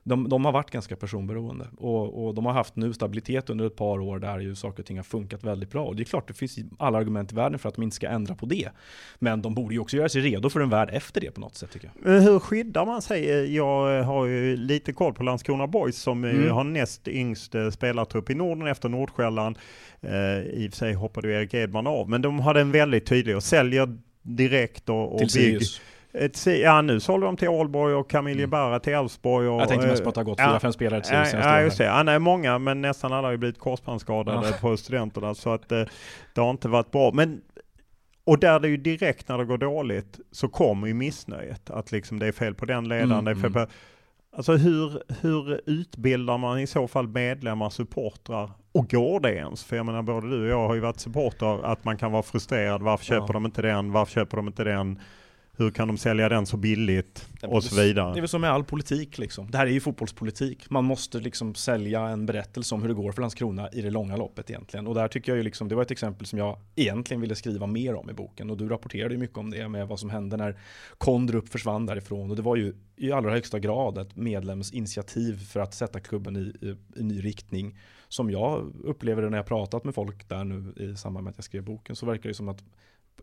de, 0.04 0.28
de 0.28 0.44
har 0.44 0.52
varit 0.52 0.70
ganska 0.70 0.96
personberoende 0.96 1.66
och, 1.76 2.26
och 2.26 2.34
de 2.34 2.46
har 2.46 2.52
haft 2.52 2.76
nu 2.76 2.92
stabilitet 2.92 3.50
under 3.50 3.66
ett 3.66 3.76
par 3.76 4.00
år 4.00 4.18
där 4.18 4.38
ju 4.38 4.54
saker 4.54 4.82
och 4.82 4.86
ting 4.86 4.96
har 4.96 5.04
funkat 5.04 5.44
väldigt 5.44 5.70
bra. 5.70 5.84
Och 5.84 5.96
det 5.96 6.02
är 6.02 6.04
klart, 6.04 6.28
det 6.28 6.34
finns 6.34 6.58
alla 6.78 6.98
argument 6.98 7.32
i 7.32 7.34
världen 7.34 7.58
för 7.58 7.68
att 7.68 7.74
de 7.74 7.82
inte 7.82 7.96
ska 7.96 8.08
ändra 8.08 8.34
på 8.34 8.46
det. 8.46 8.68
Men 9.18 9.42
de 9.42 9.54
borde 9.54 9.74
ju 9.74 9.80
också 9.80 9.96
göra 9.96 10.08
sig 10.08 10.20
redo 10.22 10.50
för 10.50 10.60
en 10.60 10.70
värld 10.70 10.90
efter 10.92 11.20
det 11.20 11.30
på 11.30 11.40
något 11.40 11.56
sätt 11.56 11.70
tycker 11.70 11.90
jag. 11.94 12.20
Hur 12.20 12.38
skyddar 12.38 12.86
man 12.86 13.02
sig? 13.02 13.54
Jag 13.54 14.02
har 14.02 14.26
ju 14.26 14.56
lite 14.56 14.92
koll 14.92 15.14
på 15.14 15.22
Landskrona 15.22 15.66
Boys 15.66 15.96
som 15.96 16.24
mm. 16.24 16.50
har 16.50 16.64
näst 16.64 17.08
yngst 17.08 17.54
eh, 17.54 17.70
spelartrupp 17.70 18.30
i 18.30 18.34
Norden 18.34 18.66
efter 18.66 18.88
Nordsjälland. 18.88 19.58
Eh, 20.00 20.40
I 20.42 20.68
och 20.68 20.72
för 20.72 20.78
sig 20.78 20.94
hoppade 20.94 21.28
ju 21.28 21.34
Erik 21.34 21.54
Edman 21.54 21.86
av, 21.86 22.08
men 22.08 22.22
de 22.22 22.40
hade 22.40 22.60
en 22.60 22.72
väldigt 22.72 23.06
tydlig 23.06 23.36
och 23.36 23.44
säljer 23.44 23.98
direkt 24.22 24.88
och, 24.88 25.12
och 25.12 25.18
Till 25.18 25.26
bygg. 25.26 25.30
Sirius. 25.30 25.80
Ett, 26.14 26.46
ja 26.46 26.82
nu 26.82 27.00
sålde 27.00 27.26
de 27.26 27.36
till 27.36 27.48
Aalborg 27.48 27.94
och 27.94 28.10
Camille 28.10 28.44
mm. 28.44 28.80
till 28.80 28.92
Elfsborg. 28.92 29.46
jag 29.46 29.68
tänkte 29.68 29.88
mest 29.88 30.02
på 30.02 30.08
att 30.08 30.14
det 30.14 30.20
har 30.20 30.24
gått 30.24 30.40
fyra, 30.40 30.60
fem 30.60 30.72
spelare 30.72 31.00
till 31.00 31.14
ja, 31.14 31.26
ja, 31.32 31.60
just 31.60 31.78
det. 31.78 31.84
Ja, 31.84 32.02
nej, 32.02 32.18
många, 32.18 32.58
men 32.58 32.80
nästan 32.80 33.12
alla 33.12 33.26
har 33.26 33.32
ju 33.32 33.38
blivit 33.38 33.58
korsbandsskadade 33.58 34.48
ja. 34.48 34.54
på 34.60 34.76
studenterna. 34.76 35.34
Så 35.34 35.50
att 35.50 35.68
det, 35.68 35.88
det 36.34 36.40
har 36.40 36.50
inte 36.50 36.68
varit 36.68 36.90
bra. 36.90 37.10
Men 37.14 37.40
och 38.24 38.38
där 38.38 38.60
det 38.60 38.68
ju 38.68 38.76
direkt 38.76 39.28
när 39.28 39.38
det 39.38 39.44
går 39.44 39.58
dåligt 39.58 40.20
så 40.30 40.48
kommer 40.48 40.86
ju 40.86 40.94
missnöjet. 40.94 41.70
Att 41.70 41.92
liksom 41.92 42.18
det 42.18 42.26
är 42.26 42.32
fel 42.32 42.54
på 42.54 42.64
den 42.64 42.88
ledaren, 42.88 43.12
mm, 43.12 43.24
det 43.24 43.30
är 43.30 43.34
fel 43.34 43.44
mm. 43.44 43.52
på... 43.52 43.72
Alltså 44.36 44.52
hur, 44.52 45.02
hur 45.20 45.60
utbildar 45.66 46.38
man 46.38 46.58
i 46.58 46.66
så 46.66 46.88
fall 46.88 47.08
medlemmar, 47.08 47.70
supportrar? 47.70 48.50
Och 48.72 48.90
går 48.90 49.20
det 49.20 49.34
ens? 49.34 49.64
För 49.64 49.76
jag 49.76 49.86
menar 49.86 50.02
både 50.02 50.30
du 50.30 50.42
och 50.42 50.48
jag 50.48 50.68
har 50.68 50.74
ju 50.74 50.80
varit 50.80 51.00
supportrar, 51.00 51.62
att 51.62 51.84
man 51.84 51.96
kan 51.96 52.12
vara 52.12 52.22
frustrerad. 52.22 52.82
Varför 52.82 53.04
köper 53.04 53.26
ja. 53.26 53.32
de 53.32 53.44
inte 53.44 53.62
den? 53.62 53.92
Varför 53.92 54.12
köper 54.12 54.36
de 54.36 54.46
inte 54.46 54.64
den? 54.64 54.98
Hur 55.62 55.70
kan 55.70 55.88
de 55.88 55.98
sälja 55.98 56.28
den 56.28 56.46
så 56.46 56.56
billigt? 56.56 57.28
Och 57.42 57.64
så 57.64 57.80
vidare. 57.80 58.12
Det 58.12 58.18
är 58.18 58.20
väl 58.20 58.28
som 58.28 58.40
med 58.40 58.50
all 58.50 58.64
politik 58.64 59.18
liksom. 59.18 59.50
Det 59.50 59.58
här 59.58 59.66
är 59.66 59.70
ju 59.70 59.80
fotbollspolitik. 59.80 60.70
Man 60.70 60.84
måste 60.84 61.18
liksom 61.18 61.54
sälja 61.54 62.00
en 62.08 62.26
berättelse 62.26 62.74
om 62.74 62.82
hur 62.82 62.88
det 62.88 62.94
går 62.94 63.12
för 63.12 63.20
Landskrona 63.20 63.68
i 63.72 63.82
det 63.82 63.90
långa 63.90 64.16
loppet 64.16 64.50
egentligen. 64.50 64.86
Och 64.86 64.94
där 64.94 65.08
tycker 65.08 65.32
jag 65.32 65.36
ju 65.36 65.42
liksom, 65.42 65.68
det 65.68 65.74
var 65.74 65.82
ett 65.82 65.90
exempel 65.90 66.26
som 66.26 66.38
jag 66.38 66.58
egentligen 66.76 67.20
ville 67.20 67.34
skriva 67.34 67.66
mer 67.66 67.94
om 67.94 68.10
i 68.10 68.12
boken. 68.12 68.50
Och 68.50 68.56
du 68.56 68.68
rapporterade 68.68 69.14
ju 69.14 69.20
mycket 69.20 69.38
om 69.38 69.50
det 69.50 69.68
med 69.68 69.88
vad 69.88 70.00
som 70.00 70.10
hände 70.10 70.36
när 70.36 70.58
Kondrup 70.98 71.48
försvann 71.48 71.86
därifrån. 71.86 72.30
Och 72.30 72.36
det 72.36 72.42
var 72.42 72.56
ju 72.56 72.74
i 72.96 73.12
allra 73.12 73.30
högsta 73.30 73.58
grad 73.58 73.98
ett 73.98 74.16
medlemsinitiativ 74.16 75.46
för 75.46 75.60
att 75.60 75.74
sätta 75.74 76.00
klubben 76.00 76.36
i, 76.36 76.66
i, 76.66 77.00
i 77.00 77.02
ny 77.02 77.20
riktning. 77.24 77.78
Som 78.08 78.30
jag 78.30 78.72
upplever 78.84 79.22
det 79.22 79.30
när 79.30 79.38
jag 79.38 79.46
pratat 79.46 79.84
med 79.84 79.94
folk 79.94 80.28
där 80.28 80.44
nu 80.44 80.72
i 80.76 80.96
samband 80.96 81.24
med 81.24 81.30
att 81.30 81.38
jag 81.38 81.44
skrev 81.44 81.64
boken 81.64 81.96
så 81.96 82.06
verkar 82.06 82.28
det 82.28 82.34
som 82.34 82.48
att 82.48 82.64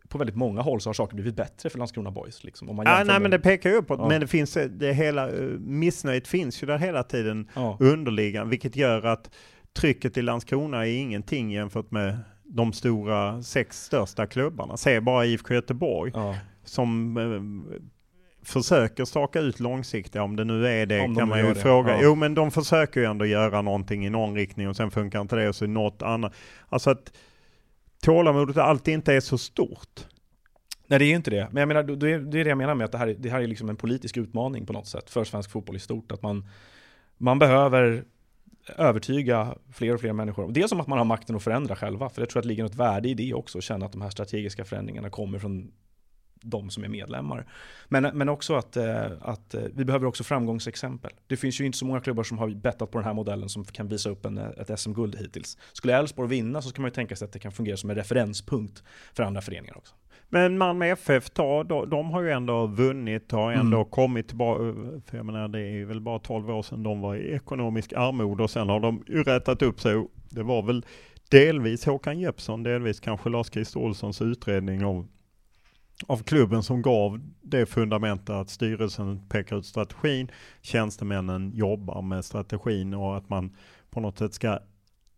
på 0.08 0.18
väldigt 0.18 0.36
många 0.36 0.62
håll 0.62 0.80
så 0.80 0.88
har 0.88 0.94
saker 0.94 1.14
blivit 1.14 1.36
bättre 1.36 1.70
för 1.70 1.78
Landskrona 1.78 2.10
Boys. 2.10 2.44
Liksom, 2.44 2.70
om 2.70 2.76
man 2.76 2.86
ja, 2.86 2.94
nej, 2.96 3.06
med... 3.06 3.22
men 3.22 3.30
det 3.30 3.38
pekar 3.38 3.70
ju 3.70 3.76
uppåt. 3.76 3.98
Ja. 3.98 4.08
Men 4.08 4.20
det 4.20 4.26
finns, 4.26 4.58
det 4.70 4.92
hela, 4.92 5.28
eh, 5.28 5.42
missnöjet 5.58 6.28
finns 6.28 6.62
ju 6.62 6.66
där 6.66 6.78
hela 6.78 7.02
tiden 7.02 7.48
ja. 7.54 7.76
underliggande, 7.80 8.50
vilket 8.50 8.76
gör 8.76 9.06
att 9.06 9.30
trycket 9.72 10.16
i 10.16 10.22
Landskrona 10.22 10.86
är 10.86 10.92
ingenting 10.92 11.50
jämfört 11.50 11.90
med 11.90 12.18
de 12.44 12.72
stora 12.72 13.42
sex 13.42 13.84
största 13.84 14.26
klubbarna. 14.26 14.76
Se 14.76 15.00
bara 15.00 15.26
IFK 15.26 15.54
Göteborg. 15.54 16.12
Ja. 16.14 16.36
som 16.64 17.16
eh, 17.16 17.80
försöker 18.42 19.04
staka 19.04 19.40
ut 19.40 19.60
långsiktiga, 19.60 20.22
om 20.22 20.36
det 20.36 20.44
nu 20.44 20.66
är 20.66 20.86
det 20.86 21.00
Om 21.00 21.14
de 21.14 21.18
kan 21.18 21.28
man 21.28 21.38
gör 21.38 21.48
ju 21.48 21.54
fråga. 21.54 21.92
ja. 21.92 21.98
Jo 22.02 22.14
men 22.14 22.34
de 22.34 22.50
försöker 22.50 23.00
ju 23.00 23.06
ändå 23.06 23.26
göra 23.26 23.62
någonting 23.62 24.06
i 24.06 24.10
någon 24.10 24.34
riktning 24.34 24.68
och 24.68 24.76
sen 24.76 24.90
funkar 24.90 25.20
inte 25.20 25.36
det 25.36 25.48
och 25.48 25.54
så 25.56 25.66
något 25.66 26.02
annat. 26.02 26.32
Alltså 26.68 26.90
att 26.90 27.12
tålamodet 28.02 28.56
alltid 28.56 28.94
inte 28.94 29.14
är 29.14 29.20
så 29.20 29.38
stort. 29.38 30.06
Nej 30.86 30.98
det 30.98 31.04
är 31.04 31.08
ju 31.08 31.16
inte 31.16 31.30
det. 31.30 31.48
Men 31.52 31.60
jag 31.60 31.68
menar, 31.68 31.82
det 31.82 32.10
är 32.10 32.18
det 32.44 32.48
jag 32.48 32.58
menar 32.58 32.74
med 32.74 32.84
att 32.84 32.92
det 32.92 32.98
här, 32.98 33.06
är- 33.08 33.14
det 33.18 33.30
här 33.30 33.40
är 33.40 33.46
liksom 33.46 33.68
en 33.68 33.76
politisk 33.76 34.16
utmaning 34.16 34.66
på 34.66 34.72
något 34.72 34.86
sätt 34.86 35.10
för 35.10 35.24
svensk 35.24 35.50
fotboll 35.50 35.76
i 35.76 35.78
stort. 35.78 36.12
Att 36.12 36.22
man, 36.22 36.48
man 37.18 37.38
behöver 37.38 38.04
övertyga 38.76 39.54
fler 39.72 39.94
och 39.94 40.00
fler 40.00 40.12
människor. 40.12 40.52
Dels 40.52 40.72
om 40.72 40.80
att 40.80 40.86
man 40.86 40.98
har 40.98 41.04
makten 41.04 41.36
att 41.36 41.42
förändra 41.42 41.76
själva, 41.76 42.08
för 42.08 42.22
jag 42.22 42.28
tror 42.28 42.40
att 42.40 42.42
det 42.44 42.48
ligger 42.48 42.62
något 42.62 42.74
värde 42.74 43.08
i 43.08 43.14
det 43.14 43.34
också, 43.34 43.58
att 43.58 43.64
känna 43.64 43.86
att 43.86 43.92
de 43.92 44.00
här 44.02 44.10
strategiska 44.10 44.64
förändringarna 44.64 45.10
kommer 45.10 45.38
från 45.38 45.72
de 46.42 46.70
som 46.70 46.84
är 46.84 46.88
medlemmar. 46.88 47.46
Men, 47.88 48.02
men 48.02 48.28
också 48.28 48.54
att, 48.54 48.76
eh, 48.76 49.04
att 49.20 49.54
eh, 49.54 49.62
vi 49.74 49.84
behöver 49.84 50.06
också 50.06 50.24
framgångsexempel. 50.24 51.10
Det 51.26 51.36
finns 51.36 51.60
ju 51.60 51.66
inte 51.66 51.78
så 51.78 51.84
många 51.86 52.00
klubbar 52.00 52.22
som 52.22 52.38
har 52.38 52.48
bettat 52.48 52.90
på 52.90 52.98
den 52.98 53.04
här 53.06 53.14
modellen 53.14 53.48
som 53.48 53.64
kan 53.64 53.88
visa 53.88 54.10
upp 54.10 54.24
en, 54.24 54.38
ett 54.38 54.80
SM-guld 54.80 55.16
hittills. 55.16 55.58
Skulle 55.72 55.96
Elfsborg 55.98 56.28
vinna 56.28 56.62
så 56.62 56.68
ska 56.68 56.82
man 56.82 56.88
ju 56.88 56.94
tänka 56.94 57.16
sig 57.16 57.26
att 57.26 57.32
det 57.32 57.38
kan 57.38 57.52
fungera 57.52 57.76
som 57.76 57.90
en 57.90 57.96
referenspunkt 57.96 58.82
för 59.14 59.22
andra 59.22 59.40
föreningar 59.40 59.76
också. 59.76 59.94
Men 60.32 60.58
Malmö 60.58 60.86
FF, 60.86 61.30
ta, 61.30 61.64
de, 61.64 61.90
de 61.90 62.10
har 62.10 62.22
ju 62.22 62.30
ändå 62.30 62.66
vunnit 62.66 63.32
och 63.32 63.38
har 63.38 63.52
ändå 63.52 63.76
Mm. 63.76 63.90
kommit 63.90 64.28
tillbaka. 64.28 64.62
För 65.06 65.16
jag 65.16 65.26
menar 65.26 65.48
det 65.48 65.60
är 65.60 65.84
väl 65.84 66.00
bara 66.00 66.18
12 66.18 66.50
år 66.50 66.62
sedan 66.62 66.82
de 66.82 67.00
var 67.00 67.16
i 67.16 67.32
ekonomisk 67.34 67.92
armod 67.92 68.40
och 68.40 68.50
sen 68.50 68.68
har 68.68 68.80
de 68.80 69.04
ju 69.08 69.22
rättat 69.22 69.62
upp 69.62 69.80
sig. 69.80 70.06
Det 70.30 70.42
var 70.42 70.62
väl 70.62 70.84
delvis 71.30 71.86
Håkan 71.86 72.18
Jeppsson, 72.20 72.62
delvis 72.62 73.00
kanske 73.00 73.28
Lars-Christer 73.28 73.78
Olssons 73.80 74.22
utredning 74.22 74.84
av, 74.84 75.06
av 76.06 76.22
klubben 76.22 76.62
som 76.62 76.82
gav 76.82 77.20
det 77.42 77.66
fundamentet 77.66 78.30
att 78.30 78.50
styrelsen 78.50 79.28
pekar 79.28 79.56
ut 79.56 79.66
strategin, 79.66 80.30
tjänstemännen 80.62 81.52
jobbar 81.54 82.02
med 82.02 82.24
strategin 82.24 82.94
och 82.94 83.16
att 83.16 83.28
man 83.28 83.56
på 83.90 84.00
något 84.00 84.18
sätt 84.18 84.34
ska 84.34 84.58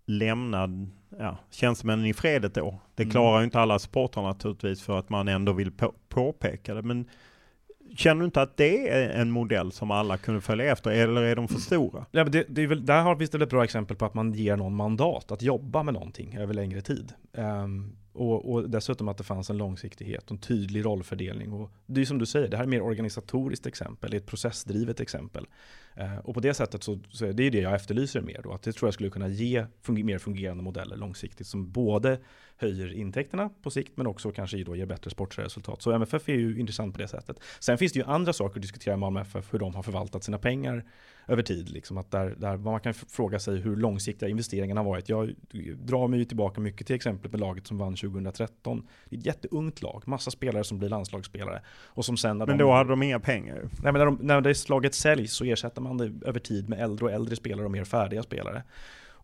lämna 0.06 0.68
ja, 1.18 1.36
tjänstemännen 1.50 2.06
i 2.06 2.14
fredet 2.14 2.54
då. 2.54 2.78
Det 2.94 3.02
Mm. 3.02 3.10
klarar 3.10 3.38
ju 3.38 3.44
inte 3.44 3.60
alla 3.60 3.78
supportrar 3.78 4.22
naturligtvis 4.22 4.82
för 4.82 4.98
att 4.98 5.08
man 5.08 5.28
ändå 5.28 5.52
vill 5.52 5.72
på, 5.72 5.94
påpeka 6.08 6.74
det. 6.74 6.82
Men 6.82 7.08
känner 7.96 8.20
du 8.20 8.24
inte 8.24 8.42
att 8.42 8.56
det 8.56 8.88
är 8.88 9.10
en 9.10 9.30
modell 9.30 9.72
som 9.72 9.90
alla 9.90 10.16
kunde 10.16 10.40
följa 10.40 10.72
efter 10.72 10.90
eller 10.90 11.22
är 11.22 11.36
de 11.36 11.48
för 11.48 11.60
stora? 11.60 12.06
Ja, 12.10 12.22
men 12.24 12.32
det, 12.32 12.44
det 12.48 12.62
är 12.62 12.66
väl, 12.66 12.86
där 12.86 13.02
har 13.02 13.14
vi 13.14 13.24
ett 13.24 13.50
bra 13.50 13.64
exempel 13.64 13.96
på 13.96 14.04
att 14.04 14.14
man 14.14 14.32
ger 14.34 14.56
någon 14.56 14.74
mandat 14.74 15.32
att 15.32 15.42
jobba 15.42 15.82
med 15.82 15.94
någonting 15.94 16.36
över 16.36 16.54
längre 16.54 16.80
tid. 16.80 17.12
Ehm, 17.32 17.96
och, 18.12 18.52
och 18.52 18.70
dessutom 18.70 19.08
att 19.08 19.18
det 19.18 19.24
fanns 19.24 19.50
en 19.50 19.56
långsiktighet 19.56 20.24
och 20.24 20.30
en 20.30 20.38
tydlig 20.38 20.84
rollfördelning. 20.84 21.52
Och 21.52 21.70
det 21.86 22.00
är 22.00 22.04
som 22.04 22.18
du 22.18 22.26
säger, 22.26 22.48
det 22.48 22.56
här 22.56 22.64
är 22.64 22.68
mer 22.68 22.82
organisatoriskt 22.82 23.66
exempel, 23.66 24.10
det 24.10 24.16
är 24.16 24.20
ett 24.20 24.26
processdrivet 24.26 25.00
exempel. 25.00 25.46
Eh, 25.94 26.18
och 26.18 26.34
på 26.34 26.40
det 26.40 26.54
sättet 26.54 26.82
så, 26.82 26.98
så 27.10 27.26
är 27.26 27.32
det 27.32 27.50
det 27.50 27.60
jag 27.60 27.74
efterlyser 27.74 28.20
mer 28.20 28.40
då, 28.42 28.52
att 28.52 28.62
det 28.62 28.72
tror 28.72 28.86
jag 28.86 28.94
skulle 28.94 29.10
kunna 29.10 29.28
ge 29.28 29.66
funge, 29.82 30.04
mer 30.04 30.18
fungerande 30.18 30.62
modeller 30.62 30.96
långsiktigt 30.96 31.46
som 31.46 31.72
både 31.72 32.18
höjer 32.56 32.92
intäkterna 32.92 33.50
på 33.62 33.70
sikt 33.70 33.92
men 33.96 34.06
också 34.06 34.30
kanske 34.30 34.64
då 34.64 34.76
ger 34.76 34.86
bättre 34.86 35.10
sportsliga 35.10 35.44
resultat. 35.44 35.82
Så 35.82 35.92
MFF 35.92 36.28
är 36.28 36.32
ju 36.32 36.60
intressant 36.60 36.94
på 36.94 37.00
det 37.00 37.08
sättet. 37.08 37.36
Sen 37.60 37.78
finns 37.78 37.92
det 37.92 37.98
ju 37.98 38.04
andra 38.04 38.32
saker 38.32 38.58
att 38.58 38.62
diskutera 38.62 38.92
med 38.92 39.00
Malmö 39.00 39.20
FF, 39.20 39.54
hur 39.54 39.58
de 39.58 39.74
har 39.74 39.82
förvaltat 39.82 40.24
sina 40.24 40.38
pengar 40.38 40.84
över 41.26 41.42
tid. 41.42 41.70
Liksom 41.70 41.98
att 41.98 42.10
där, 42.10 42.34
där 42.38 42.56
man 42.56 42.80
kan 42.80 42.94
fråga 42.94 43.38
sig 43.38 43.60
hur 43.60 43.76
långsiktiga 43.76 44.28
investeringarna 44.28 44.80
har 44.80 44.88
varit. 44.88 45.08
Jag 45.08 45.34
drar 45.76 46.08
mig 46.08 46.18
ju 46.18 46.24
tillbaka 46.24 46.60
mycket 46.60 46.86
till 46.86 46.96
exemplet 46.96 47.32
med 47.32 47.40
laget 47.40 47.66
som 47.66 47.78
vann 47.78 47.96
2013. 47.96 48.86
Det 49.08 49.16
är 49.16 49.20
ett 49.20 49.26
jätteungt 49.26 49.82
lag, 49.82 50.02
massa 50.06 50.30
spelare 50.30 50.64
som 50.64 50.78
blir 50.78 50.88
landslagsspelare. 50.88 51.62
Och 51.84 52.04
som 52.04 52.16
sen 52.16 52.38
när 52.38 52.46
Men 52.46 52.58
de, 52.58 52.64
då 52.64 52.72
hade 52.72 52.90
de 52.90 53.02
inga 53.02 53.20
pengar. 53.20 53.56
Nej, 53.82 53.92
men 53.92 53.94
när, 53.94 54.06
de, 54.06 54.18
när 54.22 54.40
det 54.40 54.54
slaget 54.54 54.94
säljs 54.94 55.32
så 55.32 55.44
ersätter 55.44 55.81
man 55.82 55.96
det 55.96 56.26
över 56.26 56.40
tid 56.40 56.68
med 56.68 56.80
äldre 56.80 57.04
och 57.06 57.12
äldre 57.12 57.36
spelare 57.36 57.64
och 57.64 57.70
mer 57.70 57.84
färdiga 57.84 58.22
spelare. 58.22 58.62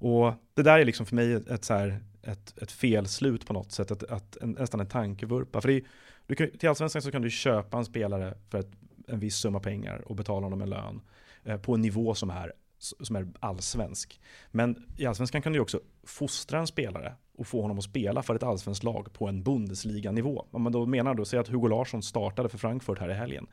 Och 0.00 0.34
det 0.54 0.62
där 0.62 0.78
är 0.78 0.84
liksom 0.84 1.06
för 1.06 1.16
mig 1.16 1.32
ett, 1.32 1.64
så 1.64 1.74
här, 1.74 2.00
ett, 2.22 2.59
ett 2.62 2.72
felslut 2.72 3.46
på 3.46 3.52
något 3.52 3.72
sätt, 3.72 3.90
ett, 3.90 4.02
ett, 4.02 4.36
en, 4.36 4.50
nästan 4.50 4.80
en 4.80 4.86
tankevurpa. 4.86 5.61
För 5.61 5.68
det 5.68 5.74
är, 5.74 5.82
du 6.26 6.34
kan, 6.34 6.50
till 6.50 6.68
allsvenskan 6.68 7.02
så 7.02 7.11
kan 7.11 7.22
du 7.22 7.30
köpa 7.30 7.78
en 7.78 7.84
spelare 7.84 8.34
för 8.50 8.59
ett, 8.59 8.70
en 9.06 9.20
viss 9.20 9.36
summa 9.36 9.61
pengar 9.61 10.02
och 10.06 10.16
betala 10.16 10.46
honom 10.46 10.62
en 10.62 10.70
lön 10.70 11.00
eh, 11.44 11.56
på 11.56 11.74
en 11.74 11.80
nivå 11.80 12.14
som 12.14 12.30
är, 12.30 12.52
som 12.78 13.16
är 13.16 13.28
allsvensk. 13.40 14.20
Men 14.50 14.86
i 14.96 15.06
allsvenskan 15.06 15.42
kan 15.42 15.52
du 15.52 15.61
också 15.61 15.80
fostra 16.04 16.59
en 16.59 16.66
spelare 16.66 17.14
och 17.38 17.46
få 17.46 17.62
honom 17.62 17.78
att 17.78 17.84
spela 17.84 18.22
för 18.22 18.34
ett 18.34 18.42
allsvenskt 18.42 18.84
lag 18.84 19.12
på 19.12 19.28
en 19.28 19.42
Bundesliga-nivå. 19.42 20.46
Om 20.50 20.62
man 20.62 20.72
då 20.72 20.86
menar 20.86 21.14
då, 21.14 21.24
säg 21.24 21.38
att 21.38 21.48
Hugo 21.48 21.68
Larsson 21.68 22.02
startade 22.02 22.48
för 22.48 22.59
Frankfurt 22.59 22.98
här 22.98 23.11
i 23.11 23.14
helgen. 23.14 23.46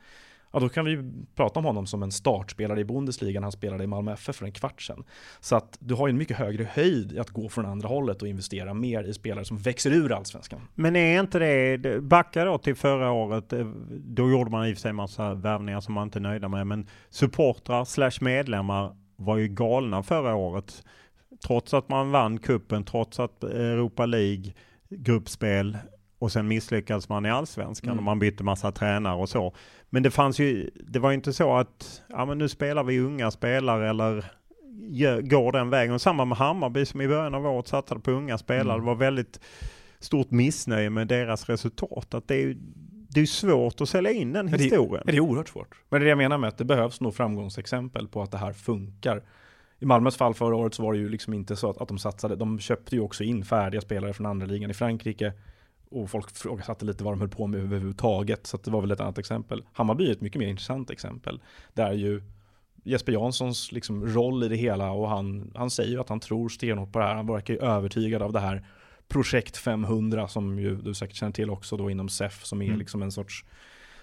Ja, 0.56 0.60
då 0.60 0.68
kan 0.68 0.84
vi 0.84 0.98
prata 1.34 1.58
om 1.58 1.64
honom 1.64 1.86
som 1.86 2.02
en 2.02 2.12
startspelare 2.12 2.80
i 2.80 2.84
Bundesliga. 2.84 3.40
när 3.40 3.44
Han 3.44 3.52
spelade 3.52 3.84
i 3.84 3.86
Malmö 3.86 4.12
FF 4.12 4.36
för 4.36 4.44
en 4.44 4.52
kvart 4.52 4.82
sedan. 4.82 5.04
Så 5.40 5.56
att 5.56 5.76
du 5.80 5.94
har 5.94 6.08
ju 6.08 6.10
en 6.10 6.18
mycket 6.18 6.36
högre 6.36 6.64
höjd 6.64 7.12
i 7.12 7.18
att 7.18 7.30
gå 7.30 7.48
från 7.48 7.66
andra 7.66 7.88
hållet 7.88 8.22
och 8.22 8.28
investera 8.28 8.74
mer 8.74 9.04
i 9.04 9.14
spelare 9.14 9.44
som 9.44 9.58
växer 9.58 9.90
ur 9.90 10.12
allsvenskan. 10.12 10.60
Men 10.74 10.96
är 10.96 11.20
inte 11.20 11.38
det, 11.38 12.02
backa 12.02 12.44
då 12.44 12.58
till 12.58 12.74
förra 12.74 13.10
året, 13.10 13.52
eh, 13.52 13.66
då 13.90 14.30
gjorde 14.30 14.50
man 14.50 14.66
i 14.66 14.72
och 14.72 14.76
för 14.76 14.80
sig 14.80 14.92
massa 14.92 15.34
värvningar 15.34 15.80
som 15.80 15.94
man 15.94 16.06
inte 16.06 16.18
är 16.18 16.20
nöjda 16.20 16.48
med, 16.48 16.66
men 16.66 16.86
supportrar 17.10 17.84
slash 17.84 18.18
medlemmar 18.20 18.96
var 19.16 19.36
ju 19.36 19.48
galna 19.48 20.02
förra 20.02 20.34
året. 20.34 20.82
Trots 21.46 21.74
att 21.74 21.88
man 21.88 22.10
vann 22.10 22.38
kuppen, 22.38 22.84
trots 22.84 23.20
att 23.20 23.44
eh, 23.44 23.50
Europa 23.50 24.06
League, 24.06 24.52
gruppspel 24.88 25.76
och 26.18 26.32
sen 26.32 26.48
misslyckades 26.48 27.08
man 27.08 27.26
i 27.26 27.30
allsvenskan 27.30 27.88
Mm. 27.88 27.98
och 27.98 28.04
man 28.04 28.18
bytte 28.18 28.44
massa 28.44 28.72
tränare 28.72 29.16
och 29.16 29.28
så. 29.28 29.54
Men 29.90 30.02
det 30.02 30.10
fanns 30.10 30.38
ju, 30.38 30.70
det 30.88 30.98
var 30.98 31.12
inte 31.12 31.32
så 31.32 31.56
att, 31.56 32.02
ja 32.08 32.24
men 32.26 32.38
nu 32.38 32.48
spelar 32.48 32.84
vi 32.84 32.98
unga 33.00 33.30
spelare 33.30 33.90
eller 33.90 34.24
gör, 34.90 35.20
går 35.22 35.52
den 35.52 35.70
vägen. 35.70 35.94
Och 35.94 36.00
samma 36.00 36.24
med 36.24 36.38
Hammarby 36.38 36.84
som 36.86 37.00
i 37.00 37.08
början 37.08 37.34
av 37.34 37.46
året 37.46 37.68
satsade 37.68 38.00
på 38.00 38.10
unga 38.10 38.38
spelare. 38.38 38.74
Mm. 38.74 38.80
Det 38.80 38.86
var 38.86 38.94
väldigt 38.94 39.40
stort 39.98 40.30
missnöje 40.30 40.90
med 40.90 41.08
deras 41.08 41.48
resultat. 41.48 42.14
Att 42.14 42.28
det 42.28 42.34
är 42.42 42.56
det 43.08 43.20
är 43.20 43.26
svårt 43.26 43.80
att 43.80 43.88
sälja 43.88 44.10
in 44.12 44.32
den 44.32 44.46
Men 44.46 44.52
det- 44.58 44.62
historien. 44.64 45.02
Det 45.06 45.16
är 45.16 45.20
oerhört 45.20 45.48
svårt. 45.48 45.74
Men 45.88 46.00
det 46.00 46.02
är 46.02 46.04
det 46.04 46.10
jag 46.10 46.18
menar 46.18 46.38
med 46.38 46.48
att 46.48 46.58
det 46.58 46.64
behövs 46.64 47.00
nog 47.00 47.14
framgångsexempel 47.14 48.08
på 48.08 48.22
att 48.22 48.30
det 48.30 48.38
här 48.38 48.52
funkar. 48.52 49.22
I 49.78 49.86
Malmös 49.86 50.16
fall 50.16 50.34
förra 50.34 50.56
året 50.56 50.74
så 50.74 50.82
var 50.82 50.92
det 50.92 50.98
ju 50.98 51.08
liksom 51.08 51.34
inte 51.34 51.56
så 51.56 51.70
att, 51.70 51.78
att 51.78 51.88
de 51.88 51.98
satsade. 51.98 52.36
De 52.36 52.58
köpte 52.58 52.94
ju 52.96 53.00
också 53.02 53.24
in 53.24 53.44
färdiga 53.44 53.80
spelare 53.80 54.12
från 54.12 54.26
andra 54.26 54.46
ligan 54.46 54.70
i 54.70 54.74
Frankrike. 54.74 55.32
Och 55.90 56.10
folk 56.10 56.36
frågasatte 56.36 56.84
lite 56.84 57.04
vad 57.04 57.12
de 57.12 57.20
höll 57.20 57.28
på 57.28 57.46
med 57.46 57.60
överhuvudtaget. 57.60 58.46
Så 58.46 58.56
det 58.56 58.70
var 58.70 58.80
väl 58.80 58.90
ett 58.90 59.00
annat 59.00 59.18
exempel. 59.18 59.64
Hammarby 59.72 60.08
är 60.08 60.12
ett 60.12 60.20
mycket 60.20 60.38
mer 60.38 60.46
intressant 60.48 60.90
exempel. 60.90 61.40
Där 61.74 61.92
ju 61.92 62.22
Jesper 62.84 63.12
Janssons 63.12 63.72
liksom 63.72 64.06
roll 64.06 64.44
i 64.44 64.48
det 64.48 64.56
hela 64.56 64.90
och 64.90 65.08
han, 65.08 65.52
han 65.54 65.70
säger 65.70 65.90
ju 65.90 66.00
att 66.00 66.08
han 66.08 66.20
tror 66.20 66.48
stenhårt 66.48 66.92
på 66.92 66.98
det 66.98 67.04
här. 67.04 67.14
Han 67.14 67.26
verkar 67.26 67.54
ju 67.54 67.60
övertygad 67.60 68.22
av 68.22 68.32
det 68.32 68.40
här 68.40 68.66
projekt 69.08 69.56
500 69.56 70.28
som 70.28 70.58
ju 70.58 70.76
du 70.76 70.94
säkert 70.94 71.16
känner 71.16 71.32
till 71.32 71.50
också 71.50 71.76
då 71.76 71.90
inom 71.90 72.08
SEF 72.08 72.44
som 72.44 72.62
är 72.62 72.66
Mm. 72.66 72.78
liksom 72.78 73.02
en 73.02 73.12
sorts 73.12 73.44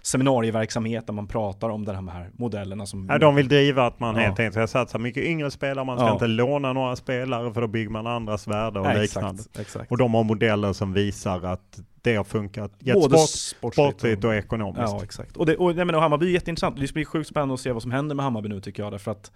seminarieverksamhet 0.06 1.08
där 1.08 1.14
man 1.14 1.28
pratar 1.28 1.70
om 1.70 1.86
de 1.86 2.08
här 2.08 2.30
modellerna 2.34 2.86
som... 2.86 3.08
Ja, 3.10 3.18
de 3.18 3.36
vill 3.36 3.48
driva 3.48 3.86
att 3.88 4.00
man 4.00 4.16
Ja. 4.16 4.22
helt 4.22 4.40
enkelt 4.40 4.54
ska 4.54 4.68
satsa 4.68 4.98
mycket 4.98 5.24
yngre 5.24 5.52
spelare, 5.52 5.86
man 5.86 5.98
ska 5.98 6.08
Ja. 6.08 6.14
inte 6.14 6.28
låna 6.28 6.74
några 6.74 6.96
spelare 6.96 7.54
för 7.54 7.62
då 7.62 7.68
bygger 7.68 7.90
man 7.90 8.08
andras 8.08 8.48
värde 8.48 8.80
och 8.80 8.86
Ja, 8.86 8.94
liknande. 8.94 9.42
exakt, 9.42 9.60
exakt. 9.60 9.92
Och 9.92 9.98
de 9.98 10.14
har 10.14 10.24
modeller 10.24 10.74
som 10.74 10.94
visar 10.94 11.42
att 11.46 11.80
det 12.02 12.16
har 12.16 12.24
funkat 12.24 12.80
Både 12.80 13.18
sport, 13.18 13.74
sportligt 13.74 14.24
och 14.24 14.36
ekonomiskt. 14.36 14.80
Ja, 14.94 15.04
exakt. 15.04 15.38
Och, 15.38 15.46
det, 15.46 15.58
och, 15.58 15.76
nej, 15.76 15.86
men, 15.86 15.96
och 15.96 16.02
Hammarby 16.02 16.26
är 16.26 16.30
jätteintressant. 16.32 16.80
Det 16.80 16.94
blir 16.94 17.06
sjukt 17.06 17.30
spännande 17.30 17.54
att 17.54 17.60
se 17.60 17.72
vad 17.72 17.82
som 17.82 17.92
händer 17.92 18.16
med 18.16 18.24
Hammarby 18.26 18.50
nu 18.50 18.62
tycker 18.62 18.84
jag. 18.84 18.92
Därför 18.92 19.12
att 19.12 19.32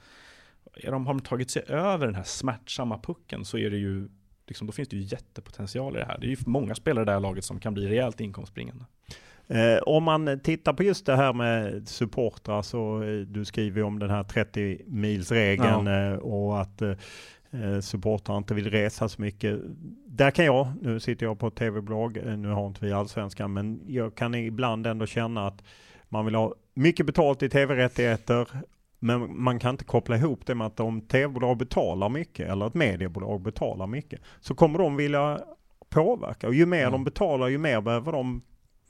är 0.83 0.91
de, 0.91 1.05
har 1.07 1.13
de 1.13 1.19
tagit 1.19 1.51
sig 1.51 1.63
över 1.67 2.05
den 2.05 2.15
här 2.15 2.23
smärtsamma 2.23 2.97
pucken 2.99 3.45
så 3.45 3.57
är 3.57 3.69
det 3.69 3.77
ju 3.77 4.09
Liksom, 4.47 4.67
då 4.67 4.73
finns 4.73 4.89
det 4.89 4.95
ju 4.95 5.01
jättepotential 5.03 5.95
i 5.95 5.99
det 5.99 6.05
här. 6.05 6.17
Det 6.21 6.27
är 6.27 6.29
ju 6.29 6.37
många 6.45 6.75
spelare 6.75 7.01
i 7.01 7.05
det 7.05 7.11
här 7.11 7.19
laget 7.19 7.43
som 7.45 7.59
kan 7.59 7.73
bli 7.73 7.87
rejält 7.87 8.21
inkomstbringande. 8.21 8.83
Eh, 9.49 9.77
om 9.77 10.03
man 10.03 10.39
tittar 10.39 10.73
på 10.73 10.83
just 10.83 11.05
det 11.05 11.15
här 11.15 11.33
med 11.33 11.87
supportrar 11.87 12.61
så 12.61 13.03
eh, 13.03 13.19
du 13.19 13.45
skriver 13.45 13.83
om 13.83 13.99
den 13.99 14.09
här 14.09 14.23
30 14.23 14.81
milsregeln 14.87 15.87
eh, 15.87 16.13
och 16.13 16.61
att 16.61 16.81
eh, 16.81 16.89
eh, 17.51 17.79
supportrar 17.79 18.37
inte 18.37 18.53
vill 18.53 18.69
resa 18.71 19.09
så 19.09 19.21
mycket. 19.21 19.59
Där 20.07 20.31
kan 20.31 20.45
jag, 20.45 20.67
nu 20.81 20.99
sitter 20.99 21.25
jag 21.25 21.39
på 21.39 21.49
tv-blogg, 21.49 22.17
eh, 22.17 22.37
nu 22.37 22.47
har 22.47 22.67
inte 22.67 22.85
vi 22.85 22.93
allsvenskan, 22.93 23.53
men 23.53 23.81
jag 23.87 24.15
kan 24.15 24.35
ibland 24.35 24.87
ändå 24.87 25.05
känna 25.05 25.47
att 25.47 25.63
man 26.09 26.25
vill 26.25 26.35
ha 26.35 26.53
mycket 26.73 27.05
betalt 27.05 27.43
i 27.43 27.49
tv-rättigheter 27.49 28.47
men 28.99 29.43
man 29.43 29.59
kan 29.59 29.71
inte 29.71 29.83
koppla 29.83 30.15
ihop 30.17 30.45
det 30.45 30.55
med 30.55 30.67
att 30.67 30.79
om 30.79 31.01
tv-bolag 31.01 31.57
betalar 31.57 32.09
mycket 32.09 32.49
eller 32.49 32.67
ett 32.67 32.73
mediebolag 32.73 33.41
betalar 33.41 33.87
mycket 33.87 34.21
så 34.39 34.55
kommer 34.55 34.79
de 34.79 34.95
vilja 34.95 35.39
påverka 35.89 36.47
och 36.47 36.53
ju 36.53 36.65
mer 36.65 36.81
Mm. 36.81 36.91
de 36.91 37.03
betalar 37.03 37.47
ju 37.47 37.57
mer 37.57 37.81
behöver 37.81 38.11
de 38.11 38.41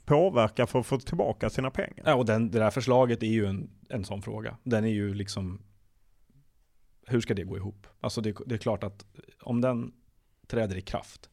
påverka 0.08 0.66
för 0.66 0.78
att 0.78 0.86
få 0.86 0.98
tillbaka 0.98 1.50
sina 1.50 1.70
pengar. 1.70 2.02
Ja, 2.04 2.14
och 2.14 2.26
den, 2.26 2.50
det 2.50 2.58
där 2.58 2.70
förslaget 2.70 3.22
är 3.22 3.26
ju 3.26 3.46
en, 3.46 3.70
en 3.88 4.04
sån 4.04 4.22
fråga. 4.22 4.56
Den 4.62 4.84
är 4.84 4.88
ju 4.88 5.14
liksom, 5.14 5.62
hur 7.06 7.20
ska 7.20 7.34
det 7.34 7.44
gå 7.44 7.56
ihop? 7.56 7.86
Alltså 8.00 8.20
det, 8.20 8.36
det 8.46 8.54
är 8.54 8.58
klart 8.58 8.84
att 8.84 9.04
om 9.42 9.60
den 9.60 9.92
träder 10.46 10.76
i 10.76 10.80
kraft, 10.80 11.30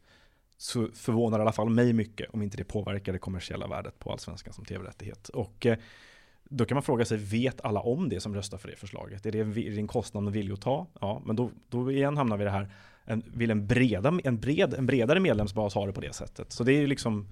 så 0.58 0.88
förvånar 0.94 1.38
det 1.38 1.42
i 1.42 1.44
alla 1.44 1.52
fall 1.52 1.70
mig 1.70 1.94
mycket 1.94 2.30
om 2.30 2.42
inte 2.42 2.58
det 2.58 2.64
påverkar 2.64 3.14
det 3.14 3.20
kommersiella 3.20 3.68
värdet 3.68 4.00
på 4.00 4.12
Allsvenskan 4.12 4.54
som 4.54 4.66
tv-rättighet. 4.66 5.30
Och 5.30 5.66
eh, 5.66 5.78
då 6.44 6.66
kan 6.66 6.76
man 6.76 6.84
fråga 6.84 7.06
sig, 7.06 7.18
vet 7.18 7.62
alla 7.62 7.80
om 7.80 8.10
det 8.10 8.20
som 8.20 8.36
röstar 8.36 8.58
för 8.58 8.68
det 8.68 8.76
förslaget? 8.76 9.26
Är 9.26 9.32
det 9.32 9.80
en, 9.80 9.88
kostnad 9.88 10.24
man 10.24 10.34
vill 10.34 10.58
ta? 10.58 10.88
Ja, 11.02 11.22
men 11.26 11.36
då, 11.36 11.52
då 11.70 11.92
igen 11.92 12.18
hamnar 12.18 12.38
vi 12.38 12.44
i 12.44 12.46
det 12.46 12.52
här, 12.52 12.70
en, 13.06 13.24
vill 13.28 13.52
en, 13.52 13.68
breda, 13.68 14.14
en, 14.24 14.40
bred, 14.40 14.74
en 14.74 14.86
bredare 14.86 15.20
medlemsbas 15.20 15.74
ha 15.74 15.86
det 15.86 15.94
på 15.94 16.02
det 16.02 16.16
sättet? 16.16 16.52
Så 16.52 16.64
det 16.64 16.74
är 16.74 16.80
ju 16.80 16.88
liksom 16.88 17.28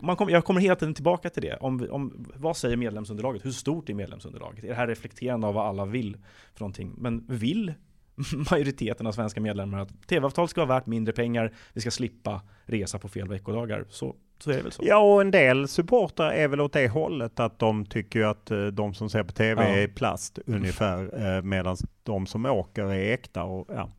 man 0.00 0.16
kom, 0.16 0.28
jag 0.28 0.44
kommer 0.44 0.60
hela 0.60 0.76
tiden 0.76 0.94
tillbaka 0.94 1.30
till 1.30 1.42
det. 1.42 1.56
Om, 1.56 1.88
om, 1.90 2.26
vad 2.34 2.56
säger 2.56 2.76
medlemsunderlaget? 2.76 3.44
Hur 3.44 3.50
stort 3.50 3.90
är 3.90 3.94
medlemsunderlaget? 3.94 4.64
Är 4.64 4.68
det 4.68 4.74
här 4.74 4.86
reflekterande 4.86 5.46
av 5.46 5.54
vad 5.54 5.66
alla 5.66 5.84
vill 5.84 6.16
för 6.54 6.60
någonting? 6.60 6.94
Men 6.98 7.24
vill 7.28 7.74
majoriteten 8.50 9.06
av 9.06 9.12
svenska 9.12 9.40
medlemmar 9.40 9.78
att 9.78 10.08
tv-avtal 10.08 10.48
ska 10.48 10.64
vara 10.64 10.78
värt 10.78 10.86
mindre 10.86 11.14
pengar, 11.14 11.52
vi 11.72 11.80
ska 11.80 11.90
slippa 11.90 12.42
resa 12.64 12.98
på 12.98 13.08
fel 13.08 13.28
veckodagar. 13.28 13.84
Så, 13.88 14.16
så 14.38 14.50
är 14.50 14.56
det 14.56 14.62
väl 14.62 14.72
så. 14.72 14.82
Ja, 14.86 15.14
och 15.14 15.20
en 15.20 15.30
del 15.30 15.68
supportrar 15.68 16.30
är 16.30 16.48
väl 16.48 16.60
åt 16.60 16.72
det 16.72 16.88
hållet 16.88 17.40
att 17.40 17.58
de 17.58 17.86
tycker 17.86 18.24
att 18.24 18.50
eh, 18.50 18.66
de 18.66 18.94
som 18.94 19.10
ser 19.10 19.22
på 19.22 19.32
tv 19.32 19.62
ja. 19.62 19.68
är 19.68 19.88
plast 19.88 20.38
ungefär, 20.46 21.36
eh, 21.36 21.42
medan 21.42 21.76
de 22.02 22.26
som 22.26 22.46
åker 22.46 22.84
är 22.84 23.12
äkta. 23.12 23.42
Och, 23.42 23.68
ja. 23.74 23.90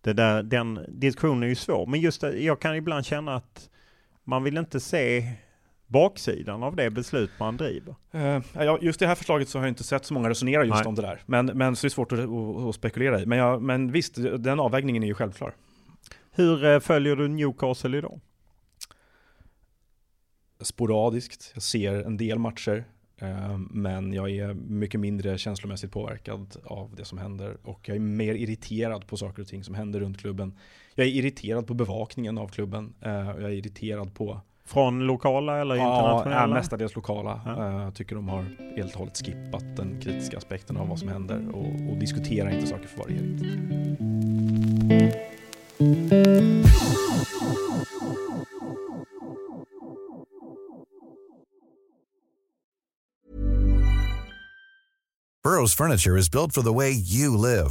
det 0.00 0.12
där, 0.12 0.42
den 0.42 0.80
diskussionen 0.88 1.42
är 1.42 1.46
ju 1.46 1.54
svår, 1.54 1.86
men 1.86 2.00
just 2.00 2.20
det, 2.20 2.38
jag 2.38 2.60
kan 2.60 2.76
ibland 2.76 3.06
känna 3.06 3.34
att 3.34 3.70
man 4.24 4.42
vill 4.42 4.56
inte 4.56 4.80
se 4.80 5.32
baksidan 5.86 6.62
av 6.62 6.76
det 6.76 6.90
beslut 6.90 7.30
man 7.38 7.56
driver? 7.56 7.94
Uh, 8.14 8.78
just 8.80 9.00
det 9.00 9.06
här 9.06 9.14
förslaget 9.14 9.48
så 9.48 9.58
har 9.58 9.64
jag 9.64 9.70
inte 9.70 9.84
sett 9.84 10.04
så 10.04 10.14
många 10.14 10.30
resonera 10.30 10.64
just 10.64 10.74
Nej. 10.74 10.86
om 10.86 10.94
det 10.94 11.02
där. 11.02 11.22
Men, 11.26 11.46
men 11.46 11.76
så 11.76 11.86
är 11.86 11.88
det 11.88 11.94
svårt 11.94 12.12
att, 12.12 12.18
att, 12.68 12.74
spekulera 12.74 13.20
i. 13.20 13.26
Men, 13.26 13.38
jag, 13.38 13.62
men 13.62 13.92
visst, 13.92 14.14
den 14.38 14.60
avvägningen 14.60 15.02
är 15.02 15.06
ju 15.06 15.14
självklar. 15.14 15.54
Hur 16.30 16.64
uh, 16.64 16.80
följer 16.80 17.16
du 17.16 17.28
Newcastle 17.28 17.98
idag? 17.98 18.20
Sporadiskt. 20.60 21.50
Jag 21.54 21.62
ser 21.62 21.92
en 21.92 22.16
del 22.16 22.38
matcher. 22.38 22.84
Uh, 23.22 23.58
men 23.58 24.12
jag 24.12 24.30
är 24.30 24.54
mycket 24.54 25.00
mindre 25.00 25.38
känslomässigt 25.38 25.92
påverkad 25.92 26.56
av 26.64 26.94
det 26.96 27.04
som 27.04 27.18
händer. 27.18 27.56
Och 27.62 27.88
jag 27.88 27.96
är 27.96 28.00
mer 28.00 28.34
irriterad 28.34 29.06
på 29.06 29.16
saker 29.16 29.42
och 29.42 29.48
ting 29.48 29.64
som 29.64 29.74
händer 29.74 30.00
runt 30.00 30.20
klubben. 30.20 30.58
Jag 30.94 31.06
är 31.06 31.10
irriterad 31.10 31.66
på 31.66 31.74
bevakningen 31.74 32.38
av 32.38 32.48
klubben. 32.48 32.94
Jag 33.00 33.42
är 33.42 33.50
irriterad 33.50 34.14
på 34.14 34.40
från 34.66 35.06
lokala 35.06 35.60
eller 35.60 35.74
internationella? 35.74 36.40
Ja, 36.40 36.46
mestadels 36.46 36.94
lokala. 36.94 37.40
Ja. 37.44 37.72
Jag 37.72 37.82
eh, 37.82 37.90
tycker 37.90 38.14
de 38.14 38.28
har 38.28 38.44
helt 38.76 38.92
och 38.92 38.98
hållet 38.98 39.16
skippat 39.16 39.76
den 39.76 40.00
kritiska 40.00 40.36
aspekten 40.36 40.76
av 40.76 40.88
vad 40.88 40.98
som 40.98 41.08
händer 41.08 41.48
och, 41.52 41.90
och 41.90 41.96
diskuterar 41.96 42.50
inte 42.50 42.66
saker 42.66 42.86
för 42.86 42.98
vad 42.98 43.08
det 43.08 43.14
är. 43.14 43.24
Burrows 55.44 55.76
furniture 55.76 56.18
is 56.18 56.30
built 56.30 56.54
for 56.54 56.62
the 56.62 56.72
way 56.72 56.90
you 56.90 57.36
live. 57.36 57.70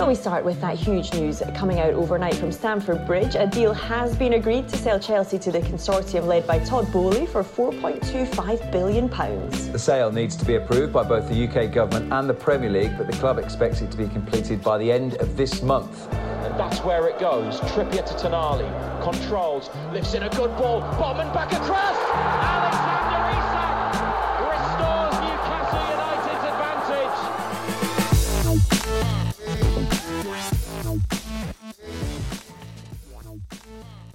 But 0.00 0.08
we 0.08 0.14
start 0.14 0.46
with 0.46 0.58
that 0.62 0.78
huge 0.78 1.12
news 1.12 1.42
coming 1.54 1.78
out 1.78 1.92
overnight 1.92 2.34
from 2.36 2.50
Stamford 2.50 3.06
Bridge. 3.06 3.34
A 3.34 3.46
deal 3.46 3.74
has 3.74 4.16
been 4.16 4.32
agreed 4.32 4.66
to 4.70 4.78
sell 4.78 4.98
Chelsea 4.98 5.38
to 5.38 5.52
the 5.52 5.60
consortium 5.60 6.24
led 6.24 6.46
by 6.46 6.58
Todd 6.60 6.90
Bowley 6.90 7.26
for 7.26 7.44
£4.25 7.44 8.72
billion. 8.72 9.10
The 9.10 9.78
sale 9.78 10.10
needs 10.10 10.36
to 10.36 10.46
be 10.46 10.54
approved 10.54 10.90
by 10.90 11.02
both 11.02 11.28
the 11.28 11.46
UK 11.46 11.70
government 11.70 12.10
and 12.14 12.30
the 12.30 12.32
Premier 12.32 12.70
League, 12.70 12.96
but 12.96 13.08
the 13.08 13.12
club 13.18 13.36
expects 13.36 13.82
it 13.82 13.90
to 13.90 13.98
be 13.98 14.08
completed 14.08 14.62
by 14.62 14.78
the 14.78 14.90
end 14.90 15.16
of 15.16 15.36
this 15.36 15.60
month. 15.60 16.10
And 16.14 16.58
that's 16.58 16.82
where 16.82 17.06
it 17.06 17.18
goes. 17.18 17.60
Trippier 17.60 18.06
to 18.06 18.14
Tonali. 18.14 19.02
Controls, 19.02 19.68
lifts 19.92 20.14
in 20.14 20.22
a 20.22 20.30
good 20.30 20.56
ball. 20.56 20.80
Botman 20.94 21.30
back 21.34 21.52
across. 21.52 21.98
Alexander 22.08 23.09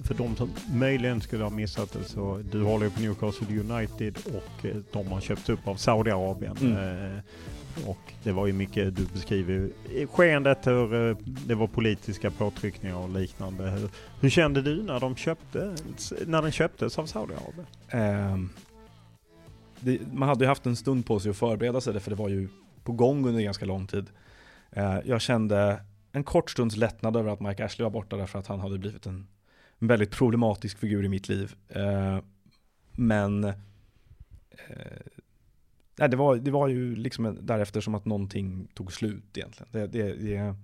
För 0.05 0.13
de 0.13 0.35
som 0.35 0.49
möjligen 0.73 1.21
skulle 1.21 1.43
ha 1.43 1.49
missat 1.49 1.91
det 1.91 2.03
så 2.03 2.41
du 2.51 2.63
håller 2.63 2.85
ju 2.85 2.91
på 2.91 3.01
Newcastle 3.01 3.59
United 3.59 4.17
och 4.25 4.65
eh, 4.65 4.75
de 4.91 5.07
har 5.07 5.21
köpts 5.21 5.49
upp 5.49 5.67
av 5.67 5.75
Saudiarabien. 5.75 6.57
Mm. 6.61 7.15
Eh, 7.15 7.19
och 7.85 8.13
det 8.23 8.31
var 8.31 8.47
ju 8.47 8.53
mycket 8.53 8.95
du 8.95 9.05
beskriver 9.13 9.69
skeendet 10.07 10.67
hur 10.67 11.09
eh, 11.09 11.17
det 11.47 11.55
var 11.55 11.67
politiska 11.67 12.31
påtryckningar 12.31 12.97
och 12.97 13.09
liknande. 13.09 13.63
Hur, 13.69 13.89
hur 14.21 14.29
kände 14.29 14.61
du 14.61 14.83
när 14.83 14.99
de 14.99 15.15
köpte, 15.15 15.75
när 16.25 16.41
den 16.41 16.51
köptes 16.51 16.99
av 16.99 17.05
Saudiarabien? 17.05 17.65
Um, 17.93 18.49
man 20.11 20.29
hade 20.29 20.43
ju 20.43 20.47
haft 20.47 20.65
en 20.65 20.75
stund 20.75 21.05
på 21.05 21.19
sig 21.19 21.29
att 21.29 21.37
förbereda 21.37 21.81
sig 21.81 21.99
för 21.99 22.11
det 22.11 22.17
var 22.17 22.29
ju 22.29 22.49
på 22.83 22.91
gång 22.91 23.27
under 23.27 23.41
ganska 23.41 23.65
lång 23.65 23.87
tid. 23.87 24.05
Uh, 24.77 24.99
jag 25.05 25.21
kände 25.21 25.79
en 26.11 26.23
kort 26.23 26.49
stunds 26.49 26.75
lättnad 26.77 27.15
över 27.15 27.31
att 27.31 27.39
Mike 27.39 27.65
Ashley 27.65 27.83
var 27.83 27.91
borta 27.91 28.17
därför 28.17 28.39
att 28.39 28.47
han 28.47 28.59
hade 28.59 28.77
blivit 28.77 29.05
en 29.05 29.27
en 29.85 29.87
väldigt 29.87 30.11
problematisk 30.11 30.77
figur 30.77 31.05
i 31.05 31.09
mitt 31.09 31.29
liv. 31.29 31.55
Eh, 31.69 32.19
men 32.91 33.43
eh, 33.43 33.53
nej, 35.97 36.09
det, 36.09 36.17
var, 36.17 36.35
det 36.35 36.51
var 36.51 36.67
ju 36.67 36.95
liksom 36.95 37.37
därefter 37.41 37.81
som 37.81 37.95
att 37.95 38.05
någonting 38.05 38.67
tog 38.73 38.93
slut 38.93 39.37
egentligen. 39.37 39.69
Det, 39.71 39.87
det, 39.87 40.13
det 40.13 40.55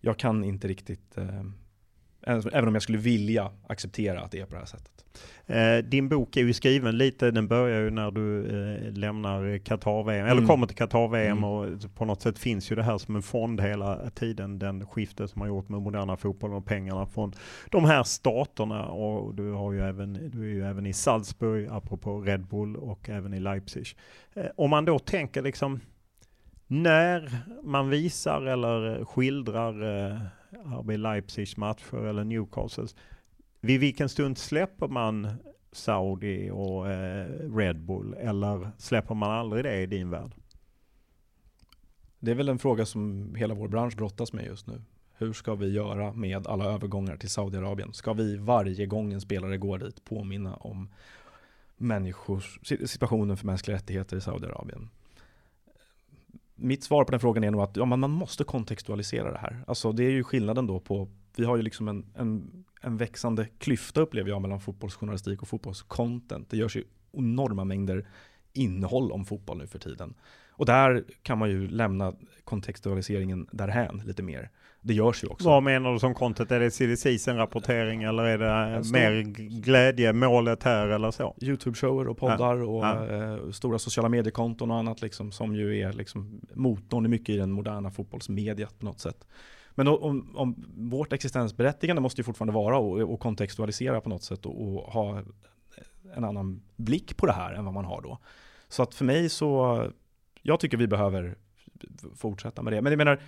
jag 0.00 0.18
kan 0.18 0.44
inte 0.44 0.68
riktigt, 0.68 1.18
eh, 1.18 1.44
även 2.26 2.68
om 2.68 2.74
jag 2.74 2.82
skulle 2.82 2.98
vilja 2.98 3.52
acceptera 3.66 4.20
att 4.20 4.30
det 4.30 4.40
är 4.40 4.46
på 4.46 4.52
det 4.52 4.58
här 4.58 4.66
sättet. 4.66 4.93
Eh, 5.46 5.78
din 5.78 6.08
bok 6.08 6.36
är 6.36 6.40
ju 6.40 6.52
skriven 6.52 6.98
lite, 6.98 7.30
den 7.30 7.48
börjar 7.48 7.80
ju 7.80 7.90
när 7.90 8.10
du 8.10 8.46
eh, 8.46 8.92
lämnar 8.92 9.58
Qatar-VM, 9.58 10.26
eller 10.26 10.32
mm. 10.32 10.46
kommer 10.46 10.66
till 10.66 10.76
Qatar-VM 10.76 11.38
mm. 11.38 11.44
och 11.44 11.94
på 11.94 12.04
något 12.04 12.22
sätt 12.22 12.38
finns 12.38 12.72
ju 12.72 12.76
det 12.76 12.82
här 12.82 12.98
som 12.98 13.16
en 13.16 13.22
fond 13.22 13.60
hela 13.60 14.10
tiden, 14.10 14.58
den 14.58 14.86
skifte 14.86 15.28
som 15.28 15.40
har 15.40 15.48
gjort 15.48 15.68
med 15.68 15.82
moderna 15.82 16.16
fotbollen 16.16 16.56
och 16.56 16.66
pengarna 16.66 17.06
från 17.06 17.32
de 17.70 17.84
här 17.84 18.02
staterna 18.02 18.86
och 18.86 19.34
du, 19.34 19.52
har 19.52 19.72
ju 19.72 19.80
även, 19.80 20.30
du 20.30 20.40
är 20.40 20.54
ju 20.54 20.64
även 20.64 20.86
i 20.86 20.92
Salzburg, 20.92 21.68
apropå 21.70 22.20
Red 22.20 22.46
Bull 22.46 22.76
och 22.76 23.08
även 23.08 23.34
i 23.34 23.40
Leipzig. 23.40 23.86
Eh, 24.34 24.46
om 24.56 24.70
man 24.70 24.84
då 24.84 24.98
tänker 24.98 25.42
liksom 25.42 25.80
när 26.66 27.30
man 27.62 27.90
visar 27.90 28.42
eller 28.42 29.04
skildrar 29.04 29.74
RB 30.80 30.90
Leipzigs 30.90 31.56
matcher 31.56 32.06
eller 32.06 32.24
Newcastles, 32.24 32.96
vid 33.64 33.80
vilken 33.80 34.08
stund 34.08 34.38
släpper 34.38 34.88
man 34.88 35.28
Saudi 35.72 36.50
och 36.50 36.90
eh, 36.90 37.26
Red 37.56 37.80
Bull 37.80 38.14
eller 38.14 38.70
släpper 38.78 39.14
man 39.14 39.30
aldrig 39.30 39.64
det 39.64 39.80
i 39.80 39.86
din 39.86 40.10
värld? 40.10 40.34
Det 42.18 42.30
är 42.30 42.34
väl 42.34 42.48
en 42.48 42.58
fråga 42.58 42.86
som 42.86 43.34
hela 43.34 43.54
vår 43.54 43.68
bransch 43.68 43.96
brottas 43.96 44.32
med 44.32 44.46
just 44.46 44.66
nu. 44.66 44.82
Hur 45.16 45.32
ska 45.32 45.54
vi 45.54 45.68
göra 45.72 46.12
med 46.12 46.46
alla 46.46 46.64
övergångar 46.64 47.16
till 47.16 47.30
Saudiarabien? 47.30 47.92
Ska 47.92 48.12
vi 48.12 48.36
varje 48.36 48.86
gång 48.86 49.12
en 49.12 49.20
spelare 49.20 49.56
går 49.56 49.78
dit 49.78 50.04
påminna 50.04 50.56
om 50.56 50.88
människors 51.76 52.58
situationen 52.86 53.36
för 53.36 53.46
mänskliga 53.46 53.76
rättigheter 53.76 54.16
i 54.16 54.20
Saudiarabien? 54.20 54.90
Mitt 56.54 56.84
svar 56.84 57.04
på 57.04 57.10
den 57.10 57.20
frågan 57.20 57.44
är 57.44 57.50
nog 57.50 57.60
att 57.60 57.76
ja, 57.76 57.84
man 57.84 58.10
måste 58.10 58.44
kontextualisera 58.44 59.32
det 59.32 59.38
här. 59.38 59.64
Alltså 59.66 59.92
det 59.92 60.04
är 60.04 60.10
ju 60.10 60.24
skillnaden 60.24 60.66
då 60.66 60.80
på, 60.80 61.08
vi 61.36 61.44
har 61.44 61.56
ju 61.56 61.62
liksom 61.62 61.88
en, 61.88 62.06
en, 62.14 62.64
en 62.84 62.96
växande 62.96 63.48
klyfta 63.58 64.00
upplever 64.00 64.30
jag 64.30 64.42
mellan 64.42 64.60
fotbollsjournalistik 64.60 65.42
och 65.42 65.48
fotbollscontent. 65.48 66.50
Det 66.50 66.56
görs 66.56 66.76
ju 66.76 66.84
enorma 67.12 67.64
mängder 67.64 68.06
innehåll 68.52 69.12
om 69.12 69.24
fotboll 69.24 69.58
nu 69.58 69.66
för 69.66 69.78
tiden. 69.78 70.14
Och 70.56 70.66
där 70.66 71.04
kan 71.22 71.38
man 71.38 71.50
ju 71.50 71.68
lämna 71.68 72.14
kontextualiseringen 72.44 73.46
därhän 73.52 74.02
lite 74.06 74.22
mer. 74.22 74.50
Det 74.80 74.94
görs 74.94 75.24
ju 75.24 75.28
också. 75.28 75.48
Vad 75.48 75.62
menar 75.62 75.92
du 75.92 75.98
som 75.98 76.14
content? 76.14 76.50
Är 76.50 76.60
det 76.60 76.70
silly 76.70 76.96
rapportering 77.26 78.02
eller 78.02 78.24
är 78.24 78.38
det 78.38 78.92
mer 78.92 79.22
glädje, 79.60 80.12
målet 80.12 80.62
här 80.62 80.88
eller 80.88 81.10
så? 81.10 81.34
Youtube-shower 81.40 82.06
och 82.06 82.18
poddar 82.18 82.56
ja. 82.56 82.64
och 82.64 82.84
ja. 82.84 83.06
Eh, 83.06 83.50
stora 83.50 83.78
sociala 83.78 84.08
mediekonton 84.08 84.70
och 84.70 84.76
annat 84.76 85.02
liksom, 85.02 85.32
som 85.32 85.56
ju 85.56 85.80
är 85.80 85.92
liksom 85.92 86.40
motorn 86.54 87.10
mycket 87.10 87.28
i 87.28 87.36
den 87.36 87.50
moderna 87.50 87.90
fotbollsmediet 87.90 88.78
på 88.78 88.84
något 88.84 89.00
sätt. 89.00 89.26
Men 89.74 89.88
om, 89.88 90.36
om 90.36 90.64
vårt 90.76 91.12
existensberättigande 91.12 92.02
måste 92.02 92.20
ju 92.20 92.24
fortfarande 92.24 92.52
vara 92.52 93.04
att 93.14 93.20
kontextualisera 93.20 94.00
på 94.00 94.08
något 94.08 94.22
sätt 94.22 94.46
och, 94.46 94.62
och 94.62 94.92
ha 94.92 95.22
en 96.14 96.24
annan 96.24 96.62
blick 96.76 97.16
på 97.16 97.26
det 97.26 97.32
här 97.32 97.52
än 97.52 97.64
vad 97.64 97.74
man 97.74 97.84
har 97.84 98.02
då. 98.02 98.18
Så 98.68 98.82
att 98.82 98.94
för 98.94 99.04
mig 99.04 99.28
så, 99.28 99.82
jag 100.42 100.60
tycker 100.60 100.76
vi 100.76 100.86
behöver 100.86 101.36
fortsätta 102.16 102.62
med 102.62 102.72
det. 102.72 102.82
Men 102.82 102.92
jag 102.92 102.98
menar, 102.98 103.20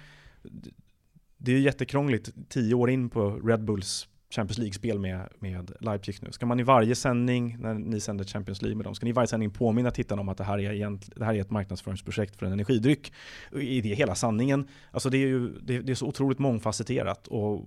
det 1.37 1.53
är 1.53 1.57
ju 1.57 1.63
jättekrångligt 1.63 2.33
tio 2.49 2.75
år 2.75 2.91
in 2.91 3.11
på 3.11 3.31
Red 3.31 3.65
Bulls 3.65 4.09
Champions 4.31 4.59
League-spel 4.59 4.99
med, 4.99 5.29
med 5.39 5.73
Leipzig 5.81 6.17
nu. 6.23 6.33
Ska 6.33 6.47
man 6.47 6.61
i 6.61 6.63
varje 6.63 6.95
sändning, 6.95 7.57
när 7.61 7.75
ni 7.75 8.01
sänder 8.01 8.25
Champions 8.25 8.63
League 8.63 8.77
med 8.77 8.87
dem, 8.87 8.95
ska 8.95 9.05
ni 9.05 9.11
i 9.11 9.13
varje 9.13 9.27
sändning 9.27 9.51
påminna 9.51 9.91
tittarna 9.91 10.21
om 10.21 10.29
att 10.29 10.39
det 10.39 10.45
här 10.45 10.59
är, 10.59 10.73
egent, 10.73 11.09
det 11.17 11.25
här 11.25 11.35
är 11.35 11.41
ett 11.41 11.51
marknadsföringsprojekt 11.51 12.37
för 12.37 12.47
en 12.47 12.53
energidryck? 12.53 13.13
Är 13.53 13.83
det 13.83 13.95
hela 13.95 14.15
sanningen? 14.15 14.69
Alltså 14.91 15.11
det 15.11 15.17
är 15.17 15.27
ju 15.27 15.49
det, 15.49 15.81
det 15.81 15.93
är 15.93 15.95
så 15.95 16.07
otroligt 16.07 16.39
mångfacetterat 16.39 17.27
och 17.27 17.65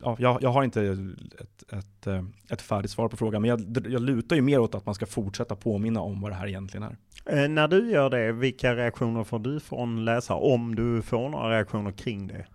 ja, 0.00 0.16
jag, 0.18 0.42
jag, 0.42 0.50
har 0.50 0.64
inte 0.64 0.82
ett, 0.82 1.72
ett, 1.72 2.06
eh, 2.06 2.24
ett 2.48 2.62
färdigt 2.62 2.90
svar 2.90 3.08
på 3.08 3.16
frågan, 3.16 3.42
men 3.42 3.48
jag, 3.48 3.86
jag 3.88 4.02
lutar 4.02 4.36
ju 4.36 4.42
mer 4.42 4.58
åt 4.58 4.74
att 4.74 4.86
man 4.86 4.94
ska 4.94 5.06
fortsätta 5.06 5.56
påminna 5.56 6.00
om 6.00 6.20
vad 6.20 6.30
det 6.30 6.34
här 6.34 6.46
egentligen 6.46 6.82
är. 6.82 6.96
Eh, 7.26 7.48
när 7.48 7.68
du 7.68 7.90
gör 7.90 8.10
det, 8.10 8.32
vilka 8.32 8.76
reaktioner 8.76 9.24
får 9.24 9.38
du 9.38 9.60
från 9.60 10.04
läsare? 10.04 10.38
Om 10.38 10.74
du 10.74 11.02
får 11.02 11.28
några 11.28 11.50
reaktioner 11.50 11.92
kring 11.92 12.26
det? 12.26 12.46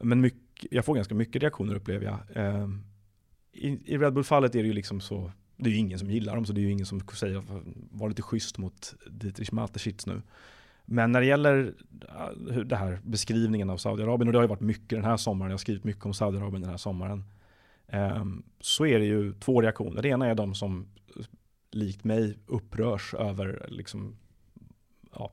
Men 0.00 0.20
mycket, 0.20 0.47
jag 0.70 0.84
får 0.84 0.94
ganska 0.94 1.14
mycket 1.14 1.42
reaktioner 1.42 1.74
upplever 1.74 2.04
jag. 2.04 2.18
Eh, 2.44 2.68
i, 3.52 3.78
I 3.84 3.98
Red 3.98 4.12
Bull-fallet 4.12 4.54
är 4.54 4.62
det 4.62 4.68
ju 4.68 4.72
liksom 4.72 5.00
så, 5.00 5.32
det 5.56 5.70
är 5.70 5.72
ju 5.72 5.78
ingen 5.78 5.98
som 5.98 6.10
gillar 6.10 6.34
dem, 6.34 6.46
så 6.46 6.52
det 6.52 6.60
är 6.60 6.62
ju 6.62 6.70
ingen 6.72 6.86
som 6.86 7.00
säger 7.00 7.42
var 7.90 8.08
lite 8.08 8.22
schysst 8.22 8.58
mot 8.58 8.94
Dietrich 9.10 9.52
Mateschitz 9.52 10.06
nu. 10.06 10.22
Men 10.84 11.12
när 11.12 11.20
det 11.20 11.26
gäller 11.26 11.74
eh, 12.48 12.56
det 12.56 12.76
här 12.76 13.00
beskrivningen 13.02 13.70
av 13.70 13.76
Saudiarabien, 13.76 14.28
och 14.28 14.32
det 14.32 14.38
har 14.38 14.44
ju 14.44 14.48
varit 14.48 14.60
mycket 14.60 14.88
den 14.88 15.04
här 15.04 15.16
sommaren, 15.16 15.50
jag 15.50 15.54
har 15.54 15.58
skrivit 15.58 15.84
mycket 15.84 16.06
om 16.06 16.14
Saudiarabien 16.14 16.62
den 16.62 16.70
här 16.70 16.76
sommaren, 16.76 17.24
Eh, 17.88 18.24
så 18.60 18.86
är 18.86 18.98
det 18.98 19.04
ju 19.04 19.32
två 19.32 19.62
reaktioner. 19.62 20.02
Det 20.02 20.08
ena 20.08 20.26
är 20.26 20.34
de 20.34 20.54
som 20.54 20.86
eh, 21.16 21.24
likt 21.70 22.04
mig 22.04 22.38
upprörs 22.46 23.14
över 23.14 23.66
liksom, 23.68 24.16
ja, 25.14 25.32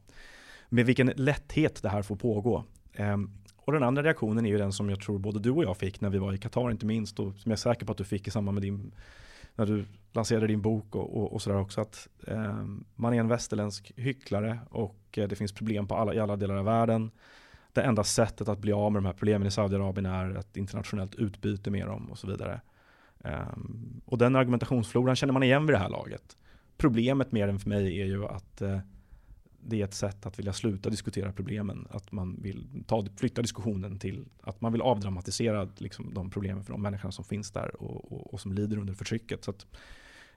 med 0.70 0.86
vilken 0.86 1.08
lätthet 1.16 1.84
det 1.84 1.90
här 1.90 2.02
får 2.02 2.16
pågå. 2.16 2.64
Ehm, 2.94 3.32
och 3.66 3.74
den 3.74 3.84
andra 3.84 4.04
reaktionen 4.04 4.46
är 4.46 4.50
ju 4.50 4.58
den 4.58 4.72
som 4.72 4.90
jag 4.90 5.02
tror 5.02 5.20
både 5.20 5.40
du 5.40 5.52
och 5.52 5.64
jag 5.64 5.78
fick 5.78 6.02
när 6.02 6.10
vi 6.10 6.18
var 6.18 6.34
i 6.34 6.38
Qatar 6.38 6.72
inte 6.72 6.86
minst, 6.86 7.20
och 7.20 7.26
som 7.26 7.50
jag 7.50 7.52
är 7.52 7.56
säker 7.56 7.86
på 7.86 7.92
att 7.92 7.98
du 7.98 8.04
fick 8.04 8.28
i 8.28 8.32
samband 8.32 8.56
med 8.56 8.62
din 8.62 8.92
när 9.56 9.66
du 9.66 9.86
lanserade 10.12 10.48
din 10.48 10.62
bok 10.62 10.96
och, 10.96 11.18
och, 11.18 11.34
och 11.34 11.42
sådär 11.42 11.58
också, 11.58 11.82
att 11.82 12.08
eh, 12.28 12.66
man 12.96 13.14
är 13.14 13.20
en 13.20 13.28
västerländsk 13.28 13.92
hycklare 13.96 14.60
och 14.70 15.18
eh, 15.18 15.28
det 15.28 15.36
finns 15.36 15.52
problem 15.52 15.88
på 15.88 15.96
alla, 15.96 16.14
i 16.14 16.20
alla 16.20 16.36
delar 16.36 16.56
av 16.56 16.66
världen. 16.66 17.12
Det 17.74 17.82
enda 17.82 18.04
sättet 18.04 18.48
att 18.48 18.60
bli 18.60 18.72
av 18.72 18.92
med 18.92 19.04
de 19.04 19.06
här 19.06 19.14
problemen 19.14 19.48
i 19.48 19.52
Saudiarabien 19.52 20.06
är 20.06 20.38
ett 20.38 20.58
internationellt 20.58 21.16
utbyte 21.16 21.72
med 21.72 21.88
dem 21.88 22.12
och 22.12 22.18
så 22.18 22.28
vidare. 22.28 22.62
Eh, 23.24 23.58
och 24.06 24.18
den 24.18 24.36
argumentationsfloran 24.36 25.16
känner 25.16 25.34
man 25.34 25.44
igen 25.44 25.66
vid 25.66 25.76
det 25.76 25.80
här 25.80 25.90
laget. 25.90 26.38
Problemet 26.78 27.32
med 27.32 27.50
den 27.50 27.60
för 27.60 27.70
mig 27.70 28.02
är 28.02 28.06
ju 28.06 28.26
att 28.26 28.62
eh, 28.62 28.80
det 29.68 29.82
är 29.82 29.86
ett 29.86 29.94
sätt 29.94 30.26
att 30.26 30.40
vilja 30.40 30.54
sluta 30.54 30.90
diskutera 30.90 31.32
problemen. 31.32 31.88
Att 31.90 32.12
man 32.12 32.42
vill 32.42 32.68
ta, 32.88 33.06
flytta 33.16 33.42
diskussionen 33.42 34.00
till 34.00 34.26
att 34.42 34.62
man 34.62 34.72
vill 34.72 34.82
avdramatisera 34.82 35.70
liksom, 35.78 36.14
de 36.14 36.30
problemen 36.30 36.64
för 36.64 36.72
de 36.72 36.82
människorna 36.82 37.12
som 37.12 37.26
finns 37.26 37.52
där 37.52 37.82
och, 37.82 38.12
och, 38.12 38.34
och 38.34 38.42
som 38.42 38.54
lider 38.54 38.78
under 38.78 38.94
förtrycket. 38.94 39.44
Så 39.44 39.54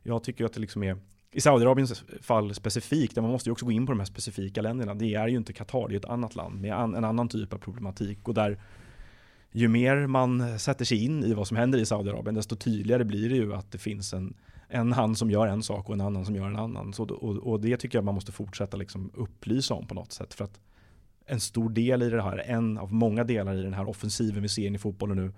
jag 0.02 0.22
tycker 0.22 0.44
att 0.44 0.52
det 0.52 0.60
liksom 0.60 0.82
är 0.82 0.98
i 1.30 1.40
Saudiarabiens 1.40 2.05
fall 2.20 2.55
specifikt, 2.55 3.14
där 3.14 3.22
man 3.22 3.30
måste 3.30 3.48
ju 3.48 3.52
också 3.52 3.66
gå 3.66 3.72
in 3.72 3.86
på 3.86 3.92
de 3.92 3.98
här 3.98 4.06
specifika 4.06 4.62
länderna. 4.62 4.94
Det 4.94 5.14
är 5.14 5.28
ju 5.28 5.36
inte 5.36 5.52
Qatar, 5.52 5.88
det 5.88 5.94
är 5.94 5.98
ett 5.98 6.05
annat 6.05 6.36
land 6.36 6.60
med 6.60 6.72
en 6.72 7.05
annan 7.05 7.28
typ 7.28 7.52
av 7.52 7.59
problematik. 7.59 8.28
Och 8.28 8.34
där 8.34 8.59
ju 9.52 9.68
mer 9.68 10.06
man 10.06 10.59
sätter 10.59 10.84
sig 10.84 11.05
in 11.05 11.24
i 11.24 11.34
vad 11.34 11.48
som 11.48 11.56
händer 11.56 11.78
i 11.78 11.86
Saudiarabien, 11.86 12.34
desto 12.34 12.56
tydligare 12.56 13.05
blir 13.05 13.28
det 13.28 13.36
ju 13.36 13.55
att 13.55 13.72
det 13.72 13.78
finns 13.78 14.12
en 14.12 14.34
en 14.69 14.93
hand 14.93 15.19
som 15.19 15.31
gör 15.31 15.47
en 15.47 15.62
sak 15.62 15.89
och 15.89 15.95
en 15.95 16.01
annan 16.01 16.24
som 16.24 16.36
gör 16.36 16.47
en 16.47 16.57
annan. 16.57 16.93
Så, 16.93 17.03
och, 17.03 17.36
och 17.36 17.61
det 17.61 17.77
tycker 17.77 17.99
jag 17.99 18.05
man 18.05 18.15
måste 18.15 18.32
fortsätta 18.32 18.77
liksom 18.77 19.11
upplysa 19.15 19.74
om 19.74 19.86
på 19.86 19.95
något 19.95 20.12
sätt. 20.12 20.35
För 20.35 20.45
att 20.45 20.61
en 21.27 21.40
stor 21.40 21.70
del 21.70 22.03
i 22.03 22.11
det 22.11 22.23
här, 22.23 22.39
en 22.39 22.78
av 22.78 22.93
många 22.93 23.24
delar 23.24 23.55
i 23.55 23.62
den 23.62 23.74
här 23.74 23.89
offensiven 23.89 24.43
vi 24.43 24.49
ser 24.49 24.66
in 24.66 24.74
i 24.74 24.78
fotbollen 24.78 25.16
nu, 25.16 25.32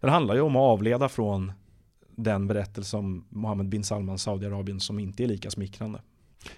den 0.00 0.10
handlar 0.10 0.34
ju 0.34 0.40
om 0.40 0.56
att 0.56 0.60
avleda 0.60 1.08
från 1.08 1.52
den 2.16 2.46
berättelse 2.46 2.96
om 2.96 3.24
Mohammed 3.28 3.68
bin 3.68 3.84
Salman, 3.84 4.18
Saudiarabien, 4.18 4.80
som 4.80 4.98
inte 4.98 5.24
är 5.24 5.26
lika 5.26 5.50
smickrande. 5.50 6.00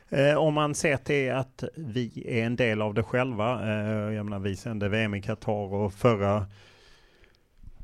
Eh, 0.08 0.34
om 0.34 0.54
man 0.54 0.74
ser 0.74 0.96
till 0.96 1.32
att 1.32 1.64
vi 1.76 2.24
är 2.26 2.46
en 2.46 2.56
del 2.56 2.82
av 2.82 2.94
det 2.94 3.02
själva, 3.02 3.62
eh, 3.62 4.14
jag 4.14 4.24
menar 4.24 4.38
vi 4.38 4.56
sände 4.56 4.88
VM 4.88 5.14
i 5.14 5.22
Qatar 5.22 5.74
och 5.74 5.92
förra 5.92 6.46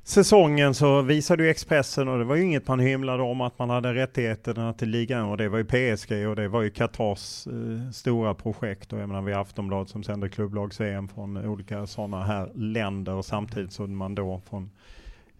säsongen 0.03 0.75
så 0.75 1.03
visade 1.03 1.43
ju 1.43 1.51
Expressen 1.51 2.09
och 2.09 2.19
det 2.19 2.25
var 2.25 2.37
ju 2.37 2.43
inget 2.43 2.69
man 2.69 2.81
hymlade 2.81 3.23
om 3.23 3.41
att 3.41 3.59
man 3.59 3.71
hade 3.71 3.95
rättigheterna 3.95 4.73
till 4.73 4.91
ligan 4.91 5.25
och 5.25 5.37
det 5.37 5.49
var 5.49 5.59
ju 5.59 5.65
PSG 5.65 6.29
och 6.29 6.37
det 6.37 6.49
var 6.49 6.63
ju 6.63 6.71
Qatars 6.71 7.47
eh, 7.47 7.91
stora 7.93 8.35
projekt 8.35 8.93
och 8.93 8.99
jag 8.99 9.09
menar 9.09 9.23
vi 9.23 9.33
har 9.33 9.41
Aftonbladet 9.41 9.89
som 9.89 10.03
sänder 10.03 10.29
klubblags-VM 10.29 11.09
från 11.09 11.37
olika 11.37 11.87
sådana 11.87 12.25
här 12.25 12.53
länder 12.55 13.15
och 13.15 13.25
samtidigt 13.25 13.73
så 13.73 13.87
man 13.87 14.15
då 14.15 14.43
från 14.51 14.71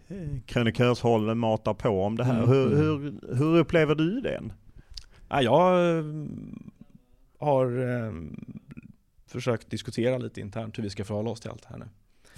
eh, 0.09 0.17
krönikörshåll 0.47 1.35
matar 1.35 1.75
på 1.75 2.05
om 2.05 2.17
det 2.17 2.25
här. 2.25 2.43
Mm. 2.43 2.49
Hur, 2.49 2.77
hur, 2.77 3.15
hur 3.37 3.59
upplever 3.59 3.95
du 3.95 4.21
den? 4.21 4.53
Ja, 5.29 5.43
jag 5.43 5.99
eh, 5.99 6.05
har 7.39 7.67
eh, 7.89 8.13
försökt 9.27 9.71
diskutera 9.71 10.19
lite 10.19 10.41
internt 10.41 10.79
hur 10.79 10.83
vi 10.83 10.91
ska 10.91 11.05
förhålla 11.05 11.31
oss 11.31 11.41
till 11.41 11.51
allt 11.51 11.63
det 11.63 11.69
här 11.69 11.79
nu. 11.79 11.89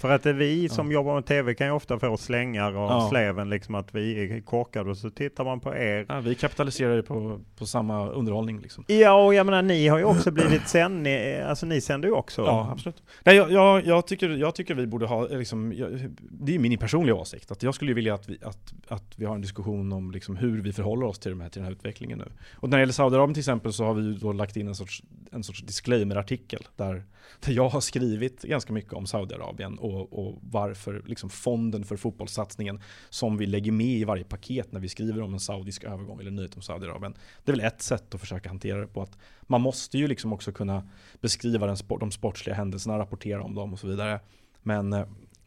För 0.03 0.11
att 0.11 0.25
vi 0.25 0.69
som 0.69 0.91
ja. 0.91 0.93
jobbar 0.93 1.15
med 1.15 1.25
tv 1.25 1.53
kan 1.53 1.67
ju 1.67 1.73
ofta 1.73 1.99
få 1.99 2.17
slängar 2.17 2.71
och 2.71 2.91
ja. 2.91 3.07
släven 3.09 3.49
liksom 3.49 3.75
att 3.75 3.95
vi 3.95 4.23
är 4.23 4.41
korkade 4.41 4.89
och 4.89 4.97
så 4.97 5.09
tittar 5.09 5.43
man 5.43 5.59
på 5.59 5.75
er. 5.75 6.05
Ja, 6.09 6.19
vi 6.19 6.35
kapitaliserar 6.35 6.95
ju 6.95 7.03
på, 7.03 7.39
på 7.57 7.65
samma 7.65 8.09
underhållning 8.09 8.59
liksom. 8.59 8.83
Ja, 8.87 9.25
och 9.25 9.33
jag 9.33 9.45
menar 9.45 9.61
ni 9.61 9.87
har 9.87 9.97
ju 9.97 10.03
också 10.03 10.31
blivit 10.31 10.67
sänd, 10.67 11.07
alltså 11.47 11.65
ni 11.65 11.81
sänder 11.81 12.07
ju 12.07 12.13
också. 12.13 12.41
Ja, 12.41 12.69
absolut. 12.71 13.03
Nej, 13.23 13.35
jag, 13.35 13.51
jag, 13.51 13.85
jag, 13.85 14.07
tycker, 14.07 14.29
jag 14.29 14.55
tycker 14.55 14.75
vi 14.75 14.87
borde 14.87 15.05
ha, 15.05 15.27
liksom, 15.27 15.73
jag, 15.73 16.09
det 16.19 16.55
är 16.55 16.59
min 16.59 16.77
personliga 16.77 17.15
åsikt, 17.15 17.51
att 17.51 17.63
jag 17.63 17.75
skulle 17.75 17.93
vilja 17.93 18.13
att 18.13 18.29
vi, 18.29 18.37
att, 18.41 18.73
att 18.87 19.13
vi 19.15 19.25
har 19.25 19.35
en 19.35 19.41
diskussion 19.41 19.93
om 19.93 20.11
liksom 20.11 20.35
hur 20.37 20.61
vi 20.61 20.73
förhåller 20.73 21.05
oss 21.05 21.19
till, 21.19 21.31
de 21.31 21.41
här, 21.41 21.49
till 21.49 21.59
den 21.59 21.65
här 21.65 21.71
utvecklingen 21.71 22.17
nu. 22.17 22.31
Och 22.55 22.69
när 22.69 22.77
det 22.77 22.81
gäller 22.81 22.93
Saudiarabien 22.93 23.33
till 23.33 23.41
exempel 23.41 23.73
så 23.73 23.83
har 23.83 23.93
vi 23.93 24.13
då 24.13 24.31
lagt 24.31 24.57
in 24.57 24.67
en 24.67 24.75
sorts, 24.75 25.03
en 25.31 25.43
sorts 25.43 25.61
disclaimer-artikel 25.61 26.67
där, 26.75 27.03
där 27.39 27.53
jag 27.53 27.69
har 27.69 27.81
skrivit 27.81 28.41
ganska 28.41 28.73
mycket 28.73 28.93
om 28.93 29.07
Saudiarabien 29.07 29.77
och, 29.77 29.92
och 30.01 30.39
varför 30.41 31.03
liksom 31.05 31.29
fonden 31.29 31.83
för 31.83 31.97
fotbollssatsningen 31.97 32.81
som 33.09 33.37
vi 33.37 33.45
lägger 33.45 33.71
med 33.71 33.87
i 33.87 34.03
varje 34.03 34.23
paket 34.23 34.71
när 34.71 34.79
vi 34.79 34.89
skriver 34.89 35.21
om 35.21 35.33
en 35.33 35.39
saudisk 35.39 35.83
övergång 35.83 36.19
eller 36.19 36.31
nyhet 36.31 36.55
om 36.55 36.61
Saudiarabien. 36.61 37.13
Det 37.43 37.51
är 37.51 37.55
väl 37.55 37.65
ett 37.65 37.81
sätt 37.81 38.15
att 38.15 38.21
försöka 38.21 38.49
hantera 38.49 38.79
det 38.79 38.87
på. 38.87 39.01
att 39.01 39.17
Man 39.41 39.61
måste 39.61 39.97
ju 39.97 40.07
liksom 40.07 40.33
också 40.33 40.51
kunna 40.51 40.89
beskriva 41.21 41.67
den 41.67 41.77
de 41.99 42.11
sportsliga 42.11 42.55
händelserna, 42.55 42.99
rapportera 42.99 43.43
om 43.43 43.55
dem 43.55 43.73
och 43.73 43.79
så 43.79 43.87
vidare. 43.87 44.19
Men, 44.61 44.93
eh, 44.93 45.05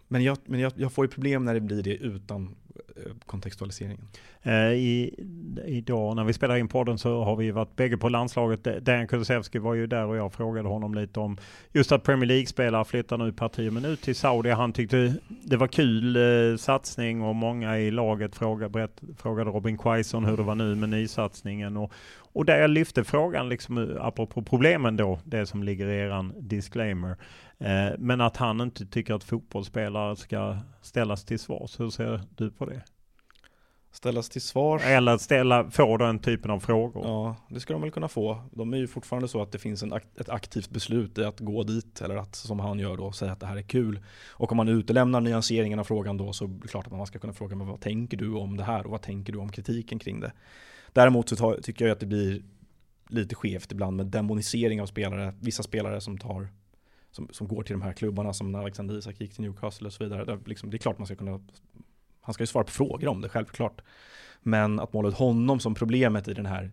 men, 0.09 0.25
jag, 0.25 0.39
men 0.45 0.61
jag, 0.61 0.73
jag 0.77 0.93
får 0.93 1.05
ju 1.05 1.11
problem 1.11 1.45
när 1.45 1.55
det 1.55 1.61
blir 1.61 1.83
det 1.83 1.95
utan 1.95 2.57
kontextualiseringen. 3.27 4.09
Eh, 4.43 4.73
I, 4.73 5.15
idag 5.67 6.17
när 6.17 6.25
vi 6.25 6.33
spelar 6.33 6.57
in 6.57 6.69
podden 6.69 6.99
så 6.99 7.25
har 7.25 7.37
vi 7.37 7.51
varit 7.51 7.77
bägge 7.77 7.97
på 7.97 8.09
landslaget. 8.09 8.67
Eh, 8.67 8.75
Dejan 8.75 9.07
Kulusevski 9.07 9.59
var 9.59 9.75
ju 9.75 9.87
där 9.87 10.07
och 10.07 10.17
jag 10.17 10.33
frågade 10.33 10.69
honom 10.69 10.95
lite 10.95 11.21
om 11.21 11.37
just 11.73 11.93
att 11.93 12.03
Premier 12.03 12.27
League-spelare 12.27 12.85
flyttar 12.85 13.19
nu 13.19 13.33
per 13.33 13.49
tio 13.49 13.71
minut 13.71 14.03
till 14.03 14.17
Saudi. 14.17 14.51
Han 14.51 14.73
tyckte 14.73 15.15
det 15.29 15.57
var 15.57 15.69
kul 15.69 16.17
eh, 16.17 16.57
satsning 16.57 17.23
och 17.23 17.35
många 17.35 17.79
i 17.79 17.91
laget 17.91 18.37
frågade, 18.37 18.71
berätt, 18.71 19.03
frågade 19.19 19.51
Robin 19.51 19.79
Quaison 19.79 20.25
hur 20.25 20.37
det 20.37 20.43
var 20.43 20.55
nu 20.55 20.75
med 20.75 20.89
nysatsningen. 20.89 21.77
Och, 21.77 21.93
och 22.33 22.45
där 22.45 22.59
jag 22.59 22.71
lyfte 22.71 23.05
frågan, 23.05 23.49
liksom, 23.49 23.79
eh, 23.79 24.05
apropå 24.05 24.43
problemen 24.43 24.97
då, 24.97 25.19
det 25.25 25.47
som 25.47 25.63
ligger 25.63 25.89
i 25.89 25.99
eran 25.99 26.33
disclaimer. 26.39 27.17
Eh, 27.59 27.95
men 27.99 28.21
att 28.21 28.37
han 28.37 28.61
inte 28.61 28.87
tycker 28.87 29.15
att 29.15 29.25
fotbollsspelare 29.25 30.17
ska 30.17 30.57
ställas 30.87 31.25
till 31.25 31.39
svars. 31.39 31.81
Hur 31.81 31.91
ser 31.91 32.21
du 32.37 32.51
på 32.51 32.67
det? 32.67 32.83
Ställas 33.91 34.29
till 34.29 34.43
svars? 34.43 34.83
Eller 34.85 35.19
ställa, 35.19 35.71
få 35.71 35.97
den 35.97 36.19
typen 36.19 36.51
av 36.51 36.61
frågor? 36.61 37.07
Ja, 37.07 37.37
det 37.49 37.61
ska 37.61 37.73
de 37.73 37.83
väl 37.83 37.91
kunna 37.91 38.09
få. 38.09 38.43
De 38.53 38.73
är 38.73 38.77
ju 38.77 38.87
fortfarande 38.87 39.29
så 39.29 39.43
att 39.43 39.53
det 39.53 39.59
finns 39.59 39.83
en, 39.83 39.93
ett 39.93 40.29
aktivt 40.29 40.71
beslut 40.71 41.19
i 41.19 41.25
att 41.25 41.41
gå 41.41 41.63
dit 41.63 42.01
eller 42.01 42.17
att 42.17 42.35
som 42.35 42.61
han 42.61 42.79
gör 42.79 42.97
då 42.97 43.13
säga 43.13 43.33
att 43.33 43.41
det 43.41 43.47
här 43.47 43.57
är 43.57 43.63
kul. 43.63 44.05
Och 44.31 44.53
om 44.53 44.57
man 44.57 44.69
utelämnar 44.69 45.21
nyanseringen 45.21 45.79
av 45.79 45.85
frågan 45.85 46.17
då 46.17 46.33
så 46.33 46.45
är 46.45 46.49
det 46.49 46.69
klart 46.69 46.87
att 46.87 46.93
man 46.93 47.07
ska 47.07 47.19
kunna 47.19 47.33
fråga 47.33 47.57
men 47.57 47.67
vad 47.67 47.81
tänker 47.81 48.17
du 48.17 48.35
om 48.35 48.57
det 48.57 48.65
här 48.65 48.85
och 48.85 48.91
vad 48.91 49.03
tänker 49.03 49.33
du 49.33 49.39
om 49.39 49.53
kritiken 49.53 49.99
kring 49.99 50.21
det? 50.21 50.33
Däremot 50.93 51.29
så 51.29 51.37
tar, 51.37 51.61
tycker 51.63 51.85
jag 51.85 51.93
att 51.93 52.01
det 52.01 52.07
blir 52.07 52.43
lite 53.09 53.35
skevt 53.35 53.73
ibland 53.73 53.97
med 53.97 54.07
demonisering 54.07 54.83
av 54.83 54.87
spelare. 54.87 55.35
Vissa 55.41 55.63
spelare 55.63 56.01
som 56.01 56.19
tar 56.19 56.49
som, 57.17 57.29
som 57.31 57.49
går 57.49 57.63
till 57.63 57.73
de 57.73 57.83
här 57.83 57.93
klubbarna 57.93 58.33
som 58.33 58.53
när 58.53 58.59
Alexander 58.59 58.99
Isak 58.99 59.21
gick 59.21 59.35
till 59.35 59.43
Newcastle 59.43 59.87
och 59.87 59.93
så 59.93 60.05
vidare. 60.05 60.25
Det, 60.25 60.39
liksom, 60.47 60.71
det 60.71 60.77
är 60.77 60.79
klart 60.79 60.99
man 60.99 61.07
ska 61.07 61.17
kunna 61.17 61.41
han 62.21 62.35
ska 62.35 62.43
ju 62.43 62.47
svara 62.47 62.65
på 62.65 62.71
frågor 62.71 63.09
om 63.09 63.21
det, 63.21 63.29
självklart. 63.29 63.81
Men 64.43 64.81
att 64.81 64.93
måla 64.93 65.09
ut 65.09 65.15
honom 65.15 65.61
som 65.61 65.75
problemet 65.75 66.29
i 66.29 66.35
den 66.35 66.47
här 66.47 66.71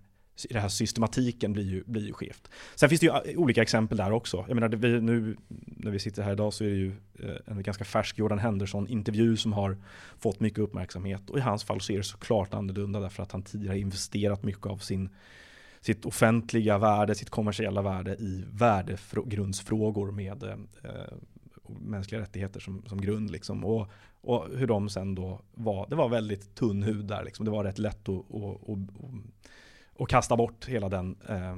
i 0.49 0.53
den 0.53 0.61
här 0.61 0.70
systematiken 0.70 1.53
blir 1.53 1.64
ju, 1.64 1.84
blir 1.86 2.07
ju 2.07 2.14
skevt. 2.14 2.49
Sen 2.76 2.90
finns 2.90 3.02
det 3.02 3.06
ju 3.06 3.32
eh, 3.32 3.40
olika 3.40 3.61
exempel 3.61 3.98
där 3.98 4.11
också. 4.11 4.45
Jag 4.48 4.56
menar, 4.56 4.70
vi, 4.70 5.02
nu 5.02 5.38
när 5.48 5.91
vi 5.91 5.99
sitter 5.99 6.24
här 6.24 6.32
idag 6.32 6.53
så 6.53 6.64
är 6.64 6.70
det 6.70 6.76
ju 6.76 6.91
eh, 7.20 7.36
en 7.45 7.64
ganska 7.64 7.86
färsk 7.86 8.18
Jordan 8.18 8.40
Henderson-intervju 8.40 9.38
som 9.38 9.53
har 9.53 9.78
fått 10.20 10.40
mycket 10.40 10.60
uppmärksamhet. 10.60 11.30
Och 11.30 11.38
i 11.38 11.41
hans 11.41 11.64
fall 11.64 11.82
så 11.82 11.94
är 11.94 11.98
det 11.98 12.03
såklart 12.03 12.53
annorlunda 12.53 12.99
därför 12.99 13.24
att 13.24 13.32
han 13.32 13.44
tidigare 13.44 13.80
investerat 13.80 14.44
mycket 14.44 14.65
av 14.65 14.78
sin, 14.78 15.10
sitt 15.84 16.06
offentliga 16.06 16.78
värde, 16.78 17.16
sitt 17.16 17.30
kommersiella 17.30 17.82
värde 17.82 18.16
i 18.16 18.46
värdegrundsfrågor 18.52 20.12
med 20.12 20.44
eh, 20.44 20.58
eh, 20.84 21.14
mänskliga 21.80 22.22
rättigheter 22.22 22.60
som, 22.60 22.84
som 22.86 23.02
grund. 23.02 23.32
Liksom. 23.32 23.66
Och, 23.66 23.88
och 24.22 24.48
hur 24.58 24.68
de 24.68 24.90
sen 24.90 25.16
då 25.16 25.42
var, 25.54 25.88
det 25.90 25.96
var 25.96 26.10
väldigt 26.10 26.56
tunn 26.56 26.84
hud 26.84 27.06
där. 27.06 27.24
Liksom. 27.24 27.46
Det 27.46 27.52
var 27.52 27.64
rätt 27.64 27.78
lätt 27.78 28.10
att, 28.10 28.32
att, 28.32 28.70
att, 28.70 30.02
att 30.02 30.10
kasta 30.10 30.38
bort 30.38 30.66
hela 30.66 30.90
den, 30.90 31.16
eh, 31.30 31.58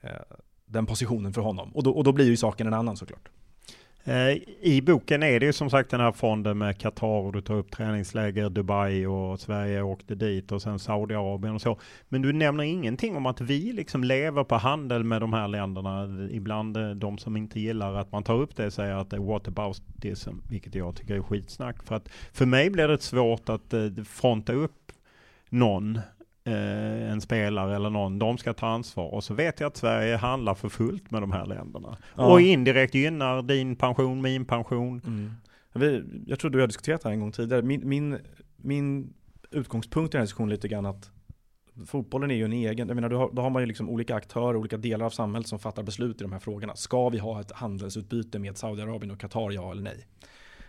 eh, 0.00 0.22
den 0.66 0.86
positionen 0.86 1.32
för 1.32 1.40
honom. 1.40 1.70
Och 1.74 1.82
då, 1.82 1.90
och 1.90 2.04
då 2.04 2.12
blir 2.12 2.26
ju 2.26 2.36
saken 2.36 2.66
en 2.66 2.74
annan 2.74 2.96
såklart. 2.96 3.28
Eh, 4.06 4.38
I 4.60 4.82
boken 4.82 5.22
är 5.22 5.40
det 5.40 5.46
ju 5.46 5.52
som 5.52 5.70
sagt 5.70 5.90
den 5.90 6.00
här 6.00 6.12
fonden 6.12 6.58
med 6.58 6.78
Qatar 6.78 7.06
och 7.06 7.32
du 7.32 7.40
tar 7.40 7.54
upp 7.54 7.70
träningsläger 7.70 8.50
Dubai 8.50 9.06
och 9.06 9.40
Sverige 9.40 9.82
åkte 9.82 10.14
dit 10.14 10.52
och 10.52 10.62
sen 10.62 10.78
Saudiarabien 10.78 11.54
och 11.54 11.60
så. 11.60 11.78
Men 12.08 12.22
du 12.22 12.32
nämner 12.32 12.64
ingenting 12.64 13.16
om 13.16 13.26
att 13.26 13.40
vi 13.40 13.72
liksom 13.72 14.04
lever 14.04 14.44
på 14.44 14.54
handel 14.54 15.04
med 15.04 15.20
de 15.20 15.32
här 15.32 15.48
länderna. 15.48 16.28
Ibland 16.30 16.76
eh, 16.76 16.90
de 16.90 17.18
som 17.18 17.36
inte 17.36 17.60
gillar 17.60 17.94
att 17.94 18.12
man 18.12 18.22
tar 18.22 18.34
upp 18.34 18.56
det 18.56 18.70
säger 18.70 18.94
att 18.94 19.12
eh, 19.12 19.18
det 19.18 19.24
är 19.24 19.32
whataboutism, 19.32 20.34
vilket 20.50 20.74
jag 20.74 20.96
tycker 20.96 21.14
är 21.14 21.22
skitsnack. 21.22 21.82
För 21.82 21.94
att 21.94 22.08
för 22.32 22.46
mig 22.46 22.70
blir 22.70 22.88
det 22.88 23.02
svårt 23.02 23.48
att 23.48 23.74
fronta 24.04 24.52
upp 24.52 24.92
någon 25.48 26.00
eh, 26.44 27.12
en 27.12 27.20
spelare 27.20 27.76
eller 27.76 27.90
någon, 27.90 28.18
de 28.18 28.38
ska 28.38 28.52
ta 28.52 28.66
ansvar. 28.66 29.14
Och 29.14 29.24
så 29.24 29.34
vet 29.34 29.60
jag 29.60 29.68
att 29.68 29.76
Sverige 29.76 30.16
handlar 30.16 30.54
för 30.54 30.68
fullt 30.68 31.10
med 31.10 31.22
de 31.22 31.32
här 31.32 31.46
länderna. 31.46 31.96
Ja. 32.16 32.32
Och 32.32 32.40
indirekt 32.40 32.94
gynnar 32.94 33.42
din 33.42 33.76
pension, 33.76 34.22
min 34.22 34.44
pension. 34.44 35.00
Mm. 35.06 35.32
Jag 36.26 36.38
tror 36.38 36.50
du 36.50 36.60
har 36.60 36.66
diskuterat 36.66 37.02
det 37.02 37.08
här 37.08 37.14
en 37.14 37.20
gång 37.20 37.32
tidigare. 37.32 37.62
Min, 37.62 37.88
min, 37.88 38.18
min 38.56 39.14
utgångspunkt 39.50 40.08
i 40.08 40.12
den 40.12 40.20
här 40.20 40.24
diskussionen 40.24 40.50
lite 40.50 40.68
grann 40.68 40.86
att 40.86 41.10
fotbollen 41.86 42.30
är 42.30 42.34
ju 42.34 42.44
en 42.44 42.52
egen, 42.52 42.88
jag 42.88 42.94
menar, 42.94 43.08
då 43.08 43.18
har, 43.18 43.30
då 43.32 43.42
har 43.42 43.50
man 43.50 43.62
ju 43.62 43.66
liksom 43.66 43.88
olika 43.88 44.14
aktörer, 44.14 44.56
olika 44.56 44.76
delar 44.76 45.06
av 45.06 45.10
samhället 45.10 45.48
som 45.48 45.58
fattar 45.58 45.82
beslut 45.82 46.20
i 46.20 46.24
de 46.24 46.32
här 46.32 46.38
frågorna. 46.38 46.76
Ska 46.76 47.08
vi 47.08 47.18
ha 47.18 47.40
ett 47.40 47.52
handelsutbyte 47.52 48.38
med 48.38 48.58
Saudiarabien 48.58 49.10
och 49.10 49.20
Qatar, 49.20 49.50
ja 49.50 49.70
eller 49.70 49.82
nej? 49.82 50.06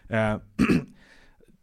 Eh, 0.10 0.38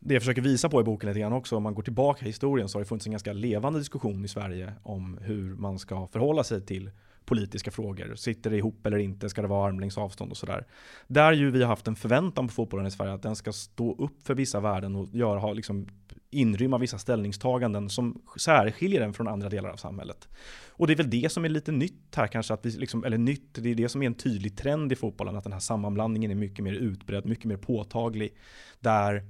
det 0.05 0.15
jag 0.15 0.23
försöker 0.23 0.43
visa 0.43 0.69
på 0.69 0.81
i 0.81 0.85
boken 0.85 1.09
lite 1.09 1.21
grann 1.21 1.33
också, 1.33 1.57
om 1.57 1.63
man 1.63 1.75
går 1.75 1.83
tillbaka 1.83 2.25
i 2.25 2.29
historien 2.29 2.69
så 2.69 2.79
har 2.79 2.81
det 2.83 2.89
funnits 2.89 3.07
en 3.07 3.13
ganska 3.13 3.33
levande 3.33 3.79
diskussion 3.79 4.25
i 4.25 4.29
Sverige 4.29 4.73
om 4.83 5.19
hur 5.23 5.55
man 5.55 5.79
ska 5.79 6.07
förhålla 6.07 6.45
sig 6.45 6.67
till 6.67 6.91
politiska 7.25 7.71
frågor. 7.71 8.15
Sitter 8.15 8.51
det 8.51 8.57
ihop 8.57 8.87
eller 8.87 8.99
inte? 8.99 9.29
Ska 9.29 9.43
det 9.43 9.49
vara 9.49 9.69
armlängds 9.69 9.99
avstånd 9.99 10.31
och 10.31 10.37
sådär? 10.37 10.67
Där 11.07 11.33
ju 11.33 11.51
vi 11.51 11.63
har 11.63 11.69
haft 11.69 11.89
en 11.89 11.97
förväntan 11.97 12.49
på 12.49 12.55
fotbollen 12.55 12.87
i 12.87 12.91
Sverige 12.91 13.13
att 13.13 13.23
den 13.23 13.37
ska 13.37 13.53
stå 13.53 13.95
upp 14.05 14.23
för 14.27 14.35
vissa 14.35 14.61
värden 14.61 14.97
och 14.97 15.09
göra, 15.13 15.39
ha, 15.39 15.53
liksom, 15.53 15.89
inrymma 16.31 16.79
vissa 16.79 16.99
ställningstaganden 16.99 17.91
som 17.91 18.23
särskiljer 18.39 19.01
den 19.01 19.13
från 19.13 19.29
andra 19.29 19.49
delar 19.49 19.71
av 19.71 19.77
samhället. 19.77 20.29
Och 20.69 20.87
det 20.87 20.93
är 20.93 20.97
väl 20.97 21.11
det 21.11 21.33
som 21.33 21.45
är 21.45 21.49
lite 21.49 21.73
nytt 21.73 22.17
här 22.17 22.27
kanske, 22.27 22.55
att 22.55 22.67
vi 22.67 22.71
liksom, 22.71 23.05
eller 23.05 23.19
nytt, 23.19 23.55
det 23.55 23.71
är 23.71 23.75
det 23.75 23.89
som 23.89 24.03
är 24.03 24.07
en 24.07 24.15
tydlig 24.15 24.57
trend 24.57 24.93
i 24.93 24.97
fotbollen, 24.97 25.37
att 25.37 25.45
den 25.45 25.53
här 25.53 25.61
sammanblandningen 25.61 26.31
är 26.31 26.35
mycket 26.35 26.65
mer 26.65 26.73
utbredd, 26.73 27.27
mycket 27.27 27.45
mer 27.45 27.57
påtaglig. 27.57 28.37
Där 28.81 29.25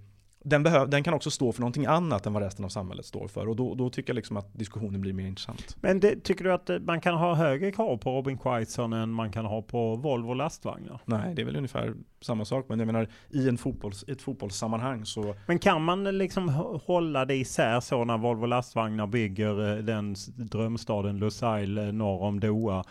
den, 0.44 0.62
behöv, 0.62 0.88
den 0.88 1.02
kan 1.02 1.14
också 1.14 1.30
stå 1.30 1.52
för 1.52 1.60
någonting 1.60 1.86
annat 1.86 2.26
än 2.26 2.32
vad 2.32 2.42
resten 2.42 2.64
av 2.64 2.68
samhället 2.68 3.06
står 3.06 3.28
för. 3.28 3.48
Och 3.48 3.56
då, 3.56 3.74
då 3.74 3.90
tycker 3.90 4.10
jag 4.10 4.16
liksom 4.16 4.36
att 4.36 4.54
diskussionen 4.54 5.00
blir 5.00 5.12
mer 5.12 5.26
intressant. 5.26 5.76
Men 5.80 6.00
det, 6.00 6.24
tycker 6.24 6.44
du 6.44 6.52
att 6.52 6.70
eh, 6.70 6.78
man 6.78 7.00
kan 7.00 7.14
ha 7.14 7.34
högre 7.34 7.72
krav 7.72 7.96
på 7.96 8.10
Robin 8.10 8.38
Quaison 8.38 8.92
än 8.92 9.10
man 9.10 9.32
kan 9.32 9.44
ha 9.44 9.62
på 9.62 9.96
Volvo 9.96 10.34
lastvagnar? 10.34 11.00
Nej, 11.04 11.34
det 11.34 11.42
är 11.42 11.46
väl 11.46 11.56
ungefär 11.56 11.94
samma 12.20 12.44
sak. 12.44 12.64
Men 12.68 12.78
jag 12.78 12.86
menar, 12.86 13.08
i 13.30 13.48
en 13.48 13.58
fotbolls, 13.58 14.04
ett 14.08 14.22
fotbollssammanhang 14.22 15.06
så... 15.06 15.34
Men 15.46 15.58
kan 15.58 15.82
man 15.84 16.18
liksom 16.18 16.48
hålla 16.84 17.24
det 17.24 17.34
isär 17.34 17.80
så 17.80 18.04
när 18.04 18.18
Volvo 18.18 18.46
lastvagnar 18.46 19.06
bygger 19.06 19.76
eh, 19.76 19.84
den 19.84 20.14
drömstaden 20.36 21.18
Lusail 21.18 21.78
eh, 21.78 21.84
norr 21.84 22.22
om 22.22 22.40
Doha 22.40 22.84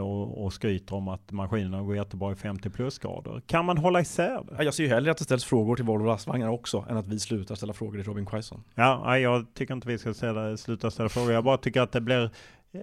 och, 0.00 0.44
och 0.44 0.52
skryter 0.52 0.94
om 0.94 1.08
att 1.08 1.32
maskinerna 1.32 1.82
går 1.82 1.96
jättebra 1.96 2.32
i 2.32 2.34
50 2.34 2.70
plusgrader. 2.70 3.42
Kan 3.46 3.64
man 3.64 3.78
hålla 3.78 4.00
isär 4.00 4.44
det? 4.50 4.64
Jag 4.64 4.74
ser 4.74 4.82
ju 4.82 4.88
hellre 4.88 5.10
att 5.10 5.18
det 5.18 5.24
ställs 5.24 5.44
frågor 5.44 5.76
till 5.76 5.84
Volvo 5.84 6.06
lastvagnar 6.06 6.48
också 6.48 6.84
än 6.90 6.96
att 6.96 7.06
vi 7.06 7.18
slutar 7.18 7.54
ställa 7.54 7.72
frågor 7.72 7.92
till 7.92 8.04
Robin 8.04 8.26
Quaison. 8.26 8.64
Ja, 8.74 9.18
jag 9.18 9.54
tycker 9.54 9.74
inte 9.74 9.88
vi 9.88 9.98
ska 9.98 10.14
ställa, 10.14 10.56
sluta 10.56 10.90
ställa 10.90 11.08
frågor. 11.08 11.32
Jag 11.32 11.44
bara 11.44 11.56
tycker 11.56 11.80
att 11.80 11.92
det 11.92 12.00
blir 12.00 12.30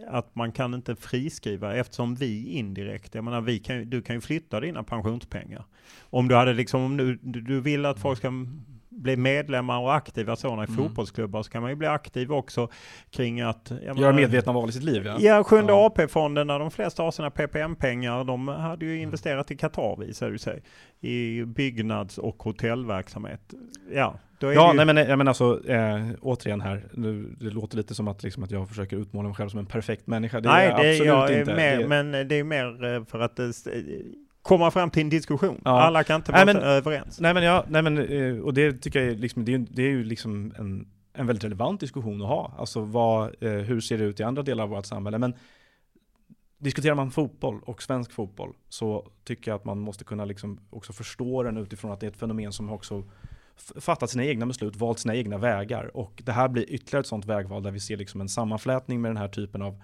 att 0.07 0.35
man 0.35 0.51
kan 0.51 0.73
inte 0.73 0.95
friskriva 0.95 1.76
eftersom 1.76 2.15
vi 2.15 2.47
indirekt, 2.47 3.15
jag 3.15 3.23
menar 3.23 3.41
vi 3.41 3.59
kan, 3.59 3.89
du 3.89 4.01
kan 4.01 4.15
ju 4.15 4.22
flytta 4.22 4.59
dina 4.59 4.84
pensionspengar. 4.84 5.65
Om 6.01 6.27
du 6.27 6.35
hade 6.35 6.53
liksom, 6.53 6.81
om 6.81 6.97
du, 6.97 7.19
du 7.22 7.61
vill 7.61 7.85
att 7.85 7.99
folk 7.99 8.17
ska 8.17 8.31
bli 8.95 9.17
medlemmar 9.17 9.80
och 9.80 9.95
aktiva 9.95 10.35
sådana 10.35 10.63
i 10.63 10.67
mm. 10.67 10.77
fotbollsklubbar 10.77 11.43
så 11.43 11.51
kan 11.51 11.61
man 11.61 11.72
ju 11.72 11.76
bli 11.76 11.88
aktiv 11.88 12.31
också 12.31 12.69
kring 13.11 13.41
att... 13.41 13.72
Göra 13.95 14.13
medvetna 14.13 14.53
val 14.53 14.69
i 14.69 14.72
sitt 14.72 14.84
liv 14.84 15.05
ja. 15.05 15.17
Ja, 15.19 15.43
sjunde 15.43 15.73
ja. 15.73 15.85
AP-fonden, 15.85 16.47
när 16.47 16.59
de 16.59 16.72
flesta 16.72 17.03
har 17.03 17.11
sina 17.11 17.30
PPM-pengar, 17.30 18.23
de 18.23 18.47
hade 18.47 18.85
ju 18.85 18.91
mm. 18.91 19.03
investerat 19.03 19.51
i 19.51 19.57
Qatar 19.57 19.99
visar 19.99 20.31
det 20.31 20.39
sig. 20.39 20.63
I 21.01 21.43
byggnads 21.45 22.17
och 22.17 22.43
hotellverksamhet. 22.43 23.53
Ja, 23.91 24.19
ja, 24.39 24.72
ju... 24.72 24.77
nej 24.77 24.85
men, 24.85 24.97
jag 24.97 25.17
menar 25.17 25.30
alltså, 25.30 25.69
äh, 25.69 26.09
återigen 26.22 26.61
här, 26.61 26.84
nu, 26.93 27.35
det 27.39 27.49
låter 27.49 27.77
lite 27.77 27.95
som 27.95 28.07
att, 28.07 28.23
liksom, 28.23 28.43
att 28.43 28.51
jag 28.51 28.69
försöker 28.69 28.97
utmåla 28.97 29.27
mig 29.27 29.35
själv 29.35 29.49
som 29.49 29.59
en 29.59 29.65
perfekt 29.65 30.07
människa. 30.07 30.39
Det 30.39 30.49
nej, 30.49 30.67
är 30.67 30.69
det 30.69 30.89
absolut 30.89 31.05
jag 31.05 31.39
inte. 31.39 31.55
Mer, 31.55 31.77
det... 31.77 31.88
Men 31.88 32.11
det 32.27 32.35
är 32.35 32.43
mer 32.43 32.84
eh, 32.84 33.05
för 33.05 33.19
att 33.19 33.39
komma 34.45 34.72
fram 34.72 34.89
till 34.89 35.01
en 35.01 35.09
diskussion. 35.09 35.61
Ja. 35.65 35.81
Alla 35.81 36.03
kan 36.03 36.15
inte 36.15 36.31
vara 36.31 36.45
nej, 36.45 36.53
men, 36.53 36.63
överens. 36.63 37.19
Nej 37.19 37.34
men, 37.34 37.43
ja, 37.43 37.65
nej 37.67 37.81
men 37.81 37.97
eh, 37.97 38.39
och 38.39 38.53
det 38.53 38.73
tycker 38.73 39.01
jag 39.01 39.11
är, 39.11 39.15
liksom, 39.15 39.45
det 39.45 39.53
är, 39.53 39.65
det 39.69 39.81
är 39.81 39.89
ju 39.89 40.03
liksom 40.03 40.53
en, 40.57 40.88
en 41.13 41.27
väldigt 41.27 41.43
relevant 41.43 41.80
diskussion 41.80 42.22
att 42.22 42.27
ha. 42.27 42.53
Alltså 42.57 42.81
vad, 42.81 43.35
hur 43.39 43.81
ser 43.81 43.97
det 43.97 44.03
ut 44.03 44.19
i 44.19 44.23
andra 44.23 44.43
delar 44.43 44.63
av 44.63 44.69
vårt 44.69 44.85
samhälle? 44.85 45.17
Men 45.17 45.34
diskuterar 46.57 46.95
man 46.95 47.11
fotboll 47.11 47.61
och 47.65 47.84
svensk 47.84 48.11
fotboll 48.11 48.53
så 48.69 49.07
tycker 49.23 49.51
jag 49.51 49.55
att 49.55 49.65
man 49.65 49.80
måste 49.80 50.03
kunna 50.03 50.26
liksom 50.26 50.59
också 50.69 50.93
förstå 50.93 51.43
den 51.43 51.57
utifrån 51.57 51.91
att 51.91 51.99
det 51.99 52.05
är 52.05 52.11
ett 52.11 52.17
fenomen 52.17 52.51
som 52.51 52.69
också 52.69 53.03
fattat 53.80 54.09
sina 54.09 54.26
egna 54.26 54.45
beslut, 54.45 54.76
valt 54.76 54.99
sina 54.99 55.15
egna 55.15 55.38
vägar. 55.38 55.97
Och 55.97 56.22
det 56.26 56.31
här 56.31 56.47
blir 56.47 56.69
ytterligare 56.69 57.01
ett 57.01 57.07
sånt 57.07 57.26
vägval 57.26 57.63
där 57.63 57.72
vi 57.72 57.80
ser 57.80 57.97
liksom 57.97 58.22
en 58.22 58.30
sammanflätning 58.30 59.01
med 59.01 59.09
den 59.09 59.17
här 59.17 59.27
typen 59.27 59.61
av 59.61 59.81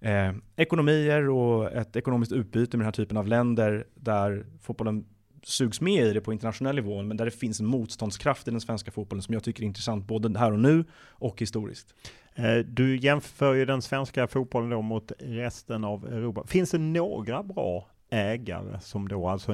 eh, 0.00 0.32
ekonomier 0.56 1.28
och 1.28 1.72
ett 1.72 1.96
ekonomiskt 1.96 2.32
utbyte 2.32 2.76
med 2.76 2.84
den 2.84 2.86
här 2.86 2.92
typen 2.92 3.16
av 3.16 3.26
länder 3.26 3.86
där 3.94 4.46
fotbollen 4.60 5.04
sugs 5.42 5.80
med 5.80 6.06
i 6.06 6.12
det 6.12 6.20
på 6.20 6.32
internationell 6.32 6.74
nivå, 6.74 7.02
men 7.02 7.16
där 7.16 7.24
det 7.24 7.30
finns 7.30 7.60
en 7.60 7.66
motståndskraft 7.66 8.48
i 8.48 8.50
den 8.50 8.60
svenska 8.60 8.90
fotbollen 8.90 9.22
som 9.22 9.34
jag 9.34 9.44
tycker 9.44 9.62
är 9.62 9.66
intressant 9.66 10.06
både 10.06 10.38
här 10.38 10.52
och 10.52 10.60
nu 10.60 10.84
och 11.08 11.40
historiskt. 11.40 11.94
Eh, 12.34 12.56
du 12.56 12.96
jämför 12.96 13.54
ju 13.54 13.64
den 13.64 13.82
svenska 13.82 14.26
fotbollen 14.26 14.70
då 14.70 14.82
mot 14.82 15.12
resten 15.18 15.84
av 15.84 16.06
Europa. 16.06 16.46
Finns 16.46 16.70
det 16.70 16.78
några 16.78 17.42
bra 17.42 17.88
ägare 18.10 18.80
som 18.80 19.08
då 19.08 19.28
alltså 19.28 19.52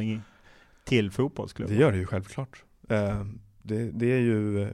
till 0.85 1.11
fotbollsklubbar? 1.11 1.75
Det 1.75 1.81
gör 1.81 1.93
det 1.93 1.99
ju 1.99 2.07
självklart. 2.07 2.65
Eh, 2.89 3.25
det, 3.63 3.91
det 3.91 4.07
är 4.07 4.21
ju 4.21 4.63
eh, 4.63 4.69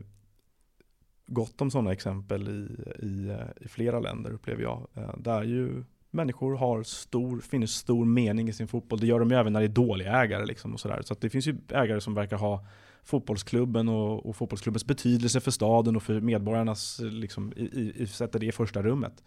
gott 1.31 1.61
om 1.61 1.71
sådana 1.71 1.93
exempel 1.93 2.49
i, 2.49 2.83
i, 3.07 3.29
eh, 3.29 3.65
i, 3.65 3.69
flera 3.69 4.01
länder 4.01 4.31
upplever 4.31 4.63
jag. 4.63 4.87
Eh, 4.95 5.15
där 5.19 5.43
ju 5.43 5.85
människor 6.11 6.57
har 6.57 6.83
stor, 6.83 7.41
finner 7.41 7.67
stor 7.67 8.05
mening 8.05 8.49
i 8.49 8.53
sin 8.53 8.69
fotboll. 8.69 9.01
Det 9.01 9.07
gör 9.07 9.21
de 9.21 9.31
ju 9.31 9.37
även 9.37 9.53
när 9.53 9.61
det 9.61 9.67
är 9.67 9.69
dåliga 9.69 10.13
ägare. 10.13 10.47
Liksom 10.47 10.75
och 10.75 10.81
sådär. 10.81 11.03
Så 11.05 11.15
det 11.21 11.31
finns 11.31 11.47
ju 11.47 11.57
ägare 11.69 12.01
som 12.01 12.15
verkar 12.15 12.37
ha 12.37 12.67
fotbollsklubben 13.03 13.89
och, 13.89 14.27
och 14.27 14.37
fotbollsklubbens 14.37 14.87
betydelse 14.87 15.41
för 15.41 15.51
staden 15.51 15.97
och 15.97 16.03
för 16.03 16.21
medborgarnas, 16.21 17.01
liksom, 17.01 17.53
i, 17.57 17.93
i, 17.97 18.07
sätter 18.07 18.39
det 18.39 18.47
i 18.47 18.53
första 18.53 18.83
rummet. 18.83 19.25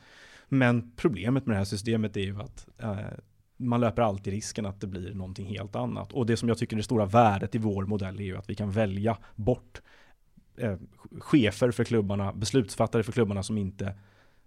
Men 0.50 0.92
problemet 0.96 1.46
med 1.46 1.54
det 1.54 1.58
här 1.58 1.66
systemet 1.66 2.18
är 2.18 2.22
ju 2.22 2.42
att 2.42 2.68
eh, 2.78 2.98
man 3.58 3.82
löper 3.82 4.02
alltid 4.02 4.34
risken 4.34 4.66
att 4.66 4.82
det 4.82 4.88
blir 4.88 5.14
någonting 5.14 5.46
helt 5.46 5.76
annat. 5.76 6.14
Och 6.14 6.26
det 6.26 6.38
som 6.38 6.50
jag 6.50 6.58
tycker 6.58 6.76
är 6.76 6.78
det 6.78 6.84
stora 6.84 7.06
värdet 7.06 7.56
i 7.56 7.58
vår 7.58 7.86
modell 7.86 8.20
är 8.20 8.24
ju 8.24 8.38
att 8.38 8.50
vi 8.50 8.56
kan 8.56 8.72
välja 8.72 9.18
bort 9.36 9.82
eh, 10.58 10.76
chefer 11.20 11.72
för 11.72 11.84
klubbarna, 11.84 12.34
beslutsfattare 12.34 13.04
för 13.04 13.12
klubbarna 13.12 13.44
som 13.44 13.58
inte 13.58 13.96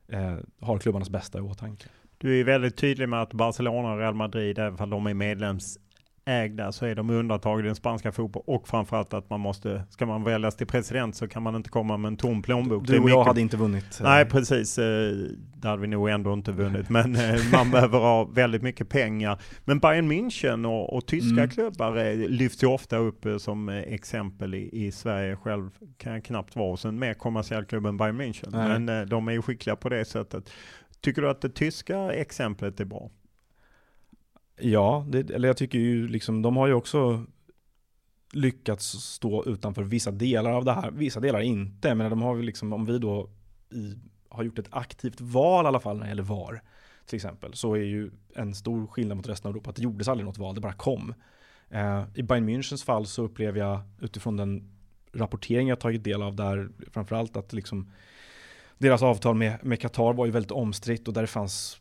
eh, 0.08 0.36
har 0.60 0.78
klubbarnas 0.78 1.10
bästa 1.10 1.38
i 1.38 1.40
åtanke. 1.40 1.88
Du 2.18 2.40
är 2.40 2.44
väldigt 2.44 2.76
tydlig 2.76 3.08
med 3.08 3.22
att 3.22 3.32
Barcelona 3.32 3.92
och 3.92 3.98
Real 3.98 4.14
Madrid, 4.14 4.58
även 4.58 4.80
om 4.80 4.90
de 4.90 5.06
är 5.06 5.14
medlems 5.14 5.78
ägda 6.26 6.72
så 6.72 6.86
är 6.86 6.94
de 6.94 7.10
undantag 7.10 7.60
i 7.60 7.62
den 7.62 7.74
spanska 7.74 8.12
fotbollen 8.12 8.44
och 8.46 8.68
framförallt 8.68 9.14
att 9.14 9.30
man 9.30 9.40
måste, 9.40 9.84
ska 9.90 10.06
man 10.06 10.24
väljas 10.24 10.56
till 10.56 10.66
president 10.66 11.16
så 11.16 11.28
kan 11.28 11.42
man 11.42 11.56
inte 11.56 11.70
komma 11.70 11.96
med 11.96 12.08
en 12.08 12.16
tom 12.16 12.42
plånbok. 12.42 12.86
Du 12.86 12.98
och 12.98 13.10
jag 13.10 13.24
hade 13.24 13.40
inte 13.40 13.56
vunnit. 13.56 14.00
Nej 14.02 14.24
precis, 14.24 14.78
eh, 14.78 15.12
det 15.56 15.68
hade 15.68 15.82
vi 15.82 15.88
nog 15.88 16.08
ändå 16.08 16.32
inte 16.32 16.52
vunnit. 16.52 16.88
Men 16.88 17.16
eh, 17.16 17.40
man 17.52 17.70
behöver 17.70 17.98
ha 17.98 18.24
väldigt 18.24 18.62
mycket 18.62 18.88
pengar. 18.88 19.40
Men 19.64 19.78
Bayern 19.78 20.12
München 20.12 20.66
och, 20.66 20.96
och 20.96 21.06
tyska 21.06 21.42
mm. 21.42 21.48
klubbar 21.48 21.96
eh, 21.96 22.14
lyfts 22.14 22.62
ju 22.62 22.66
ofta 22.66 22.96
upp 22.96 23.26
som 23.38 23.68
exempel 23.68 24.54
i, 24.54 24.86
i 24.86 24.92
Sverige. 24.92 25.36
Själv 25.36 25.70
kan 25.96 26.12
jag 26.12 26.24
knappt 26.24 26.56
vara 26.56 26.70
hos 26.70 26.84
en 26.84 26.98
mer 26.98 27.14
kommersiell 27.14 27.64
klubb 27.64 27.86
än 27.86 27.96
Bayern 27.96 28.20
München. 28.20 28.48
Nej. 28.50 28.78
Men 28.78 29.08
de 29.08 29.28
är 29.28 29.32
ju 29.32 29.42
skickliga 29.42 29.76
på 29.76 29.88
det 29.88 30.04
sättet. 30.04 30.50
Tycker 31.00 31.22
du 31.22 31.30
att 31.30 31.40
det 31.40 31.48
tyska 31.48 32.12
exemplet 32.12 32.80
är 32.80 32.84
bra? 32.84 33.10
Ja, 34.58 35.04
det, 35.08 35.30
eller 35.30 35.48
jag 35.48 35.56
tycker 35.56 35.78
ju 35.78 36.08
liksom, 36.08 36.42
de 36.42 36.56
har 36.56 36.66
ju 36.66 36.72
också 36.72 37.24
lyckats 38.32 38.86
stå 38.86 39.44
utanför 39.44 39.82
vissa 39.82 40.10
delar 40.10 40.52
av 40.52 40.64
det 40.64 40.72
här, 40.72 40.90
vissa 40.90 41.20
delar 41.20 41.40
inte. 41.40 41.94
Men 41.94 42.10
de 42.10 42.22
har 42.22 42.36
ju 42.36 42.42
liksom, 42.42 42.72
om 42.72 42.84
vi 42.84 42.98
då 42.98 43.30
i, 43.72 43.94
har 44.28 44.44
gjort 44.44 44.58
ett 44.58 44.68
aktivt 44.70 45.20
val 45.20 45.64
i 45.64 45.68
alla 45.68 45.80
fall 45.80 45.96
när 45.96 46.02
det 46.02 46.08
gäller 46.08 46.22
VAR, 46.22 46.62
till 47.06 47.16
exempel, 47.16 47.54
så 47.54 47.74
är 47.74 47.82
ju 47.82 48.10
en 48.34 48.54
stor 48.54 48.86
skillnad 48.86 49.16
mot 49.16 49.28
resten 49.28 49.48
av 49.48 49.54
Europa 49.54 49.70
att 49.70 49.76
det 49.76 49.82
gjordes 49.82 50.08
aldrig 50.08 50.26
något 50.26 50.38
val, 50.38 50.54
det 50.54 50.60
bara 50.60 50.72
kom. 50.72 51.14
Eh, 51.70 52.02
I 52.14 52.22
Bayern 52.22 52.48
Münchens 52.48 52.84
fall 52.84 53.06
så 53.06 53.22
upplever 53.22 53.60
jag 53.60 53.80
utifrån 54.00 54.36
den 54.36 54.72
rapportering 55.12 55.68
jag 55.68 55.80
tagit 55.80 56.04
del 56.04 56.22
av 56.22 56.36
där, 56.36 56.68
framförallt 56.92 57.36
att 57.36 57.52
liksom 57.52 57.90
deras 58.78 59.02
avtal 59.02 59.34
med, 59.34 59.64
med 59.64 59.80
Qatar 59.80 60.12
var 60.12 60.26
ju 60.26 60.32
väldigt 60.32 60.50
omstritt 60.50 61.08
och 61.08 61.14
där 61.14 61.20
det 61.20 61.26
fanns 61.26 61.80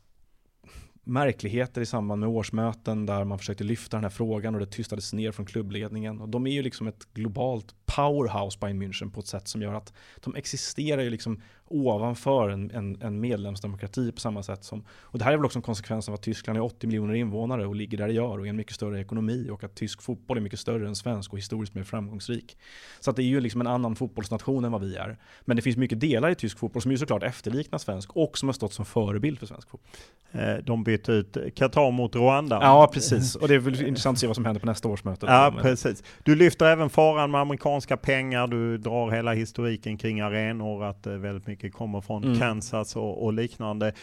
märkligheter 1.05 1.81
i 1.81 1.85
samband 1.85 2.19
med 2.19 2.29
årsmöten 2.29 3.05
där 3.05 3.23
man 3.23 3.39
försökte 3.39 3.63
lyfta 3.63 3.97
den 3.97 4.03
här 4.03 4.09
frågan 4.09 4.53
och 4.53 4.59
det 4.59 4.65
tystades 4.65 5.13
ner 5.13 5.31
från 5.31 5.45
klubbledningen. 5.45 6.21
Och 6.21 6.29
de 6.29 6.47
är 6.47 6.51
ju 6.51 6.61
liksom 6.61 6.87
ett 6.87 7.07
globalt 7.13 7.75
powerhouse 7.85 8.57
Bayern 8.61 8.83
München 8.83 9.11
på 9.11 9.19
ett 9.19 9.27
sätt 9.27 9.47
som 9.47 9.61
gör 9.61 9.73
att 9.73 9.93
de 10.23 10.35
existerar 10.35 11.01
ju 11.01 11.09
liksom 11.09 11.41
ovanför 11.67 12.49
en, 12.49 12.71
en, 12.71 13.01
en, 13.01 13.19
medlemsdemokrati 13.19 14.11
på 14.11 14.19
samma 14.19 14.43
sätt 14.43 14.63
som, 14.63 14.83
och 14.89 15.19
det 15.19 15.25
här 15.25 15.33
är 15.33 15.37
väl 15.37 15.45
också 15.45 15.59
en 15.59 15.63
konsekvens 15.63 16.09
av 16.09 16.13
att 16.15 16.21
Tyskland 16.21 16.57
är 16.57 16.63
80 16.63 16.87
miljoner 16.87 17.13
invånare 17.13 17.65
och 17.65 17.75
ligger 17.75 17.97
där 17.97 18.07
det 18.07 18.13
gör 18.13 18.39
och 18.39 18.45
är 18.45 18.49
en 18.49 18.55
mycket 18.55 18.75
större 18.75 19.01
ekonomi 19.01 19.49
och 19.49 19.63
att 19.63 19.75
tysk 19.75 20.01
fotboll 20.01 20.37
är 20.37 20.41
mycket 20.41 20.59
större 20.59 20.87
än 20.87 20.95
svensk 20.95 21.33
och 21.33 21.39
historiskt 21.39 21.73
mer 21.73 21.83
framgångsrik. 21.83 22.57
Så 22.99 23.09
att 23.09 23.15
det 23.15 23.23
är 23.23 23.25
ju 23.25 23.39
liksom 23.39 23.61
en 23.61 23.67
annan 23.67 23.95
fotbollsnation 23.95 24.65
än 24.65 24.71
vad 24.71 24.81
vi 24.81 24.95
är. 24.95 25.17
Men 25.41 25.55
det 25.55 25.61
finns 25.61 25.77
mycket 25.77 25.99
delar 25.99 26.29
i 26.29 26.35
tysk 26.35 26.59
fotboll 26.59 26.81
som 26.81 26.91
ju 26.91 26.97
såklart 26.97 27.23
efterliknar 27.23 27.79
svensk 27.79 28.11
och 28.15 28.37
som 28.37 28.49
har 28.49 28.53
stått 28.53 28.73
som 28.73 28.85
förebild 28.85 29.39
för 29.39 29.45
svensk 29.45 29.69
fotboll. 29.69 29.91
Eh, 30.31 30.55
de 30.63 30.83
bytte 30.83 31.11
ut 31.11 31.37
Qatar 31.55 31.91
mot 31.91 32.15
Rwanda. 32.15 32.59
Ja, 32.61 32.89
precis. 32.93 33.35
Och 33.35 33.47
det 33.47 33.55
är 33.55 33.59
väl 33.59 33.87
intressant 33.87 34.15
att 34.15 34.19
se 34.19 34.27
vad 34.27 34.35
som 34.35 34.45
händer 34.45 34.59
på 34.59 34.65
nästa 34.65 34.87
årsmöte. 34.87 35.25
Ja, 35.25 35.53
precis. 35.61 36.03
Du 36.23 36.35
lyfter 36.35 36.65
även 36.65 36.89
faran 36.89 37.31
med 37.31 37.41
amerikanska 37.41 37.97
pengar. 37.97 38.47
Du 38.47 38.77
drar 38.77 39.11
hela 39.11 39.33
historiken 39.33 39.97
kring 39.97 40.21
arenor, 40.21 40.83
att 40.83 41.07
väldigt 41.07 41.47
mycket 41.47 41.54
kommer 41.55 42.01
från 42.01 42.23
mm. 42.23 42.39
Kansas 42.39 42.95
och, 42.95 43.23
och, 43.23 43.33
liknande. 43.33 43.93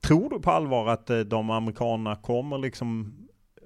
Tror 0.00 0.30
du 0.30 0.40
på 0.40 0.50
allvar 0.50 0.86
att 0.86 1.10
eh, 1.10 1.18
de 1.18 1.50
amerikanerna 1.50 2.16
kommer 2.16 2.58
liksom 2.58 3.14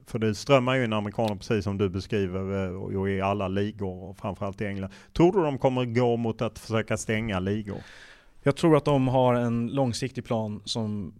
för 0.06 0.18
det 0.18 0.34
strömmar 0.34 0.74
ju 0.74 0.84
in 0.84 0.92
amerikaner 0.92 1.36
precis 1.36 1.64
som 1.64 1.78
du 1.78 1.88
beskriver 1.88 2.66
eh, 2.66 2.82
och 2.82 3.10
i 3.10 3.20
alla 3.20 3.48
ligor 3.48 4.02
och 4.02 4.16
framförallt 4.16 4.60
i 4.60 4.66
England. 4.66 4.90
Tror 5.12 5.32
du 5.32 5.42
de 5.42 5.58
kommer 5.58 5.84
gå 5.84 6.16
mot 6.16 6.42
att 6.42 6.58
försöka 6.58 6.96
stänga 6.96 7.40
ligor? 7.40 7.78
Jag 8.42 8.56
tror 8.56 8.76
att 8.76 8.84
de 8.84 9.08
har 9.08 9.34
en 9.34 9.66
långsiktig 9.66 10.24
plan 10.24 10.62
som 10.64 11.14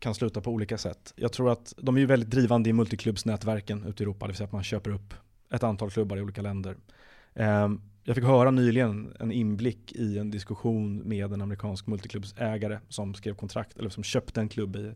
kan 0.00 0.14
sluta 0.14 0.40
på 0.40 0.50
olika 0.50 0.78
sätt. 0.78 1.12
Jag 1.16 1.32
tror 1.32 1.52
att 1.52 1.74
de 1.76 1.96
är 1.96 2.00
ju 2.00 2.06
väldigt 2.06 2.30
drivande 2.30 2.70
i 2.70 2.72
multiklubbsnätverken 2.72 3.84
ute 3.84 4.02
i 4.02 4.04
Europa, 4.04 4.26
det 4.26 4.30
vill 4.30 4.36
säga 4.36 4.46
att 4.46 4.52
man 4.52 4.62
köper 4.62 4.90
upp 4.90 5.14
ett 5.50 5.62
antal 5.62 5.90
klubbar 5.90 6.16
i 6.16 6.22
olika 6.22 6.42
länder. 6.42 6.76
Um, 7.34 7.82
jag 8.04 8.16
fick 8.16 8.24
höra 8.24 8.50
nyligen 8.50 9.16
en 9.20 9.32
inblick 9.32 9.92
i 9.92 10.18
en 10.18 10.30
diskussion 10.30 10.96
med 10.96 11.32
en 11.32 11.42
amerikansk 11.42 11.86
multiklubbsägare 11.86 12.78
som 12.88 13.14
skrev 13.14 13.34
kontrakt, 13.34 13.78
eller 13.78 13.90
som 13.90 14.02
köpte 14.02 14.40
en 14.40 14.48
klubb 14.48 14.76
i, 14.76 14.94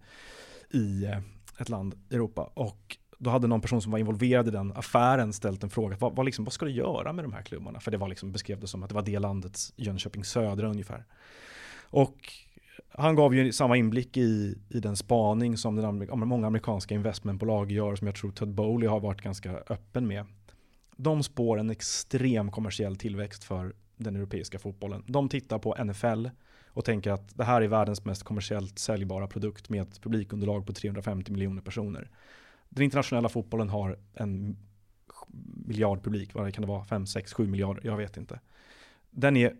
i 0.78 1.04
eh, 1.04 1.18
ett 1.58 1.68
land 1.68 1.94
i 2.10 2.14
Europa. 2.14 2.50
Och 2.54 2.96
då 3.18 3.30
hade 3.30 3.46
någon 3.46 3.60
person 3.60 3.82
som 3.82 3.92
var 3.92 3.98
involverad 3.98 4.48
i 4.48 4.50
den 4.50 4.72
affären 4.72 5.32
ställt 5.32 5.62
en 5.62 5.70
fråga. 5.70 5.96
Vad, 6.00 6.16
vad, 6.16 6.26
liksom, 6.26 6.44
vad 6.44 6.52
ska 6.52 6.64
du 6.64 6.72
göra 6.72 7.12
med 7.12 7.24
de 7.24 7.32
här 7.32 7.42
klubbarna? 7.42 7.80
För 7.80 7.90
det 7.90 7.96
var 7.96 8.08
liksom, 8.08 8.32
beskrev 8.32 8.60
det 8.60 8.66
som 8.66 8.82
att 8.82 8.88
det 8.88 8.94
var 8.94 9.02
det 9.02 9.18
landets 9.18 9.72
Jönköping 9.76 10.24
Södra 10.24 10.68
ungefär. 10.68 11.04
Och 11.82 12.32
han 12.88 13.14
gav 13.14 13.34
ju 13.34 13.52
samma 13.52 13.76
inblick 13.76 14.16
i, 14.16 14.58
i 14.68 14.80
den 14.80 14.96
spaning 14.96 15.56
som 15.56 15.76
den, 15.76 16.28
många 16.28 16.46
amerikanska 16.46 16.94
investmentbolag 16.94 17.72
gör, 17.72 17.96
som 17.96 18.06
jag 18.06 18.16
tror 18.16 18.32
Ted 18.32 18.48
Bowley 18.48 18.88
har 18.88 19.00
varit 19.00 19.22
ganska 19.22 19.50
öppen 19.50 20.06
med 20.06 20.24
de 20.96 21.22
spår 21.22 21.60
en 21.60 21.70
extrem 21.70 22.50
kommersiell 22.50 22.96
tillväxt 22.96 23.44
för 23.44 23.74
den 23.96 24.16
europeiska 24.16 24.58
fotbollen. 24.58 25.04
De 25.06 25.28
tittar 25.28 25.58
på 25.58 25.84
NFL 25.84 26.28
och 26.66 26.84
tänker 26.84 27.10
att 27.10 27.36
det 27.36 27.44
här 27.44 27.62
är 27.62 27.68
världens 27.68 28.04
mest 28.04 28.22
kommersiellt 28.22 28.78
säljbara 28.78 29.26
produkt 29.26 29.68
med 29.68 29.82
ett 29.82 30.00
publikunderlag 30.00 30.66
på 30.66 30.72
350 30.72 31.32
miljoner 31.32 31.62
personer. 31.62 32.10
Den 32.68 32.84
internationella 32.84 33.28
fotbollen 33.28 33.68
har 33.68 33.98
en 34.14 34.56
miljard 35.66 36.04
publik, 36.04 36.34
vad 36.34 36.54
kan 36.54 36.62
det 36.62 36.68
vara, 36.68 36.84
5, 36.84 37.06
6, 37.06 37.32
7 37.32 37.46
miljarder, 37.46 37.86
jag 37.86 37.96
vet 37.96 38.16
inte. 38.16 38.40
Den 39.10 39.36
är 39.36 39.56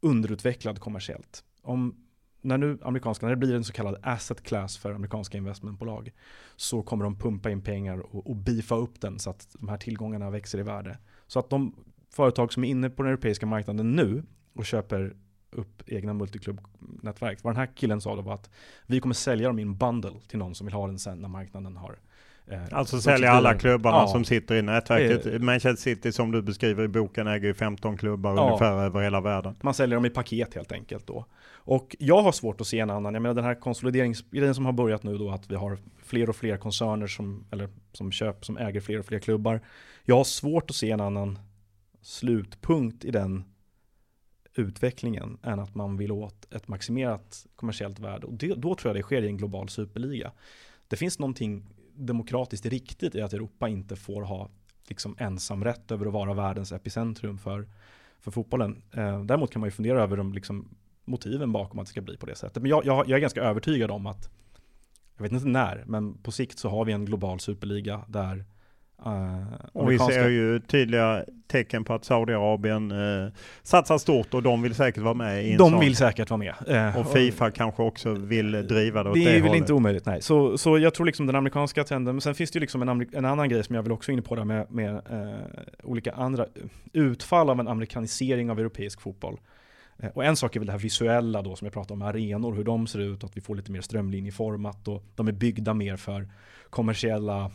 underutvecklad 0.00 0.80
kommersiellt. 0.80 1.44
Om 1.62 2.06
när 2.42 2.58
nu 2.58 2.78
amerikanska, 2.82 3.26
när 3.26 3.30
det 3.30 3.36
blir 3.36 3.54
en 3.54 3.64
så 3.64 3.72
kallad 3.72 3.96
asset 4.02 4.42
class 4.42 4.78
för 4.78 4.92
amerikanska 4.92 5.38
investmentbolag 5.38 6.12
så 6.56 6.82
kommer 6.82 7.04
de 7.04 7.18
pumpa 7.18 7.50
in 7.50 7.62
pengar 7.62 7.98
och, 7.98 8.26
och 8.26 8.36
beefa 8.36 8.74
upp 8.74 9.00
den 9.00 9.18
så 9.18 9.30
att 9.30 9.56
de 9.58 9.68
här 9.68 9.76
tillgångarna 9.76 10.30
växer 10.30 10.58
i 10.58 10.62
värde. 10.62 10.98
Så 11.26 11.38
att 11.38 11.50
de 11.50 11.74
företag 12.10 12.52
som 12.52 12.64
är 12.64 12.68
inne 12.68 12.90
på 12.90 13.02
den 13.02 13.12
europeiska 13.12 13.46
marknaden 13.46 13.92
nu 13.92 14.22
och 14.54 14.66
köper 14.66 15.16
upp 15.50 15.82
egna 15.86 16.14
multiklubbnätverk. 16.14 17.38
Vad 17.42 17.54
den 17.54 17.60
här 17.60 17.76
killen 17.76 18.00
sa 18.00 18.16
då 18.16 18.22
var 18.22 18.34
att 18.34 18.50
vi 18.86 19.00
kommer 19.00 19.14
sälja 19.14 19.48
dem 19.48 19.58
i 19.58 19.62
en 19.62 19.76
bundle 19.76 20.20
till 20.28 20.38
någon 20.38 20.54
som 20.54 20.66
vill 20.66 20.74
ha 20.74 20.86
den 20.86 20.98
sen 20.98 21.18
när 21.18 21.28
marknaden 21.28 21.76
har 21.76 21.98
Eh, 22.11 22.11
alltså 22.70 23.00
sälja 23.00 23.30
alla 23.30 23.54
klubbarna 23.54 23.96
ja. 23.96 24.08
som 24.08 24.24
sitter 24.24 24.54
i 24.54 24.62
nätverket. 24.62 25.26
Eh. 25.26 25.38
Manchester 25.38 25.82
City 25.82 26.12
som 26.12 26.30
du 26.30 26.42
beskriver 26.42 26.84
i 26.84 26.88
boken 26.88 27.26
äger 27.26 27.48
ju 27.48 27.54
15 27.54 27.96
klubbar 27.96 28.36
ja. 28.36 28.46
ungefär 28.46 28.72
över 28.72 29.02
hela 29.02 29.20
världen. 29.20 29.54
Man 29.60 29.74
säljer 29.74 29.96
dem 29.96 30.04
i 30.04 30.10
paket 30.10 30.54
helt 30.54 30.72
enkelt 30.72 31.06
då. 31.06 31.26
Och 31.64 31.96
jag 31.98 32.22
har 32.22 32.32
svårt 32.32 32.60
att 32.60 32.66
se 32.66 32.78
en 32.78 32.90
annan, 32.90 33.14
jag 33.14 33.22
menar 33.22 33.34
den 33.34 33.44
här 33.44 33.54
konsolideringsgrejen 33.54 34.54
som 34.54 34.66
har 34.66 34.72
börjat 34.72 35.02
nu 35.02 35.18
då 35.18 35.30
att 35.30 35.50
vi 35.50 35.54
har 35.54 35.78
fler 36.04 36.28
och 36.28 36.36
fler 36.36 36.56
koncerner 36.56 37.06
som, 37.06 37.44
eller 37.50 37.68
som 37.92 38.12
köp, 38.12 38.44
som 38.44 38.56
äger 38.56 38.80
fler 38.80 38.98
och 38.98 39.06
fler 39.06 39.18
klubbar. 39.18 39.60
Jag 40.04 40.16
har 40.16 40.24
svårt 40.24 40.70
att 40.70 40.76
se 40.76 40.90
en 40.90 41.00
annan 41.00 41.38
slutpunkt 42.02 43.04
i 43.04 43.10
den 43.10 43.44
utvecklingen 44.54 45.38
än 45.42 45.60
att 45.60 45.74
man 45.74 45.96
vill 45.96 46.12
åt 46.12 46.52
ett 46.52 46.68
maximerat 46.68 47.46
kommersiellt 47.56 47.98
värde. 47.98 48.26
Och 48.26 48.34
det, 48.34 48.54
då 48.54 48.74
tror 48.74 48.88
jag 48.88 48.96
det 48.96 49.02
sker 49.02 49.22
i 49.22 49.26
en 49.26 49.36
global 49.36 49.68
superliga. 49.68 50.32
Det 50.88 50.96
finns 50.96 51.18
någonting 51.18 51.66
demokratiskt 52.06 52.66
riktigt 52.66 53.14
i 53.14 53.20
att 53.20 53.32
Europa 53.32 53.68
inte 53.68 53.96
får 53.96 54.22
ha 54.22 54.48
liksom 54.88 55.16
ensamrätt 55.18 55.90
över 55.90 56.06
att 56.06 56.12
vara 56.12 56.34
världens 56.34 56.72
epicentrum 56.72 57.38
för, 57.38 57.68
för 58.20 58.30
fotbollen. 58.30 58.82
Eh, 58.92 59.24
däremot 59.24 59.50
kan 59.50 59.60
man 59.60 59.66
ju 59.66 59.70
fundera 59.70 60.02
över 60.02 60.16
de 60.16 60.32
liksom, 60.32 60.68
motiven 61.04 61.52
bakom 61.52 61.78
att 61.78 61.86
det 61.86 61.90
ska 61.90 62.00
bli 62.00 62.16
på 62.16 62.26
det 62.26 62.34
sättet. 62.34 62.62
Men 62.62 62.70
jag, 62.70 62.84
jag, 62.84 63.08
jag 63.08 63.16
är 63.16 63.20
ganska 63.20 63.42
övertygad 63.42 63.90
om 63.90 64.06
att, 64.06 64.30
jag 65.16 65.22
vet 65.22 65.32
inte 65.32 65.48
när, 65.48 65.84
men 65.86 66.14
på 66.14 66.32
sikt 66.32 66.58
så 66.58 66.68
har 66.68 66.84
vi 66.84 66.92
en 66.92 67.04
global 67.04 67.40
superliga 67.40 68.04
där 68.08 68.44
Uh, 69.06 69.42
och 69.72 69.90
vi 69.90 69.98
ser 69.98 70.28
ju 70.28 70.60
tydliga 70.60 71.24
tecken 71.46 71.84
på 71.84 71.94
att 71.94 72.04
Saudiarabien 72.04 72.92
uh, 72.92 73.30
satsar 73.62 73.98
stort 73.98 74.34
och 74.34 74.42
de 74.42 74.62
vill 74.62 74.74
säkert 74.74 75.02
vara 75.02 75.14
med. 75.14 75.44
I 75.44 75.52
en 75.52 75.58
de 75.58 75.70
sån. 75.70 75.80
vill 75.80 75.96
säkert 75.96 76.30
vara 76.30 76.38
med. 76.38 76.54
Uh, 76.68 77.00
och 77.00 77.12
Fifa 77.12 77.46
och, 77.46 77.54
kanske 77.54 77.82
också 77.82 78.12
vill 78.12 78.52
driva 78.52 79.02
det 79.02 79.10
åt 79.10 79.14
det, 79.14 79.24
det 79.24 79.30
är 79.30 79.34
väl 79.34 79.42
hållet. 79.42 79.56
inte 79.56 79.72
omöjligt, 79.72 80.06
nej. 80.06 80.22
Så, 80.22 80.58
så 80.58 80.78
jag 80.78 80.94
tror 80.94 81.06
liksom 81.06 81.26
den 81.26 81.36
amerikanska 81.36 81.84
trenden, 81.84 82.14
men 82.14 82.20
sen 82.20 82.34
finns 82.34 82.50
det 82.50 82.56
ju 82.56 82.60
liksom 82.60 82.82
en, 82.82 83.06
en 83.12 83.24
annan 83.24 83.48
grej 83.48 83.64
som 83.64 83.74
jag 83.74 83.82
vill 83.82 83.92
också 83.92 84.12
in 84.12 84.22
på 84.22 84.34
där 84.34 84.44
med, 84.44 84.70
med 84.70 85.02
olika 85.82 86.12
andra 86.12 86.46
utfall 86.92 87.50
av 87.50 87.60
en 87.60 87.68
amerikanisering 87.68 88.50
av 88.50 88.60
europeisk 88.60 89.00
fotboll. 89.00 89.38
Och 90.14 90.24
en 90.24 90.36
sak 90.36 90.56
är 90.56 90.60
väl 90.60 90.66
det 90.66 90.72
här 90.72 90.78
visuella 90.78 91.42
då 91.42 91.56
som 91.56 91.66
jag 91.66 91.72
pratade 91.72 91.94
om, 91.94 92.02
arenor, 92.02 92.54
hur 92.54 92.64
de 92.64 92.86
ser 92.86 92.98
ut, 92.98 93.24
att 93.24 93.36
vi 93.36 93.40
får 93.40 93.56
lite 93.56 93.72
mer 93.72 93.80
strömlinjeformat 93.80 94.88
och 94.88 95.04
de 95.14 95.28
är 95.28 95.32
byggda 95.32 95.74
mer 95.74 95.96
för 95.96 96.28
kommersiella 96.70 97.50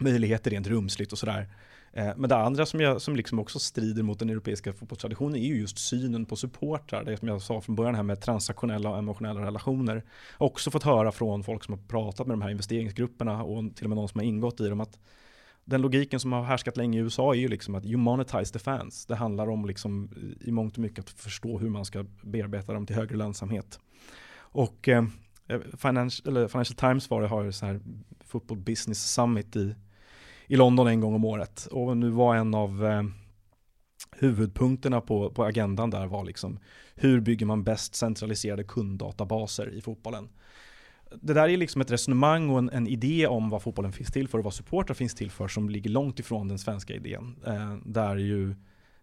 möjligheter 0.00 0.50
rent 0.50 0.66
rumsligt 0.66 1.12
och 1.12 1.18
sådär. 1.18 1.48
Eh, 1.92 2.12
men 2.16 2.28
det 2.28 2.36
andra 2.36 2.66
som, 2.66 2.80
jag, 2.80 3.02
som 3.02 3.16
liksom 3.16 3.38
också 3.38 3.58
strider 3.58 4.02
mot 4.02 4.18
den 4.18 4.30
europeiska 4.30 4.72
fotbollstraditionen 4.72 5.36
är 5.36 5.46
ju 5.46 5.60
just 5.60 5.78
synen 5.78 6.26
på 6.26 6.36
supportrar. 6.36 7.04
Det 7.04 7.16
som 7.16 7.28
jag 7.28 7.42
sa 7.42 7.60
från 7.60 7.76
början 7.76 7.94
här 7.94 8.02
med 8.02 8.20
transaktionella 8.20 8.90
och 8.90 8.98
emotionella 8.98 9.40
relationer. 9.40 10.02
Också 10.38 10.70
fått 10.70 10.82
höra 10.82 11.12
från 11.12 11.44
folk 11.44 11.64
som 11.64 11.74
har 11.74 11.82
pratat 11.88 12.26
med 12.26 12.34
de 12.34 12.42
här 12.42 12.50
investeringsgrupperna 12.50 13.42
och 13.42 13.76
till 13.76 13.86
och 13.86 13.90
med 13.90 13.96
någon 13.96 14.08
som 14.08 14.18
har 14.18 14.26
ingått 14.26 14.60
i 14.60 14.68
dem 14.68 14.80
att 14.80 14.98
den 15.64 15.80
logiken 15.80 16.20
som 16.20 16.32
har 16.32 16.42
härskat 16.42 16.76
länge 16.76 16.98
i 16.98 17.02
USA 17.02 17.34
är 17.34 17.38
ju 17.38 17.48
liksom 17.48 17.74
att 17.74 17.86
you 17.86 17.96
monetize 17.96 18.52
the 18.52 18.58
fans. 18.58 19.06
Det 19.06 19.16
handlar 19.16 19.50
om 19.50 19.66
liksom 19.66 20.10
i 20.40 20.52
mångt 20.52 20.76
och 20.76 20.82
mycket 20.82 20.98
att 20.98 21.10
förstå 21.10 21.58
hur 21.58 21.70
man 21.70 21.84
ska 21.84 22.04
bearbeta 22.22 22.72
dem 22.72 22.86
till 22.86 22.96
högre 22.96 23.16
lönsamhet. 23.16 23.80
Och 24.34 24.88
eh, 24.88 25.04
eh 25.48 25.60
Financial, 25.78 26.48
Financial, 26.48 26.76
Times 26.76 27.10
var 27.10 27.22
det, 27.22 27.28
har 27.28 27.50
så 27.50 27.66
här 27.66 27.80
Football 28.32 28.58
Business 28.58 29.12
Summit 29.12 29.56
i, 29.56 29.74
i 30.46 30.56
London 30.56 30.86
en 30.86 31.00
gång 31.00 31.14
om 31.14 31.24
året. 31.24 31.68
Och 31.70 31.96
nu 31.96 32.10
var 32.10 32.36
en 32.36 32.54
av 32.54 32.86
eh, 32.86 33.02
huvudpunkterna 34.16 35.00
på, 35.00 35.30
på 35.30 35.44
agendan 35.44 35.90
där 35.90 36.06
var 36.06 36.24
liksom 36.24 36.58
hur 36.94 37.20
bygger 37.20 37.46
man 37.46 37.64
bäst 37.64 37.94
centraliserade 37.94 38.64
kunddatabaser 38.64 39.74
i 39.74 39.80
fotbollen 39.80 40.28
det 41.20 41.34
där 41.34 41.48
är 41.48 41.56
liksom 41.56 41.80
ett 41.80 41.90
resonemang 41.90 42.50
och 42.50 42.58
en, 42.58 42.70
en, 42.70 42.86
idé 42.86 43.26
om 43.26 43.50
vad 43.50 43.62
fotbollen 43.62 43.92
finns 43.92 44.12
till 44.12 44.28
för 44.28 44.38
och 44.38 44.44
vad 44.44 44.54
supportrar 44.54 44.94
finns 44.94 45.14
till 45.14 45.30
för 45.30 45.48
som 45.48 45.68
ligger 45.68 45.90
långt 45.90 46.18
ifrån 46.18 46.48
den 46.48 46.58
svenska 46.58 46.94
idén. 46.94 47.36
Eh, 47.46 47.76
där 47.84 48.16
ju 48.16 48.54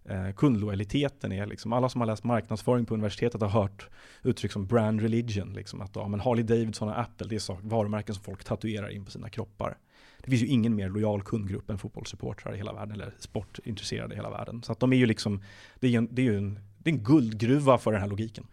eh, 0.05 0.31
kundlojaliteten 0.31 1.31
är 1.31 1.45
liksom, 1.45 1.73
alla 1.73 1.89
som 1.89 2.01
har 2.01 2.05
läst 2.05 2.23
marknadsföring 2.23 2.85
på 2.85 2.93
universitetet 2.93 3.41
har 3.41 3.49
hört 3.49 3.89
uttryck 4.23 4.51
som 4.51 4.67
brand 4.67 5.01
religion. 5.01 5.53
Liksom, 5.53 5.81
att 5.81 5.95
ja, 5.95 6.07
men 6.07 6.19
Harley 6.19 6.43
Davidson 6.43 6.89
och 6.89 6.99
Apple, 6.99 7.27
det 7.27 7.35
är 7.35 7.39
så, 7.39 7.57
varumärken 7.61 8.15
som 8.15 8.23
folk 8.23 8.43
tatuerar 8.43 8.89
in 8.89 9.05
på 9.05 9.11
sina 9.11 9.29
kroppar. 9.29 9.77
Det 10.23 10.29
finns 10.29 10.43
ju 10.43 10.47
ingen 10.47 10.75
mer 10.75 10.89
lojal 10.89 11.23
kundgrupp 11.23 11.69
än 11.69 11.77
fotbollssupportrar 11.77 12.53
i 12.53 12.57
hela 12.57 12.73
världen, 12.73 12.93
eller 12.93 13.13
sportintresserade 13.19 14.13
i 14.13 14.17
hela 14.17 14.29
världen. 14.29 14.63
Så 14.63 14.71
att 14.71 14.79
de 14.79 14.93
är 14.93 14.97
ju 14.97 15.05
liksom, 15.05 15.43
det 15.79 15.87
är, 15.87 15.97
en, 15.97 16.07
det 16.11 16.21
är 16.21 16.23
ju 16.23 16.37
en, 16.37 16.59
det 16.77 16.89
är 16.89 16.93
en 16.93 17.03
guldgruva 17.03 17.77
för 17.77 17.91
den 17.91 18.01
här 18.01 18.07
logiken. 18.07 18.47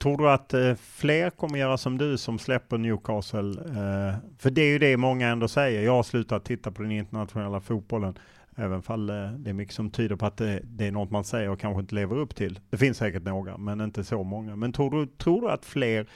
Tror 0.00 0.18
du 0.18 0.30
att 0.30 0.54
eh, 0.54 0.74
fler 0.74 1.30
kommer 1.30 1.58
göra 1.58 1.78
som 1.78 1.98
du 1.98 2.18
som 2.18 2.38
släpper 2.38 2.78
Newcastle? 2.78 3.50
Eh, 3.50 4.14
för 4.38 4.50
det 4.50 4.62
är 4.62 4.72
ju 4.72 4.78
det 4.78 4.96
många 4.96 5.28
ändå 5.28 5.48
säger. 5.48 5.82
Jag 5.82 5.92
har 5.92 6.02
slutat 6.02 6.44
titta 6.44 6.70
på 6.70 6.82
den 6.82 6.92
internationella 6.92 7.60
fotbollen. 7.60 8.18
Även 8.56 8.82
fall 8.82 9.10
eh, 9.10 9.32
det 9.32 9.50
är 9.50 9.54
mycket 9.54 9.74
som 9.74 9.90
tyder 9.90 10.16
på 10.16 10.26
att 10.26 10.36
det, 10.36 10.60
det, 10.64 10.86
är 10.86 10.92
något 10.92 11.10
man 11.10 11.24
säger 11.24 11.48
och 11.48 11.60
kanske 11.60 11.80
inte 11.80 11.94
lever 11.94 12.16
upp 12.16 12.34
till. 12.34 12.60
Det 12.70 12.76
finns 12.76 12.98
säkert 12.98 13.22
några, 13.22 13.56
men 13.58 13.80
inte 13.80 14.04
så 14.04 14.22
många. 14.22 14.56
Men 14.56 14.72
tror 14.72 14.90
du, 14.90 15.06
tror 15.06 15.40
du 15.40 15.50
att 15.50 15.64
fler, 15.64 16.08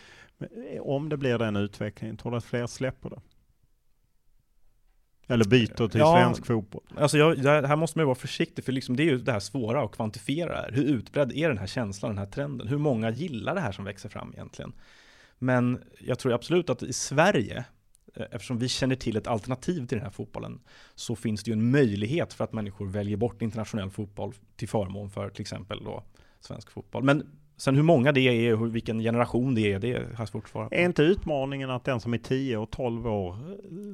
om 0.80 1.08
det 1.08 1.16
blir 1.16 1.38
den 1.38 1.56
utvecklingen, 1.56 2.16
tror 2.16 2.32
du 2.32 2.38
att 2.38 2.44
fler 2.44 2.66
släpper 2.66 3.10
det? 3.10 3.20
Eller 5.28 5.44
byter 5.44 5.88
till 5.88 6.00
ja, 6.00 6.16
svensk 6.16 6.46
fotboll. 6.46 6.82
Alltså 6.96 7.18
jag, 7.18 7.36
här 7.66 7.76
måste 7.76 7.98
man 7.98 8.02
ju 8.02 8.06
vara 8.06 8.14
försiktig, 8.14 8.64
för 8.64 8.72
liksom 8.72 8.96
det 8.96 9.02
är 9.02 9.04
ju 9.04 9.18
det 9.18 9.32
här 9.32 9.40
svåra 9.40 9.84
att 9.84 9.92
kvantifiera. 9.92 10.54
Här. 10.54 10.72
Hur 10.72 10.84
utbredd 10.84 11.32
är 11.32 11.48
den 11.48 11.58
här 11.58 11.66
känslan, 11.66 12.10
den 12.10 12.18
här 12.18 12.26
trenden? 12.26 12.68
Hur 12.68 12.78
många 12.78 13.10
gillar 13.10 13.54
det 13.54 13.60
här 13.60 13.72
som 13.72 13.84
växer 13.84 14.08
fram 14.08 14.32
egentligen? 14.32 14.72
Men 15.38 15.84
jag 16.00 16.18
tror 16.18 16.32
absolut 16.32 16.70
att 16.70 16.82
i 16.82 16.92
Sverige, 16.92 17.56
eh, 17.56 17.64
eftersom 18.16 18.58
vi 18.58 18.68
känner 18.68 18.96
till 18.96 19.16
ett 19.16 19.26
alternativ 19.26 19.86
till 19.86 19.98
den 19.98 20.04
här 20.04 20.10
fotbollen, 20.10 20.60
så 20.94 21.16
finns 21.16 21.42
det 21.42 21.50
ju 21.50 21.52
en 21.52 21.70
möjlighet 21.70 22.32
för 22.32 22.44
att 22.44 22.52
människor 22.52 22.86
väljer 22.86 23.16
bort 23.16 23.42
internationell 23.42 23.90
fotboll 23.90 24.32
till 24.56 24.68
förmån 24.68 25.10
för 25.10 25.30
till 25.30 25.40
exempel 25.40 25.84
då 25.84 26.02
svensk 26.40 26.70
fotboll. 26.70 27.04
Men 27.04 27.26
Sen 27.58 27.76
hur 27.76 27.82
många 27.82 28.12
det 28.12 28.20
är 28.20 28.62
och 28.62 28.74
vilken 28.74 28.98
generation 28.98 29.54
det 29.54 29.72
är, 29.72 29.78
det 29.78 29.92
har 29.92 30.02
jag 30.18 30.28
svårt 30.28 30.44
att 30.44 30.50
svara 30.50 30.68
på. 30.68 30.74
Är 30.74 30.84
inte 30.84 31.02
utmaningen 31.02 31.70
att 31.70 31.84
den 31.84 32.00
som 32.00 32.14
är 32.14 32.18
10 32.18 32.56
och 32.56 32.70
12 32.70 33.06
år, 33.06 33.36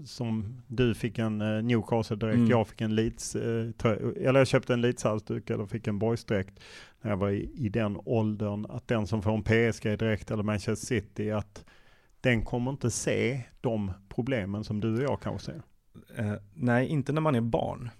som 0.06 0.62
du 0.66 0.94
fick 0.94 1.18
en 1.18 1.40
eh, 1.40 1.62
Newcastle 1.62 2.16
direkt, 2.16 2.36
mm. 2.36 2.50
jag 2.50 2.68
fick 2.68 2.80
en 2.80 2.94
Leeds, 2.94 3.36
eh, 3.36 3.70
eller 3.84 4.34
jag 4.38 4.46
köpte 4.46 4.72
en 4.72 4.80
Leeds-halsduk 4.80 5.50
eller 5.50 5.66
fick 5.66 5.86
en 5.86 5.98
boys 5.98 6.24
direkt 6.24 6.60
när 7.00 7.10
jag 7.10 7.16
var 7.16 7.30
i, 7.30 7.50
i 7.54 7.68
den 7.68 7.98
åldern, 8.04 8.66
att 8.68 8.88
den 8.88 9.06
som 9.06 9.22
får 9.22 9.32
en 9.32 9.42
PSG 9.42 9.98
direkt 9.98 10.30
eller 10.30 10.42
Manchester 10.42 10.86
City, 10.86 11.30
att 11.30 11.64
den 12.20 12.44
kommer 12.44 12.70
inte 12.70 12.90
se 12.90 13.40
de 13.60 13.92
problemen 14.14 14.64
som 14.64 14.80
du 14.80 14.96
och 14.96 15.02
jag 15.02 15.20
kanske 15.20 15.52
ser. 15.52 15.62
Eh, 16.16 16.34
nej, 16.54 16.88
inte 16.88 17.12
när 17.12 17.20
man 17.20 17.34
är 17.34 17.40
barn. 17.40 17.90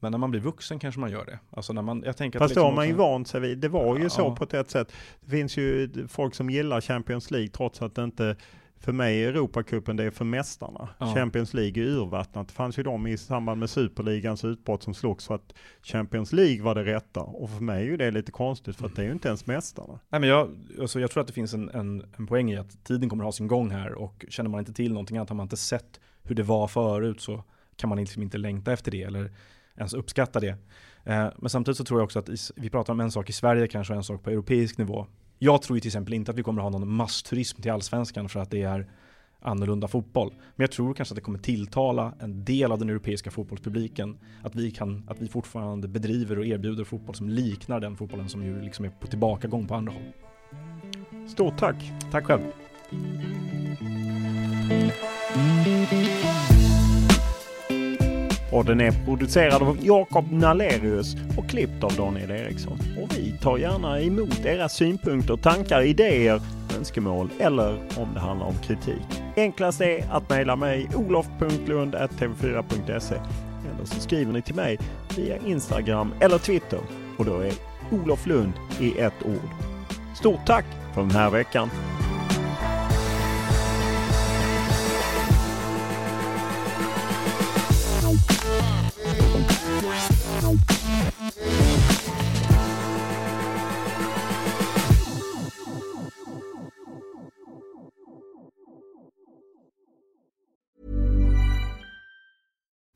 Men 0.00 0.12
när 0.12 0.18
man 0.18 0.30
blir 0.30 0.40
vuxen 0.40 0.78
kanske 0.78 1.00
man 1.00 1.10
gör 1.10 1.24
det. 1.24 1.38
Alltså 1.50 1.72
när 1.72 1.82
man, 1.82 2.02
jag 2.06 2.16
tänker 2.16 2.38
Fast 2.38 2.50
liksom 2.50 2.62
då 2.62 2.68
har 2.68 2.76
man 2.76 2.88
ju 2.88 2.94
vant 2.94 3.28
sig 3.28 3.40
vid, 3.40 3.58
det 3.58 3.68
var 3.68 3.96
ju 3.96 4.02
ja, 4.02 4.10
så 4.10 4.36
på 4.36 4.44
ett 4.56 4.70
sätt. 4.70 4.92
Det 5.20 5.30
finns 5.30 5.56
ju 5.56 5.90
folk 6.08 6.34
som 6.34 6.50
gillar 6.50 6.80
Champions 6.80 7.30
League 7.30 7.48
trots 7.48 7.82
att 7.82 7.94
det 7.94 8.04
inte 8.04 8.36
för 8.80 8.92
mig 8.92 9.24
är 9.24 9.28
Europacupen 9.28 9.96
det 9.96 10.04
är 10.04 10.10
för 10.10 10.24
mästarna. 10.24 10.88
Ja. 10.98 11.14
Champions 11.14 11.54
League 11.54 11.82
är 11.82 11.86
urvattnat. 11.86 12.48
Det 12.48 12.54
fanns 12.54 12.78
ju 12.78 12.82
de 12.82 13.06
i 13.06 13.16
samband 13.18 13.60
med 13.60 13.70
superligans 13.70 14.44
utbrott 14.44 14.82
som 14.82 14.94
slogs 14.94 15.26
för 15.26 15.34
att 15.34 15.54
Champions 15.82 16.32
League 16.32 16.62
var 16.62 16.74
det 16.74 16.84
rätta. 16.84 17.20
Och 17.20 17.50
för 17.50 17.62
mig 17.62 17.92
är 17.92 17.96
det 17.96 18.10
lite 18.10 18.32
konstigt 18.32 18.76
för 18.76 18.86
att 18.86 18.96
det 18.96 19.02
är 19.02 19.06
ju 19.06 19.12
inte 19.12 19.28
ens 19.28 19.46
mästarna. 19.46 20.00
Nej, 20.08 20.20
men 20.20 20.30
jag, 20.30 20.50
alltså 20.80 21.00
jag 21.00 21.10
tror 21.10 21.20
att 21.20 21.26
det 21.26 21.32
finns 21.32 21.54
en, 21.54 21.68
en, 21.68 22.04
en 22.18 22.26
poäng 22.26 22.50
i 22.50 22.56
att 22.56 22.84
tiden 22.84 23.08
kommer 23.08 23.24
ha 23.24 23.32
sin 23.32 23.46
gång 23.46 23.70
här 23.70 23.92
och 23.94 24.24
känner 24.28 24.50
man 24.50 24.60
inte 24.60 24.72
till 24.72 24.92
någonting 24.92 25.16
annat, 25.16 25.28
har 25.28 25.36
man 25.36 25.44
inte 25.44 25.56
sett 25.56 26.00
hur 26.22 26.34
det 26.34 26.42
var 26.42 26.68
förut 26.68 27.20
så 27.20 27.44
kan 27.76 27.88
man 27.88 27.98
liksom 27.98 28.22
inte 28.22 28.38
längta 28.38 28.72
efter 28.72 28.90
det. 28.90 29.02
Eller 29.02 29.30
ens 29.76 29.94
uppskatta 29.94 30.40
det. 30.40 30.56
Eh, 31.04 31.28
men 31.36 31.50
samtidigt 31.50 31.78
så 31.78 31.84
tror 31.84 32.00
jag 32.00 32.04
också 32.04 32.18
att 32.18 32.28
vi 32.56 32.70
pratar 32.70 32.92
om 32.92 33.00
en 33.00 33.10
sak 33.10 33.30
i 33.30 33.32
Sverige 33.32 33.66
kanske 33.66 33.92
och 33.92 33.96
en 33.96 34.04
sak 34.04 34.22
på 34.22 34.30
europeisk 34.30 34.78
nivå. 34.78 35.06
Jag 35.42 35.62
tror 35.62 35.76
ju 35.76 35.80
till 35.80 35.88
exempel 35.88 36.14
inte 36.14 36.30
att 36.30 36.38
vi 36.38 36.42
kommer 36.42 36.60
att 36.62 36.72
ha 36.72 36.78
någon 36.78 36.88
massturism 36.88 37.62
till 37.62 37.70
allsvenskan 37.70 38.28
för 38.28 38.40
att 38.40 38.50
det 38.50 38.62
är 38.62 38.86
annorlunda 39.40 39.88
fotboll. 39.88 40.32
Men 40.56 40.64
jag 40.64 40.70
tror 40.70 40.94
kanske 40.94 41.12
att 41.12 41.16
det 41.16 41.22
kommer 41.22 41.38
tilltala 41.38 42.14
en 42.20 42.44
del 42.44 42.72
av 42.72 42.78
den 42.78 42.88
europeiska 42.88 43.30
fotbollspubliken 43.30 44.18
att 44.42 44.54
vi, 44.54 44.70
kan, 44.70 45.08
att 45.08 45.20
vi 45.20 45.28
fortfarande 45.28 45.88
bedriver 45.88 46.38
och 46.38 46.46
erbjuder 46.46 46.84
fotboll 46.84 47.14
som 47.14 47.28
liknar 47.28 47.80
den 47.80 47.96
fotbollen 47.96 48.28
som 48.28 48.44
ju 48.44 48.62
liksom 48.62 48.84
är 48.84 48.90
på 48.90 49.06
tillbakagång 49.06 49.66
på 49.66 49.74
andra 49.74 49.92
håll. 49.92 50.12
Stort 51.28 51.58
tack! 51.58 51.92
Tack 52.10 52.24
själv! 52.24 52.42
Och 58.52 58.64
den 58.64 58.80
är 58.80 59.04
producerad 59.04 59.62
av 59.62 59.78
Jakob 59.82 60.32
Nalerius 60.32 61.16
och 61.36 61.48
klippt 61.48 61.84
av 61.84 61.92
Daniel 61.92 62.30
Eriksson. 62.30 62.78
Och 63.02 63.18
vi 63.18 63.38
tar 63.42 63.58
gärna 63.58 64.00
emot 64.00 64.44
era 64.44 64.68
synpunkter, 64.68 65.36
tankar, 65.36 65.82
idéer, 65.82 66.40
önskemål 66.78 67.30
eller 67.38 67.78
om 67.96 68.14
det 68.14 68.20
handlar 68.20 68.46
om 68.46 68.58
kritik. 68.66 69.22
Enklast 69.36 69.80
är 69.80 70.04
att 70.10 70.30
mejla 70.30 70.56
mig 70.56 70.88
olof.lund.tv4.se 70.94 73.14
eller 73.74 73.84
så 73.84 74.00
skriver 74.00 74.32
ni 74.32 74.42
till 74.42 74.54
mig 74.54 74.78
via 75.16 75.36
Instagram 75.46 76.14
eller 76.20 76.38
Twitter 76.38 76.80
och 77.18 77.24
då 77.24 77.38
är 77.38 77.52
Olof 77.90 78.26
Lund 78.26 78.52
i 78.80 78.98
ett 78.98 79.22
ord. 79.24 79.50
Stort 80.16 80.46
tack 80.46 80.64
för 80.94 81.00
den 81.00 81.10
här 81.10 81.30
veckan! 81.30 81.70
Bye. 91.20 91.59